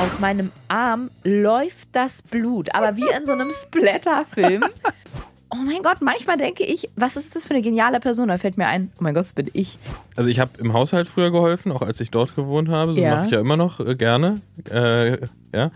Aus 0.00 0.18
meinem 0.18 0.50
Arm 0.68 1.10
läuft 1.24 1.88
das 1.92 2.22
Blut, 2.22 2.74
aber 2.74 2.96
wie 2.96 3.04
in 3.16 3.26
so 3.26 3.32
einem 3.32 3.50
Splatter-Film. 3.50 4.64
Oh 5.50 5.56
mein 5.56 5.82
Gott, 5.82 6.00
manchmal 6.00 6.38
denke 6.38 6.64
ich, 6.64 6.88
was 6.96 7.16
ist 7.16 7.36
das 7.36 7.44
für 7.44 7.50
eine 7.50 7.60
geniale 7.62 8.00
Person? 8.00 8.28
Da 8.28 8.38
fällt 8.38 8.56
mir 8.56 8.66
ein, 8.66 8.90
oh 8.98 9.02
mein 9.02 9.12
Gott, 9.14 9.24
das 9.24 9.32
bin 9.34 9.50
ich. 9.52 9.76
Also 10.16 10.30
ich 10.30 10.40
habe 10.40 10.52
im 10.58 10.72
Haushalt 10.72 11.06
früher 11.06 11.30
geholfen, 11.30 11.70
auch 11.72 11.82
als 11.82 12.00
ich 12.00 12.10
dort 12.10 12.34
gewohnt 12.34 12.70
habe. 12.70 12.94
So 12.94 13.00
Ja. 13.00 13.16
mache 13.16 13.26
ich 13.26 13.32
ja 13.32 13.40
immer 13.40 13.56
noch 13.58 13.80
äh, 13.80 13.94
gerne. 13.94 14.40
Äh, 14.70 15.18
ja. 15.54 15.70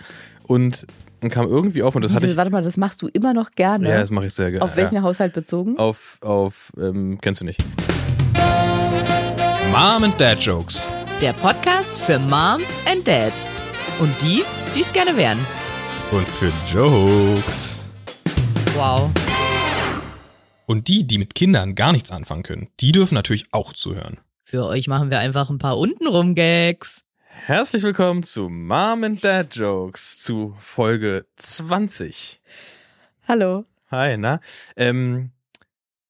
Und 0.47 0.87
dann 1.21 1.31
kam 1.31 1.47
irgendwie 1.49 1.83
auf 1.83 1.95
und 1.95 2.03
das 2.03 2.15
hatte 2.15 2.27
ich. 2.27 2.37
Warte 2.37 2.51
mal, 2.51 2.63
das 2.63 2.77
machst 2.79 3.03
du 3.03 3.09
immer 3.09 3.35
noch 3.35 3.51
gerne. 3.51 3.89
Ja, 3.91 4.01
das 4.01 4.11
mache 4.11 4.27
ich 4.27 4.35
sehr 4.35 4.51
gerne. 4.53 4.65
Auf 4.65 4.77
welchen 4.77 4.95
ja. 4.95 5.03
Haushalt 5.03 5.35
bezogen? 5.35 5.79
Auf, 5.79 6.19
auf, 6.23 6.73
ähm, 6.79 7.19
kennst 7.21 7.41
du 7.43 7.45
nicht. 7.45 7.63
Mom 9.71 10.05
and 10.05 10.19
Dad 10.19 10.39
Jokes. 10.41 10.89
Der 11.21 11.33
Podcast 11.35 11.99
für 11.99 12.19
Moms 12.19 12.71
and 12.91 13.07
Dads. 13.07 13.64
Und 14.01 14.21
die, 14.23 14.43
die 14.75 14.81
es 14.81 14.93
gerne 14.93 15.17
wären. 15.17 15.39
Und 16.11 16.29
für 16.29 16.53
Jokes. 16.69 17.89
Wow. 18.75 19.11
Und 20.67 20.89
die, 20.89 21.07
die 21.07 21.19
mit 21.19 21.37
Kindern 21.37 21.77
gar 21.77 21.93
nichts 21.93 22.11
anfangen 22.11 22.43
können, 22.43 22.69
die 22.81 22.91
dürfen 22.91 23.15
natürlich 23.15 23.47
auch 23.53 23.73
zuhören. 23.73 24.19
Für 24.43 24.65
euch 24.67 24.89
machen 24.89 25.11
wir 25.11 25.21
einfach 25.21 25.49
ein 25.49 25.59
paar 25.59 25.79
untenrum 25.79 26.35
Gags. 26.35 27.05
Herzlich 27.29 27.85
willkommen 27.85 28.25
zu 28.25 28.49
Mom 28.49 29.05
and 29.05 29.23
Dad 29.23 29.55
Jokes 29.55 30.19
zu 30.19 30.57
Folge 30.59 31.27
20. 31.37 32.41
Hallo. 33.29 33.65
Hi, 33.93 34.17
na? 34.17 34.41
Ähm, 34.77 35.31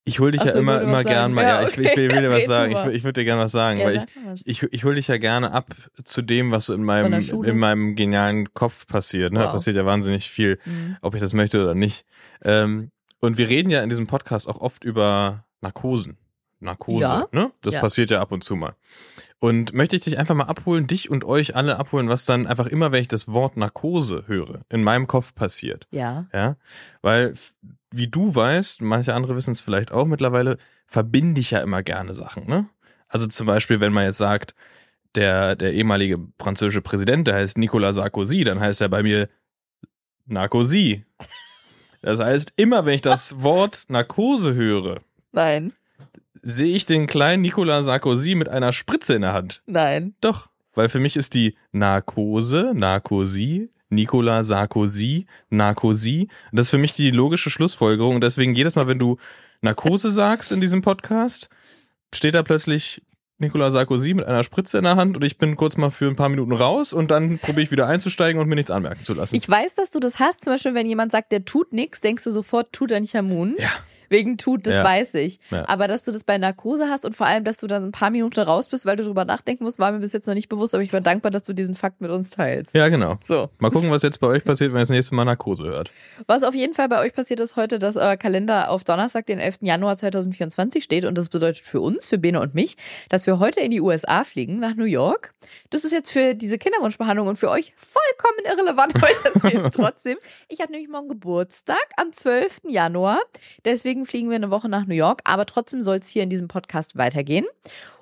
ich 0.04 0.18
hol 0.20 0.30
dich 0.32 0.42
Ach 0.42 0.46
ja 0.46 0.52
so, 0.52 0.58
immer, 0.58 0.80
immer 0.82 1.02
gern 1.04 1.32
mal, 1.32 1.42
Ja, 1.42 1.62
ja, 1.62 1.68
ich, 1.68 1.78
ich 1.78 1.90
okay, 1.90 1.96
will, 1.96 2.10
will 2.12 2.22
dir 2.22 2.30
was 2.32 2.44
sagen. 2.46 2.72
Ich, 2.72 2.96
ich 2.96 3.04
würde 3.04 3.20
dir 3.20 3.24
gerne 3.24 3.42
was 3.42 3.52
sagen, 3.52 3.80
Ja, 3.80 3.86
weil 3.86 4.00
sag 4.00 4.08
ich, 4.34 4.46
ich, 4.62 4.72
ich 4.72 4.84
hol 4.84 4.94
dich 4.94 5.08
ja 5.08 5.16
gerne 5.16 5.52
ab 5.52 5.74
zu 6.04 6.20
dem, 6.22 6.50
was 6.50 6.66
so 6.66 6.74
in 6.74 6.84
meinem, 6.84 7.12
in 7.44 7.58
meinem 7.58 7.96
genialen 7.96 8.52
Kopf 8.54 8.86
passiert. 8.86 9.32
Ne? 9.32 9.38
Da 9.40 9.46
Wow. 9.46 9.52
passiert 9.52 9.76
ja 9.76 9.86
wahnsinnig 9.86 10.30
viel, 10.30 10.58
Mhm. 10.64 10.96
ob 11.00 11.14
ich 11.14 11.20
das 11.20 11.32
möchte 11.32 11.62
oder 11.62 11.74
nicht. 11.74 12.04
Ähm, 12.44 12.90
und 13.20 13.38
wir 13.38 13.48
reden 13.48 13.70
ja 13.70 13.82
in 13.82 13.88
diesem 13.88 14.06
Podcast 14.06 14.48
auch 14.48 14.60
oft 14.60 14.84
über 14.84 15.44
Narkosen. 15.62 16.18
Narkose, 16.64 17.00
Ja. 17.02 17.28
ne? 17.32 17.52
Das 17.60 17.74
Ja. 17.74 17.80
passiert 17.80 18.10
ja 18.10 18.20
ab 18.20 18.32
und 18.32 18.42
zu 18.42 18.56
mal. 18.56 18.74
Und 19.38 19.72
möchte 19.74 19.94
ich 19.96 20.02
dich 20.04 20.18
einfach 20.18 20.34
mal 20.34 20.44
abholen, 20.44 20.86
dich 20.86 21.10
und 21.10 21.24
euch 21.24 21.54
alle 21.54 21.78
abholen, 21.78 22.08
was 22.08 22.24
dann 22.24 22.46
einfach 22.46 22.66
immer, 22.66 22.92
wenn 22.92 23.02
ich 23.02 23.08
das 23.08 23.28
Wort 23.28 23.56
Narkose 23.56 24.24
höre, 24.26 24.62
in 24.70 24.82
meinem 24.82 25.06
Kopf 25.06 25.34
passiert. 25.34 25.86
Ja. 25.90 26.26
Ja, 26.32 26.56
weil, 27.02 27.34
wie 27.90 28.08
du 28.08 28.34
weißt, 28.34 28.80
manche 28.82 29.14
andere 29.14 29.36
wissen 29.36 29.52
es 29.52 29.60
vielleicht 29.60 29.92
auch 29.92 30.06
mittlerweile, 30.06 30.56
verbinde 30.86 31.40
ich 31.40 31.50
ja 31.52 31.58
immer 31.58 31.82
gerne 31.82 32.14
Sachen, 32.14 32.46
ne? 32.48 32.66
Also 33.08 33.26
zum 33.26 33.46
Beispiel, 33.46 33.80
wenn 33.80 33.92
man 33.92 34.04
jetzt 34.06 34.18
sagt, 34.18 34.54
der, 35.14 35.54
der 35.56 35.72
ehemalige 35.74 36.18
französische 36.40 36.80
Präsident, 36.82 37.28
der 37.28 37.36
heißt 37.36 37.58
Nicolas 37.58 37.94
Sarkozy, 37.96 38.42
dann 38.44 38.58
heißt 38.58 38.80
er 38.80 38.88
bei 38.88 39.02
mir 39.02 39.28
Narkosie. 40.26 41.04
Das 42.06 42.20
heißt, 42.20 42.52
immer 42.56 42.84
wenn 42.84 42.92
ich 42.96 43.00
das 43.00 43.40
Wort 43.42 43.86
Narkose 43.88 44.52
höre, 44.52 45.00
Nein. 45.32 45.72
Sehe 46.44 46.76
ich 46.76 46.84
den 46.84 47.06
kleinen 47.06 47.42
Nicolas 47.42 47.86
Sarkozy 47.86 48.34
mit 48.34 48.48
einer 48.48 48.72
Spritze 48.72 49.14
in 49.14 49.22
der 49.22 49.32
Hand. 49.32 49.62
Nein. 49.66 50.14
Doch, 50.20 50.48
weil 50.74 50.88
für 50.88 51.00
mich 51.00 51.16
ist 51.16 51.34
die 51.34 51.56
Narkose, 51.72 52.72
Narkosie, 52.74 53.70
Nicolas 53.88 54.48
Sarkozy, 54.48 55.26
Narkosie. 55.50 56.28
Das 56.52 56.66
ist 56.66 56.70
für 56.70 56.78
mich 56.78 56.92
die 56.94 57.10
logische 57.10 57.50
Schlussfolgerung. 57.50 58.16
Und 58.16 58.20
deswegen 58.20 58.54
jedes 58.54 58.74
Mal, 58.74 58.86
wenn 58.86 58.98
du 58.98 59.16
Narkose 59.62 60.10
sagst 60.10 60.52
in 60.52 60.60
diesem 60.60 60.82
Podcast, 60.82 61.48
steht 62.14 62.34
da 62.34 62.42
plötzlich 62.42 63.02
Nicolas 63.38 63.72
Sarkozy 63.72 64.14
mit 64.14 64.26
einer 64.26 64.44
Spritze 64.44 64.78
in 64.78 64.84
der 64.84 64.96
Hand 64.96 65.16
und 65.16 65.24
ich 65.24 65.38
bin 65.38 65.56
kurz 65.56 65.76
mal 65.76 65.90
für 65.90 66.06
ein 66.06 66.14
paar 66.14 66.28
Minuten 66.28 66.52
raus 66.52 66.92
und 66.92 67.10
dann 67.10 67.38
probiere 67.38 67.62
ich 67.62 67.70
wieder 67.72 67.86
einzusteigen 67.86 68.40
und 68.40 68.48
mir 68.48 68.54
nichts 68.54 68.70
anmerken 68.70 69.02
zu 69.02 69.12
lassen. 69.14 69.34
Ich 69.34 69.48
weiß, 69.48 69.74
dass 69.74 69.90
du 69.90 69.98
das 69.98 70.20
hast. 70.20 70.44
Zum 70.44 70.52
Beispiel, 70.52 70.74
wenn 70.74 70.88
jemand 70.88 71.10
sagt, 71.10 71.32
der 71.32 71.44
tut 71.44 71.72
nichts, 71.72 72.00
denkst 72.00 72.22
du 72.24 72.30
sofort, 72.30 72.72
tut 72.72 72.90
er 72.90 73.00
nicht 73.00 73.16
Amun. 73.16 73.56
Ja. 73.58 73.70
Wegen 74.14 74.38
tut, 74.38 74.66
das 74.66 74.74
Ja. 74.74 74.84
weiß 74.84 75.14
ich. 75.14 75.40
Ja. 75.50 75.68
Aber 75.68 75.88
dass 75.88 76.04
du 76.04 76.12
das 76.12 76.24
bei 76.24 76.38
Narkose 76.38 76.88
hast 76.88 77.04
und 77.04 77.14
vor 77.16 77.26
allem, 77.26 77.44
dass 77.44 77.58
du 77.58 77.66
dann 77.66 77.84
ein 77.86 77.92
paar 77.92 78.10
Minuten 78.10 78.40
raus 78.40 78.68
bist, 78.68 78.86
weil 78.86 78.96
du 78.96 79.04
drüber 79.04 79.24
nachdenken 79.24 79.64
musst, 79.64 79.78
war 79.78 79.90
mir 79.92 79.98
bis 79.98 80.12
jetzt 80.12 80.26
noch 80.26 80.34
nicht 80.34 80.48
bewusst, 80.48 80.74
aber 80.74 80.82
ich 80.82 80.90
bin 80.90 81.02
dankbar, 81.02 81.30
dass 81.30 81.42
du 81.42 81.52
diesen 81.52 81.74
Fakt 81.74 82.00
mit 82.00 82.10
uns 82.10 82.30
teilst. 82.30 82.74
ja, 82.74 82.88
genau. 82.88 83.16
So. 83.26 83.50
Mal 83.58 83.70
gucken, 83.70 83.90
was 83.90 84.02
jetzt 84.02 84.20
bei 84.20 84.26
euch 84.28 84.44
passiert, 84.44 84.70
wenn 84.72 84.78
ihr 84.78 84.82
das 84.82 84.90
nächste 84.90 85.14
Mal 85.14 85.24
Narkose 85.24 85.64
hört. 85.64 85.90
Was 86.26 86.42
auf 86.42 86.54
jeden 86.54 86.74
Fall 86.74 86.88
bei 86.88 87.00
euch 87.00 87.12
passiert 87.12 87.40
ist 87.40 87.56
heute, 87.56 87.78
dass 87.78 87.96
euer 87.96 88.16
Kalender 88.16 88.70
auf 88.70 88.84
Donnerstag, 88.84 89.26
den 89.26 89.38
11. 89.38 89.58
Januar 89.62 89.96
2024 89.96 90.84
steht. 90.84 91.04
Und 91.04 91.18
das 91.18 91.28
bedeutet 91.28 91.64
für 91.64 91.80
uns, 91.80 92.06
für 92.06 92.18
Bene 92.18 92.40
und 92.40 92.54
mich, 92.54 92.76
dass 93.08 93.26
wir 93.26 93.38
heute 93.38 93.60
in 93.60 93.70
die 93.70 93.80
USA 93.80 94.24
fliegen, 94.24 94.60
nach 94.60 94.74
New 94.74 94.84
York. 94.84 95.34
Das 95.70 95.84
ist 95.84 95.92
jetzt 95.92 96.10
für 96.10 96.34
diese 96.34 96.58
Kinderwunschbehandlung 96.58 97.26
und 97.28 97.36
für 97.38 97.50
euch 97.50 97.72
vollkommen 97.76 98.44
irrelevant, 98.44 98.94
weil 99.02 99.14
das 99.24 99.42
jetzt 99.52 99.74
trotzdem. 99.76 100.16
Ich 100.48 100.60
habe 100.60 100.72
nämlich 100.72 100.88
morgen 100.88 101.08
Geburtstag 101.08 101.84
am 101.96 102.12
12. 102.12 102.58
Januar. 102.68 103.18
Deswegen 103.64 104.03
fliegen 104.06 104.28
wir 104.28 104.36
eine 104.36 104.50
Woche 104.50 104.68
nach 104.68 104.86
New 104.86 104.94
York. 104.94 105.20
Aber 105.24 105.46
trotzdem 105.46 105.82
soll 105.82 105.96
es 105.96 106.08
hier 106.08 106.22
in 106.22 106.30
diesem 106.30 106.48
Podcast 106.48 106.96
weitergehen. 106.96 107.46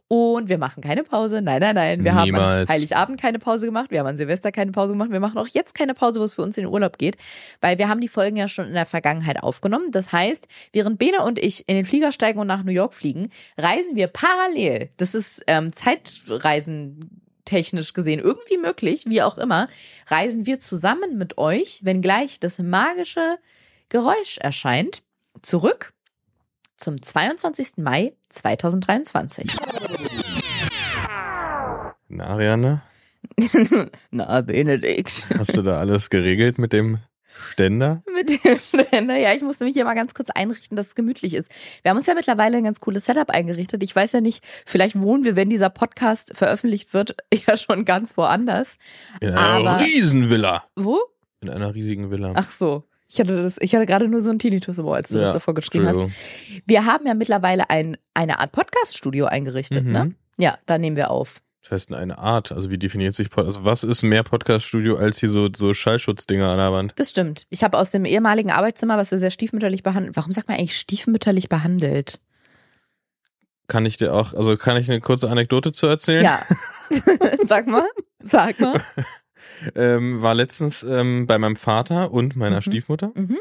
Und 0.08 0.50
wir 0.50 0.58
machen 0.58 0.82
keine 0.82 1.04
Pause. 1.04 1.40
Nein, 1.40 1.62
nein, 1.62 1.74
nein. 1.74 2.04
Wir 2.04 2.14
haben 2.14 2.24
Niemals. 2.24 2.68
an 2.68 2.74
Heiligabend 2.74 3.18
keine 3.18 3.38
Pause 3.38 3.64
gemacht. 3.64 3.90
Wir 3.90 4.00
haben 4.00 4.08
an 4.08 4.18
Silvester 4.18 4.52
keine 4.52 4.70
Pause 4.70 4.92
gemacht. 4.92 5.10
Wir 5.10 5.20
machen 5.20 5.38
auch 5.38 5.48
jetzt 5.48 5.74
keine 5.74 5.94
Pause, 5.94 6.20
wo 6.20 6.24
es 6.24 6.34
für 6.34 6.42
uns 6.42 6.58
in 6.58 6.64
den 6.64 6.70
Urlaub 6.70 6.98
geht. 6.98 7.16
Weil 7.62 7.78
wir 7.78 7.88
haben 7.88 8.02
die 8.02 8.08
Folgen 8.08 8.36
ja 8.36 8.46
schon 8.46 8.66
in 8.66 8.74
der 8.74 8.84
Vergangenheit 8.84 9.42
aufgenommen. 9.42 9.90
Das 9.90 10.12
heißt, 10.12 10.48
während 10.74 10.98
Bene 10.98 11.24
und 11.24 11.38
ich 11.38 11.66
in 11.66 11.76
den 11.76 11.86
Flieger 11.86 12.12
steigen 12.12 12.38
und 12.40 12.46
nach 12.46 12.62
New 12.62 12.72
York 12.72 12.92
fliegen, 12.92 13.30
reisen 13.56 13.96
wir 13.96 14.08
parallel. 14.08 14.90
Das 14.98 15.14
ist 15.14 15.42
ähm, 15.46 15.72
Zeitreisen 15.72 17.22
technisch 17.46 17.94
gesehen 17.94 18.20
irgendwie 18.20 18.58
möglich, 18.58 19.04
wie 19.06 19.22
auch 19.22 19.38
immer, 19.38 19.69
reisen 20.08 20.46
wir 20.46 20.60
zusammen 20.60 21.19
mit 21.19 21.38
euch, 21.38 21.80
wenn 21.82 22.02
gleich 22.02 22.38
das 22.38 22.58
magische 22.58 23.38
Geräusch 23.88 24.38
erscheint, 24.38 25.02
zurück 25.41 25.93
zum 26.76 27.00
22. 27.00 27.78
Mai 27.78 28.12
2023. 28.28 29.50
Na, 32.09 32.26
Ariane, 32.26 32.82
Na, 34.10 34.41
Benedikt. 34.43 35.26
hast 35.38 35.56
du 35.56 35.62
da 35.62 35.78
alles 35.78 36.10
geregelt 36.10 36.59
mit 36.59 36.72
dem 36.72 36.98
Ständer? 37.34 38.03
Mit 38.15 38.44
dem, 38.44 39.06
naja, 39.06 39.32
ich 39.32 39.41
musste 39.43 39.65
mich 39.65 39.72
hier 39.72 39.84
mal 39.87 39.94
ganz 39.94 40.12
kurz 40.12 40.28
einrichten, 40.31 40.76
dass 40.76 40.88
es 40.88 40.94
gemütlich 40.94 41.32
ist. 41.34 41.50
Wir 41.82 41.91
haben 41.91 41.97
uns 41.97 42.06
ja 42.06 42.14
mittlerweile 42.14 42.59
ein 42.59 42.64
ganz 42.64 42.78
cooles 42.78 43.06
Setup 43.06 43.31
eingerichtet. 43.31 43.82
Ich 43.82 43.97
weiß 43.97 44.12
ja 44.12 44.20
nicht, 44.20 44.44
vielleicht 44.66 45.00
wohnen 45.00 45.25
wir, 45.25 45.34
wenn 45.34 45.49
dieser 45.49 45.70
Podcast 45.70 46.37
veröffentlicht 46.37 46.93
wird, 46.93 47.16
ja 47.47 47.56
schon 47.56 47.84
ganz 47.87 48.16
woanders. 48.19 48.76
In 49.20 49.31
einer 49.31 49.41
Aber- 49.70 49.81
Riesenvilla. 49.81 50.64
Wo? 50.76 51.00
In 51.41 51.49
einer 51.49 51.75
riesigen 51.75 52.10
Villa. 52.10 52.32
Ach 52.37 52.53
so. 52.53 52.84
Ich 53.12 53.20
hatte 53.20 53.42
das, 53.42 53.58
ich 53.60 53.74
hatte 53.74 53.84
gerade 53.84 54.08
nur 54.08 54.22
so 54.22 54.30
einen 54.30 54.38
Tinnitus 54.38 54.78
im 54.78 54.86
Ohr, 54.86 54.96
als 54.96 55.08
du 55.08 55.18
das 55.18 55.28
Ja, 55.28 55.32
davor 55.34 55.52
geschrieben 55.52 55.86
hast. 55.86 56.00
Wir 56.64 56.86
haben 56.86 57.06
ja 57.06 57.12
mittlerweile 57.12 57.68
ein, 57.68 57.98
eine 58.14 58.38
Art 58.38 58.52
Podcast-Studio 58.52 59.26
eingerichtet, 59.26 59.84
Mhm. 59.84 59.92
ne? 59.92 60.14
Ja, 60.38 60.56
da 60.64 60.78
nehmen 60.78 60.96
wir 60.96 61.10
auf. 61.10 61.42
Das 61.60 61.72
heißt 61.72 61.92
eine 61.92 62.16
Art, 62.18 62.50
also 62.52 62.70
wie 62.70 62.78
definiert 62.78 63.14
sich 63.14 63.28
Pod 63.30 63.46
also 63.46 63.64
was 63.64 63.84
ist 63.84 64.02
mehr 64.02 64.22
Podcast-Studio 64.22 64.96
als 64.96 65.18
hier 65.18 65.28
so, 65.28 65.48
so 65.54 65.74
Schallschutzdinger 65.74 66.48
an 66.48 66.56
der 66.58 66.72
Wand? 66.72 66.94
Das 66.96 67.10
stimmt. 67.10 67.46
Ich 67.50 67.62
habe 67.62 67.78
aus 67.78 67.90
dem 67.90 68.04
ehemaligen 68.06 68.50
Arbeitszimmer, 68.50 68.96
was 68.96 69.10
wir 69.10 69.18
sehr 69.18 69.30
stiefmütterlich 69.30 69.82
behandelt. 69.82 70.16
Warum 70.16 70.32
sagt 70.32 70.48
man 70.48 70.56
eigentlich 70.58 70.76
stiefmütterlich 70.78 71.48
behandelt? 71.50 72.18
Kann 73.68 73.84
ich 73.86 73.98
dir 73.98 74.12
auch, 74.14 74.32
also 74.34 74.56
kann 74.56 74.76
ich 74.78 74.90
eine 74.90 75.00
kurze 75.02 75.28
Anekdote 75.30 75.70
zu 75.72 75.86
erzählen? 75.86 76.24
Ja. 76.24 76.42
Sag 77.48 77.66
mal. 77.66 77.86
Sag 78.24 78.58
mal. 78.58 78.80
Ähm, 79.74 80.22
war 80.22 80.34
letztens 80.34 80.82
ähm, 80.82 81.26
bei 81.26 81.38
meinem 81.38 81.56
Vater 81.56 82.12
und 82.12 82.36
meiner 82.36 82.56
Mhm. 82.56 82.62
Stiefmutter 82.62 83.12
Mhm. 83.14 83.38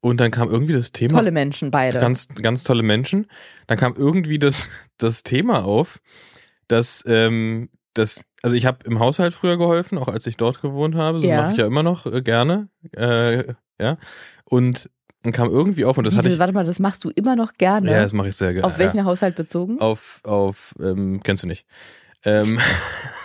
und 0.00 0.20
dann 0.20 0.30
kam 0.30 0.48
irgendwie 0.50 0.72
das 0.72 0.92
Thema. 0.92 1.14
Tolle 1.14 1.30
Menschen 1.32 1.70
beide. 1.70 1.98
Ganz, 1.98 2.28
ganz 2.42 2.62
tolle 2.64 2.82
Menschen. 2.82 3.26
Dann 3.66 3.78
kam 3.78 3.94
irgendwie 3.96 4.38
das, 4.38 4.68
das 4.98 5.22
Thema 5.22 5.64
auf, 5.64 6.00
dass, 6.68 7.04
ähm, 7.06 7.68
das, 7.94 8.22
also 8.42 8.54
ich 8.56 8.66
habe 8.66 8.78
im 8.86 9.00
Haushalt 9.00 9.34
früher 9.34 9.56
geholfen, 9.58 9.98
auch 9.98 10.08
als 10.08 10.26
ich 10.26 10.36
dort 10.36 10.62
gewohnt 10.62 10.94
habe. 10.94 11.18
So 11.20 11.26
Ja. 11.26 11.42
mache 11.42 11.52
ich 11.52 11.58
ja 11.58 11.66
immer 11.66 11.82
noch 11.82 12.06
äh, 12.06 12.22
gerne. 12.22 12.68
Äh, 12.96 13.54
ja. 13.80 13.98
Und 14.44 14.88
dann 15.22 15.32
kam 15.32 15.50
irgendwie 15.50 15.84
auf 15.84 15.98
und 15.98 16.04
das 16.04 16.14
Wie, 16.14 16.18
hatte 16.18 16.28
ich. 16.30 16.38
Warte 16.38 16.52
mal, 16.54 16.64
das 16.64 16.78
machst 16.78 17.04
du 17.04 17.10
immer 17.10 17.36
noch 17.36 17.54
gerne. 17.54 17.90
Ja, 17.90 18.02
das 18.02 18.12
mache 18.14 18.28
ich 18.28 18.36
sehr 18.36 18.52
gerne. 18.54 18.66
Auf 18.66 18.78
welchen 18.78 19.04
Haushalt 19.04 19.34
bezogen? 19.36 19.74
Ja. 19.76 19.82
Auf, 19.82 20.20
auf, 20.22 20.74
ähm, 20.80 21.20
kennst 21.22 21.42
du 21.42 21.46
nicht. 21.46 21.66
Ähm, 22.24 22.58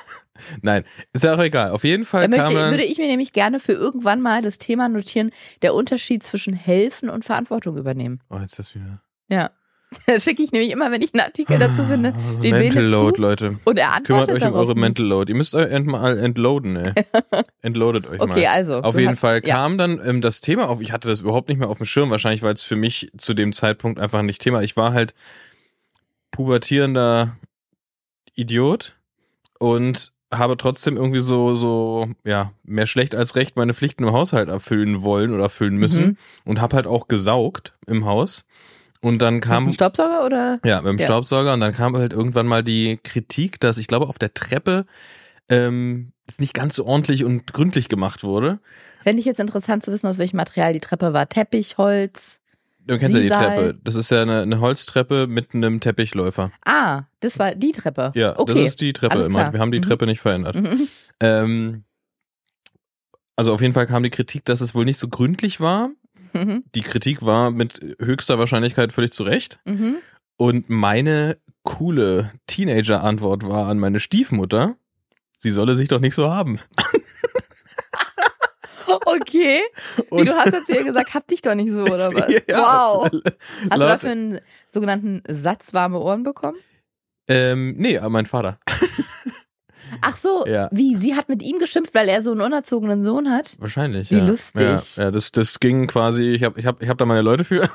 Nein, 0.62 0.84
ist 1.14 1.24
ja 1.24 1.36
auch 1.36 1.40
egal. 1.42 1.72
Auf 1.72 1.84
jeden 1.84 2.04
Fall 2.06 2.28
Da 2.28 2.38
möchte, 2.38 2.54
würde 2.54 2.84
ich 2.84 2.98
mir 2.98 3.08
nämlich 3.08 3.34
gerne 3.34 3.60
für 3.60 3.74
irgendwann 3.74 4.22
mal 4.22 4.42
das 4.42 4.58
Thema 4.58 4.90
notieren, 4.90 5.32
der 5.62 5.74
Unterschied 5.74 6.24
zwischen 6.24 6.54
helfen 6.54 7.10
und 7.10 7.26
Verantwortung 7.26 7.78
übernehmen. 7.78 8.20
Oh, 8.30 8.38
jetzt 8.38 8.60
das 8.60 8.76
wieder. 8.76 9.02
Ja. 9.30 9.52
Das 10.08 10.26
schicke 10.26 10.44
ich 10.44 10.52
nämlich 10.52 10.72
immer, 10.72 10.92
wenn 10.92 11.02
ich 11.02 11.14
einen 11.14 11.22
Artikel 11.22 11.58
dazu 11.58 11.86
finde, 11.86 12.10
Ah, 12.10 12.42
den 12.42 12.52
Mental 12.52 12.70
Bene 12.84 12.88
Load, 12.88 13.16
zu. 13.16 13.22
Leute. 13.22 13.60
Und 13.64 13.78
er 13.78 13.92
Kümmert 14.02 14.28
antwortet 14.28 14.44
euch 14.44 14.50
um 14.50 14.54
eure 14.56 14.76
Mental 14.76 15.06
Load. 15.06 15.32
Ihr 15.32 15.38
müsst 15.38 15.56
euch 15.56 15.72
mal 15.86 16.18
entloaden, 16.18 16.76
ey. 16.76 16.94
Entloadet 17.62 18.06
euch 18.08 18.20
mal. 18.20 18.30
Okay, 18.30 18.48
also. 18.48 18.82
Auf 18.82 18.98
jeden 18.98 19.12
hast- 19.12 19.20
Fall 19.20 19.42
ja. 19.46 19.56
kam 19.56 19.78
dann 19.78 20.02
ähm, 20.04 20.22
das 20.22 20.42
Thema 20.42 20.68
auf. 20.68 20.82
Ich 20.82 20.92
hatte 20.92 21.08
das 21.08 21.22
überhaupt 21.22 21.48
nicht 21.48 21.60
mehr 21.60 21.70
auf 21.70 21.78
dem 21.78 21.86
Schirm, 21.86 22.10
wahrscheinlich, 22.10 22.44
weil 22.44 22.54
es 22.54 22.62
für 22.64 22.76
mich 22.76 23.10
zu 23.18 23.34
dem 23.34 23.54
Zeitpunkt 23.54 24.00
einfach 24.00 24.22
nicht 24.22 24.42
Thema. 24.42 24.64
Ich 24.64 24.76
war 24.76 24.92
halt 24.92 25.14
pubertierender 26.32 27.38
Idiot 28.34 28.96
und 29.60 30.12
habe 30.38 30.58
trotzdem 30.58 30.98
irgendwie 30.98 31.20
so, 31.20 31.56
so, 31.56 32.08
ja, 32.24 32.52
mehr 32.64 32.88
schlecht 32.88 33.16
als 33.16 33.36
recht 33.36 33.56
meine 33.56 33.74
Pflichten 33.74 34.04
im 34.04 34.12
Haushalt 34.14 34.50
erfüllen 34.50 35.02
wollen 35.04 35.34
oder 35.34 35.44
erfüllen 35.44 35.76
müssen 35.78 36.04
Mhm. 36.06 36.18
und 36.46 36.62
habe 36.62 36.76
halt 36.76 36.88
auch 36.88 37.08
gesaugt 37.08 37.74
im 37.88 38.06
Haus. 38.06 38.46
Und 39.02 39.20
dann 39.20 39.36
Mit 39.36 39.44
kam 39.44 39.66
dem 39.66 39.74
Staubsauger 39.74 40.26
oder? 40.26 40.60
Ja, 40.66 40.82
mit 40.82 40.94
dem 40.94 40.98
Ja. 41.00 41.06
Staubsauger 41.06 41.54
und 41.54 41.60
dann 41.60 41.74
kam 41.74 41.96
halt 41.96 42.12
irgendwann 42.14 42.48
mal 42.48 42.64
die 42.64 42.98
Kritik, 43.04 43.60
dass 43.60 43.78
ich 43.78 43.88
glaube 43.88 44.08
auf 44.08 44.18
der 44.18 44.34
Treppe 44.34 44.86
ähm, 45.50 46.12
es 46.28 46.40
nicht 46.40 46.54
ganz 46.56 46.76
so 46.76 46.86
ordentlich 46.86 47.24
und 47.24 47.54
gründlich 47.54 47.88
gemacht 47.88 48.24
wurde. 48.24 48.60
Fände 49.04 49.20
ich 49.20 49.26
jetzt 49.28 49.40
interessant 49.40 49.84
zu 49.84 49.92
wissen, 49.92 50.08
aus 50.08 50.18
welchem 50.18 50.38
Material 50.38 50.74
die 50.74 50.80
Treppe 50.80 51.14
war. 51.14 51.30
Teppich, 51.30 51.78
Holz. 51.78 52.40
Du 52.88 52.98
kennst 53.00 53.16
ja 53.16 53.22
die. 53.22 53.30
Treppe. 53.30 53.80
Das 53.84 53.96
ist 53.96 54.12
ja 54.12 54.22
eine, 54.22 54.42
eine 54.42 54.60
Holztreppe 54.60 55.28
mit 55.28 55.54
einem 55.56 55.80
Teppichläufer. 55.80 56.52
Ah, 56.66 57.04
das 57.20 57.40
war 57.40 57.56
die 57.56 57.72
Treppe. 57.72 58.12
Ja, 58.16 58.38
okay. 58.38 58.54
das 58.54 58.64
ist 58.64 58.82
die 58.82 58.94
Treppe 58.94 59.16
alles 59.16 59.28
immer. 59.28 59.40
klar. 59.40 59.54
Wir 59.54 59.60
haben 59.60 59.72
die 59.72 59.80
Mhm. 59.80 59.84
Treppe 59.84 60.06
nicht 60.06 60.22
verändert. 60.22 60.56
Mhm. 60.56 60.88
Ähm, 61.20 61.84
also 63.36 63.54
auf 63.54 63.62
jeden 63.62 63.74
Fall 63.74 63.88
kam 63.88 64.04
die 64.04 64.10
Kritik, 64.12 64.46
dass 64.46 64.62
es 64.62 64.76
wohl 64.76 64.86
nicht 64.86 64.98
so 64.98 65.08
gründlich 65.08 65.60
war. 65.60 65.90
Mhm. 66.34 66.64
Die 66.76 66.82
Kritik 66.82 67.26
war 67.26 67.52
mit 67.52 67.80
höchster 68.02 68.38
Wahrscheinlichkeit 68.40 68.94
völlig 68.94 69.12
zu 69.12 69.24
Recht. 69.24 69.60
Mhm. 69.66 69.98
Und 70.38 70.70
meine 70.70 71.38
coole 71.64 72.32
Teenager-Antwort 72.48 73.44
war 73.48 73.68
an 73.68 73.80
meine 73.80 74.00
Stiefmutter, 74.00 74.76
sie 75.40 75.52
solle 75.52 75.76
sich 75.76 75.88
doch 75.88 76.00
nicht 76.02 76.14
so 76.16 76.30
haben. 76.32 76.60
Okay. 79.06 79.60
Wie 79.98 80.04
Und- 80.10 80.30
du 80.30 80.34
hast 80.34 80.54
jetzt 80.54 80.68
hier 80.72 80.84
gesagt, 80.84 81.14
hab 81.14 81.28
dich 81.28 81.42
doch 81.42 81.56
nicht 81.56 81.72
so, 81.72 81.82
oder 81.84 82.12
was? 82.14 82.34
Ja. 82.50 82.58
Wow. 82.58 83.10
Hast 83.70 83.80
du 83.82 83.86
dafür 83.86 84.12
einen 84.12 84.40
sogenannten 84.68 85.22
Satz 85.28 85.74
warme 85.74 86.00
Ohren 86.00 86.24
bekommen? 86.24 86.58
Ähm, 87.28 87.76
nee, 87.78 87.98
aber 87.98 88.10
mein 88.10 88.26
Vater. 88.26 88.60
Ach 90.02 90.18
so, 90.18 90.46
Ja. 90.46 90.68
wie? 90.72 90.96
Sie 90.96 91.16
hat 91.16 91.30
mit 91.30 91.42
ihm 91.44 91.60
geschimpft, 91.60 91.94
weil 91.96 92.10
er 92.10 92.22
so 92.22 92.32
einen 92.32 92.42
unerzogenen 92.42 93.04
Sohn 93.04 93.32
hat? 93.32 93.56
Wahrscheinlich. 93.60 94.12
Wie 94.12 94.18
ja. 94.18 94.26
lustig. 94.26 94.96
Ja, 94.98 95.04
ja 95.06 95.12
das, 95.12 95.32
das 95.32 95.60
ging 95.60 95.88
quasi, 95.88 96.32
ich 96.32 96.44
habe 96.44 96.60
ich 96.60 96.66
hab, 96.66 96.82
ich 96.82 96.90
hab 96.90 96.98
da 96.98 97.06
meine 97.06 97.22
Leute 97.22 97.44
für. 97.44 97.70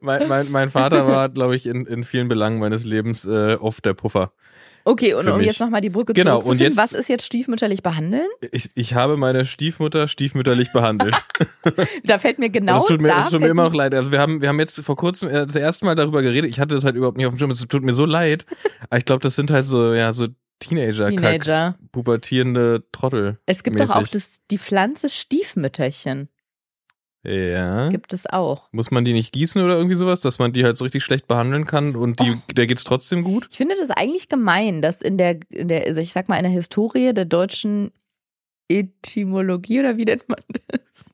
mein, 0.00 0.28
mein, 0.28 0.50
mein 0.50 0.70
Vater 0.70 1.06
war, 1.06 1.28
glaube 1.28 1.56
ich, 1.56 1.66
in, 1.66 1.86
in 1.86 2.04
vielen 2.04 2.28
Belangen 2.28 2.58
meines 2.58 2.84
Lebens 2.84 3.24
äh, 3.24 3.56
oft 3.60 3.84
der 3.84 3.94
Puffer. 3.94 4.32
Okay, 4.84 5.14
und 5.14 5.28
um 5.28 5.40
jetzt 5.40 5.60
nochmal 5.60 5.80
die 5.80 5.90
Brücke 5.90 6.12
Genau, 6.14 6.40
und 6.40 6.60
jetzt- 6.60 6.76
was 6.76 6.92
ist 6.92 7.08
jetzt 7.08 7.24
stiefmütterlich 7.24 7.82
behandeln? 7.82 8.26
Ich, 8.52 8.70
ich 8.74 8.94
habe 8.94 9.16
meine 9.16 9.44
Stiefmutter 9.44 10.08
stiefmütterlich 10.08 10.72
behandelt. 10.72 11.14
Da 12.04 12.18
fällt 12.18 12.38
mir 12.38 12.48
genau 12.50 12.78
das 12.78 12.86
tut 12.86 13.00
mir, 13.00 13.08
da 13.08 13.20
das 13.22 13.30
tut 13.30 13.40
mir 13.40 13.48
immer 13.48 13.64
noch 13.64 13.74
leid. 13.74 13.94
Also 13.94 14.10
wir 14.12 14.18
haben, 14.20 14.40
wir 14.40 14.48
haben 14.48 14.58
jetzt 14.58 14.80
vor 14.80 14.96
kurzem 14.96 15.28
äh, 15.28 15.46
das 15.46 15.56
erste 15.56 15.84
Mal 15.84 15.94
darüber 15.94 16.22
geredet. 16.22 16.50
Ich 16.50 16.58
hatte 16.60 16.74
das 16.74 16.84
halt 16.84 16.96
überhaupt 16.96 17.16
nicht 17.16 17.26
auf 17.26 17.34
dem 17.34 17.38
Schirm. 17.38 17.50
Es 17.50 17.60
tut 17.60 17.84
mir 17.84 17.94
so 17.94 18.04
leid. 18.06 18.46
Aber 18.88 18.98
ich 18.98 19.04
glaube, 19.04 19.20
das 19.22 19.36
sind 19.36 19.50
halt 19.50 19.66
so, 19.66 19.92
ja, 19.94 20.12
so 20.12 20.28
Teenager, 20.58 21.08
Teenager. 21.08 21.72
Kack, 21.78 21.92
pubertierende 21.92 22.84
Trottel. 22.92 23.38
Es 23.46 23.62
gibt 23.62 23.80
doch 23.80 23.94
auch 23.94 24.06
das, 24.06 24.40
die 24.50 24.58
Pflanze 24.58 25.08
Stiefmütterchen. 25.08 26.28
Ja. 27.22 27.88
Gibt 27.90 28.12
es 28.14 28.26
auch. 28.26 28.68
Muss 28.72 28.90
man 28.90 29.04
die 29.04 29.12
nicht 29.12 29.32
gießen 29.32 29.62
oder 29.62 29.76
irgendwie 29.76 29.96
sowas, 29.96 30.20
dass 30.22 30.38
man 30.38 30.52
die 30.54 30.64
halt 30.64 30.76
so 30.78 30.84
richtig 30.84 31.04
schlecht 31.04 31.26
behandeln 31.28 31.66
kann 31.66 31.94
und 31.96 32.18
die, 32.20 32.32
Oh. 32.32 32.52
der 32.54 32.66
geht's 32.66 32.84
trotzdem 32.84 33.24
gut? 33.24 33.46
Ich 33.50 33.58
finde 33.58 33.74
das 33.78 33.90
eigentlich 33.90 34.28
gemein, 34.30 34.80
dass 34.80 35.02
in 35.02 35.18
der, 35.18 35.38
in 35.50 35.68
der, 35.68 35.84
also 35.86 36.00
ich 36.00 36.12
sag 36.12 36.28
mal, 36.28 36.36
in 36.36 36.44
der 36.44 36.52
Historie 36.52 37.12
der 37.12 37.26
deutschen 37.26 37.92
Etymologie 38.68 39.80
oder 39.80 39.96
wie 39.96 40.04
nennt 40.04 40.28
man 40.28 40.40
das? 40.68 41.04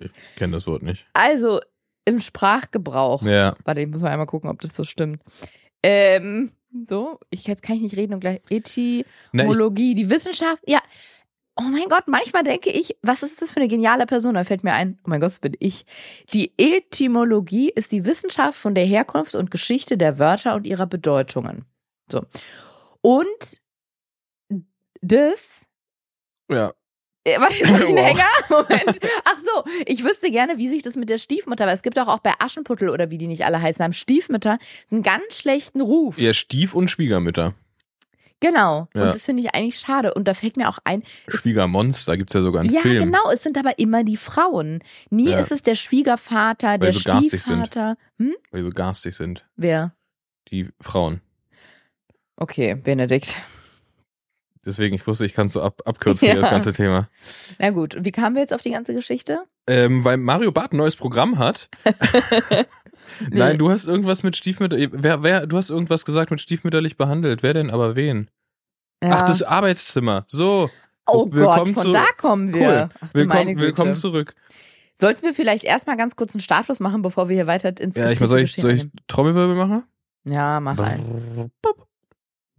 Ich 0.00 0.10
kenne 0.36 0.54
das 0.54 0.66
Wort 0.66 0.82
nicht. 0.82 1.04
Also 1.12 1.60
im 2.06 2.20
Sprachgebrauch. 2.20 3.22
Ja. 3.22 3.54
Warte, 3.64 3.82
ich 3.82 3.88
muss 3.88 4.00
mal 4.00 4.10
einmal 4.10 4.26
gucken, 4.26 4.48
ob 4.48 4.60
das 4.60 4.74
so 4.74 4.84
stimmt. 4.84 5.22
Ähm, 5.82 6.52
so, 6.88 7.18
ich 7.30 7.46
jetzt 7.46 7.62
kann 7.62 7.76
ich 7.76 7.82
nicht 7.82 7.96
reden 7.96 8.14
und 8.14 8.20
gleich 8.20 8.40
Na, 8.48 8.56
ich, 8.56 8.96
Etymologie, 9.34 9.94
die 9.94 10.08
Wissenschaft. 10.08 10.62
Ja. 10.66 10.80
Oh 11.60 11.68
mein 11.68 11.90
Gott, 11.90 12.04
manchmal 12.06 12.42
denke 12.42 12.70
ich, 12.70 12.96
was 13.02 13.22
ist 13.22 13.42
das 13.42 13.50
für 13.50 13.58
eine 13.58 13.68
geniale 13.68 14.06
Person? 14.06 14.32
Da 14.32 14.44
fällt 14.44 14.64
mir 14.64 14.72
ein, 14.72 14.98
oh 15.04 15.10
mein 15.10 15.20
Gott, 15.20 15.30
das 15.30 15.40
bin 15.40 15.54
ich. 15.58 15.84
Die 16.32 16.54
Etymologie 16.56 17.68
ist 17.68 17.92
die 17.92 18.06
Wissenschaft 18.06 18.58
von 18.58 18.74
der 18.74 18.86
Herkunft 18.86 19.34
und 19.34 19.50
Geschichte 19.50 19.98
der 19.98 20.18
Wörter 20.18 20.54
und 20.54 20.66
ihrer 20.66 20.86
Bedeutungen. 20.86 21.66
So. 22.10 22.22
Und 23.02 23.60
das 25.02 25.66
ja. 26.50 26.72
äh, 27.24 27.38
Warte, 27.38 27.56
jetzt 27.58 27.70
hab 27.70 27.80
ich 27.82 27.88
einen 27.88 27.98
Wow. 27.98 28.06
Hänger? 28.06 28.28
Moment. 28.48 29.00
Ach 29.24 29.36
so, 29.44 29.64
ich 29.84 30.02
wüsste 30.02 30.30
gerne, 30.30 30.56
wie 30.56 30.68
sich 30.68 30.82
das 30.82 30.96
mit 30.96 31.10
der 31.10 31.18
Stiefmutter, 31.18 31.66
weil 31.66 31.74
es 31.74 31.82
gibt 31.82 31.98
doch 31.98 32.08
auch 32.08 32.20
bei 32.20 32.32
Aschenputtel 32.38 32.88
oder 32.88 33.10
wie 33.10 33.18
die 33.18 33.26
nicht 33.26 33.44
alle 33.44 33.60
heißen, 33.60 33.84
haben 33.84 33.92
Stiefmütter 33.92 34.58
einen 34.90 35.02
ganz 35.02 35.36
schlechten 35.36 35.82
Ruf. 35.82 36.16
Ja, 36.18 36.32
Stief- 36.32 36.74
und 36.74 36.90
Schwiegermütter. 36.90 37.52
Genau. 38.40 38.88
Ja. 38.94 39.02
Und 39.04 39.14
das 39.14 39.24
finde 39.26 39.42
ich 39.42 39.54
eigentlich 39.54 39.78
schade. 39.78 40.14
Und 40.14 40.26
da 40.26 40.34
fällt 40.34 40.56
mir 40.56 40.68
auch 40.68 40.78
ein, 40.84 41.02
Es- 41.26 41.34
Schwiegermonster 41.40 42.16
gibt's 42.16 42.32
ja 42.32 42.42
sogar 42.42 42.62
einen 42.62 42.72
ja, 42.72 42.80
Film. 42.80 43.04
genau, 43.04 43.30
es 43.30 43.42
sind 43.42 43.58
aber 43.58 43.78
immer 43.78 44.02
die 44.02 44.16
Frauen. 44.16 44.82
Nie 45.10 45.30
Ja. 45.30 45.38
ist 45.38 45.52
es 45.52 45.62
der 45.62 45.74
Schwiegervater, 45.74 46.78
der 46.78 46.92
sie 46.92 47.00
so. 47.00 47.12
Stiefvater. 47.22 47.96
Hm? 48.18 48.34
Weil 48.50 48.62
die 48.62 48.66
so 48.68 48.72
garstig 48.72 49.14
sind. 49.14 49.44
Wer? 49.56 49.94
Die 50.50 50.68
Frauen. 50.80 51.20
Okay, 52.36 52.74
Benedikt. 52.74 53.36
Deswegen, 54.64 54.94
ich 54.94 55.06
wusste, 55.06 55.24
ich 55.24 55.32
kann 55.32 55.48
so 55.48 55.62
ab, 55.62 55.80
abkürzen 55.86 56.26
Ja. 56.28 56.32
hier 56.34 56.42
das 56.42 56.50
ganze 56.50 56.72
Thema. 56.74 57.08
Na 57.58 57.70
gut, 57.70 57.94
und 57.94 58.04
wie 58.04 58.12
kamen 58.12 58.36
wir 58.36 58.42
jetzt 58.42 58.52
auf 58.52 58.60
die 58.62 58.70
ganze 58.72 58.92
Geschichte? 58.94 59.44
Ähm, 59.66 60.04
weil 60.04 60.16
Mario 60.18 60.52
Barth 60.52 60.72
ein 60.72 60.76
neues 60.78 60.96
Programm 60.96 61.38
hat. 61.38 61.68
Nein, 63.30 63.58
du 63.58 63.70
hast 63.70 63.86
irgendwas 63.86 64.22
mit 64.22 64.36
Stiefmütter. 64.36 64.76
Wer, 64.92 65.22
wer, 65.22 65.46
du 65.46 65.56
hast 65.56 65.70
irgendwas 65.70 66.04
gesagt 66.04 66.30
mit 66.30 66.40
stiefmütterlich 66.40 66.96
behandelt. 66.96 67.42
Wer 67.42 67.54
denn 67.54 67.70
aber 67.70 67.96
wen? 67.96 68.30
Ja. 69.02 69.10
Ach, 69.12 69.22
das 69.22 69.42
Arbeitszimmer. 69.42 70.24
So. 70.28 70.70
oh 71.06 71.26
willkommen 71.30 71.72
Gott, 71.72 71.74
von 71.74 71.82
zu- 71.84 71.92
da 71.92 72.06
kommen 72.16 72.54
wir. 72.54 72.60
Cool. 72.60 72.88
Ach, 73.00 73.08
Willkommen, 73.14 73.58
willkommen 73.58 73.94
zurück. 73.94 74.34
Sollten 74.94 75.22
wir 75.22 75.32
vielleicht 75.32 75.64
erstmal 75.64 75.96
ganz 75.96 76.14
kurz 76.14 76.34
einen 76.34 76.42
Status 76.42 76.78
machen, 76.78 77.00
bevor 77.00 77.28
wir 77.30 77.36
hier 77.36 77.46
weiter 77.46 77.78
ins 77.80 77.96
Ja, 77.96 78.10
ich 78.10 78.18
soll 78.18 78.40
ich, 78.40 78.54
soll 78.54 78.72
ich? 78.72 78.86
Trommelwirbel 79.08 79.56
machen? 79.56 79.84
Ja, 80.24 80.60
mach 80.60 80.78
ein. 80.78 81.50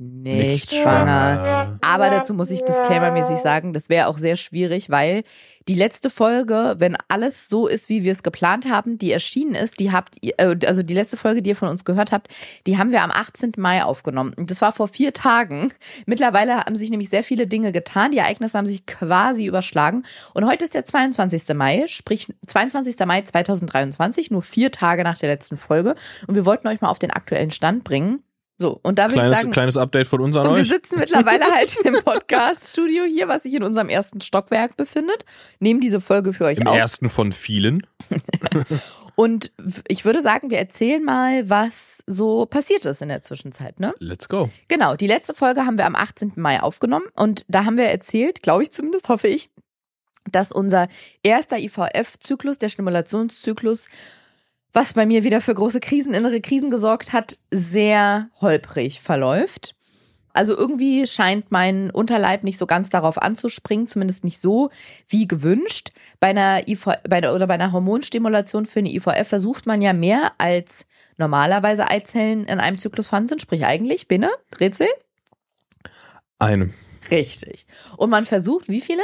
Nicht 0.04 0.74
schwanger. 0.74 1.78
Aber 1.82 2.10
dazu 2.10 2.34
muss 2.34 2.50
ich 2.50 2.64
disclaimermäßig 2.64 3.38
sagen, 3.38 3.72
das 3.72 3.88
wäre 3.88 4.08
auch 4.08 4.18
sehr 4.18 4.36
schwierig, 4.36 4.90
weil 4.90 5.24
die 5.68 5.76
letzte 5.76 6.10
Folge, 6.10 6.74
wenn 6.80 6.98
alles 7.08 7.48
so 7.48 7.68
ist, 7.68 7.88
wie 7.88 8.02
wir 8.02 8.12
es 8.12 8.24
geplant 8.24 8.68
haben, 8.68 8.98
die 8.98 9.12
erschienen 9.12 9.54
ist, 9.54 9.80
die 9.80 9.92
habt 9.92 10.16
ihr, 10.22 10.34
äh, 10.38 10.56
also 10.66 10.82
die 10.82 10.96
letzte 10.96 11.18
Folge, 11.18 11.44
die 11.44 11.52
ihr 11.52 11.56
von 11.56 11.70
uns 11.70 11.86
gehört 11.86 12.12
habt, 12.12 12.30
die 12.66 12.80
haben 12.80 12.92
wir 12.92 13.04
am 13.04 13.12
18. 13.12 13.52
Mai 13.58 13.84
aufgenommen. 13.84 14.34
Und 14.36 14.50
das 14.50 14.60
war 14.60 14.72
vor 14.72 14.88
vier 14.88 15.14
Tagen. 15.14 15.72
Mittlerweile 16.08 16.58
haben 16.58 16.76
sich 16.76 16.90
nämlich 16.90 17.10
sehr 17.10 17.24
viele 17.24 17.46
Dinge 17.46 17.72
getan. 17.72 18.10
Die 18.10 18.18
Ereignisse 18.18 18.58
haben 18.58 18.66
sich 18.66 18.88
quasi 18.88 19.46
überschlagen. 19.46 20.04
Und 20.34 20.48
heute 20.48 20.64
ist 20.64 20.74
der 20.74 20.84
22. 20.84 21.54
Mai, 21.54 21.86
sprich 21.88 22.28
22. 22.48 22.96
Mai 23.06 23.22
2023, 23.22 24.32
nur 24.32 24.42
vier 24.42 24.72
Tage 24.72 25.04
nach 25.04 25.20
der 25.20 25.30
letzten 25.30 25.58
Folge. 25.58 25.94
Und 26.26 26.34
wir 26.34 26.46
wollten 26.48 26.68
euch 26.68 26.82
mal 26.82 26.90
auf 26.90 27.00
den 27.00 27.12
aktuellen 27.12 27.52
Stand 27.52 27.84
bringen. 27.84 28.24
So, 28.62 28.80
und 28.84 29.00
da 29.00 29.06
würde 29.06 29.16
ich 29.16 29.22
Kleines, 29.22 29.40
sagen, 29.40 29.52
kleines 29.52 29.78
Update 29.78 30.06
von 30.06 30.22
uns 30.22 30.38
an 30.38 30.46
und 30.46 30.54
wir 30.54 30.62
euch. 30.62 30.70
sitzen 30.70 31.00
mittlerweile 31.00 31.46
halt 31.46 31.76
im 31.84 31.96
Podcast-Studio 31.96 33.06
hier, 33.06 33.28
was 33.28 33.42
sich 33.42 33.56
in 33.56 33.64
unserem 33.64 33.90
ersten 33.90 34.22
Stockwerk 34.22 34.78
befindet. 34.78 35.26
Nehmen 35.60 35.80
diese 35.80 36.00
Folge 36.00 36.32
für 36.32 36.46
euch 36.46 36.60
Im 36.60 36.68
auf. 36.68 36.76
ersten 36.76 37.10
von 37.10 37.32
vielen. 37.32 37.88
Und 39.16 39.52
ich 39.88 40.06
würde 40.06 40.22
sagen, 40.22 40.52
wir 40.52 40.58
erzählen 40.60 41.04
mal, 41.04 41.50
was 41.50 42.04
so 42.08 42.46
passiert 42.46 42.86
ist 42.86 43.02
in 43.02 43.10
der 43.10 43.22
Zwischenzeit, 43.22 43.80
ne? 43.80 43.94
Let's 44.00 44.30
go. 44.30 44.50
Genau, 44.68 44.96
die 44.96 45.08
letzte 45.08 45.34
Folge 45.34 45.66
haben 45.66 45.78
wir 45.78 45.86
am 45.86 45.96
18. 45.96 46.34
Mai 46.36 46.62
aufgenommen 46.62 47.06
und 47.16 47.46
da 47.48 47.66
haben 47.66 47.78
wir 47.78 47.86
erzählt, 47.86 48.42
glaube 48.42 48.64
ich 48.64 48.72
zumindest, 48.72 49.10
hoffe 49.10 49.28
ich, 49.28 49.50
dass 50.32 50.52
unser 50.52 50.88
erster 51.24 51.58
IVF-Zyklus, 51.58 52.58
der 52.58 52.70
Stimulationszyklus, 52.70 53.90
was 54.74 54.94
bei 54.94 55.06
mir 55.06 55.24
wieder 55.24 55.42
für 55.42 55.54
große 55.54 55.80
Krisen, 55.80 56.14
innere 56.14 56.42
Krisen 56.42 56.70
gesorgt 56.70 57.14
hat, 57.14 57.38
sehr 57.52 58.30
holprig 58.40 59.02
verläuft. 59.02 59.76
Also 60.34 60.56
irgendwie 60.56 61.06
scheint 61.08 61.52
mein 61.52 61.90
Unterleib 61.90 62.44
nicht 62.44 62.58
so 62.58 62.66
ganz 62.66 62.90
darauf 62.90 63.22
anzuspringen, 63.22 63.88
zumindest 63.88 64.24
nicht 64.24 64.40
so 64.40 64.70
wie 65.08 65.28
gewünscht. 65.28 65.92
Bei 66.20 66.28
einer 66.28 66.68
IV, 66.68 66.86
bei 67.08 67.20
der, 67.20 67.36
oder 67.36 67.48
bei 67.48 67.56
einer 67.56 67.72
Hormonstimulation 67.74 68.66
für 68.66 68.80
eine 68.80 68.94
IVF 68.94 69.28
versucht 69.28 69.66
man 69.66 69.82
ja 69.82 69.94
mehr 69.94 70.32
als 70.38 70.86
normalerweise 71.18 71.90
Eizellen 71.90 72.46
in 72.46 72.60
einem 72.60 72.80
Zyklus 72.80 73.08
vorhanden 73.08 73.30
sind, 73.30 73.42
sprich 73.42 73.66
eigentlich, 73.66 74.08
Binne, 74.08 74.30
Rätsel? 74.60 74.88
Eine. 76.40 76.74
Richtig. 77.10 77.66
Und 77.98 78.10
man 78.10 78.26
versucht, 78.26 78.70
wie 78.70 78.82
viele? 78.82 79.04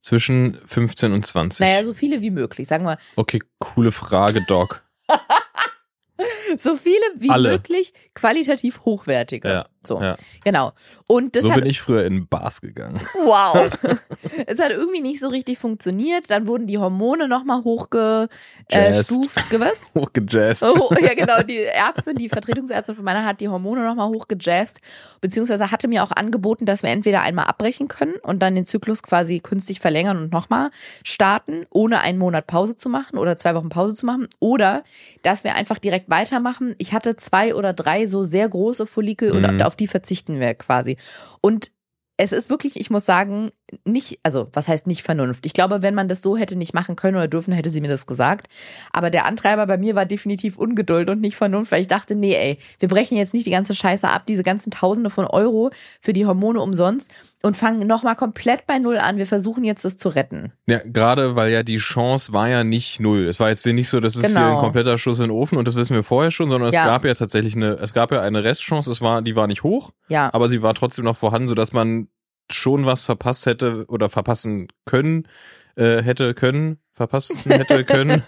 Zwischen 0.00 0.58
15 0.66 1.12
und 1.12 1.24
20. 1.24 1.60
Naja, 1.60 1.84
so 1.84 1.92
viele 1.92 2.22
wie 2.22 2.30
möglich. 2.30 2.66
Sagen 2.66 2.84
wir, 2.84 2.98
Okay, 3.14 3.40
coole 3.58 3.92
Frage, 3.92 4.42
Doc. 4.48 4.81
so 6.58 6.76
viele 6.76 7.04
wie 7.16 7.30
Alle. 7.30 7.50
möglich 7.50 7.92
qualitativ 8.14 8.84
hochwertige. 8.84 9.48
Ja. 9.48 9.66
So, 9.84 10.00
Ja. 10.00 10.16
genau. 10.44 10.72
Und 11.06 11.36
das 11.36 11.42
so 11.44 11.50
hat 11.50 11.60
bin 11.60 11.68
ich 11.68 11.80
früher 11.80 12.04
in 12.06 12.26
Bars 12.26 12.60
gegangen. 12.60 13.00
Wow. 13.14 13.70
es 14.46 14.58
hat 14.58 14.70
irgendwie 14.70 15.00
nicht 15.02 15.20
so 15.20 15.28
richtig 15.28 15.58
funktioniert. 15.58 16.30
Dann 16.30 16.46
wurden 16.46 16.66
die 16.66 16.78
Hormone 16.78 17.28
nochmal 17.28 17.62
hochgestuft. 17.64 19.52
Äh? 19.52 19.70
Hochgejazzt. 19.98 20.64
Oh, 20.64 20.90
ja, 21.00 21.14
genau. 21.14 21.42
Die 21.42 21.58
Ärztin, 21.64 22.16
die 22.16 22.28
Vertretungsärztin 22.28 22.94
von 22.94 23.04
meiner 23.04 23.24
hat 23.24 23.40
die 23.40 23.48
Hormone 23.48 23.84
nochmal 23.84 24.08
hochgejazzt, 24.08 24.80
beziehungsweise 25.20 25.70
hatte 25.70 25.88
mir 25.88 26.02
auch 26.02 26.12
angeboten, 26.12 26.64
dass 26.66 26.82
wir 26.82 26.90
entweder 26.90 27.22
einmal 27.22 27.46
abbrechen 27.46 27.88
können 27.88 28.14
und 28.22 28.40
dann 28.40 28.54
den 28.54 28.64
Zyklus 28.64 29.02
quasi 29.02 29.40
künstlich 29.40 29.80
verlängern 29.80 30.16
und 30.18 30.32
nochmal 30.32 30.70
starten, 31.04 31.66
ohne 31.70 32.00
einen 32.00 32.18
Monat 32.18 32.46
Pause 32.46 32.76
zu 32.76 32.88
machen 32.88 33.18
oder 33.18 33.36
zwei 33.36 33.54
Wochen 33.54 33.68
Pause 33.68 33.94
zu 33.94 34.06
machen, 34.06 34.28
oder 34.38 34.82
dass 35.22 35.44
wir 35.44 35.54
einfach 35.54 35.78
direkt 35.78 36.08
weitermachen. 36.10 36.74
Ich 36.78 36.92
hatte 36.92 37.16
zwei 37.16 37.54
oder 37.54 37.72
drei 37.72 38.06
so 38.06 38.22
sehr 38.22 38.48
große 38.48 38.86
Follikel 38.86 39.32
Mhm. 39.32 39.44
und 39.44 39.62
auf 39.62 39.71
die 39.76 39.86
verzichten 39.86 40.40
wir 40.40 40.54
quasi. 40.54 40.96
Und 41.40 41.70
es 42.16 42.32
ist 42.32 42.50
wirklich, 42.50 42.78
ich 42.78 42.90
muss 42.90 43.04
sagen, 43.04 43.50
nicht, 43.84 44.18
also 44.22 44.48
was 44.52 44.68
heißt 44.68 44.86
nicht 44.86 45.02
Vernunft? 45.02 45.46
Ich 45.46 45.52
glaube, 45.52 45.82
wenn 45.82 45.94
man 45.94 46.08
das 46.08 46.22
so 46.22 46.36
hätte 46.36 46.56
nicht 46.56 46.74
machen 46.74 46.96
können 46.96 47.16
oder 47.16 47.28
dürfen, 47.28 47.52
hätte 47.52 47.70
sie 47.70 47.80
mir 47.80 47.88
das 47.88 48.06
gesagt. 48.06 48.48
Aber 48.92 49.10
der 49.10 49.24
Antreiber 49.26 49.66
bei 49.66 49.78
mir 49.78 49.94
war 49.94 50.04
definitiv 50.06 50.58
Ungeduld 50.58 51.08
und 51.10 51.20
nicht 51.20 51.36
Vernunft, 51.36 51.72
weil 51.72 51.80
ich 51.80 51.88
dachte, 51.88 52.14
nee, 52.14 52.34
ey, 52.34 52.58
wir 52.78 52.88
brechen 52.88 53.16
jetzt 53.16 53.34
nicht 53.34 53.46
die 53.46 53.50
ganze 53.50 53.74
Scheiße 53.74 54.08
ab, 54.08 54.26
diese 54.26 54.42
ganzen 54.42 54.70
Tausende 54.70 55.10
von 55.10 55.26
Euro 55.26 55.70
für 56.00 56.12
die 56.12 56.26
Hormone 56.26 56.60
umsonst 56.60 57.10
und 57.42 57.56
fangen 57.56 57.86
nochmal 57.86 58.14
komplett 58.14 58.66
bei 58.66 58.78
Null 58.78 58.98
an. 58.98 59.16
Wir 59.16 59.26
versuchen 59.26 59.64
jetzt 59.64 59.84
das 59.84 59.96
zu 59.96 60.08
retten. 60.10 60.52
Ja, 60.68 60.80
gerade 60.84 61.34
weil 61.34 61.50
ja 61.52 61.62
die 61.62 61.78
Chance 61.78 62.32
war 62.32 62.48
ja 62.48 62.62
nicht 62.64 63.00
null. 63.00 63.26
Es 63.26 63.40
war 63.40 63.48
jetzt 63.48 63.66
nicht 63.66 63.88
so, 63.88 63.98
dass 64.00 64.14
es 64.16 64.26
hier 64.26 64.34
Genau. 64.34 64.52
ein 64.52 64.58
kompletter 64.58 64.96
Schuss 64.98 65.18
in 65.18 65.24
den 65.26 65.30
Ofen 65.32 65.58
und 65.58 65.66
das 65.66 65.74
wissen 65.74 65.94
wir 65.96 66.04
vorher 66.04 66.30
schon, 66.30 66.50
sondern 66.50 66.68
es 66.68 66.74
Ja. 66.74 66.84
gab 66.84 67.04
ja 67.04 67.14
tatsächlich 67.14 67.56
eine, 67.56 67.72
es 67.80 67.92
gab 67.92 68.12
ja 68.12 68.20
eine 68.20 68.44
Restchance, 68.44 68.90
es 68.90 69.00
war, 69.00 69.22
die 69.22 69.34
war 69.34 69.46
nicht 69.48 69.62
hoch, 69.64 69.90
Ja. 70.08 70.30
aber 70.32 70.48
sie 70.48 70.62
war 70.62 70.74
trotzdem 70.74 71.04
noch 71.04 71.16
vorhanden, 71.16 71.48
sodass 71.48 71.72
man 71.72 72.06
schon 72.50 72.86
was 72.86 73.02
verpasst 73.02 73.46
hätte 73.46 73.86
oder 73.88 74.08
verpassen 74.08 74.68
können, 74.84 75.28
äh, 75.76 76.02
hätte 76.02 76.34
können, 76.34 76.78
verpassen 76.92 77.36
hätte 77.50 77.84
können, 77.84 78.22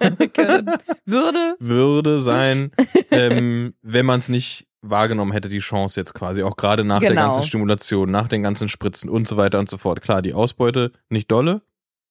Würde. 1.05 1.57
würde 1.59 2.21
sein, 2.21 2.71
ähm, 3.11 3.75
wenn 3.83 4.07
man 4.07 4.21
es 4.21 4.29
nicht 4.29 4.67
wahrgenommen 4.83 5.33
hätte, 5.33 5.49
die 5.49 5.59
Chance 5.61 5.99
jetzt 5.99 6.15
quasi, 6.15 6.43
auch 6.43 6.57
gerade 6.57 6.85
nach 6.85 7.01
der 7.01 7.11
Genau. 7.11 7.23
ganzen 7.23 7.43
Stimulation, 7.43 8.11
nach 8.11 8.29
den 8.29 8.43
ganzen 8.43 8.69
Spritzen 8.69 9.09
und 9.09 9.27
so 9.29 9.37
weiter 9.37 9.59
und 9.59 9.69
so 9.69 9.79
fort. 9.79 10.01
Klar, 10.03 10.21
die 10.23 10.35
Ausbeute 10.35 10.93
nicht 11.09 11.31
dolle, 11.31 11.63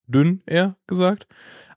dünn 0.08 0.42
eher 0.46 0.76
gesagt, 0.88 1.28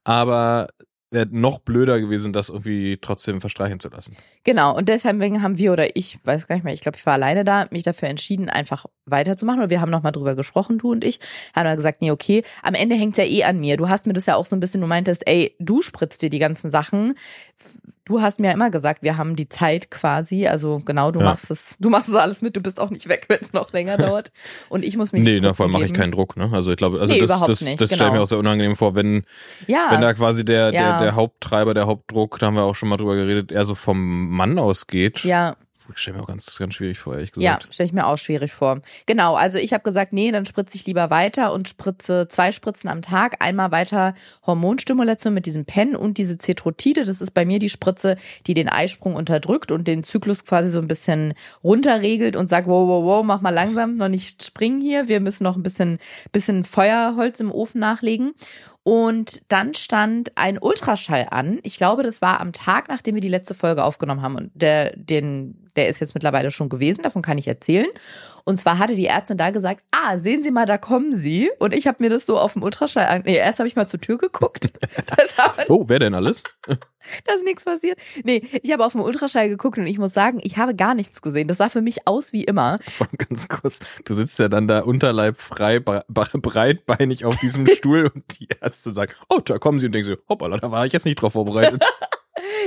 aber 0.05 0.69
wäre 1.11 1.29
noch 1.31 1.61
blöder 1.61 2.01
gewesen, 2.01 2.33
das 2.33 2.49
irgendwie 2.49 2.99
trotzdem 3.01 3.41
verstreichen 3.41 3.79
zu 3.81 3.89
lassen. 3.89 4.17
Genau, 4.47 4.77
und 4.77 4.89
deshalb 4.89 5.21
haben 5.21 5.59
wir 5.59 5.73
oder 5.73 5.97
ich, 5.97 6.21
weiß 6.25 6.47
gar 6.47 6.55
nicht 6.55 6.65
mehr, 6.65 6.73
ich 6.73 6.81
glaube, 6.81 6.97
ich 6.97 7.05
war 7.05 7.15
alleine 7.15 7.45
da, 7.45 7.67
mich 7.73 7.83
dafür 7.83 8.09
entschieden, 8.09 8.49
einfach 8.49 8.87
weiterzumachen. 9.05 9.61
Und 9.61 9.71
wir 9.71 9.81
haben 9.81 9.91
nochmal 9.91 10.13
drüber 10.13 10.37
gesprochen, 10.37 10.79
du 10.79 10.93
und 10.93 11.03
ich, 11.03 11.19
haben 11.53 11.65
dann 11.65 11.77
gesagt, 11.77 12.01
nee, 12.01 12.13
okay, 12.13 12.45
am 12.63 12.75
Ende 12.75 12.95
hängt's 12.95 13.19
ja 13.19 13.25
eh 13.25 13.43
an 13.43 13.59
mir. 13.59 13.77
Du 13.77 13.89
hast 13.89 14.07
mir 14.07 14.13
das 14.13 14.27
ja 14.27 14.37
auch 14.37 14.47
so 14.47 14.55
ein 14.55 14.61
bisschen, 14.61 14.81
du 14.81 14.87
meintest, 14.87 15.27
ey, 15.27 15.57
du 15.59 15.83
spritzt 15.83 16.23
dir 16.23 16.31
die 16.31 16.39
ganzen 16.39 16.71
Sachen. 16.71 17.15
Du 18.05 18.23
hast 18.23 18.39
mir 18.39 18.47
ja 18.49 18.53
immer 18.53 18.71
gesagt, 18.71 19.03
wir 19.03 19.17
haben 19.17 19.35
die 19.35 19.49
Zeit 19.49 19.91
quasi, 19.91 20.47
also 20.47 20.81
genau, 20.85 21.11
du 21.11 21.19
Ja. 21.19 21.25
machst 21.25 21.51
es, 21.51 21.77
du 21.81 21.91
machst 21.91 22.09
es 22.09 22.15
alles 22.15 22.41
mit, 22.41 22.55
du 22.55 22.61
bist 22.61 22.79
auch 22.79 22.91
nicht 22.91 23.09
weg, 23.09 23.25
wenn 23.29 23.41
es 23.41 23.53
noch 23.53 23.73
länger 23.73 23.97
dauert. 23.97 24.31
Und 24.69 24.85
ich 24.85 24.97
muss 24.97 25.13
mich 25.13 25.23
Nee, 25.25 25.31
Spritzen 25.31 25.43
na, 25.43 25.55
vor 25.55 25.65
allem 25.65 25.73
mache 25.73 25.87
ich 25.87 25.93
keinen 25.93 26.13
Druck, 26.13 26.37
ne? 26.37 26.49
Also 26.53 26.71
ich 26.71 26.77
glaube, 26.77 27.01
also 27.01 27.13
Nee, 27.15 27.19
das, 27.21 27.41
das, 27.41 27.63
nicht, 27.63 27.81
das 27.81 27.91
stelle 27.93 28.05
ich 28.05 28.13
mir 28.13 28.13
genau. 28.13 28.23
auch 28.23 28.29
sehr 28.29 28.39
unangenehm 28.39 28.77
vor, 28.77 28.95
wenn, 28.95 29.25
Ja, 29.67 29.89
wenn 29.91 30.03
da 30.03 30.15
quasi 30.15 30.45
der, 30.45 30.71
der, 30.71 31.01
der 31.01 31.15
Haupttreiber, 31.17 31.75
der 31.75 31.87
Hauptdruck, 31.87 32.39
da 32.39 32.47
haben 32.47 32.55
wir 32.55 32.63
auch 32.63 32.77
schon 32.77 32.89
mal 32.89 32.97
drüber 32.97 33.17
geredet, 33.17 33.51
eher 33.51 33.65
so 33.65 33.75
vom 33.75 34.31
Mann 34.37 34.59
ausgeht. 34.59 35.21
ja. 35.25 35.57
Ich 35.93 35.99
stelle 35.99 36.17
mir 36.17 36.25
auch 36.25 36.27
ganz, 36.27 36.59
ganz 36.59 36.75
schwierig 36.75 36.99
vor, 36.99 37.15
ehrlich 37.15 37.31
Ja, 37.37 37.59
gesagt. 37.59 37.73
stelle 37.73 37.87
ich 37.87 37.93
mir 37.93 38.09
auch 38.09 38.17
schwierig 38.19 38.53
vor. 38.53 38.81
Genau, 39.07 39.37
also 39.37 39.57
ich 39.59 39.73
habe 39.73 39.85
gesagt, 39.85 40.13
nee, 40.13 40.33
dann 40.33 40.45
spritze 40.45 40.75
ich 40.75 40.85
lieber 40.85 41.11
weiter 41.11 41.53
und 41.53 41.69
spritze 41.69 42.27
zwei 42.29 42.51
Spritzen 42.51 42.91
am 42.91 43.03
Tag. 43.03 43.37
Einmal 43.39 43.71
weiter 43.71 44.15
Hormonstimulation 44.45 45.33
mit 45.33 45.47
diesem 45.47 45.65
Pen 45.65 45.95
und 45.95 46.19
diese 46.19 46.39
Cetrotide. 46.39 47.05
Das 47.05 47.21
ist 47.21 47.31
bei 47.35 47.45
mir 47.45 47.61
die 47.61 47.69
Spritze, 47.69 48.17
die 48.49 48.55
den 48.55 48.69
Eisprung 48.69 49.15
unterdrückt 49.15 49.71
und 49.71 49.87
den 49.87 50.03
Zyklus 50.03 50.45
quasi 50.45 50.71
so 50.71 50.81
ein 50.81 50.89
bisschen 50.89 51.35
runterregelt 51.63 52.35
und 52.35 52.49
sagt, 52.49 52.67
wow, 52.67 52.89
wow, 52.89 53.05
wow, 53.05 53.25
mach 53.25 53.41
mal 53.41 53.51
langsam, 53.51 53.97
noch 53.97 54.09
nicht 54.09 54.43
springen 54.43 54.81
hier. 54.81 55.07
Wir 55.07 55.21
müssen 55.21 55.45
noch 55.45 55.55
ein 55.55 55.63
bisschen, 55.63 55.99
bisschen 56.33 56.65
Feuerholz 56.65 57.39
im 57.39 57.53
Ofen 57.53 57.79
nachlegen. 57.81 58.33
Und 58.87 59.43
dann 59.49 59.75
stand 59.75 60.31
ein 60.37 60.59
Ultraschall 60.61 61.27
an. 61.33 61.59
Ich 61.65 61.77
glaube, 61.77 62.05
das 62.05 62.23
war 62.23 62.41
am 62.41 62.53
Tag, 62.53 62.87
nachdem 62.89 63.17
wir 63.17 63.21
die 63.21 63.27
letzte 63.27 63.53
Folge 63.53 63.83
aufgenommen 63.83 64.23
haben. 64.23 64.37
Und 64.37 64.53
der, 64.55 64.97
den, 64.97 65.59
der 65.75 65.89
ist 65.89 65.99
jetzt 65.99 66.15
mittlerweile 66.15 66.53
schon 66.53 66.69
gewesen, 66.69 67.03
davon 67.03 67.21
kann 67.21 67.37
ich 67.37 67.49
erzählen. 67.49 67.89
Und 68.49 68.59
zwar 68.59 68.79
hatte 68.79 68.95
die 68.95 69.07
Ärztin 69.07 69.37
da 69.37 69.51
gesagt, 69.51 69.83
ah, 69.91 70.17
sehen 70.17 70.41
Sie 70.43 70.53
mal, 70.53 70.67
da 70.67 70.79
kommen 70.79 71.13
Sie. 71.13 71.51
Und 71.59 71.75
ich 71.75 71.89
habe 71.89 72.01
mir 72.01 72.11
das 72.11 72.25
so 72.27 72.39
auf 72.39 72.53
dem 72.53 72.63
Ultraschall 72.63 73.05
an. 73.07 73.23
Nee, 73.27 73.37
erst 73.37 73.59
habe 73.59 73.67
ich 73.67 73.75
mal 73.75 73.89
zur 73.89 74.01
Tür 74.01 74.19
geguckt. 74.19 74.71
Oh, 75.69 75.85
wer 75.89 75.99
denn 75.99 76.15
alles? 76.15 76.45
da 76.67 77.35
ist 77.35 77.43
nichts 77.45 77.65
passiert. 77.65 77.99
Nee, 78.25 78.43
ich 78.63 78.73
habe 78.73 78.85
auf 78.85 78.93
dem 78.93 79.01
Ultraschall 79.01 79.49
geguckt 79.49 79.79
und 79.79 79.87
ich 79.87 79.99
muss 79.99 80.15
sagen, 80.15 80.39
ich 80.43 80.59
habe 80.59 80.77
gar 80.77 80.95
nichts 80.95 81.23
gesehen. 81.23 81.49
Das 81.49 81.59
sah 81.59 81.69
für 81.69 81.83
mich 81.83 82.07
aus 82.07 82.33
wie 82.33 82.45
immer. 82.45 82.79
Ganz 83.19 83.49
kurz, 83.49 83.81
du 84.05 84.15
sitzt 84.15 84.39
ja 84.39 84.49
dann 84.49 84.69
da 84.69 84.81
unterleibfrei, 84.81 85.79
bre- 85.79 86.05
bre- 86.09 86.41
breitbeinig 86.41 87.25
auf 87.25 87.37
diesem 87.41 87.67
Stuhl 87.77 88.11
und 88.15 88.39
die 88.39 88.49
Ärzte 88.61 88.93
sagen, 88.93 89.13
oh, 89.29 89.41
da 89.41 89.59
kommen 89.59 89.81
sie 89.81 89.87
und 89.87 89.93
denken 89.93 90.09
so, 90.11 90.17
hoppala, 90.29 90.59
da 90.59 90.71
war 90.71 90.87
ich 90.87 90.93
jetzt 90.93 91.05
nicht 91.05 91.21
drauf 91.21 91.33
vorbereitet. 91.33 91.85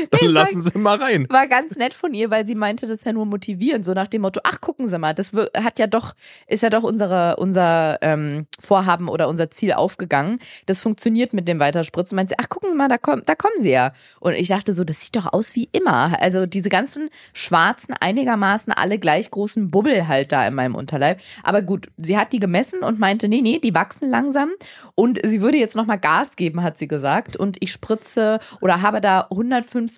Dann 0.10 0.20
ich 0.22 0.32
lassen 0.32 0.62
sie 0.62 0.78
mal 0.78 0.98
rein. 0.98 1.28
War 1.30 1.48
ganz 1.48 1.76
nett 1.76 1.94
von 1.94 2.14
ihr, 2.14 2.30
weil 2.30 2.46
sie 2.46 2.56
meinte, 2.56 2.88
das 2.88 3.00
ist 3.00 3.06
ja 3.06 3.14
nur 3.14 3.26
motivierend, 3.26 3.86
so 3.86 3.94
nach 3.94 4.08
dem 4.08 4.22
Motto, 4.22 4.42
ach, 4.44 4.62
gucken 4.62 4.88
Sie 4.88 4.98
mal, 4.98 5.14
das 5.14 5.32
hat 5.34 5.80
ja 5.80 5.88
doch, 5.88 6.14
ist 6.48 6.64
ja 6.64 6.70
doch 6.70 6.84
unsere, 6.84 7.38
unser 7.38 7.98
ähm, 8.02 8.48
Vorhaben 8.60 9.10
oder 9.10 9.28
unser 9.28 9.52
Ziel 9.52 9.74
aufgegangen. 9.74 10.40
Das 10.66 10.80
funktioniert 10.80 11.34
mit 11.34 11.48
dem 11.48 11.60
Weiterspritzen. 11.60 12.16
Meint 12.16 12.30
sie, 12.30 12.36
ach, 12.38 12.50
gucken 12.50 12.72
Sie 12.72 12.76
mal, 12.76 12.88
da 12.88 12.98
kommen, 12.98 13.24
da 13.26 13.36
kommen 13.36 13.62
Sie 13.62 13.72
ja. 13.72 13.94
Und 14.20 14.34
ich 14.34 14.48
dachte 14.48 14.74
so, 14.74 14.84
das 14.84 15.02
sieht 15.02 15.16
doch 15.16 15.32
aus 15.32 15.56
wie 15.56 15.70
immer. 15.72 16.20
Also 16.22 16.46
diese 16.46 16.70
ganzen 16.70 17.10
schwarzen, 17.34 17.94
einigermaßen 18.00 18.74
alle 18.74 19.00
gleich 19.00 19.32
großen 19.32 19.70
Bubbel 19.72 20.08
halt 20.08 20.32
da 20.32 20.48
in 20.48 20.54
meinem 20.54 20.76
Unterleib. 20.76 21.20
Aber 21.44 21.62
gut, 21.62 21.88
sie 21.98 22.18
hat 22.18 22.34
die 22.34 22.40
gemessen 22.40 22.80
und 22.80 23.00
meinte, 23.00 23.28
nee, 23.28 23.42
nee, 23.42 23.60
die 23.60 23.76
wachsen 23.76 24.10
langsam. 24.10 24.50
Und 24.96 25.20
sie 25.24 25.42
würde 25.42 25.58
jetzt 25.58 25.76
nochmal 25.76 26.00
Gas 26.00 26.36
geben, 26.36 26.64
hat 26.64 26.78
sie 26.78 26.88
gesagt. 26.88 27.36
Und 27.36 27.58
ich 27.60 27.72
spritze 27.72 28.40
oder 28.62 28.82
habe 28.82 29.02
da 29.02 29.28
150 29.30 29.89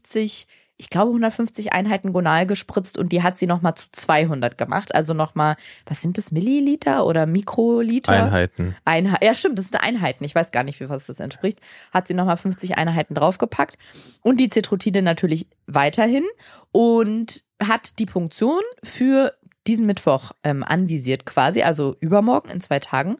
ich 0.82 0.90
glaube 0.90 1.10
150 1.10 1.74
Einheiten 1.74 2.12
Gonal 2.12 2.48
gespritzt 2.48 2.98
und 2.98 3.12
die 3.12 3.22
hat 3.22 3.38
sie 3.38 3.46
nochmal 3.46 3.76
zu 3.76 3.86
200 3.92 4.58
gemacht. 4.58 4.96
Also 4.96 5.14
nochmal, 5.14 5.56
was 5.86 6.02
sind 6.02 6.18
das, 6.18 6.32
Milliliter 6.32 7.06
oder 7.06 7.28
Mikroliter? 7.28 8.12
Einheiten. 8.12 8.76
Einheit. 8.84 9.24
Ja, 9.24 9.36
stimmt, 9.36 9.60
das 9.60 9.68
sind 9.68 9.76
Einheiten. 9.76 10.24
Ich 10.24 10.34
weiß 10.34 10.50
gar 10.52 10.64
nicht, 10.64 10.80
wie 10.80 10.90
was 10.90 11.06
das 11.06 11.20
entspricht. 11.20 11.60
Hat 11.94 12.08
sie 12.08 12.16
nochmal 12.16 12.38
50 12.38 12.80
Einheiten 12.80 13.14
draufgepackt. 13.14 13.78
Und 14.24 14.40
die 14.40 14.50
Cetrotide 14.50 15.04
natürlich 15.04 15.46
weiterhin. 15.68 16.26
Und 16.72 17.44
hat 17.62 18.00
die 18.00 18.08
Punktion 18.08 18.62
für 18.84 19.34
diesen 19.68 19.86
Mittwoch 19.86 20.32
ähm, 20.44 20.64
anvisiert 20.64 21.28
quasi, 21.28 21.62
also 21.62 21.96
übermorgen 22.00 22.50
in 22.50 22.60
zwei 22.60 22.80
Tagen. 22.80 23.18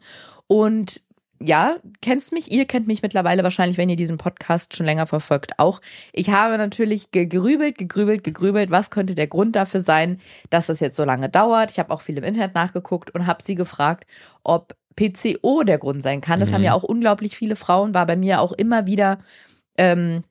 Und 0.48 1.00
ja, 1.42 1.76
kennst 2.00 2.32
mich, 2.32 2.50
ihr 2.52 2.64
kennt 2.66 2.86
mich 2.86 3.02
mittlerweile 3.02 3.42
wahrscheinlich, 3.42 3.78
wenn 3.78 3.88
ihr 3.88 3.96
diesen 3.96 4.18
Podcast 4.18 4.76
schon 4.76 4.86
länger 4.86 5.06
verfolgt, 5.06 5.58
auch. 5.58 5.80
Ich 6.12 6.30
habe 6.30 6.56
natürlich 6.58 7.10
gegrübelt, 7.10 7.78
gegrübelt, 7.78 8.24
gegrübelt, 8.24 8.70
was 8.70 8.90
könnte 8.90 9.14
der 9.14 9.26
Grund 9.26 9.56
dafür 9.56 9.80
sein, 9.80 10.20
dass 10.50 10.66
das 10.66 10.80
jetzt 10.80 10.96
so 10.96 11.04
lange 11.04 11.28
dauert. 11.28 11.70
Ich 11.70 11.78
habe 11.78 11.90
auch 11.92 12.00
viel 12.02 12.18
im 12.18 12.24
Internet 12.24 12.54
nachgeguckt 12.54 13.14
und 13.14 13.26
habe 13.26 13.42
sie 13.42 13.54
gefragt, 13.54 14.06
ob 14.44 14.74
PCO 14.96 15.62
der 15.62 15.78
Grund 15.78 16.02
sein 16.02 16.20
kann. 16.20 16.40
Das 16.40 16.50
Mhm. 16.50 16.54
haben 16.54 16.62
ja 16.64 16.74
auch 16.74 16.82
unglaublich 16.82 17.36
viele 17.36 17.56
Frauen, 17.56 17.94
war 17.94 18.06
bei 18.06 18.16
mir 18.16 18.40
auch 18.40 18.52
immer 18.52 18.86
wieder, 18.86 19.18
ähm, 19.78 20.22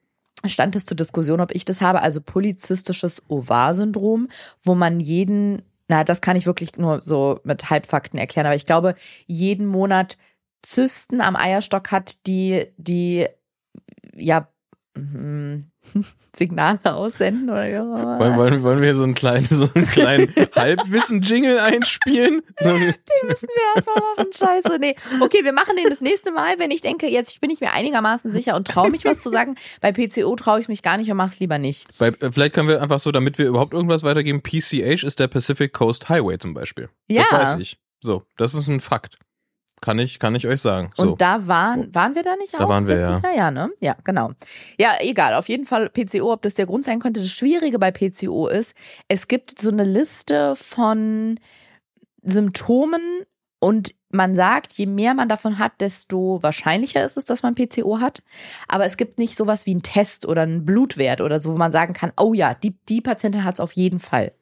stand 0.46 0.76
es 0.76 0.86
zur 0.86 0.98
Diskussion, 0.98 1.42
ob 1.42 1.52
ich 1.54 1.66
das 1.66 1.82
habe, 1.82 2.02
also 2.02 2.22
polyzystisches 2.22 3.22
Ovar-Syndrom, 3.28 4.28
wo 4.64 4.76
man 4.76 5.00
jeden, 5.00 5.62
na, 5.88 6.04
das 6.04 6.22
kann 6.22 6.36
ich 6.38 6.46
wirklich 6.46 6.78
nur 6.78 7.02
so 7.04 7.40
mit 7.44 7.70
Halbfakten 7.70 8.18
erklären, 8.20 8.46
aber 8.46 8.56
ich 8.56 8.66
glaube, 8.66 8.96
jeden 9.28 9.66
Monat 9.68 10.18
Zysten 10.62 11.22
am 11.22 11.36
Eierstock 11.36 11.92
hat, 11.92 12.26
die, 12.28 12.68
die, 12.78 13.28
ja, 14.16 14.48
mm, 14.96 15.62
Signale 16.36 16.80
aussenden 16.84 17.50
oder 17.50 17.68
ja. 17.68 17.84
Wollen, 17.84 18.38
wollen, 18.38 18.64
wollen 18.64 18.80
wir 18.80 18.86
hier 18.86 18.96
so 18.96 19.04
einen 19.04 19.16
kleinen, 19.16 19.48
so 19.48 19.70
einen 19.74 19.86
kleinen 19.86 20.34
Halbwissen-Jingle 20.56 21.60
einspielen? 21.60 22.42
So, 22.62 22.70
müssen 22.74 23.48
wir 23.48 23.76
erstmal 23.76 23.96
machen, 23.96 24.34
scheiße. 24.34 24.78
Nee, 24.80 24.96
okay, 25.20 25.44
wir 25.44 25.52
machen 25.52 25.76
den 25.78 25.90
das 25.90 26.02
nächste 26.02 26.32
Mal, 26.32 26.60
wenn 26.60 26.70
ich 26.70 26.82
denke, 26.82 27.08
jetzt 27.08 27.42
bin 27.42 27.50
ich 27.50 27.60
mir 27.60 27.72
einigermaßen 27.72 28.32
sicher 28.32 28.56
und 28.56 28.68
traue 28.68 28.92
mich 28.92 29.04
was 29.04 29.22
zu 29.22 29.30
sagen. 29.30 29.56
Bei 29.80 29.92
PCO 29.92 30.36
traue 30.36 30.60
ich 30.60 30.68
mich 30.68 30.84
gar 30.84 30.98
nicht 30.98 31.10
und 31.10 31.18
mach's 31.18 31.40
lieber 31.40 31.58
nicht. 31.58 31.88
bei, 31.98 32.10
äh, 32.10 32.32
vielleicht 32.32 32.54
können 32.54 32.68
wir 32.68 32.82
einfach 32.82 33.00
so, 33.00 33.12
damit 33.12 33.40
wir 33.40 33.48
überhaupt 33.48 33.74
irgendwas 33.74 34.04
weitergeben, 34.04 34.44
PCH 34.44 35.04
ist 35.04 35.20
der 35.20 35.28
Pacific 35.28 35.74
Coast 35.74 36.08
Highway 36.10 36.38
zum 36.38 36.54
Beispiel. 36.54 36.90
Ja. 37.08 37.24
Das 37.32 37.54
weiß 37.54 37.60
ich. 37.60 37.80
So, 38.00 38.24
das 38.38 38.54
ist 38.54 38.68
ein 38.68 38.80
Fakt. 38.80 39.18
Kann 39.82 39.98
ich, 39.98 40.20
kann 40.20 40.36
ich 40.36 40.48
euch 40.48 40.62
sagen. 40.62 40.92
So. 40.96 41.04
Und 41.04 41.22
da 41.22 41.48
waren, 41.48 41.94
waren 41.94 42.14
wir 42.16 42.24
da 42.24 42.36
nicht 42.36 42.54
auch? 42.56 42.60
Da 42.60 42.70
waren 42.70 42.88
wir, 42.88 42.96
letztes 42.96 43.22
Jahr, 43.24 43.36
ja, 43.36 43.52
ne? 43.52 43.72
Ja, 43.80 43.98
genau. 44.04 44.32
Ja, 44.80 44.94
egal. 45.02 45.34
Auf 45.34 45.50
jeden 45.50 45.66
Fall 45.66 45.90
PCO, 45.90 46.32
ob 46.32 46.44
das 46.44 46.54
der 46.54 46.68
Grund 46.68 46.86
sein 46.86 47.00
könnte. 47.00 47.20
Das 47.20 47.32
Schwierige 47.32 47.80
bei 47.80 47.92
PCO 47.92 48.48
ist, 48.48 48.76
es 49.08 49.28
gibt 49.28 49.60
so 49.60 49.72
eine 49.72 49.84
Liste 49.84 50.56
von 50.56 51.40
Symptomen 52.22 53.02
und 53.60 53.96
man 54.12 54.36
sagt, 54.36 54.74
je 54.74 54.86
mehr 54.86 55.14
man 55.14 55.30
davon 55.30 55.58
hat, 55.58 55.82
desto 55.82 56.44
wahrscheinlicher 56.44 57.04
ist 57.04 57.18
es, 57.18 57.26
dass 57.26 57.44
man 57.44 57.56
PCO 57.56 58.00
hat. 58.00 58.22
Aber 58.68 58.86
es 58.86 58.98
gibt 58.98 59.18
nicht 59.18 59.36
sowas 59.36 59.66
wie 59.66 59.72
einen 59.72 59.84
Test 59.84 60.28
oder 60.28 60.44
einen 60.44 60.64
Blutwert 60.66 61.22
oder 61.22 61.40
so, 61.40 61.54
wo 61.54 61.58
man 61.58 61.72
sagen 61.72 61.94
kann, 61.94 62.12
oh 62.18 62.34
ja, 62.34 62.54
die, 62.54 62.76
die 62.88 63.02
Patientin 63.02 63.44
hat 63.44 63.56
es 63.56 63.60
auf 63.60 63.72
jeden 63.72 64.00
Fall. 64.00 64.34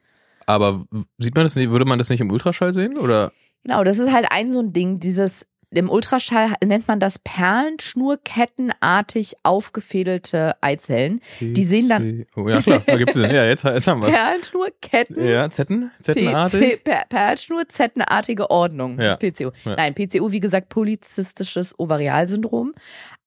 Aber 0.48 0.86
sieht 1.18 1.36
man 1.36 1.46
das 1.46 1.56
nicht, 1.56 1.70
würde 1.70 1.86
man 1.86 2.00
das 2.00 2.10
nicht 2.10 2.22
im 2.22 2.32
Ultraschall 2.32 2.74
sehen? 2.74 2.98
Oder? 2.98 3.32
Genau, 3.64 3.84
das 3.84 4.00
ist 4.00 4.12
halt 4.12 4.28
ein 4.32 4.50
so 4.52 4.60
ein 4.60 4.74
Ding, 4.74 5.00
dieses 5.00 5.46
im 5.72 5.88
Ultraschall 5.92 6.54
nennt 6.66 6.88
man 6.88 7.00
das 7.00 7.20
perlenschnurkettenartig 7.20 9.36
aufgefädelte 9.44 10.56
Eizellen. 10.62 11.22
Die 11.40 11.64
sehen 11.64 11.88
dann 11.90 12.26
Oh, 12.36 12.50
ja, 12.50 12.60
klar, 12.62 12.82
da 12.86 12.98
gibt's 12.98 13.14
den. 13.14 13.30
Ja, 13.30 13.46
jetzt, 13.46 13.64
jetzt 13.64 13.86
haben 13.88 14.02
wir 14.02 14.08
es. 14.10 14.16
Perlenschnurketten. 14.16 15.28
Ja, 15.28 15.52
Zetten? 15.52 15.92
Zettenartig? 16.02 16.84
Per 16.84 17.06
Perlschnurzettenartige 17.08 18.50
Ordnung. 18.50 18.98
Das 18.98 19.06
Ja. 19.06 19.14
ist 19.14 19.20
PCO. 19.20 19.52
Ja. 19.70 19.76
Nein, 19.76 19.94
PCO, 19.94 20.32
wie 20.32 20.40
gesagt, 20.40 20.70
polyzystisches 20.70 21.78
Ovarialsyndrom. 21.78 22.74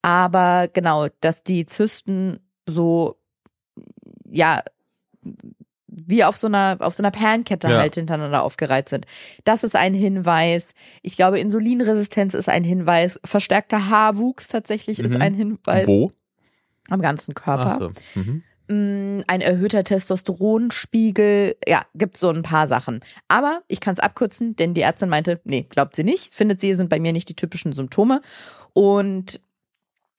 Aber 0.03 0.67
genau, 0.73 1.07
dass 1.21 1.45
die 1.45 1.65
Zysten 1.67 2.41
so, 2.67 3.21
ja, 4.29 4.65
wie 5.95 6.25
auf 6.25 6.37
so 6.37 6.47
einer, 6.47 6.77
auf 6.81 6.95
so 6.95 7.03
einer 7.03 7.11
Perlenkette 7.11 7.69
Ja. 7.69 7.79
halt 7.79 7.95
hintereinander 7.95 8.43
aufgereiht 8.43 8.89
sind. 8.89 9.07
Das 9.45 9.63
ist 9.63 9.77
ein 9.77 9.95
Hinweis. 9.95 10.73
Ich 11.03 11.17
glaube, 11.17 11.39
Insulinresistenz 11.39 12.35
ist 12.35 12.49
ein 12.49 12.65
Hinweis. 12.65 13.21
Verstärkter 13.25 13.89
Haarwuchs 13.89 14.49
tatsächlich 14.49 14.99
ist 15.01 15.15
Mhm. 15.15 15.23
ein 15.23 15.35
Hinweis 15.35 15.87
Wo? 15.87 16.13
am 16.89 17.01
ganzen 17.03 17.35
Körper. 17.35 17.73
Ach 17.75 17.79
so. 17.79 18.21
Mhm. 18.21 18.43
Mm, 18.69 19.21
ein 19.27 19.41
erhöhter 19.41 19.85
Testosteronspiegel, 19.85 21.57
ja, 21.67 21.85
gibt 21.95 22.17
so 22.17 22.29
ein 22.31 22.43
paar 22.43 22.69
Sachen. 22.69 23.01
Aber 23.29 23.63
ich 23.69 23.81
kann 23.81 23.93
es 23.93 23.99
abkürzen, 24.01 24.57
denn 24.57 24.75
die 24.75 24.81
Ärztin 24.83 25.09
meinte, 25.09 25.41
nee, 25.45 25.67
glaubt 25.69 25.97
sie 25.97 26.05
nicht, 26.05 26.33
findet 26.33 26.61
sie, 26.61 26.75
sind 26.75 26.89
bei 26.89 27.01
mir 27.01 27.13
nicht 27.13 27.29
die 27.29 27.37
typischen 27.37 27.73
Symptome. 27.73 28.23
Und 28.73 29.41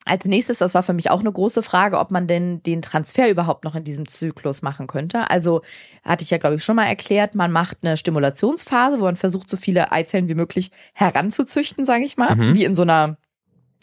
als 0.06 0.26
nächstes, 0.26 0.58
das 0.58 0.74
war 0.74 0.84
für 0.84 0.94
mich 0.94 1.10
auch 1.10 1.22
eine 1.22 1.32
große 1.32 1.64
Frage, 1.64 1.98
ob 1.98 2.12
man 2.12 2.28
denn 2.28 2.62
den 2.64 2.82
Transfer 2.82 3.30
überhaupt 3.30 3.64
noch 3.64 3.76
in 3.76 3.84
diesem 3.84 4.08
Zyklus 4.08 4.62
machen 4.62 4.88
könnte. 4.88 5.30
Also 5.30 5.62
hatte 6.04 6.24
ich 6.24 6.30
ja, 6.30 6.38
glaube 6.38 6.56
ich, 6.58 6.64
schon 6.64 6.76
mal 6.76 6.86
erklärt, 6.88 7.36
man 7.36 7.52
macht 7.52 7.78
eine 7.82 7.96
Stimulationsphase, 7.96 9.00
wo 9.00 9.04
man 9.06 9.16
versucht, 9.16 9.50
so 9.50 9.56
viele 9.58 9.92
Eizellen 9.92 10.28
wie 10.28 10.36
möglich 10.36 10.72
heranzuzüchten, 10.94 11.86
sage 11.86 12.04
ich 12.04 12.18
mal, 12.18 12.36
Mhm. 12.36 12.54
wie 12.56 12.66
in 12.66 12.76
so 12.76 12.82
einer 12.82 13.18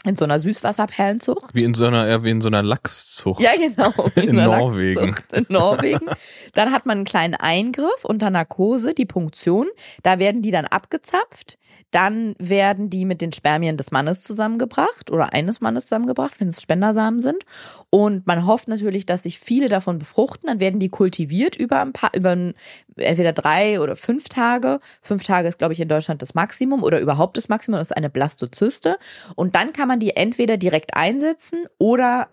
in 0.05 0.17
so 0.17 0.25
einer 0.25 0.39
Süßwasserperlenzucht. 0.39 1.55
Wie 1.55 1.63
in 1.63 1.75
so 1.75 1.85
einer, 1.85 2.09
ja, 2.09 2.25
wie 2.25 2.31
in 2.31 2.41
so 2.41 2.49
einer 2.49 2.63
Lachszucht. 2.63 3.39
Ja, 3.39 3.51
genau. 3.55 3.93
In 4.15 4.35
der 4.37 4.47
Norwegen. 4.47 5.09
Lachszucht 5.09 5.33
In 5.35 5.47
Norwegen. 5.51 6.07
Dann 6.55 6.73
hat 6.73 6.87
man 6.87 6.99
einen 6.99 7.05
kleinen 7.05 7.35
Eingriff 7.35 8.05
unter 8.05 8.31
Narkose, 8.31 8.95
die 8.95 9.05
Punktion. 9.05 9.67
Da 10.03 10.19
werden 10.19 10.41
die 10.41 10.51
dann 10.53 10.65
abgezapft. 10.65 11.59
Dann 11.91 12.35
werden 12.39 12.91
die 12.91 13.05
mit 13.05 13.21
den 13.21 13.33
Spermien 13.33 13.77
des 13.77 13.91
Mannes 13.91 14.23
zusammengebracht 14.23 15.11
oder 15.11 15.33
eines 15.33 15.61
Mannes 15.61 15.85
zusammengebracht, 15.85 16.41
wenn 16.41 16.49
es 16.49 16.63
Spendersamen 16.63 17.21
sind. 17.21 17.45
Und 17.91 18.27
man 18.27 18.47
hofft 18.47 18.69
natürlich, 18.69 19.07
dass 19.07 19.25
sich 19.25 19.41
viele 19.41 19.69
davon 19.69 19.99
befruchten. 19.99 20.47
Dann 20.47 20.61
werden 20.61 20.81
die 20.81 20.89
kultiviert 20.89 21.57
über 21.57 21.81
ein 21.81 21.93
paar, 21.93 22.15
über 22.15 22.31
ein, 22.31 22.55
entweder 22.97 23.33
drei 23.33 23.81
oder 23.81 23.97
fünf 23.97 24.29
Tage. 24.29 24.81
Fünf 25.03 25.25
Tage 25.25 25.49
ist, 25.49 25.59
glaube 25.59 25.75
ich, 25.75 25.81
in 25.81 25.89
Deutschland 25.89 26.23
das 26.23 26.35
Maximum 26.35 26.83
oder 26.83 27.01
überhaupt 27.01 27.37
das 27.37 27.49
Maximum. 27.49 27.79
Das 27.79 27.89
ist 27.89 27.97
eine 27.97 28.11
Blastozyste. 28.11 28.99
Und 29.35 29.55
dann 29.55 29.73
kann 29.73 29.89
man 29.89 29.99
die 29.99 30.17
entweder 30.17 30.57
direkt 30.57 30.95
einsetzen 30.95 31.65
oder 31.79 32.29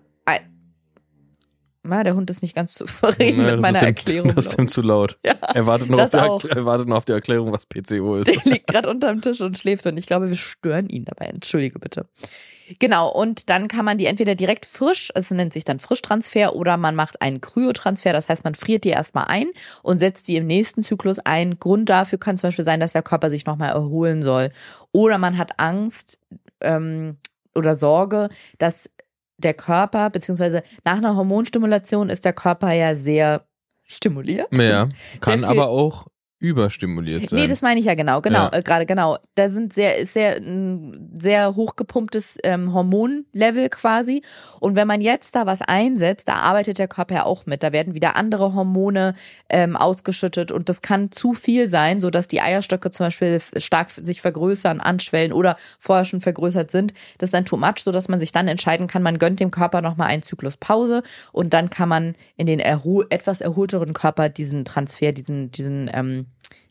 na, 1.87 2.03
der 2.03 2.15
Hund 2.15 2.29
ist 2.29 2.41
nicht 2.41 2.55
ganz 2.55 2.73
zufrieden 2.75 3.43
Nee, 3.43 3.51
mit 3.51 3.61
meiner 3.61 3.79
ihm- 3.81 3.85
Erklärung. 3.87 4.35
Das 4.35 4.47
ist 4.47 4.59
ihm 4.59 4.67
zu 4.67 4.81
laut. 4.81 5.17
ja, 5.25 5.33
Er 5.53 5.65
wartet 5.65 5.89
nur, 5.89 6.03
auf 6.03 6.09
die, 6.09 6.17
auch. 6.17 6.43
er 6.45 6.65
wartet 6.65 6.87
nur 6.87 6.97
auf 6.97 7.05
die 7.05 7.11
Erklärung, 7.13 7.51
was 7.51 7.65
PCO 7.65 8.17
ist. 8.17 8.27
der 8.27 8.41
liegt 8.51 8.67
gerade 8.67 8.89
unterm 8.89 9.21
Tisch 9.21 9.41
und 9.41 9.57
schläft 9.57 9.85
und 9.87 9.97
ich 9.97 10.05
glaube, 10.07 10.29
wir 10.29 10.35
stören 10.35 10.89
ihn 10.89 11.05
dabei. 11.05 11.25
Entschuldige 11.25 11.79
bitte. 11.79 12.05
Genau, 12.79 13.09
und 13.09 13.49
dann 13.49 13.69
kann 13.69 13.85
man 13.85 13.97
die 13.97 14.07
entweder 14.07 14.35
direkt 14.35 14.65
frisch, 14.65 15.09
es 15.15 15.31
nennt 15.31 15.53
sich 15.53 15.63
dann 15.63 15.79
Frischtransfer, 15.79 16.53
oder 16.53 16.75
man 16.75 16.95
macht 16.95 17.21
einen 17.21 17.39
Kryotransfer, 17.39 18.11
das 18.11 18.27
heißt, 18.27 18.43
man 18.43 18.55
friert 18.55 18.83
die 18.83 18.89
erstmal 18.89 19.27
ein 19.27 19.47
und 19.83 19.99
setzt 19.99 20.27
die 20.27 20.35
im 20.35 20.47
nächsten 20.47 20.81
Zyklus 20.81 21.19
ein. 21.19 21.59
Grund 21.59 21.87
dafür 21.89 22.19
kann 22.19 22.37
zum 22.37 22.47
Beispiel 22.49 22.65
sein, 22.65 22.81
dass 22.81 22.91
der 22.91 23.03
Körper 23.03 23.29
sich 23.29 23.45
nochmal 23.45 23.69
erholen 23.71 24.21
soll. 24.21 24.51
Oder 24.91 25.17
man 25.17 25.37
hat 25.37 25.51
Angst 25.59 26.19
ähm, 26.59 27.15
oder 27.55 27.75
Sorge, 27.75 28.27
dass 28.57 28.89
der 29.37 29.53
Körper, 29.53 30.09
beziehungsweise 30.09 30.63
nach 30.83 30.97
einer 30.97 31.15
Hormonstimulation 31.15 32.09
ist 32.09 32.25
der 32.25 32.33
Körper 32.33 32.71
ja 32.71 32.95
sehr 32.95 33.45
stimuliert. 33.83 34.47
Ja, 34.57 34.89
kann 35.21 35.43
aber 35.43 35.67
auch 35.67 36.07
überstimuliert 36.39 37.29
sein. 37.29 37.39
Nee, 37.39 37.47
das 37.47 37.61
meine 37.61 37.79
ich 37.79 37.85
ja 37.87 37.95
genau, 37.95 38.21
genau, 38.21 38.45
Ja. 38.45 38.53
äh, 38.53 38.61
gerade 38.61 38.85
genau. 38.85 39.17
Da 39.35 39.49
sind 39.49 39.73
sehr, 39.73 39.97
ist 39.97 40.13
sehr, 40.13 40.37
ein 40.37 41.09
sehr 41.19 41.55
hochgepumptes 41.55 42.37
ähm, 42.43 42.73
Hormonlevel 42.73 43.69
quasi. 43.69 44.21
Und 44.59 44.75
wenn 44.75 44.87
man 44.87 45.01
jetzt 45.01 45.35
da 45.35 45.45
was 45.45 45.61
einsetzt, 45.61 46.27
da 46.27 46.35
arbeitet 46.35 46.77
der 46.77 46.87
Körper 46.87 47.15
ja 47.15 47.25
auch 47.25 47.45
mit. 47.47 47.63
Da 47.63 47.71
werden 47.71 47.95
wieder 47.95 48.15
andere 48.15 48.53
Hormone 48.53 49.15
ähm, 49.49 49.75
ausgeschüttet 49.75 50.51
und 50.51 50.69
das 50.69 50.81
kann 50.81 51.11
zu 51.11 51.33
viel 51.33 51.67
sein, 51.69 52.01
sodass 52.01 52.27
die 52.27 52.41
Eierstöcke 52.41 52.91
zum 52.91 53.07
Beispiel 53.07 53.39
stark 53.57 53.89
sich 53.89 54.21
vergrößern, 54.21 54.79
anschwellen 54.79 55.33
oder 55.33 55.55
vorher 55.79 56.05
schon 56.05 56.21
vergrößert 56.21 56.69
sind. 56.69 56.93
Das 57.17 57.27
ist 57.27 57.33
dann 57.33 57.45
too 57.45 57.57
much, 57.57 57.79
sodass 57.79 58.09
man 58.09 58.19
sich 58.19 58.31
dann 58.31 58.47
entscheiden 58.47 58.87
kann, 58.87 59.01
man 59.01 59.17
gönnt 59.17 59.39
dem 59.39 59.49
Körper 59.51 59.81
nochmal 59.81 60.09
einen 60.09 60.21
Zyklus 60.23 60.57
Pause 60.57 61.01
und 61.31 61.53
dann 61.53 61.69
kann 61.69 61.89
man 61.89 62.15
in 62.35 62.45
den 62.45 62.59
erho 62.59 63.03
etwas 63.09 63.41
erholteren 63.41 63.93
Körper 63.93 64.29
diesen 64.29 64.65
Transfer, 64.65 65.11
diesen, 65.11 65.51
diesen 65.51 65.89
ähm, 65.93 66.25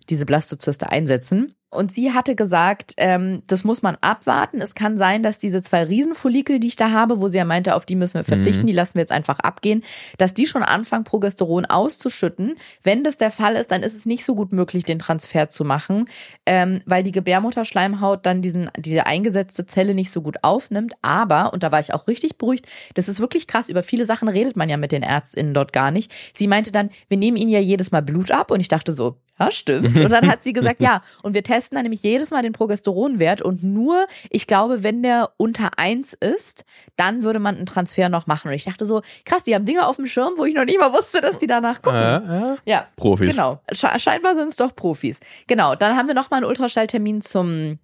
diese 0.08 0.26
Blastozyste 0.26 0.90
einsetzen. 0.90 1.54
Und 1.68 1.90
sie 1.92 2.12
hatte 2.12 2.36
gesagt, 2.36 2.94
ähm, 2.96 3.42
das 3.48 3.64
muss 3.64 3.82
man 3.82 3.96
abwarten. 4.00 4.60
Es 4.62 4.76
kann 4.76 4.96
sein, 4.96 5.22
dass 5.24 5.36
diese 5.36 5.60
zwei 5.62 5.82
Riesenfollikel, 5.82 6.60
die 6.60 6.68
ich 6.68 6.76
da 6.76 6.92
habe, 6.92 7.20
wo 7.20 7.26
sie 7.26 7.38
ja 7.38 7.44
meinte, 7.44 7.74
auf 7.74 7.84
die 7.84 7.96
müssen 7.96 8.14
wir 8.14 8.24
verzichten, 8.24 8.62
Mhm. 8.62 8.66
die 8.68 8.72
lassen 8.72 8.94
wir 8.94 9.00
jetzt 9.02 9.12
einfach 9.12 9.40
abgehen, 9.40 9.82
dass 10.16 10.32
die 10.32 10.46
schon 10.46 10.62
anfangen, 10.62 11.02
Progesteron 11.04 11.66
auszuschütten. 11.66 12.54
Wenn 12.84 13.02
das 13.02 13.16
der 13.16 13.32
Fall 13.32 13.56
ist, 13.56 13.72
dann 13.72 13.82
ist 13.82 13.94
es 13.94 14.06
nicht 14.06 14.24
so 14.24 14.36
gut 14.36 14.52
möglich, 14.52 14.84
den 14.84 15.00
Transfer 15.00 15.50
zu 15.50 15.64
machen, 15.64 16.08
ähm, 16.46 16.82
weil 16.86 17.02
die 17.02 17.12
Gebärmutterschleimhaut 17.12 18.24
dann 18.24 18.42
diesen, 18.42 18.70
diese 18.78 19.04
eingesetzte 19.06 19.66
Zelle 19.66 19.94
nicht 19.94 20.12
so 20.12 20.22
gut 20.22 20.36
aufnimmt. 20.42 20.94
Aber, 21.02 21.52
und 21.52 21.64
da 21.64 21.72
war 21.72 21.80
ich 21.80 21.92
auch 21.92 22.06
richtig 22.06 22.38
beruhigt, 22.38 22.66
das 22.94 23.08
ist 23.08 23.20
wirklich 23.20 23.48
krass, 23.48 23.68
über 23.68 23.82
viele 23.82 24.06
Sachen 24.06 24.28
redet 24.28 24.56
man 24.56 24.68
ja 24.68 24.76
mit 24.76 24.92
den 24.92 25.02
ÄrztInnen 25.02 25.52
dort 25.52 25.72
gar 25.72 25.90
nicht. 25.90 26.12
Sie 26.32 26.46
meinte 26.46 26.70
dann, 26.70 26.90
wir 27.08 27.18
nehmen 27.18 27.36
ihnen 27.36 27.50
ja 27.50 27.60
jedes 27.60 27.90
Mal 27.90 28.02
Blut 28.02 28.30
ab 28.30 28.50
und 28.52 28.60
ich 28.60 28.68
dachte 28.68 28.94
so, 28.94 29.16
ja, 29.38 29.50
stimmt. 29.50 29.98
Und 29.98 30.10
dann 30.10 30.28
hat 30.28 30.42
sie 30.42 30.52
gesagt, 30.52 30.80
ja, 30.80 31.02
und 31.22 31.34
wir 31.34 31.42
testen 31.42 31.76
dann 31.76 31.82
nämlich 31.82 32.02
jedes 32.02 32.30
Mal 32.30 32.42
den 32.42 32.52
Progesteronwert 32.52 33.42
und 33.42 33.62
nur, 33.62 34.06
ich 34.30 34.46
glaube, 34.46 34.82
wenn 34.82 35.02
der 35.02 35.30
unter 35.36 35.78
eins 35.78 36.14
ist, 36.14 36.64
dann 36.96 37.22
würde 37.22 37.38
man 37.38 37.56
einen 37.56 37.66
Transfer 37.66 38.08
noch 38.08 38.26
machen. 38.26 38.48
Und 38.48 38.54
ich 38.54 38.64
dachte 38.64 38.86
so, 38.86 39.02
krass, 39.24 39.42
die 39.42 39.54
haben 39.54 39.64
Dinge 39.64 39.86
auf 39.86 39.96
dem 39.96 40.06
Schirm, 40.06 40.34
wo 40.36 40.44
ich 40.44 40.54
noch 40.54 40.64
nicht 40.64 40.78
mal 40.80 40.92
wusste, 40.92 41.20
dass 41.20 41.38
die 41.38 41.46
danach 41.46 41.82
gucken. 41.82 42.00
ja, 42.00 42.22
ja. 42.22 42.56
Ja, 42.64 42.86
Profis. 42.96 43.30
Genau. 43.30 43.60
Sche 43.72 43.88
scheinbar 43.98 44.34
sind 44.34 44.48
es 44.48 44.56
doch 44.56 44.74
Profis. 44.74 45.20
Genau. 45.46 45.74
Dann 45.74 45.96
haben 45.96 46.08
wir 46.08 46.14
nochmal 46.14 46.38
einen 46.38 46.46
Ultraschalltermin 46.46 47.20
zum 47.20 47.78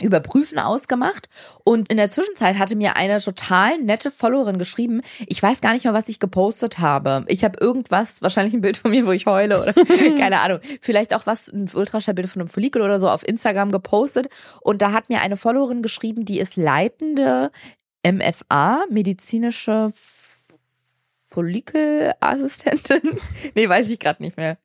Überprüfen 0.00 0.58
ausgemacht. 0.58 1.28
Und 1.64 1.90
in 1.90 1.96
der 1.96 2.08
Zwischenzeit 2.08 2.58
hatte 2.58 2.76
mir 2.76 2.96
eine 2.96 3.20
total 3.20 3.78
nette 3.78 4.10
Followerin 4.10 4.58
geschrieben. 4.58 5.02
Ich 5.26 5.42
weiß 5.42 5.60
gar 5.60 5.72
nicht 5.72 5.84
mal, 5.84 5.94
was 5.94 6.08
ich 6.08 6.20
gepostet 6.20 6.78
habe. 6.78 7.24
Ich 7.28 7.44
habe 7.44 7.58
irgendwas, 7.60 8.22
wahrscheinlich 8.22 8.54
ein 8.54 8.60
Bild 8.60 8.76
von 8.76 8.92
mir, 8.92 9.06
wo 9.06 9.12
ich 9.12 9.26
heule 9.26 9.60
oder 9.60 9.72
keine 10.18 10.40
Ahnung. 10.40 10.60
Vielleicht 10.80 11.14
auch 11.14 11.26
was, 11.26 11.48
ein 11.48 11.68
Ultraschallbild 11.72 12.28
von 12.28 12.42
einem 12.42 12.48
Follikel 12.48 12.82
oder 12.82 13.00
so 13.00 13.08
auf 13.08 13.26
Instagram 13.26 13.72
gepostet. 13.72 14.28
Und 14.60 14.82
da 14.82 14.92
hat 14.92 15.08
mir 15.08 15.20
eine 15.20 15.36
Followerin 15.36 15.82
geschrieben, 15.82 16.24
die 16.24 16.38
ist 16.38 16.56
leitende 16.56 17.50
MFA, 18.06 18.84
medizinische 18.90 19.92
Follikelassistentin. 21.28 23.02
nee, 23.54 23.68
weiß 23.68 23.90
ich 23.90 23.98
gerade 23.98 24.22
nicht 24.22 24.38
mehr. 24.38 24.56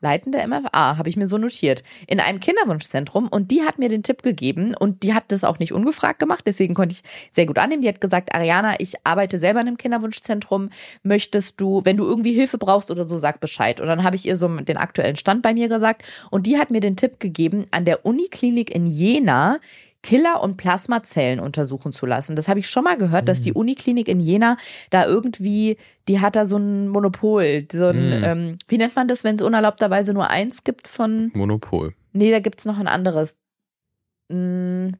Leitende 0.00 0.46
MFA, 0.46 0.98
habe 0.98 1.08
ich 1.08 1.16
mir 1.16 1.26
so 1.26 1.38
notiert. 1.38 1.82
In 2.06 2.20
einem 2.20 2.38
Kinderwunschzentrum. 2.38 3.28
Und 3.28 3.50
die 3.50 3.62
hat 3.62 3.78
mir 3.78 3.88
den 3.88 4.02
Tipp 4.02 4.22
gegeben 4.22 4.74
und 4.78 5.02
die 5.02 5.14
hat 5.14 5.24
das 5.28 5.42
auch 5.42 5.58
nicht 5.58 5.72
ungefragt 5.72 6.18
gemacht. 6.18 6.44
Deswegen 6.46 6.74
konnte 6.74 6.94
ich 6.94 7.02
sehr 7.32 7.46
gut 7.46 7.58
annehmen. 7.58 7.80
Die 7.80 7.88
hat 7.88 8.02
gesagt, 8.02 8.34
Ariana, 8.34 8.78
ich 8.78 8.94
arbeite 9.04 9.38
selber 9.38 9.62
in 9.62 9.68
einem 9.68 9.78
Kinderwunschzentrum. 9.78 10.68
Möchtest 11.02 11.60
du, 11.62 11.80
wenn 11.84 11.96
du 11.96 12.04
irgendwie 12.04 12.34
Hilfe 12.34 12.58
brauchst 12.58 12.90
oder 12.90 13.08
so, 13.08 13.16
sag 13.16 13.40
Bescheid. 13.40 13.80
Und 13.80 13.86
dann 13.86 14.04
habe 14.04 14.16
ich 14.16 14.26
ihr 14.26 14.36
so 14.36 14.48
den 14.48 14.76
aktuellen 14.76 15.16
Stand 15.16 15.40
bei 15.40 15.54
mir 15.54 15.68
gesagt. 15.68 16.04
Und 16.30 16.46
die 16.46 16.58
hat 16.58 16.70
mir 16.70 16.80
den 16.80 16.96
Tipp 16.96 17.20
gegeben, 17.20 17.66
an 17.70 17.86
der 17.86 18.04
Uniklinik 18.04 18.70
in 18.74 18.86
Jena 18.86 19.60
Killer- 20.06 20.40
und 20.40 20.56
Plasmazellen 20.56 21.40
untersuchen 21.40 21.92
zu 21.92 22.06
lassen. 22.06 22.36
Das 22.36 22.46
habe 22.46 22.60
ich 22.60 22.70
schon 22.70 22.84
mal 22.84 22.96
gehört, 22.96 23.28
dass 23.28 23.42
die 23.42 23.52
Uniklinik 23.52 24.06
in 24.06 24.20
Jena 24.20 24.56
da 24.90 25.04
irgendwie, 25.04 25.78
die 26.06 26.20
hat 26.20 26.36
da 26.36 26.44
so 26.44 26.56
ein 26.58 26.86
Monopol. 26.88 27.66
So 27.72 27.86
ein, 27.88 28.06
Mhm. 28.18 28.24
ähm, 28.24 28.58
wie 28.68 28.78
nennt 28.78 28.94
man 28.94 29.08
das, 29.08 29.24
wenn 29.24 29.34
es 29.34 29.42
unerlaubterweise 29.42 30.14
nur 30.14 30.28
eins 30.30 30.62
gibt 30.62 30.86
von. 30.86 31.32
Monopol. 31.34 31.94
Nee, 32.12 32.30
da 32.30 32.38
gibt's 32.38 32.64
noch 32.64 32.78
ein 32.78 32.86
anderes. 32.86 33.36
Mm, 34.28 34.90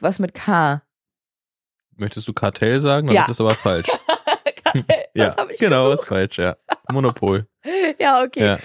was 0.00 0.18
mit 0.18 0.34
K. 0.34 0.82
Möchtest 1.96 2.26
du 2.28 2.32
Kartell 2.32 2.80
sagen? 2.80 3.10
Ja. 3.10 3.22
Das 3.22 3.30
ist 3.30 3.40
aber 3.40 3.54
falsch. 3.54 3.88
Kartell, 4.86 5.04
ja, 5.14 5.26
das 5.26 5.36
habe 5.36 5.52
ich 5.52 5.58
genau, 5.58 5.90
gesucht. 5.90 6.02
ist 6.04 6.08
falsch, 6.08 6.38
ja. 6.38 6.56
Monopol. 6.92 7.46
Ja, 8.00 8.22
okay. 8.22 8.44
Ja. 8.44 8.58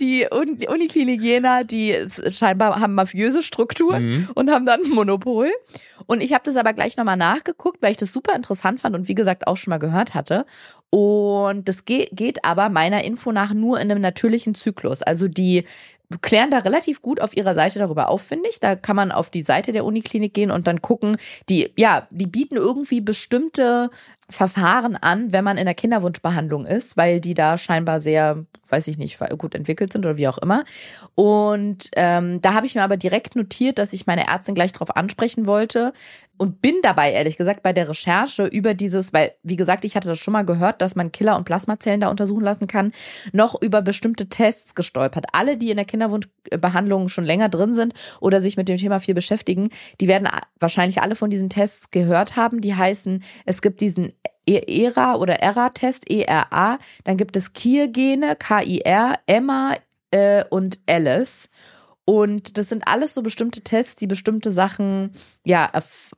Die 0.00 0.26
Un 0.30 0.58
die 0.58 0.68
Uniklinik 0.68 1.22
Jena, 1.22 1.62
die 1.64 1.96
scheinbar 2.28 2.78
haben 2.78 2.94
mafiöse 2.94 3.42
Strukturen 3.42 4.02
Mhm. 4.02 4.28
und 4.34 4.50
haben 4.50 4.66
dann 4.66 4.82
ein 4.82 4.90
Monopol. 4.90 5.50
Und 6.06 6.22
ich 6.22 6.34
habe 6.34 6.42
das 6.44 6.56
aber 6.56 6.74
gleich 6.74 6.98
nochmal 6.98 7.16
nachgeguckt, 7.16 7.80
weil 7.80 7.92
ich 7.92 7.96
das 7.96 8.12
super 8.12 8.34
interessant 8.34 8.80
fand 8.80 8.94
und 8.94 9.08
wie 9.08 9.14
gesagt 9.14 9.46
auch 9.46 9.56
schon 9.56 9.70
mal 9.70 9.78
gehört 9.78 10.12
hatte. 10.14 10.44
Und 10.90 11.68
das 11.68 11.86
geht, 11.86 12.10
geht 12.12 12.44
aber 12.44 12.68
meiner 12.68 13.02
Info 13.04 13.32
nach 13.32 13.54
nur 13.54 13.80
in 13.80 13.90
einem 13.90 14.02
natürlichen 14.02 14.54
Zyklus. 14.54 15.00
Also 15.00 15.26
die 15.28 15.64
klären 16.20 16.50
da 16.50 16.58
relativ 16.58 17.00
gut 17.02 17.20
auf 17.20 17.36
ihrer 17.36 17.54
Seite 17.54 17.78
darüber 17.78 18.08
auf, 18.10 18.20
finde 18.22 18.48
ich. 18.50 18.58
Da 18.60 18.74
kann 18.74 18.96
man 18.96 19.12
auf 19.12 19.30
die 19.30 19.44
Seite 19.44 19.70
der 19.72 19.84
Uniklinik 19.84 20.34
gehen 20.34 20.50
und 20.50 20.66
dann 20.66 20.82
gucken, 20.82 21.16
die, 21.48 21.72
ja, 21.76 22.08
die 22.10 22.26
bieten 22.26 22.56
irgendwie 22.56 23.00
bestimmte 23.00 23.90
Verfahren 24.30 24.96
an, 24.96 25.32
wenn 25.32 25.44
man 25.44 25.56
in 25.56 25.66
der 25.66 25.74
Kinderwunschbehandlung 25.74 26.64
ist, 26.66 26.96
weil 26.96 27.20
die 27.20 27.34
da 27.34 27.58
scheinbar 27.58 28.00
sehr, 28.00 28.44
weiß 28.68 28.88
ich 28.88 28.96
nicht, 28.96 29.18
gut 29.38 29.54
entwickelt 29.54 29.92
sind 29.92 30.04
oder 30.06 30.16
wie 30.16 30.28
auch 30.28 30.38
immer. 30.38 30.64
Und 31.14 31.90
ähm, 31.96 32.40
da 32.40 32.54
habe 32.54 32.66
ich 32.66 32.74
mir 32.74 32.82
aber 32.82 32.96
direkt 32.96 33.36
notiert, 33.36 33.78
dass 33.78 33.92
ich 33.92 34.06
meine 34.06 34.26
Ärztin 34.26 34.54
gleich 34.54 34.72
darauf 34.72 34.96
ansprechen 34.96 35.46
wollte 35.46 35.92
und 36.40 36.62
bin 36.62 36.76
dabei, 36.82 37.12
ehrlich 37.12 37.36
gesagt, 37.36 37.62
bei 37.62 37.74
der 37.74 37.86
Recherche 37.90 38.44
über 38.46 38.72
dieses, 38.72 39.12
weil, 39.12 39.34
wie 39.42 39.56
gesagt, 39.56 39.84
ich 39.84 39.94
hatte 39.94 40.08
das 40.08 40.18
schon 40.20 40.32
mal 40.32 40.46
gehört, 40.46 40.80
dass 40.80 40.96
man 40.96 41.12
Killer- 41.12 41.36
und 41.36 41.44
Plasmazellen 41.44 42.00
da 42.00 42.08
untersuchen 42.08 42.42
lassen 42.42 42.66
kann, 42.66 42.92
noch 43.32 43.60
über 43.60 43.82
bestimmte 43.82 44.30
Tests 44.30 44.74
gestolpert. 44.74 45.26
Alle, 45.32 45.58
die 45.58 45.70
in 45.70 45.76
der 45.76 45.84
Kinderwunschbehandlung 46.44 47.08
schon 47.08 47.24
länger 47.24 47.48
drin 47.48 47.72
sind 47.72 47.94
oder 48.20 48.40
sich 48.40 48.56
mit 48.56 48.68
dem 48.68 48.76
Thema 48.76 49.00
viel 49.00 49.14
beschäftigen, 49.14 49.70
die 50.00 50.08
werden 50.08 50.28
wahrscheinlich 50.58 51.02
alle 51.02 51.16
von 51.16 51.30
diesen 51.30 51.50
Tests 51.50 51.90
gehört 51.90 52.36
haben. 52.36 52.60
Die 52.60 52.74
heißen, 52.74 53.22
es 53.44 53.62
gibt 53.62 53.80
diesen 53.80 54.12
E- 54.46 54.84
ERA 54.84 55.16
oder 55.16 55.40
ERA-Test, 55.40 56.10
ERA, 56.10 56.78
dann 57.04 57.16
gibt 57.16 57.36
es 57.36 57.52
Kier-Gene, 57.52 58.36
K-I-R, 58.36 59.18
Emma 59.26 59.74
äh, 60.10 60.44
und 60.48 60.80
Alice. 60.88 61.48
Und 62.10 62.58
das 62.58 62.68
sind 62.68 62.88
alles 62.88 63.14
so 63.14 63.22
bestimmte 63.22 63.60
Tests, 63.60 63.94
die 63.94 64.08
bestimmte 64.08 64.50
Sachen 64.50 65.12
ja 65.44 65.70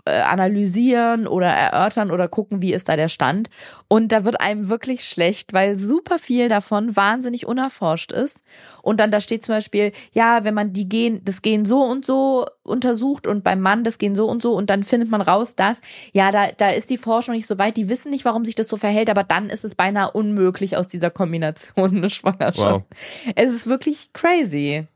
äh, 0.07 0.21
analysieren 0.23 1.27
oder 1.27 1.49
erörtern 1.49 2.11
oder 2.11 2.29
gucken, 2.29 2.63
wie 2.63 2.73
ist 2.73 2.89
da 2.89 2.97
der 2.97 3.11
Stand. 3.11 3.51
Und 3.89 4.11
da 4.11 4.25
wird 4.25 4.41
einem 4.41 4.71
wirklich 4.71 5.05
schlecht, 5.05 5.53
weil 5.53 5.77
super 5.77 6.19
viel 6.19 6.49
davon 6.49 6.97
wahnsinnig 6.97 7.47
unerforscht 7.47 8.11
ist. 8.11 8.43
Und 8.81 9.01
dann 9.01 9.11
da 9.11 9.21
steht 9.21 9.45
zum 9.45 9.55
Beispiel, 9.55 9.93
ja, 10.13 10.45
wenn 10.45 10.55
man 10.55 10.73
die 10.73 10.89
Gen, 10.89 11.23
das 11.27 11.43
Gen 11.43 11.67
so 11.67 11.83
und 11.83 12.07
so 12.07 12.47
untersucht 12.63 13.27
und 13.27 13.45
beim 13.45 13.61
Mann 13.61 13.85
das 13.85 13.99
Gen 13.99 14.15
so 14.15 14.25
und 14.29 14.41
so 14.41 14.55
und 14.55 14.71
dann 14.71 14.85
findet 14.85 15.11
man 15.11 15.21
raus, 15.21 15.57
dass, 15.57 15.83
ja, 16.15 16.33
da, 16.33 16.53
da 16.53 16.71
ist 16.71 16.89
die 16.89 16.97
Forschung 16.97 17.35
nicht 17.35 17.47
so 17.47 17.59
weit, 17.59 17.77
die 17.77 17.91
wissen 17.91 18.11
nicht, 18.11 18.25
warum 18.25 18.47
sich 18.47 18.55
das 18.55 18.69
so 18.69 18.79
verhält, 18.79 19.11
aber 19.11 19.25
dann 19.25 19.51
ist 19.51 19.63
es 19.63 19.75
beinahe 19.75 20.13
unmöglich 20.13 20.75
aus 20.75 20.89
dieser 20.89 21.11
Kombination 21.11 21.99
eine 21.99 22.09
Schwangerschaft. 22.09 22.87
Wow. 22.87 23.35
Es 23.35 23.53
ist 23.53 23.67
wirklich 23.67 24.15
crazy. 24.15 24.87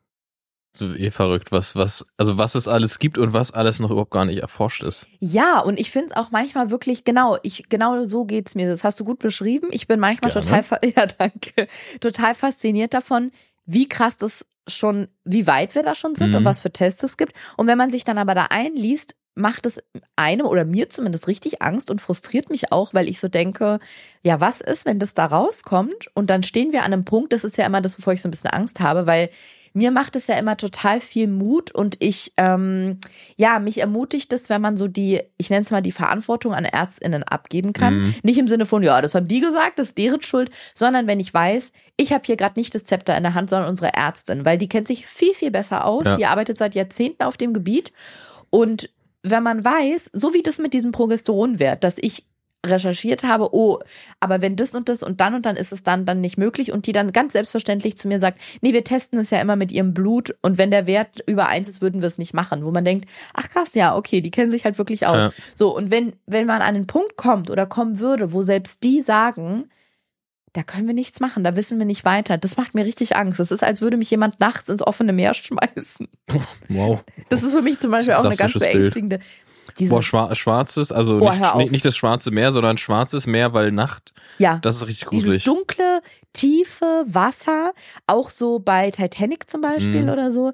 Eh 0.84 1.10
verrückt, 1.10 1.52
was, 1.52 1.76
was, 1.76 2.04
also 2.16 2.38
was 2.38 2.54
es 2.54 2.68
alles 2.68 2.98
gibt 2.98 3.18
und 3.18 3.32
was 3.32 3.52
alles 3.52 3.80
noch 3.80 3.90
überhaupt 3.90 4.10
gar 4.10 4.24
nicht 4.24 4.38
erforscht 4.42 4.82
ist. 4.82 5.08
Ja, 5.20 5.60
und 5.60 5.78
ich 5.78 5.90
finde 5.90 6.08
es 6.10 6.16
auch 6.16 6.30
manchmal 6.30 6.70
wirklich, 6.70 7.04
genau, 7.04 7.38
ich, 7.42 7.68
genau 7.68 8.04
so 8.04 8.24
geht's 8.24 8.54
mir. 8.54 8.68
Das 8.68 8.84
hast 8.84 9.00
du 9.00 9.04
gut 9.04 9.18
beschrieben. 9.18 9.68
Ich 9.70 9.86
bin 9.86 9.98
manchmal 10.00 10.30
Gerne. 10.30 10.46
total, 10.64 10.80
ja, 10.96 11.06
danke, 11.06 11.66
total 12.00 12.34
fasziniert 12.34 12.94
davon, 12.94 13.32
wie 13.64 13.88
krass 13.88 14.16
das 14.18 14.44
schon, 14.68 15.08
wie 15.24 15.46
weit 15.46 15.74
wir 15.74 15.82
da 15.82 15.94
schon 15.94 16.14
sind 16.16 16.30
Mhm. 16.30 16.36
und 16.36 16.44
was 16.44 16.60
für 16.60 16.72
Tests 16.72 17.02
es 17.02 17.16
gibt. 17.16 17.32
Und 17.56 17.66
wenn 17.66 17.78
man 17.78 17.90
sich 17.90 18.04
dann 18.04 18.18
aber 18.18 18.34
da 18.34 18.46
einliest, 18.50 19.14
macht 19.38 19.66
es 19.66 19.78
einem 20.16 20.46
oder 20.46 20.64
mir 20.64 20.88
zumindest 20.88 21.28
richtig 21.28 21.60
Angst 21.60 21.90
und 21.90 22.00
frustriert 22.00 22.48
mich 22.48 22.72
auch, 22.72 22.94
weil 22.94 23.06
ich 23.06 23.20
so 23.20 23.28
denke, 23.28 23.78
ja, 24.22 24.40
was 24.40 24.62
ist, 24.62 24.86
wenn 24.86 24.98
das 24.98 25.12
da 25.12 25.26
rauskommt? 25.26 26.08
Und 26.14 26.30
dann 26.30 26.42
stehen 26.42 26.72
wir 26.72 26.80
an 26.84 26.92
einem 26.94 27.04
Punkt, 27.04 27.34
das 27.34 27.44
ist 27.44 27.58
ja 27.58 27.66
immer 27.66 27.82
das, 27.82 27.98
wovor 27.98 28.14
ich 28.14 28.22
so 28.22 28.28
ein 28.28 28.30
bisschen 28.30 28.50
Angst 28.50 28.80
habe, 28.80 29.06
weil 29.06 29.28
mir 29.76 29.90
macht 29.90 30.16
es 30.16 30.26
ja 30.26 30.38
immer 30.38 30.56
total 30.56 31.02
viel 31.02 31.28
Mut 31.28 31.70
und 31.70 32.02
ich, 32.02 32.32
ähm, 32.38 32.98
ja, 33.36 33.58
mich 33.58 33.78
ermutigt 33.78 34.32
es, 34.32 34.48
wenn 34.48 34.62
man 34.62 34.78
so 34.78 34.88
die, 34.88 35.20
ich 35.36 35.50
nenne 35.50 35.62
es 35.64 35.70
mal 35.70 35.82
die 35.82 35.92
Verantwortung 35.92 36.54
an 36.54 36.64
ÄrztInnen 36.64 37.22
abgeben 37.24 37.74
kann. 37.74 37.98
Mhm. 37.98 38.14
Nicht 38.22 38.38
im 38.38 38.48
Sinne 38.48 38.64
von, 38.64 38.82
ja, 38.82 39.02
das 39.02 39.14
haben 39.14 39.28
die 39.28 39.42
gesagt, 39.42 39.78
das 39.78 39.88
ist 39.88 39.98
deren 39.98 40.22
Schuld, 40.22 40.50
sondern 40.74 41.06
wenn 41.06 41.20
ich 41.20 41.32
weiß, 41.32 41.72
ich 41.98 42.14
habe 42.14 42.22
hier 42.24 42.36
gerade 42.36 42.58
nicht 42.58 42.74
das 42.74 42.84
Zepter 42.84 43.14
in 43.18 43.22
der 43.22 43.34
Hand, 43.34 43.50
sondern 43.50 43.68
unsere 43.68 43.92
Ärztin, 43.92 44.46
weil 44.46 44.56
die 44.56 44.68
kennt 44.70 44.88
sich 44.88 45.06
viel, 45.06 45.34
viel 45.34 45.50
besser 45.50 45.84
aus. 45.84 46.06
Ja. 46.06 46.16
Die 46.16 46.24
arbeitet 46.24 46.56
seit 46.56 46.74
Jahrzehnten 46.74 47.22
auf 47.22 47.36
dem 47.36 47.52
Gebiet 47.52 47.92
und 48.48 48.88
wenn 49.22 49.42
man 49.42 49.62
weiß, 49.62 50.08
so 50.14 50.32
wie 50.32 50.42
das 50.42 50.58
mit 50.58 50.72
diesem 50.72 50.92
Progesteronwert, 50.92 51.84
dass 51.84 51.98
ich 51.98 52.24
recherchiert 52.68 53.24
habe, 53.24 53.55
oh, 53.55 53.79
aber 54.20 54.40
wenn 54.40 54.57
das 54.57 54.74
und 54.74 54.88
das 54.88 55.02
und 55.02 55.20
dann 55.20 55.35
und 55.35 55.46
dann 55.46 55.57
ist 55.57 55.72
es 55.72 55.83
dann 55.83 56.07
dann 56.07 56.20
nicht 56.20 56.38
möglich 56.38 56.72
und 56.72 56.87
die 56.87 56.92
dann 56.92 57.12
ganz 57.12 57.33
selbstverständlich 57.33 57.96
zu 57.96 58.09
mir 58.09 58.18
sagt, 58.18 58.40
nee, 58.61 58.72
wir 58.72 58.85
testen 58.85 59.18
es 59.18 59.31
ja 59.31 59.40
immer 59.40 59.57
mit 59.57 59.72
ihrem 59.72 59.94
Blut 59.94 60.35
und 60.42 60.59
wenn 60.59 60.70
der 60.70 60.87
Wert 60.87 61.22
über 61.26 61.48
eins 61.48 61.68
ist, 61.68 61.81
würden 61.81 62.02
wir 62.02 62.09
es 62.09 62.18
nicht 62.18 62.35
machen, 62.35 62.64
wo 62.64 62.70
man 62.70 62.85
denkt, 62.85 63.09
ach 63.35 63.48
krass, 63.48 63.74
ja, 63.74 63.96
okay, 63.96 64.20
die 64.20 64.31
kennen 64.31 64.50
sich 64.50 64.64
halt 64.64 64.79
wirklich 64.79 65.07
aus. 65.07 65.24
Ja. 65.24 65.33
So, 65.55 65.74
und 65.76 65.90
wenn, 65.90 66.14
wenn 66.26 66.46
man 66.46 66.62
an 66.62 66.74
den 66.74 66.87
Punkt 66.87 67.16
kommt 67.16 67.50
oder 67.50 67.66
kommen 67.66 67.98
würde, 67.98 68.33
wo 68.33 68.42
selbst 68.42 68.83
die 68.83 69.02
sagen, 69.02 69.70
da 70.57 70.62
können 70.62 70.87
wir 70.87 70.94
nichts 70.94 71.20
machen, 71.20 71.44
da 71.44 71.55
wissen 71.55 71.79
wir 71.79 71.85
nicht 71.85 72.05
weiter. 72.07 72.38
Das 72.38 72.57
macht 72.57 72.74
mir 72.74 72.87
richtig 72.87 73.14
Angst. 73.14 73.38
Das 73.38 73.50
ist, 73.50 73.62
als 73.62 73.83
würde 73.83 73.98
mich 73.98 74.11
jemand 74.11 74.40
nachts 74.40 74.70
ins 74.70 74.83
offene 74.83 75.12
Meer 75.12 75.35
schmeißen. 75.35 76.09
Wow. 76.68 77.05
Das 77.29 77.42
ist 77.42 77.52
für 77.52 77.62
mich 77.62 77.79
zum 77.79 77.90
Beispiel 77.90 78.14
auch 78.14 78.24
eine 78.24 78.37
ganz 78.37 78.55
drastisches 78.55 78.94
Bild. 78.94 79.20
Dieses, 79.79 79.90
Boah, 79.94 80.02
schwar 80.02 80.35
schwarzes, 80.35 80.92
also 80.92 81.20
Oh, 81.20 81.57
nicht, 81.59 81.72
nicht, 81.72 81.85
das 81.85 81.96
schwarze 81.96 82.31
Meer, 82.31 82.52
sondern 82.52 82.79
schwarzes 82.79 83.26
Meer, 83.26 83.52
weil 83.52 83.72
Nacht, 83.72 84.12
ja. 84.38 84.59
das 84.62 84.76
ist 84.76 84.87
richtig 84.88 85.09
Dieses 85.11 85.24
gruselig. 85.24 85.44
dunkle, 85.44 86.02
tiefe 86.33 87.05
Wasser, 87.07 87.72
auch 88.07 88.31
so 88.31 88.59
bei 88.59 88.90
Titanic 88.90 89.50
zum 89.50 89.61
Beispiel 89.61 90.02
Mhm. 90.05 90.09
oder 90.11 90.31
so. 90.31 90.52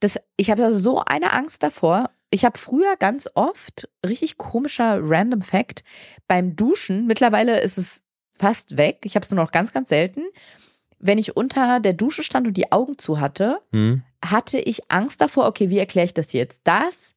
Das, 0.00 0.18
ich 0.36 0.50
habe 0.50 0.62
da 0.62 0.72
so 0.72 1.00
eine 1.04 1.32
Angst 1.32 1.62
davor. 1.62 2.10
Ich 2.30 2.44
habe 2.44 2.58
früher 2.58 2.96
ganz 2.96 3.28
oft, 3.34 3.88
richtig 4.06 4.38
komischer 4.38 4.98
Random 5.02 5.42
Fact, 5.42 5.84
beim 6.26 6.56
Duschen, 6.56 7.06
mittlerweile 7.06 7.60
ist 7.60 7.76
es 7.78 8.00
fast 8.38 8.76
weg, 8.78 9.00
ich 9.04 9.14
habe 9.14 9.24
es 9.24 9.30
nur 9.30 9.42
noch 9.44 9.52
ganz, 9.52 9.72
ganz 9.72 9.90
selten, 9.90 10.22
wenn 10.98 11.18
ich 11.18 11.36
unter 11.36 11.78
der 11.80 11.92
Dusche 11.92 12.22
stand 12.22 12.46
und 12.46 12.56
die 12.56 12.72
Augen 12.72 12.96
zu 12.98 13.20
hatte, 13.20 13.58
Hm? 13.72 14.02
hatte 14.24 14.58
ich 14.58 14.90
Angst 14.90 15.20
davor, 15.20 15.46
okay, 15.46 15.68
wie 15.68 15.78
erkläre 15.78 16.06
ich 16.06 16.14
das 16.14 16.32
jetzt? 16.32 16.62
Das, 16.64 17.14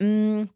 mh, 0.00 0.46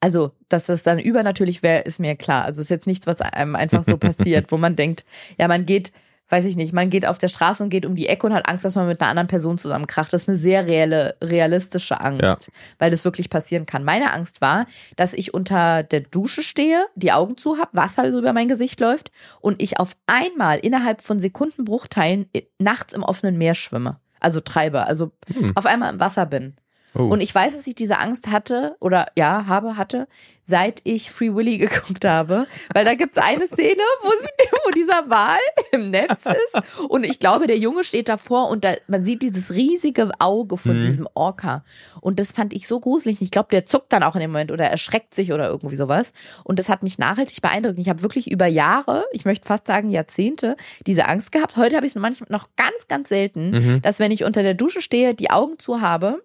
also, 0.00 0.32
dass 0.48 0.64
das 0.66 0.82
dann 0.82 0.98
übernatürlich 0.98 1.62
wäre, 1.62 1.82
ist 1.82 2.00
mir 2.00 2.16
klar. 2.16 2.44
Also, 2.44 2.60
es 2.60 2.66
ist 2.66 2.70
jetzt 2.70 2.86
nichts, 2.86 3.06
was 3.06 3.20
einem 3.20 3.54
einfach 3.54 3.84
so 3.84 3.96
passiert, 3.98 4.46
wo 4.52 4.56
man 4.56 4.76
denkt, 4.76 5.04
ja, 5.38 5.46
man 5.46 5.66
geht, 5.66 5.92
weiß 6.30 6.46
ich 6.46 6.56
nicht, 6.56 6.72
man 6.72 6.88
geht 6.88 7.04
auf 7.04 7.18
der 7.18 7.28
Straße 7.28 7.62
und 7.62 7.68
geht 7.68 7.84
um 7.84 7.94
die 7.94 8.06
Ecke 8.08 8.26
und 8.26 8.32
hat 8.32 8.48
Angst, 8.48 8.64
dass 8.64 8.76
man 8.76 8.86
mit 8.86 8.98
einer 9.02 9.10
anderen 9.10 9.28
Person 9.28 9.58
zusammenkracht. 9.58 10.10
Das 10.10 10.22
ist 10.22 10.28
eine 10.28 10.38
sehr 10.38 10.66
reelle, 10.66 11.16
realistische 11.22 12.00
Angst, 12.00 12.22
Ja. 12.22 12.38
weil 12.78 12.90
das 12.90 13.04
wirklich 13.04 13.28
passieren 13.28 13.66
kann. 13.66 13.84
Meine 13.84 14.10
Angst 14.14 14.40
war, 14.40 14.66
dass 14.96 15.12
ich 15.12 15.34
unter 15.34 15.82
der 15.82 16.00
Dusche 16.00 16.42
stehe, 16.42 16.86
die 16.94 17.12
Augen 17.12 17.36
zu 17.36 17.58
habe, 17.58 17.76
Wasser 17.76 18.10
so 18.10 18.18
über 18.18 18.32
mein 18.32 18.48
Gesicht 18.48 18.80
läuft 18.80 19.10
und 19.42 19.60
ich 19.62 19.78
auf 19.78 19.96
einmal 20.06 20.58
innerhalb 20.60 21.02
von 21.02 21.20
Sekundenbruchteilen 21.20 22.30
i- 22.34 22.48
nachts 22.58 22.94
im 22.94 23.02
offenen 23.02 23.36
Meer 23.36 23.54
schwimme. 23.54 24.00
Also 24.18 24.40
treibe, 24.40 24.86
also 24.86 25.12
Hm. 25.32 25.52
auf 25.54 25.66
einmal 25.66 25.92
im 25.92 26.00
Wasser 26.00 26.24
bin. 26.24 26.56
Oh. 26.94 27.02
Und 27.08 27.20
ich 27.20 27.34
weiß, 27.34 27.54
dass 27.54 27.66
ich 27.66 27.74
diese 27.74 27.98
Angst 27.98 28.28
hatte 28.30 28.76
oder 28.80 29.06
ja, 29.16 29.46
habe, 29.46 29.76
hatte, 29.76 30.06
seit 30.46 30.80
ich 30.84 31.10
Free 31.10 31.34
Willy 31.34 31.56
geguckt 31.58 32.04
habe. 32.04 32.46
Weil 32.72 32.84
da 32.84 32.94
gibt's 32.94 33.18
eine 33.18 33.46
Szene, 33.46 33.82
wo, 34.02 34.10
sie, 34.10 34.28
wo 34.66 34.70
dieser 34.70 35.08
Wal 35.10 35.38
im 35.72 35.90
Netz 35.90 36.26
ist. 36.26 36.62
Und 36.88 37.04
ich 37.04 37.18
glaube, 37.18 37.46
der 37.46 37.58
Junge 37.58 37.82
steht 37.84 38.08
davor 38.08 38.48
und 38.50 38.64
da, 38.64 38.74
man 38.86 39.02
sieht 39.02 39.22
dieses 39.22 39.50
riesige 39.52 40.10
Auge 40.18 40.56
von 40.56 40.78
Mhm. 40.78 40.82
diesem 40.82 41.08
Orca. 41.14 41.64
Und 42.00 42.18
das 42.20 42.32
fand 42.32 42.52
ich 42.52 42.68
so 42.68 42.78
gruselig. 42.80 43.20
Ich 43.22 43.30
glaube, 43.30 43.48
der 43.50 43.66
zuckt 43.66 43.92
dann 43.92 44.02
auch 44.02 44.14
in 44.14 44.20
dem 44.20 44.30
Moment 44.30 44.52
oder 44.52 44.66
erschreckt 44.66 45.14
sich 45.14 45.32
oder 45.32 45.48
irgendwie 45.48 45.76
sowas. 45.76 46.12
Und 46.44 46.58
das 46.58 46.68
hat 46.68 46.82
mich 46.82 46.98
nachhaltig 46.98 47.40
beeindruckt. 47.42 47.78
Ich 47.78 47.88
habe 47.88 48.02
wirklich 48.02 48.30
über 48.30 48.46
Jahre, 48.46 49.04
ich 49.12 49.24
möchte 49.24 49.46
fast 49.46 49.66
sagen 49.66 49.90
Jahrzehnte, 49.90 50.56
diese 50.86 51.06
Angst 51.06 51.32
gehabt. 51.32 51.56
Heute 51.56 51.76
habe 51.76 51.86
ich 51.86 51.94
es 51.94 52.00
manchmal 52.00 52.28
noch 52.30 52.48
ganz, 52.56 52.86
ganz 52.88 53.08
selten, 53.08 53.50
Mhm. 53.50 53.82
dass 53.82 53.98
wenn 53.98 54.12
ich 54.12 54.24
unter 54.24 54.42
der 54.42 54.54
Dusche 54.54 54.80
stehe, 54.82 55.14
die 55.14 55.30
Augen 55.30 55.58
zu 55.58 55.80
habe, 55.80 56.22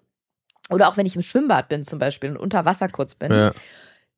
oder 0.69 0.87
auch 0.89 0.97
wenn 0.97 1.05
ich 1.05 1.15
im 1.15 1.21
Schwimmbad 1.21 1.69
bin 1.69 1.83
zum 1.83 1.99
Beispiel 1.99 2.31
und 2.31 2.37
unter 2.37 2.65
Wasser 2.65 2.89
kurz 2.89 3.15
bin, 3.15 3.31
Ja. 3.31 3.51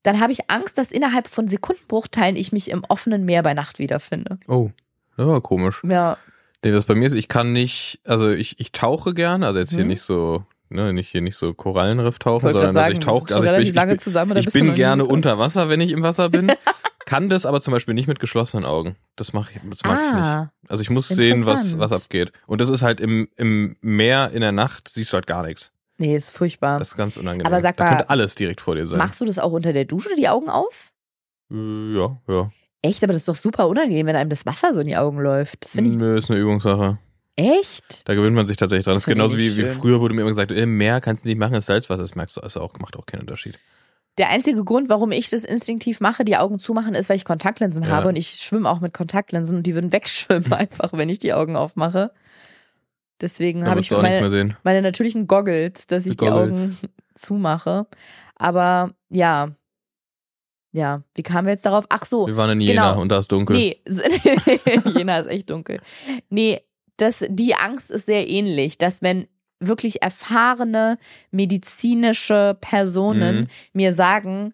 dann 0.04 0.20
habe 0.20 0.32
ich 0.32 0.50
Angst, 0.50 0.78
dass 0.78 0.92
innerhalb 0.92 1.28
von 1.28 1.48
Sekundenbruchteilen 1.48 2.36
ich 2.36 2.52
mich 2.52 2.70
im 2.72 2.84
offenen 2.88 3.26
Meer 3.26 3.44
bei 3.44 3.54
Nacht 3.54 3.80
wiederfinde. 3.80 4.40
Oh, 4.48 4.70
das 5.18 5.28
war 5.28 5.42
komisch. 5.42 5.82
Ja, 5.84 6.18
Nee, 6.64 6.74
was 6.76 6.86
bei 6.86 6.94
mir 6.94 7.08
ist, 7.08 7.16
ich 7.16 7.28
kann 7.28 7.54
nicht, 7.54 8.00
also 8.06 8.30
ich, 8.30 8.60
ich 8.60 8.72
tauche 8.72 9.16
gerne, 9.16 9.48
also 9.48 9.58
jetzt 9.58 9.72
hier 9.74 9.82
Mhm. 9.84 9.88
nicht 9.90 10.04
so, 10.04 10.46
ne, 10.70 10.94
nicht 10.94 11.10
hier 11.10 11.22
nicht 11.22 11.36
so 11.36 11.56
Korallenriff 11.56 12.20
tauchen, 12.20 12.44
wollte 12.44 12.60
sondern 12.60 12.74
gerade 12.76 12.90
dass 12.94 13.00
ich 13.00 13.04
sagen, 13.04 13.18
tauche, 13.20 13.34
also 13.34 13.48
ich, 13.64 13.74
bin- 13.74 13.90
ich, 13.94 14.00
zusammen. 14.00 14.38
ich 14.38 14.54
bin 14.54 14.76
gerne 14.76 15.06
unter 15.06 15.40
Wasser, 15.40 15.70
wenn 15.70 15.82
ich 15.82 15.90
im 15.92 16.04
Wasser 16.04 16.30
bin. 16.30 16.52
kann 17.08 17.30
das 17.30 17.48
aber 17.48 17.62
zum 17.62 17.72
Beispiel 17.74 17.96
nicht 17.96 18.08
mit 18.08 18.20
geschlossenen 18.20 18.64
Augen. 18.64 18.96
Das 19.16 19.34
mache 19.34 19.54
ich, 19.56 19.62
das 19.72 19.84
mag 19.84 20.00
ich 20.08 20.14
nicht. 20.14 20.24
Ah, 20.24 20.52
Also 20.70 20.84
ich 20.84 20.92
muss 20.92 21.08
sehen, 21.08 21.48
was, 21.48 21.80
was 21.80 21.92
abgeht. 21.92 22.32
Und 22.46 22.62
das 22.62 22.70
ist 22.70 22.84
halt 22.84 23.02
im, 23.02 23.28
im 23.38 23.76
Meer 23.82 24.30
in 24.32 24.42
der 24.42 24.52
Nacht 24.52 24.88
siehst 24.88 25.12
du 25.12 25.16
halt 25.16 25.26
gar 25.26 25.42
nichts. 25.44 25.74
Nee, 26.02 26.16
ist 26.16 26.32
furchtbar. 26.32 26.80
Das 26.80 26.90
ist 26.90 26.98
ganz 26.98 27.16
unangenehm. 27.18 27.46
Aber 27.46 27.62
sag 27.62 27.78
da 27.78 27.84
mal, 27.84 27.90
könnte 27.90 28.10
alles 28.10 28.34
direkt 28.36 28.60
vor 28.60 28.76
dir 28.76 28.88
sein. 28.88 28.98
Machst 28.98 29.22
du 29.22 29.26
das 29.26 29.38
auch 29.38 29.52
unter 29.52 29.72
der 29.72 29.86
Dusche, 29.86 30.10
die 30.18 30.28
Augen 30.28 30.50
auf? 30.50 30.92
Äh, 31.52 31.94
ja, 31.96 32.18
ja. 32.28 32.52
Echt, 32.82 33.04
aber 33.04 33.14
das 33.14 33.22
ist 33.22 33.28
doch 33.28 33.36
super 33.36 33.68
unangenehm, 33.68 34.08
wenn 34.08 34.16
einem 34.16 34.32
das 34.32 34.46
Wasser 34.48 34.74
so 34.74 34.82
in 34.82 34.88
die 34.88 34.98
Augen 34.98 35.20
läuft. 35.20 35.64
Das 35.64 35.74
finde 35.74 35.92
ich. 35.92 35.96
Nö, 35.96 36.18
ist 36.18 36.32
eine 36.32 36.40
Übungssache. 36.40 36.98
Echt? 37.36 38.10
Da 38.10 38.16
gewöhnt 38.16 38.36
man 38.36 38.48
sich 38.48 38.58
tatsächlich 38.58 38.86
dran. 38.86 38.96
Das, 38.96 39.04
Das 39.04 39.12
ist 39.12 39.14
genauso 39.14 39.38
wie, 39.38 39.56
wie 39.58 39.66
früher 39.66 40.02
wurde 40.02 40.16
mir 40.16 40.22
immer 40.22 40.32
gesagt, 40.32 40.52
im 40.52 40.78
Meer 40.78 41.00
kannst 41.02 41.24
du 41.24 41.28
nicht 41.30 41.38
machen, 41.38 41.54
das 41.54 41.68
Salzwasser. 41.68 42.02
Das 42.02 42.16
merkst 42.16 42.38
du, 42.38 42.42
also 42.42 42.62
auch, 42.62 42.74
macht 42.80 42.98
auch 42.98 43.06
keinen 43.06 43.22
Unterschied. 43.22 43.60
Der 44.18 44.30
einzige 44.30 44.64
Grund, 44.66 44.90
warum 44.90 45.12
ich 45.12 45.30
das 45.30 45.44
instinktiv 45.44 46.00
mache, 46.02 46.26
die 46.26 46.36
Augen 46.36 46.60
zumachen, 46.60 46.96
ist, 46.96 47.10
weil 47.10 47.16
ich 47.16 47.26
Kontaktlinsen 47.26 47.84
Ja. 47.84 47.90
habe 47.90 48.10
und 48.10 48.16
ich 48.16 48.32
schwimme 48.32 48.70
auch 48.70 48.82
mit 48.82 48.94
Kontaktlinsen 48.94 49.58
und 49.58 49.64
die 49.64 49.76
würden 49.76 49.92
wegschwimmen 49.94 50.52
einfach, 50.54 50.92
wenn 50.94 51.10
ich 51.10 51.20
die 51.20 51.34
Augen 51.34 51.56
aufmache. 51.56 52.12
Deswegen 53.22 53.66
habe 53.68 53.80
ich 53.82 53.92
meine, 53.92 54.58
meine 54.64 54.82
natürlichen 54.82 55.28
Goggles, 55.28 55.86
dass 55.88 56.06
ich 56.06 56.18
Die 56.18 56.26
die. 56.26 56.32
Augen 56.32 56.78
zumache. 57.14 57.86
Aber 58.36 58.92
ja. 59.10 59.52
Ja, 60.74 61.04
wie 61.16 61.24
kamen 61.24 61.48
wir 61.48 61.54
jetzt 61.54 61.66
darauf? 61.66 61.86
Ach 61.90 62.06
so, 62.06 62.28
Wir 62.28 62.38
waren 62.38 62.52
in 62.52 62.62
Jena 62.62 62.92
genau. 62.92 63.02
und 63.02 63.10
da 63.10 63.20
ist 63.20 63.32
dunkel. 63.32 63.56
Nee, 63.58 63.82
Jena 64.96 65.20
ist 65.20 65.28
echt 65.28 65.50
dunkel. 65.50 65.82
Nee, 66.30 66.62
das, 66.96 67.26
die 67.28 67.56
Angst 67.56 67.92
ist 67.92 68.06
sehr 68.06 68.30
ähnlich, 68.30 68.78
dass 68.78 69.02
wenn 69.02 69.28
wirklich 69.60 70.02
erfahrene 70.02 70.98
medizinische 71.30 72.58
Personen 72.62 73.42
Mhm. 73.42 73.48
mir 73.74 73.94
sagen, 73.94 74.54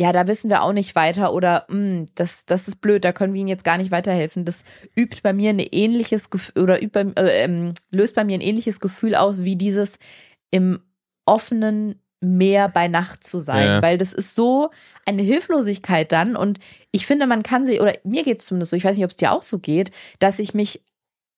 ja, 0.00 0.12
da 0.12 0.26
wissen 0.26 0.50
wir 0.50 0.62
auch 0.62 0.72
nicht 0.72 0.94
weiter 0.96 1.32
oder 1.32 1.66
"Mm, 1.68 2.06
das, 2.16 2.44
das 2.46 2.66
ist 2.68 2.80
blöd, 2.80 3.04
da 3.04 3.12
können 3.12 3.32
wir 3.32 3.40
Ihnen 3.40 3.48
jetzt 3.48 3.64
gar 3.64 3.78
nicht 3.78 3.90
weiterhelfen. 3.92 4.44
Das 4.44 4.64
übt 4.96 5.20
bei 5.22 5.32
mir 5.32 5.50
ein 5.50 5.60
ähnliches 5.60 6.30
Gefühl 6.30 6.62
oder 6.64 6.82
übt 6.82 6.90
bei, 7.04 7.22
äh, 7.22 7.44
ähm, 7.44 7.74
löst 7.90 8.14
bei 8.16 8.24
mir 8.24 8.34
ein 8.36 8.40
ähnliches 8.40 8.80
Gefühl 8.80 9.14
aus, 9.14 9.44
wie 9.44 9.56
dieses 9.56 9.98
im 10.50 10.80
offenen 11.26 12.00
Meer 12.20 12.68
bei 12.68 12.88
Nacht 12.88 13.22
zu 13.24 13.38
sein. 13.38 13.66
Ja. 13.66 13.82
Weil 13.82 13.98
das 13.98 14.12
ist 14.14 14.34
so 14.34 14.70
eine 15.06 15.22
Hilflosigkeit 15.22 16.10
dann 16.10 16.36
und 16.36 16.58
ich 16.90 17.06
finde, 17.06 17.26
man 17.26 17.42
kann 17.42 17.66
sie, 17.66 17.80
oder 17.80 17.92
mir 18.02 18.24
geht 18.24 18.40
es 18.40 18.46
zumindest 18.46 18.70
so, 18.70 18.76
ich 18.76 18.84
weiß 18.84 18.96
nicht, 18.96 19.04
ob 19.04 19.10
es 19.10 19.16
dir 19.18 19.32
auch 19.32 19.42
so 19.42 19.58
geht, 19.58 19.90
dass 20.20 20.38
ich 20.38 20.54
mich 20.54 20.80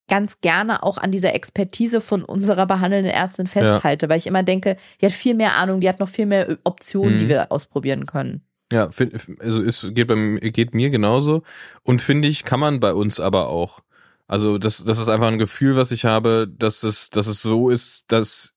ganz 0.09 0.41
gerne 0.41 0.83
auch 0.83 0.99
an 0.99 1.11
dieser 1.13 1.35
Expertise 1.35 2.01
von 2.01 2.23
unserer 2.25 2.67
behandelnden 2.67 3.13
Ärztin 3.13 3.47
festhalte, 3.47 4.09
weil 4.09 4.19
ich 4.19 4.27
immer 4.27 4.43
denke, 4.43 4.77
die 5.01 5.07
hat 5.07 5.13
viel 5.13 5.35
mehr 5.35 5.57
Ahnung, 5.57 5.81
die 5.81 5.89
hat 5.89 6.01
noch 6.01 6.09
viel 6.09 6.27
mehr 6.27 6.59
Optionen, 6.65 7.19
die 7.19 7.25
Mhm. 7.25 7.29
wir 7.29 7.53
ausprobieren 7.53 8.07
können. 8.07 8.43
Ja, 8.73 8.91
also 9.39 9.63
es 9.63 9.87
geht, 9.91 10.07
beim, 10.09 10.39
geht 10.41 10.75
mir 10.75 10.91
genauso. 10.91 11.43
Und 11.83 12.03
finde 12.03 12.27
ich, 12.29 12.45
kann 12.45 12.59
man 12.61 12.81
bei 12.81 12.93
uns 12.95 13.21
aber 13.21 13.49
auch. 13.49 13.81
Also 14.27 14.59
das, 14.59 14.85
das 14.85 14.99
ist 14.99 15.09
einfach 15.09 15.29
ein 15.29 15.39
Gefühl, 15.39 15.77
was 15.77 15.93
ich 15.93 16.05
habe, 16.05 16.49
dass 16.59 16.83
es, 16.83 17.11
dass 17.11 17.29
es 17.29 17.43
so 17.43 17.71
ist, 17.71 18.05
dass 18.09 18.55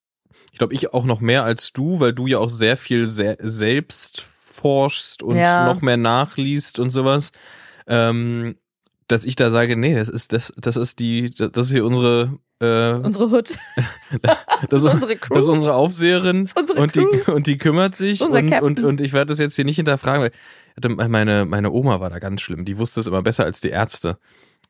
ich 0.52 0.58
glaube, 0.58 0.74
ich 0.74 0.94
auch 0.94 1.06
noch 1.06 1.22
mehr 1.22 1.44
als 1.44 1.74
du, 1.74 2.00
weil 2.00 2.14
du 2.14 2.26
ja 2.26 2.40
auch 2.40 2.50
sehr 2.50 2.76
viel 2.76 3.06
sehr 3.08 3.38
selbst 3.40 4.22
forschst 4.22 5.22
und 5.22 5.38
Ja. 5.38 5.64
noch 5.64 5.82
mehr 5.82 5.98
nachliest 5.98 6.80
und 6.80 6.90
sowas, 6.90 7.32
ähm, 7.88 8.56
dass 9.10 9.26
ich 9.26 9.36
da 9.36 9.50
sage, 9.50 9.76
nee, 9.76 9.96
das 9.96 10.08
ist 10.08 10.32
das, 10.34 10.54
das 10.56 10.78
ist 10.78 11.00
die, 11.00 11.32
das 11.32 11.68
ist 11.68 11.72
hier 11.72 11.84
unsere, 11.84 12.40
äh, 12.62 12.94
Unsere 12.94 13.30
Hood, 13.30 13.58
das, 14.70 14.84
ist, 14.84 14.94
unsere 14.94 15.18
Crew. 15.18 15.34
das 15.34 15.44
ist 15.44 15.50
unsere 15.50 15.74
Aufseherin 15.74 16.46
ist 16.46 16.58
unsere 16.58 16.80
und 16.80 16.96
die 16.96 17.06
Crew. 17.06 17.34
und 17.34 17.48
die 17.48 17.58
kümmert 17.58 17.96
sich 17.96 18.22
Unser 18.22 18.40
und, 18.40 18.50
Captain. 18.50 18.66
und 18.68 18.84
und 18.84 19.02
ich 19.02 19.12
werde 19.12 19.28
das 19.28 19.40
jetzt 19.40 19.56
hier 19.56 19.66
nicht 19.66 19.78
hinterfragen. 19.78 20.30
Weil 20.78 21.10
meine 21.10 21.46
meine 21.46 21.72
Oma 21.72 22.00
war 22.00 22.10
da 22.10 22.20
ganz 22.20 22.42
schlimm. 22.42 22.66
Die 22.66 22.78
wusste 22.78 23.00
es 23.00 23.08
immer 23.08 23.22
besser 23.22 23.44
als 23.46 23.60
die 23.62 23.70
Ärzte. 23.70 24.18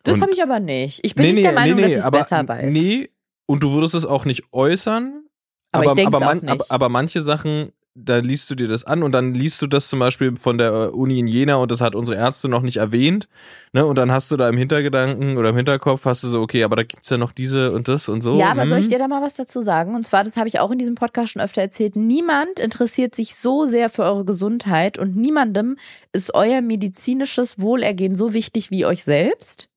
das 0.03 0.19
habe 0.21 0.31
ich 0.31 0.41
aber 0.41 0.59
nicht. 0.59 1.01
Ich 1.03 1.15
bin 1.15 1.33
nicht 1.33 1.43
der 1.43 1.51
Meinung, 1.51 1.81
dass 1.81 1.91
ich 1.91 1.97
es 1.97 2.03
aber 2.03 2.19
besser 2.19 2.47
weiß. 2.47 2.73
Nee, 2.73 3.09
und 3.45 3.61
du 3.61 3.73
würdest 3.73 3.93
es 3.95 4.05
auch 4.05 4.25
nicht 4.25 4.53
äußern. 4.53 5.25
Aber 5.71 5.91
aber, 5.91 6.17
auch 6.17 6.19
man, 6.21 6.47
aber, 6.47 6.65
aber 6.69 6.89
manche 6.89 7.21
Sachen, 7.21 7.71
da 7.95 8.17
liest 8.17 8.49
du 8.49 8.55
dir 8.55 8.67
das 8.67 8.85
an 8.85 9.03
und 9.03 9.11
dann 9.11 9.33
liest 9.33 9.61
du 9.61 9.67
das 9.67 9.89
zum 9.89 9.99
Beispiel 9.99 10.35
von 10.37 10.57
der 10.57 10.71
äh, 10.71 10.87
Uni 10.87 11.19
in 11.19 11.27
Jena 11.27 11.55
und 11.55 11.69
das 11.71 11.81
hat 11.81 11.95
unsere 11.95 12.17
Ärzte 12.17 12.47
noch 12.47 12.61
nicht 12.61 12.77
erwähnt. 12.77 13.27
Ne? 13.73 13.85
Und 13.85 13.97
dann 13.97 14.11
hast 14.11 14.31
du 14.31 14.37
da 14.37 14.47
im 14.47 14.57
Hintergedanken 14.57 15.37
oder 15.37 15.49
im 15.49 15.55
Hinterkopf 15.55 16.05
hast 16.05 16.23
du 16.23 16.27
so, 16.27 16.41
okay, 16.41 16.63
aber 16.63 16.75
da 16.77 16.83
gibt's 16.83 17.09
ja 17.09 17.17
noch 17.17 17.31
diese 17.31 17.71
und 17.71 17.87
das 17.87 18.07
und 18.07 18.21
so. 18.21 18.39
Ja, 18.39 18.51
aber 18.51 18.67
soll 18.67 18.77
ich 18.79 18.85
Hm. 18.85 18.91
dir 18.91 18.99
da 18.99 19.07
mal 19.07 19.21
was 19.21 19.35
dazu 19.35 19.61
sagen? 19.61 19.95
Und 19.95 20.05
zwar, 20.05 20.23
das 20.23 20.37
habe 20.37 20.47
ich 20.47 20.59
auch 20.59 20.71
in 20.71 20.77
diesem 20.77 20.95
Podcast 20.95 21.33
schon 21.33 21.41
öfter 21.41 21.61
erzählt, 21.61 21.95
niemand 21.95 22.59
interessiert 22.59 23.15
sich 23.15 23.35
so 23.35 23.65
sehr 23.65 23.89
für 23.89 24.03
eure 24.03 24.23
Gesundheit 24.25 24.97
und 24.97 25.15
niemandem 25.15 25.77
ist 26.13 26.33
euer 26.33 26.61
medizinisches 26.61 27.59
Wohlergehen 27.59 28.15
so 28.15 28.33
wichtig 28.33 28.71
wie 28.71 28.85
euch 28.85 29.03
selbst. 29.03 29.69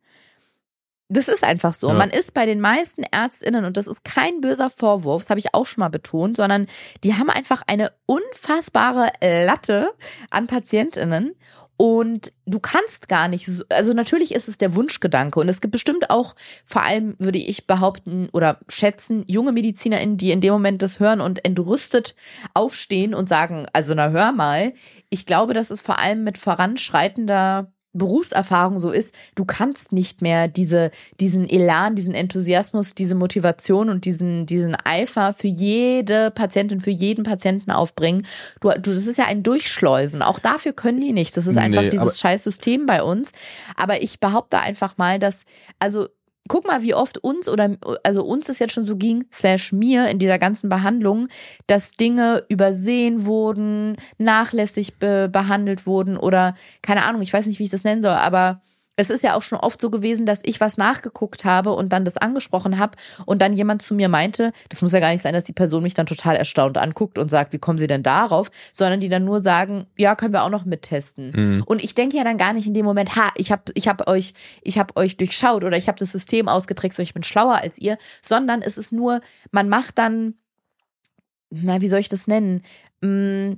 Das 1.13 1.29
ist 1.29 1.45
einfach 1.45 1.75
so. 1.75 1.89
Ja. 1.89 1.95
Man 1.95 2.11
ist 2.11 2.33
bei 2.33 2.47
den 2.47 2.61
meisten 2.61 3.03
Ärztinnen, 3.03 3.65
und 3.65 3.77
das 3.77 3.87
ist 3.87 4.03
kein 4.03 4.41
böser 4.41 4.71
Vorwurf, 4.71 5.23
das 5.23 5.31
habe 5.31 5.41
ich 5.41 5.55
auch 5.55 5.67
schon 5.67 5.83
mal 5.83 5.91
betont, 5.91 6.39
sondern 6.39 6.67
die 7.05 7.15
haben 7.15 7.29
einfach 7.29 7.63
eine 7.67 7.93
unfassbare 8.07 9.13
Latte 9.21 9.91
an 10.31 10.47
Patientinnen. 10.47 11.35
Und 11.77 12.33
du 12.47 12.61
kannst 12.61 13.09
gar 13.09 13.27
nicht, 13.27 13.47
so, 13.47 13.65
also 13.69 13.93
natürlich 13.93 14.33
ist 14.35 14.47
es 14.47 14.57
der 14.57 14.75
Wunschgedanke 14.75 15.41
und 15.41 15.49
es 15.49 15.61
gibt 15.61 15.73
bestimmt 15.73 16.11
auch, 16.11 16.37
vor 16.65 16.83
allem 16.83 17.17
würde 17.19 17.39
ich 17.39 17.67
behaupten 17.67 18.29
oder 18.33 18.61
schätzen, 18.69 19.25
junge 19.27 19.51
MedizinerInnen, 19.53 20.17
die 20.17 20.31
in 20.31 20.41
dem 20.41 20.53
Moment 20.53 20.81
das 20.81 21.01
hören 21.01 21.21
und 21.21 21.45
entrüstet 21.45 22.15
aufstehen 22.55 23.15
und 23.15 23.29
sagen, 23.29 23.67
also 23.73 23.95
na 23.95 24.11
hör 24.11 24.31
mal, 24.31 24.75
ich 25.11 25.27
glaube, 25.27 25.55
dass 25.55 25.71
es 25.71 25.81
vor 25.81 25.99
allem 25.99 26.23
mit 26.23 26.39
voranschreitender 26.39 27.73
Berufserfahrung 27.93 28.81
so 28.81 28.91
ist, 28.91 29.15
du 29.35 29.45
kannst 29.45 29.93
nicht 29.93 30.23
mehr 30.23 30.49
diese, 30.49 30.91
diesen 31.21 31.49
Elan, 31.49 31.95
diesen 31.95 32.15
Enthusiasmus, 32.15 32.95
diese 32.95 33.15
Motivation 33.15 33.91
und 33.91 34.05
diesen, 34.05 34.47
diesen 34.47 34.75
Eifer 34.75 35.33
für 35.35 35.49
jede 35.49 36.31
Patientin, 36.31 36.81
für 36.81 36.91
jeden 36.91 37.25
Patienten 37.25 37.71
aufbringen. 37.71 38.27
Du, 38.61 38.71
du, 38.71 38.93
das 38.93 39.07
ist 39.07 39.19
ja 39.19 39.27
ein 39.27 39.43
Durchschleusen. 39.43 40.23
Auch 40.23 40.39
dafür 40.39 40.73
können 40.73 41.01
die 41.01 41.13
nicht. 41.13 41.37
Das 41.37 41.47
ist 41.47 41.59
einfach 41.59 41.83
Nee, 41.83 41.91
dieses 41.91 42.19
scheiß 42.19 42.45
System 42.45 42.87
bei 42.87 43.03
uns. 43.03 43.33
Aber 43.77 44.03
ich 44.03 44.21
behaupte 44.21 44.59
einfach 44.59 44.97
mal, 44.97 45.19
dass, 45.19 45.45
also 45.79 46.09
guck 46.49 46.67
mal, 46.67 46.83
wie 46.83 46.95
oft 46.95 47.19
uns 47.19 47.49
oder 47.49 47.77
also 48.03 48.25
uns 48.25 48.49
es 48.49 48.59
jetzt 48.59 48.73
schon 48.73 48.85
so 48.85 48.97
ging, 48.97 49.25
slash 49.33 49.73
mir 49.73 50.09
in 50.09 50.19
dieser 50.19 50.39
ganzen 50.39 50.69
Behandlung, 50.69 51.29
dass 51.67 51.93
Dinge 51.93 52.45
übersehen 52.49 53.25
wurden, 53.25 53.97
nachlässig 54.19 54.99
be 54.99 55.29
behandelt 55.31 55.87
wurden 55.87 56.17
oder 56.17 56.55
keine 56.83 57.05
Ahnung, 57.05 57.23
ich 57.23 57.33
weiß 57.33 57.47
nicht, 57.47 57.59
wie 57.59 57.65
ich 57.65 57.71
das 57.71 57.85
nennen 57.85 58.03
soll, 58.03 58.13
aber 58.13 58.61
es 58.97 59.11
ist 59.11 59.23
ja 59.23 59.35
auch 59.35 59.43
schon 59.43 59.59
oft 59.59 59.81
so 59.81 59.91
gewesen, 59.91 60.27
dass 60.27 60.41
ich 60.45 60.61
was 60.61 60.77
nachgeguckt 60.77 61.45
habe 61.45 61.73
und 61.73 61.93
dann 61.93 62.05
das 62.05 62.17
angesprochen 62.17 62.79
habe 62.79 62.97
und 63.25 63.41
dann 63.41 63.55
jemand 63.55 63.83
zu 63.83 63.95
mir 63.95 64.09
meinte, 64.09 64.53
das 64.69 64.83
muss 64.83 64.93
ja 64.93 65.01
gar 65.01 65.11
nicht 65.11 65.23
sein, 65.23 65.33
dass 65.33 65.45
die 65.45 65.53
Person 65.53 65.83
mich 65.83 65.95
dann 65.95 66.07
total 66.07 66.37
erstaunt 66.37 66.77
anguckt 66.77 67.19
und 67.19 67.31
sagt, 67.31 67.53
wie 67.53 67.59
kommen 67.59 67.79
Sie 67.79 67.87
denn 67.87 68.03
darauf, 68.03 68.51
sondern 68.73 69.01
die 69.01 69.09
dann 69.09 69.25
nur 69.25 69.41
sagen, 69.41 69.87
ja, 69.97 70.15
können 70.15 70.35
wir 70.35 70.43
auch 70.43 70.51
noch 70.51 70.65
mittesten. 70.65 71.33
Mhm. 71.35 71.63
Und 71.65 71.83
ich 71.83 71.95
denke 71.95 72.17
ja 72.17 72.25
dann 72.25 72.39
gar 72.39 72.53
nicht 72.53 72.67
in 72.67 72.75
dem 72.75 72.85
Moment, 72.85 73.17
ha, 73.17 73.31
ich 73.37 73.51
habe 73.51 73.63
ich 73.75 73.89
hab 73.89 74.09
euch, 74.09 74.35
ich 74.63 74.79
habe 74.79 74.97
euch 74.97 75.17
durchschaut 75.17 75.65
oder 75.65 75.77
ich 75.77 75.89
habe 75.89 75.99
das 75.99 76.13
System 76.13 76.49
ausgetrickst 76.49 76.99
und 76.99 77.05
ich 77.05 77.15
bin 77.15 77.23
schlauer 77.23 77.57
als 77.57 77.79
ihr, 77.79 77.97
sondern 78.21 78.61
es 78.61 78.77
ist 78.77 78.93
nur, 78.93 79.21
man 79.51 79.69
macht 79.69 79.99
dann, 79.99 80.35
na, 81.51 81.81
wie 81.81 81.89
soll 81.89 82.01
ich 82.01 82.09
das 82.09 82.27
nennen? 82.27 82.63
Mm, 83.01 83.55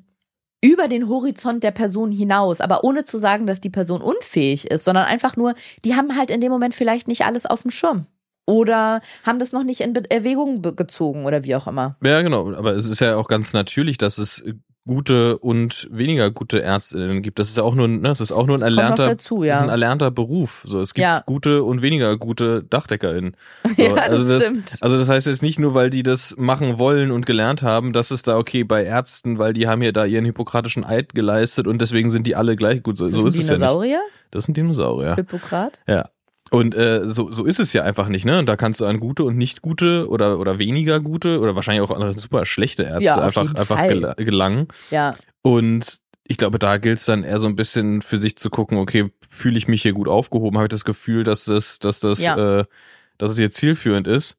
über 0.64 0.88
den 0.88 1.10
Horizont 1.10 1.62
der 1.62 1.72
Person 1.72 2.10
hinaus, 2.10 2.62
aber 2.62 2.84
ohne 2.84 3.04
zu 3.04 3.18
sagen, 3.18 3.46
dass 3.46 3.60
die 3.60 3.68
Person 3.68 4.00
unfähig 4.00 4.70
ist, 4.70 4.84
sondern 4.84 5.04
einfach 5.04 5.36
nur, 5.36 5.54
die 5.84 5.94
haben 5.94 6.16
halt 6.16 6.30
in 6.30 6.40
dem 6.40 6.50
Moment 6.50 6.74
vielleicht 6.74 7.06
nicht 7.06 7.26
alles 7.26 7.44
auf 7.44 7.62
dem 7.62 7.70
Schirm. 7.70 8.06
Oder 8.46 9.02
haben 9.24 9.38
das 9.38 9.52
noch 9.52 9.62
nicht 9.62 9.82
in 9.82 9.94
Erwägung 9.94 10.62
gezogen 10.62 11.26
oder 11.26 11.44
wie 11.44 11.54
auch 11.54 11.66
immer. 11.66 11.96
Ja, 12.02 12.22
genau. 12.22 12.50
Aber 12.54 12.72
es 12.72 12.86
ist 12.86 13.00
ja 13.00 13.16
auch 13.16 13.28
ganz 13.28 13.52
natürlich, 13.52 13.98
dass 13.98 14.16
es 14.16 14.42
gute 14.86 15.38
und 15.38 15.88
weniger 15.90 16.30
gute 16.30 16.62
Ärztinnen 16.62 17.22
gibt. 17.22 17.38
Das 17.38 17.48
ist 17.48 17.56
ja 17.56 17.62
auch 17.62 17.74
nur, 17.74 17.88
ne, 17.88 18.00
das 18.02 18.20
ist 18.20 18.32
auch 18.32 18.46
nur 18.46 18.56
ein 18.56 18.60
Das 18.60 18.68
erlernter, 18.68 19.04
dazu, 19.04 19.42
ja. 19.42 19.52
das 19.54 19.58
ist 19.58 19.62
ein 19.64 19.70
erlernter 19.70 20.10
Beruf. 20.10 20.62
So, 20.66 20.80
es 20.80 20.92
gibt 20.94 21.02
Ja. 21.02 21.22
gute 21.24 21.62
und 21.62 21.80
weniger 21.82 22.16
gute 22.18 22.62
DachdeckerInnen. 22.64 23.36
So, 23.76 23.82
Ja, 23.82 23.94
das 23.94 24.08
also 24.10 24.32
das, 24.34 24.44
stimmt. 24.44 24.76
Also 24.80 24.98
das 24.98 25.08
heißt 25.08 25.26
jetzt 25.26 25.42
nicht 25.42 25.58
nur, 25.58 25.74
weil 25.74 25.90
die 25.90 26.02
das 26.02 26.36
machen 26.36 26.78
wollen 26.78 27.10
und 27.10 27.24
gelernt 27.26 27.62
haben, 27.62 27.92
dass 27.92 28.10
es 28.10 28.22
da 28.22 28.36
okay 28.36 28.62
bei 28.64 28.84
Ärzten, 28.84 29.38
weil 29.38 29.52
die 29.54 29.66
haben 29.66 29.82
ja 29.82 29.90
da 29.92 30.04
ihren 30.04 30.24
hippokratischen 30.24 30.84
Eid 30.84 31.14
geleistet 31.14 31.66
und 31.66 31.80
deswegen 31.80 32.10
sind 32.10 32.26
die 32.26 32.36
alle 32.36 32.54
gleich 32.56 32.82
gut. 32.82 32.98
So, 32.98 33.06
Das 33.06 33.14
so 33.14 33.26
ist 33.26 33.34
sind 33.34 33.42
es 33.42 33.48
ja 33.48 33.54
nicht. 33.54 33.62
Dinosaurier? 33.62 34.00
Das 34.30 34.44
sind 34.44 34.56
Dinosaurier. 34.56 35.14
Hippokrat? 35.16 35.80
Ja. 35.88 36.08
Und 36.54 36.74
äh, 36.74 37.02
so, 37.08 37.30
so 37.32 37.44
ist 37.44 37.58
es 37.58 37.72
ja 37.72 37.82
einfach 37.82 38.08
nicht, 38.08 38.24
ne? 38.24 38.38
Und 38.38 38.46
da 38.46 38.56
kannst 38.56 38.80
du 38.80 38.86
an 38.86 39.00
gute 39.00 39.24
und 39.24 39.36
nicht 39.36 39.60
gute 39.62 40.08
oder, 40.08 40.38
oder 40.38 40.58
weniger 40.58 41.00
gute 41.00 41.40
oder 41.40 41.54
wahrscheinlich 41.56 41.82
auch 41.82 41.90
an 41.90 42.12
super 42.14 42.46
schlechte 42.46 42.84
Ärzte 42.84 43.04
Ja, 43.04 43.16
einfach, 43.20 43.54
einfach 43.54 43.82
gel 43.88 44.14
gelangen. 44.18 44.68
Ja. 44.90 45.16
Und 45.42 45.98
ich 46.26 46.36
glaube, 46.38 46.58
da 46.58 46.78
gilt 46.78 46.98
es 46.98 47.04
dann 47.06 47.24
eher 47.24 47.38
so 47.38 47.46
ein 47.46 47.56
bisschen 47.56 48.02
für 48.02 48.18
sich 48.18 48.36
zu 48.36 48.50
gucken, 48.50 48.78
okay, 48.78 49.10
fühle 49.28 49.58
ich 49.58 49.68
mich 49.68 49.82
hier 49.82 49.92
gut 49.92 50.08
aufgehoben? 50.08 50.56
Habe 50.56 50.66
ich 50.66 50.70
das 50.70 50.84
Gefühl, 50.84 51.24
dass 51.24 51.44
das, 51.44 51.78
dass 51.80 52.00
das, 52.00 52.20
Ja. 52.20 52.60
äh, 52.60 52.64
dass 53.18 53.32
es 53.32 53.36
hier 53.36 53.50
zielführend 53.50 54.06
ist? 54.06 54.36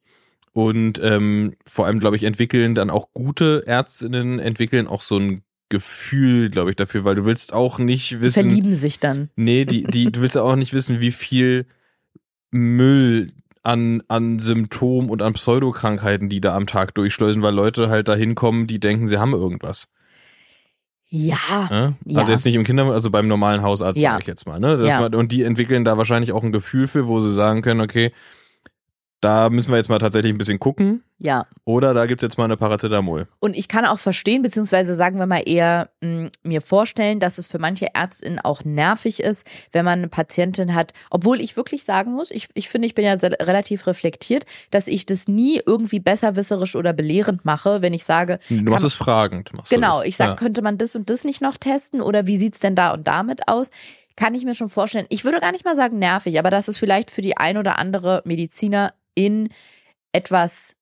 Und 0.53 0.99
ähm, 1.03 1.53
vor 1.67 1.85
allem, 1.85 1.99
glaube 1.99 2.15
ich, 2.15 2.23
entwickeln 2.23 2.75
dann 2.75 2.89
auch 2.89 3.09
gute 3.13 3.63
Ärztinnen, 3.67 4.39
entwickeln 4.39 4.87
auch 4.87 5.01
so 5.01 5.17
ein 5.19 5.41
Gefühl, 5.67 6.49
glaube 6.49 6.69
ich, 6.69 6.75
dafür, 6.77 7.03
weil 7.03 7.15
du 7.15 7.25
willst 7.25 7.51
auch 7.51 7.77
nicht 7.77 8.11
Die 8.11 8.21
wissen. 8.21 8.43
verlieben 8.49 8.73
sich 8.73 8.99
dann. 8.99 9.29
Nee, 9.35 9.65
die, 9.65 9.83
die, 9.83 10.05
du 10.13 10.21
willst 10.21 10.37
auch 10.37 10.55
nicht 10.55 10.73
wissen, 10.73 11.01
wie 11.01 11.11
viel 11.11 11.65
Müll 12.55 13.31
an, 13.63 14.01
an 14.07 14.39
Symptomen 14.39 15.09
und 15.09 15.21
an 15.21 15.33
Pseudokrankheiten, 15.33 16.29
die 16.29 16.41
da 16.41 16.55
am 16.55 16.67
Tag 16.67 16.93
durchschleusen, 16.95 17.41
weil 17.41 17.53
Leute 17.53 17.89
halt 17.89 18.07
da 18.07 18.15
hinkommen, 18.15 18.67
die 18.67 18.79
denken, 18.79 19.07
sie 19.07 19.17
haben 19.17 19.33
irgendwas. 19.33 19.87
Ja. 21.07 21.67
Ne? 21.69 21.95
Ja. 22.05 22.19
Also 22.19 22.31
jetzt 22.31 22.45
nicht 22.45 22.55
im 22.55 22.63
Kinder, 22.63 22.85
also 22.85 23.09
beim 23.11 23.27
normalen 23.27 23.61
Hausarzt, 23.61 23.99
Ja. 23.99 24.13
sag 24.13 24.21
ich 24.21 24.27
jetzt 24.27 24.47
mal. 24.47 24.59
Ne? 24.59 24.83
Ja. 24.85 25.01
war, 25.01 25.13
und 25.17 25.31
die 25.31 25.43
entwickeln 25.43 25.85
da 25.85 25.97
wahrscheinlich 25.97 26.31
auch 26.31 26.43
ein 26.43 26.51
Gefühl 26.51 26.87
für, 26.87 27.07
wo 27.07 27.19
sie 27.19 27.31
sagen 27.31 27.61
können, 27.61 27.81
okay, 27.81 28.11
da 29.25 29.49
müssen 29.49 29.71
wir 29.71 29.77
jetzt 29.77 29.89
mal 29.89 29.97
tatsächlich 29.99 30.31
ein 30.33 30.37
bisschen 30.37 30.59
gucken. 30.59 31.03
Ja. 31.17 31.47
Oder 31.63 31.93
da 31.93 32.05
gibt's 32.05 32.21
jetzt 32.23 32.37
mal 32.37 32.43
eine 32.43 32.57
Paracetamol. 32.57 33.27
Und 33.39 33.55
ich 33.55 33.67
kann 33.67 33.85
auch 33.85 33.99
verstehen, 33.99 34.41
beziehungsweise 34.41 34.95
sagen 34.95 35.17
wir 35.17 35.25
mal 35.25 35.41
eher 35.45 35.89
mh, 36.01 36.29
mir 36.43 36.61
vorstellen, 36.61 37.19
dass 37.19 37.37
es 37.37 37.47
für 37.47 37.57
manche 37.57 37.87
Ärztinnen 37.95 38.39
auch 38.39 38.63
nervig 38.65 39.21
ist, 39.21 39.45
wenn 39.71 39.85
man 39.85 39.99
eine 39.99 40.07
Patientin 40.09 40.75
hat, 40.75 40.93
obwohl 41.09 41.39
ich 41.41 41.55
wirklich 41.57 41.85
sagen 41.85 42.11
muss, 42.13 42.31
ich, 42.31 42.47
ich 42.53 42.67
finde, 42.69 42.85
ich 42.87 42.95
bin 42.95 43.05
ja 43.05 43.13
relativ 43.13 43.87
reflektiert, 43.87 44.45
dass 44.71 44.87
ich 44.87 45.05
das 45.05 45.27
nie 45.27 45.61
irgendwie 45.65 45.99
besserwisserisch 45.99 46.75
oder 46.75 46.93
belehrend 46.93 47.45
mache, 47.45 47.81
wenn 47.81 47.93
ich 47.93 48.03
sage, 48.03 48.39
Du 48.49 48.55
machst 48.55 48.83
man- 48.83 48.87
es 48.87 48.93
fragend. 48.93 49.53
Machst 49.53 49.71
genau, 49.71 50.01
ich 50.01 50.17
sage, 50.17 50.31
Ja. 50.31 50.35
könnte 50.35 50.61
man 50.61 50.77
das 50.77 50.95
und 50.95 51.09
das 51.09 51.23
nicht 51.23 51.41
noch 51.41 51.57
testen 51.57 52.01
oder 52.01 52.27
wie 52.27 52.37
sieht's 52.37 52.59
denn 52.59 52.75
da 52.75 52.91
und 52.93 53.07
damit 53.07 53.47
aus? 53.47 53.69
Kann 54.17 54.33
ich 54.33 54.45
mir 54.45 54.55
schon 54.55 54.69
vorstellen. 54.69 55.05
Ich 55.09 55.25
würde 55.25 55.39
gar 55.41 55.51
nicht 55.51 55.65
mal 55.65 55.75
sagen 55.75 55.99
nervig, 55.99 56.39
aber 56.39 56.49
dass 56.49 56.67
es 56.69 56.77
vielleicht 56.77 57.09
für 57.11 57.21
die 57.21 57.35
ein 57.37 57.57
oder 57.57 57.77
andere 57.79 58.21
Medizinerin 59.17 59.49
etwas 60.13 60.75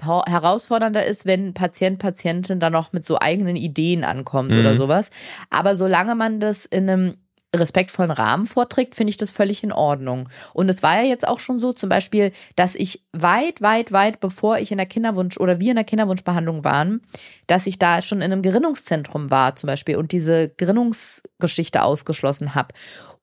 herausfordernder 0.00 1.04
ist, 1.06 1.24
wenn 1.24 1.54
Patient, 1.54 1.98
Patientin 1.98 2.60
dann 2.60 2.72
noch 2.72 2.92
mit 2.92 3.04
so 3.04 3.18
eigenen 3.18 3.56
Ideen 3.56 4.04
ankommt 4.04 4.50
Mhm. 4.52 4.60
oder 4.60 4.76
sowas. 4.76 5.10
Aber 5.50 5.74
solange 5.74 6.14
man 6.14 6.40
das 6.40 6.66
in 6.66 6.88
einem 6.90 7.16
respektvollen 7.56 8.10
Rahmen 8.10 8.46
vorträgt, 8.46 8.94
finde 8.94 9.10
ich 9.10 9.16
das 9.16 9.30
völlig 9.30 9.64
in 9.64 9.72
Ordnung. 9.72 10.28
Und 10.52 10.68
es 10.68 10.82
war 10.82 10.96
ja 10.96 11.08
jetzt 11.08 11.26
auch 11.26 11.40
schon 11.40 11.60
so, 11.60 11.72
zum 11.72 11.88
Beispiel, 11.88 12.32
dass 12.56 12.74
ich 12.74 13.02
weit, 13.12 13.62
weit, 13.62 13.90
weit, 13.90 14.20
bevor 14.20 14.58
ich 14.58 14.70
in 14.70 14.76
der 14.76 14.86
Kinderwunsch 14.86 15.38
oder 15.38 15.58
wir 15.58 15.70
in 15.70 15.76
der 15.76 15.84
Kinderwunschbehandlung 15.84 16.64
waren, 16.64 17.00
dass 17.46 17.66
ich 17.66 17.78
da 17.78 18.02
schon 18.02 18.18
in 18.18 18.32
einem 18.32 18.42
Gerinnungszentrum 18.42 19.30
war, 19.30 19.56
zum 19.56 19.66
Beispiel, 19.66 19.96
und 19.96 20.12
diese 20.12 20.50
Gerinnungsgeschichte 20.50 21.82
ausgeschlossen 21.82 22.54
habe. 22.54 22.74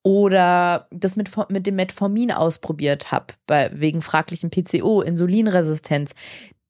Oder 0.02 0.88
das 0.92 1.16
mit, 1.16 1.32
mit 1.50 1.66
dem 1.66 1.76
Metformin 1.76 2.32
ausprobiert 2.32 3.12
habe, 3.12 3.34
wegen 3.72 4.02
fraglichem 4.02 4.52
PCO, 4.52 5.02
Insulinresistenz, 5.02 6.14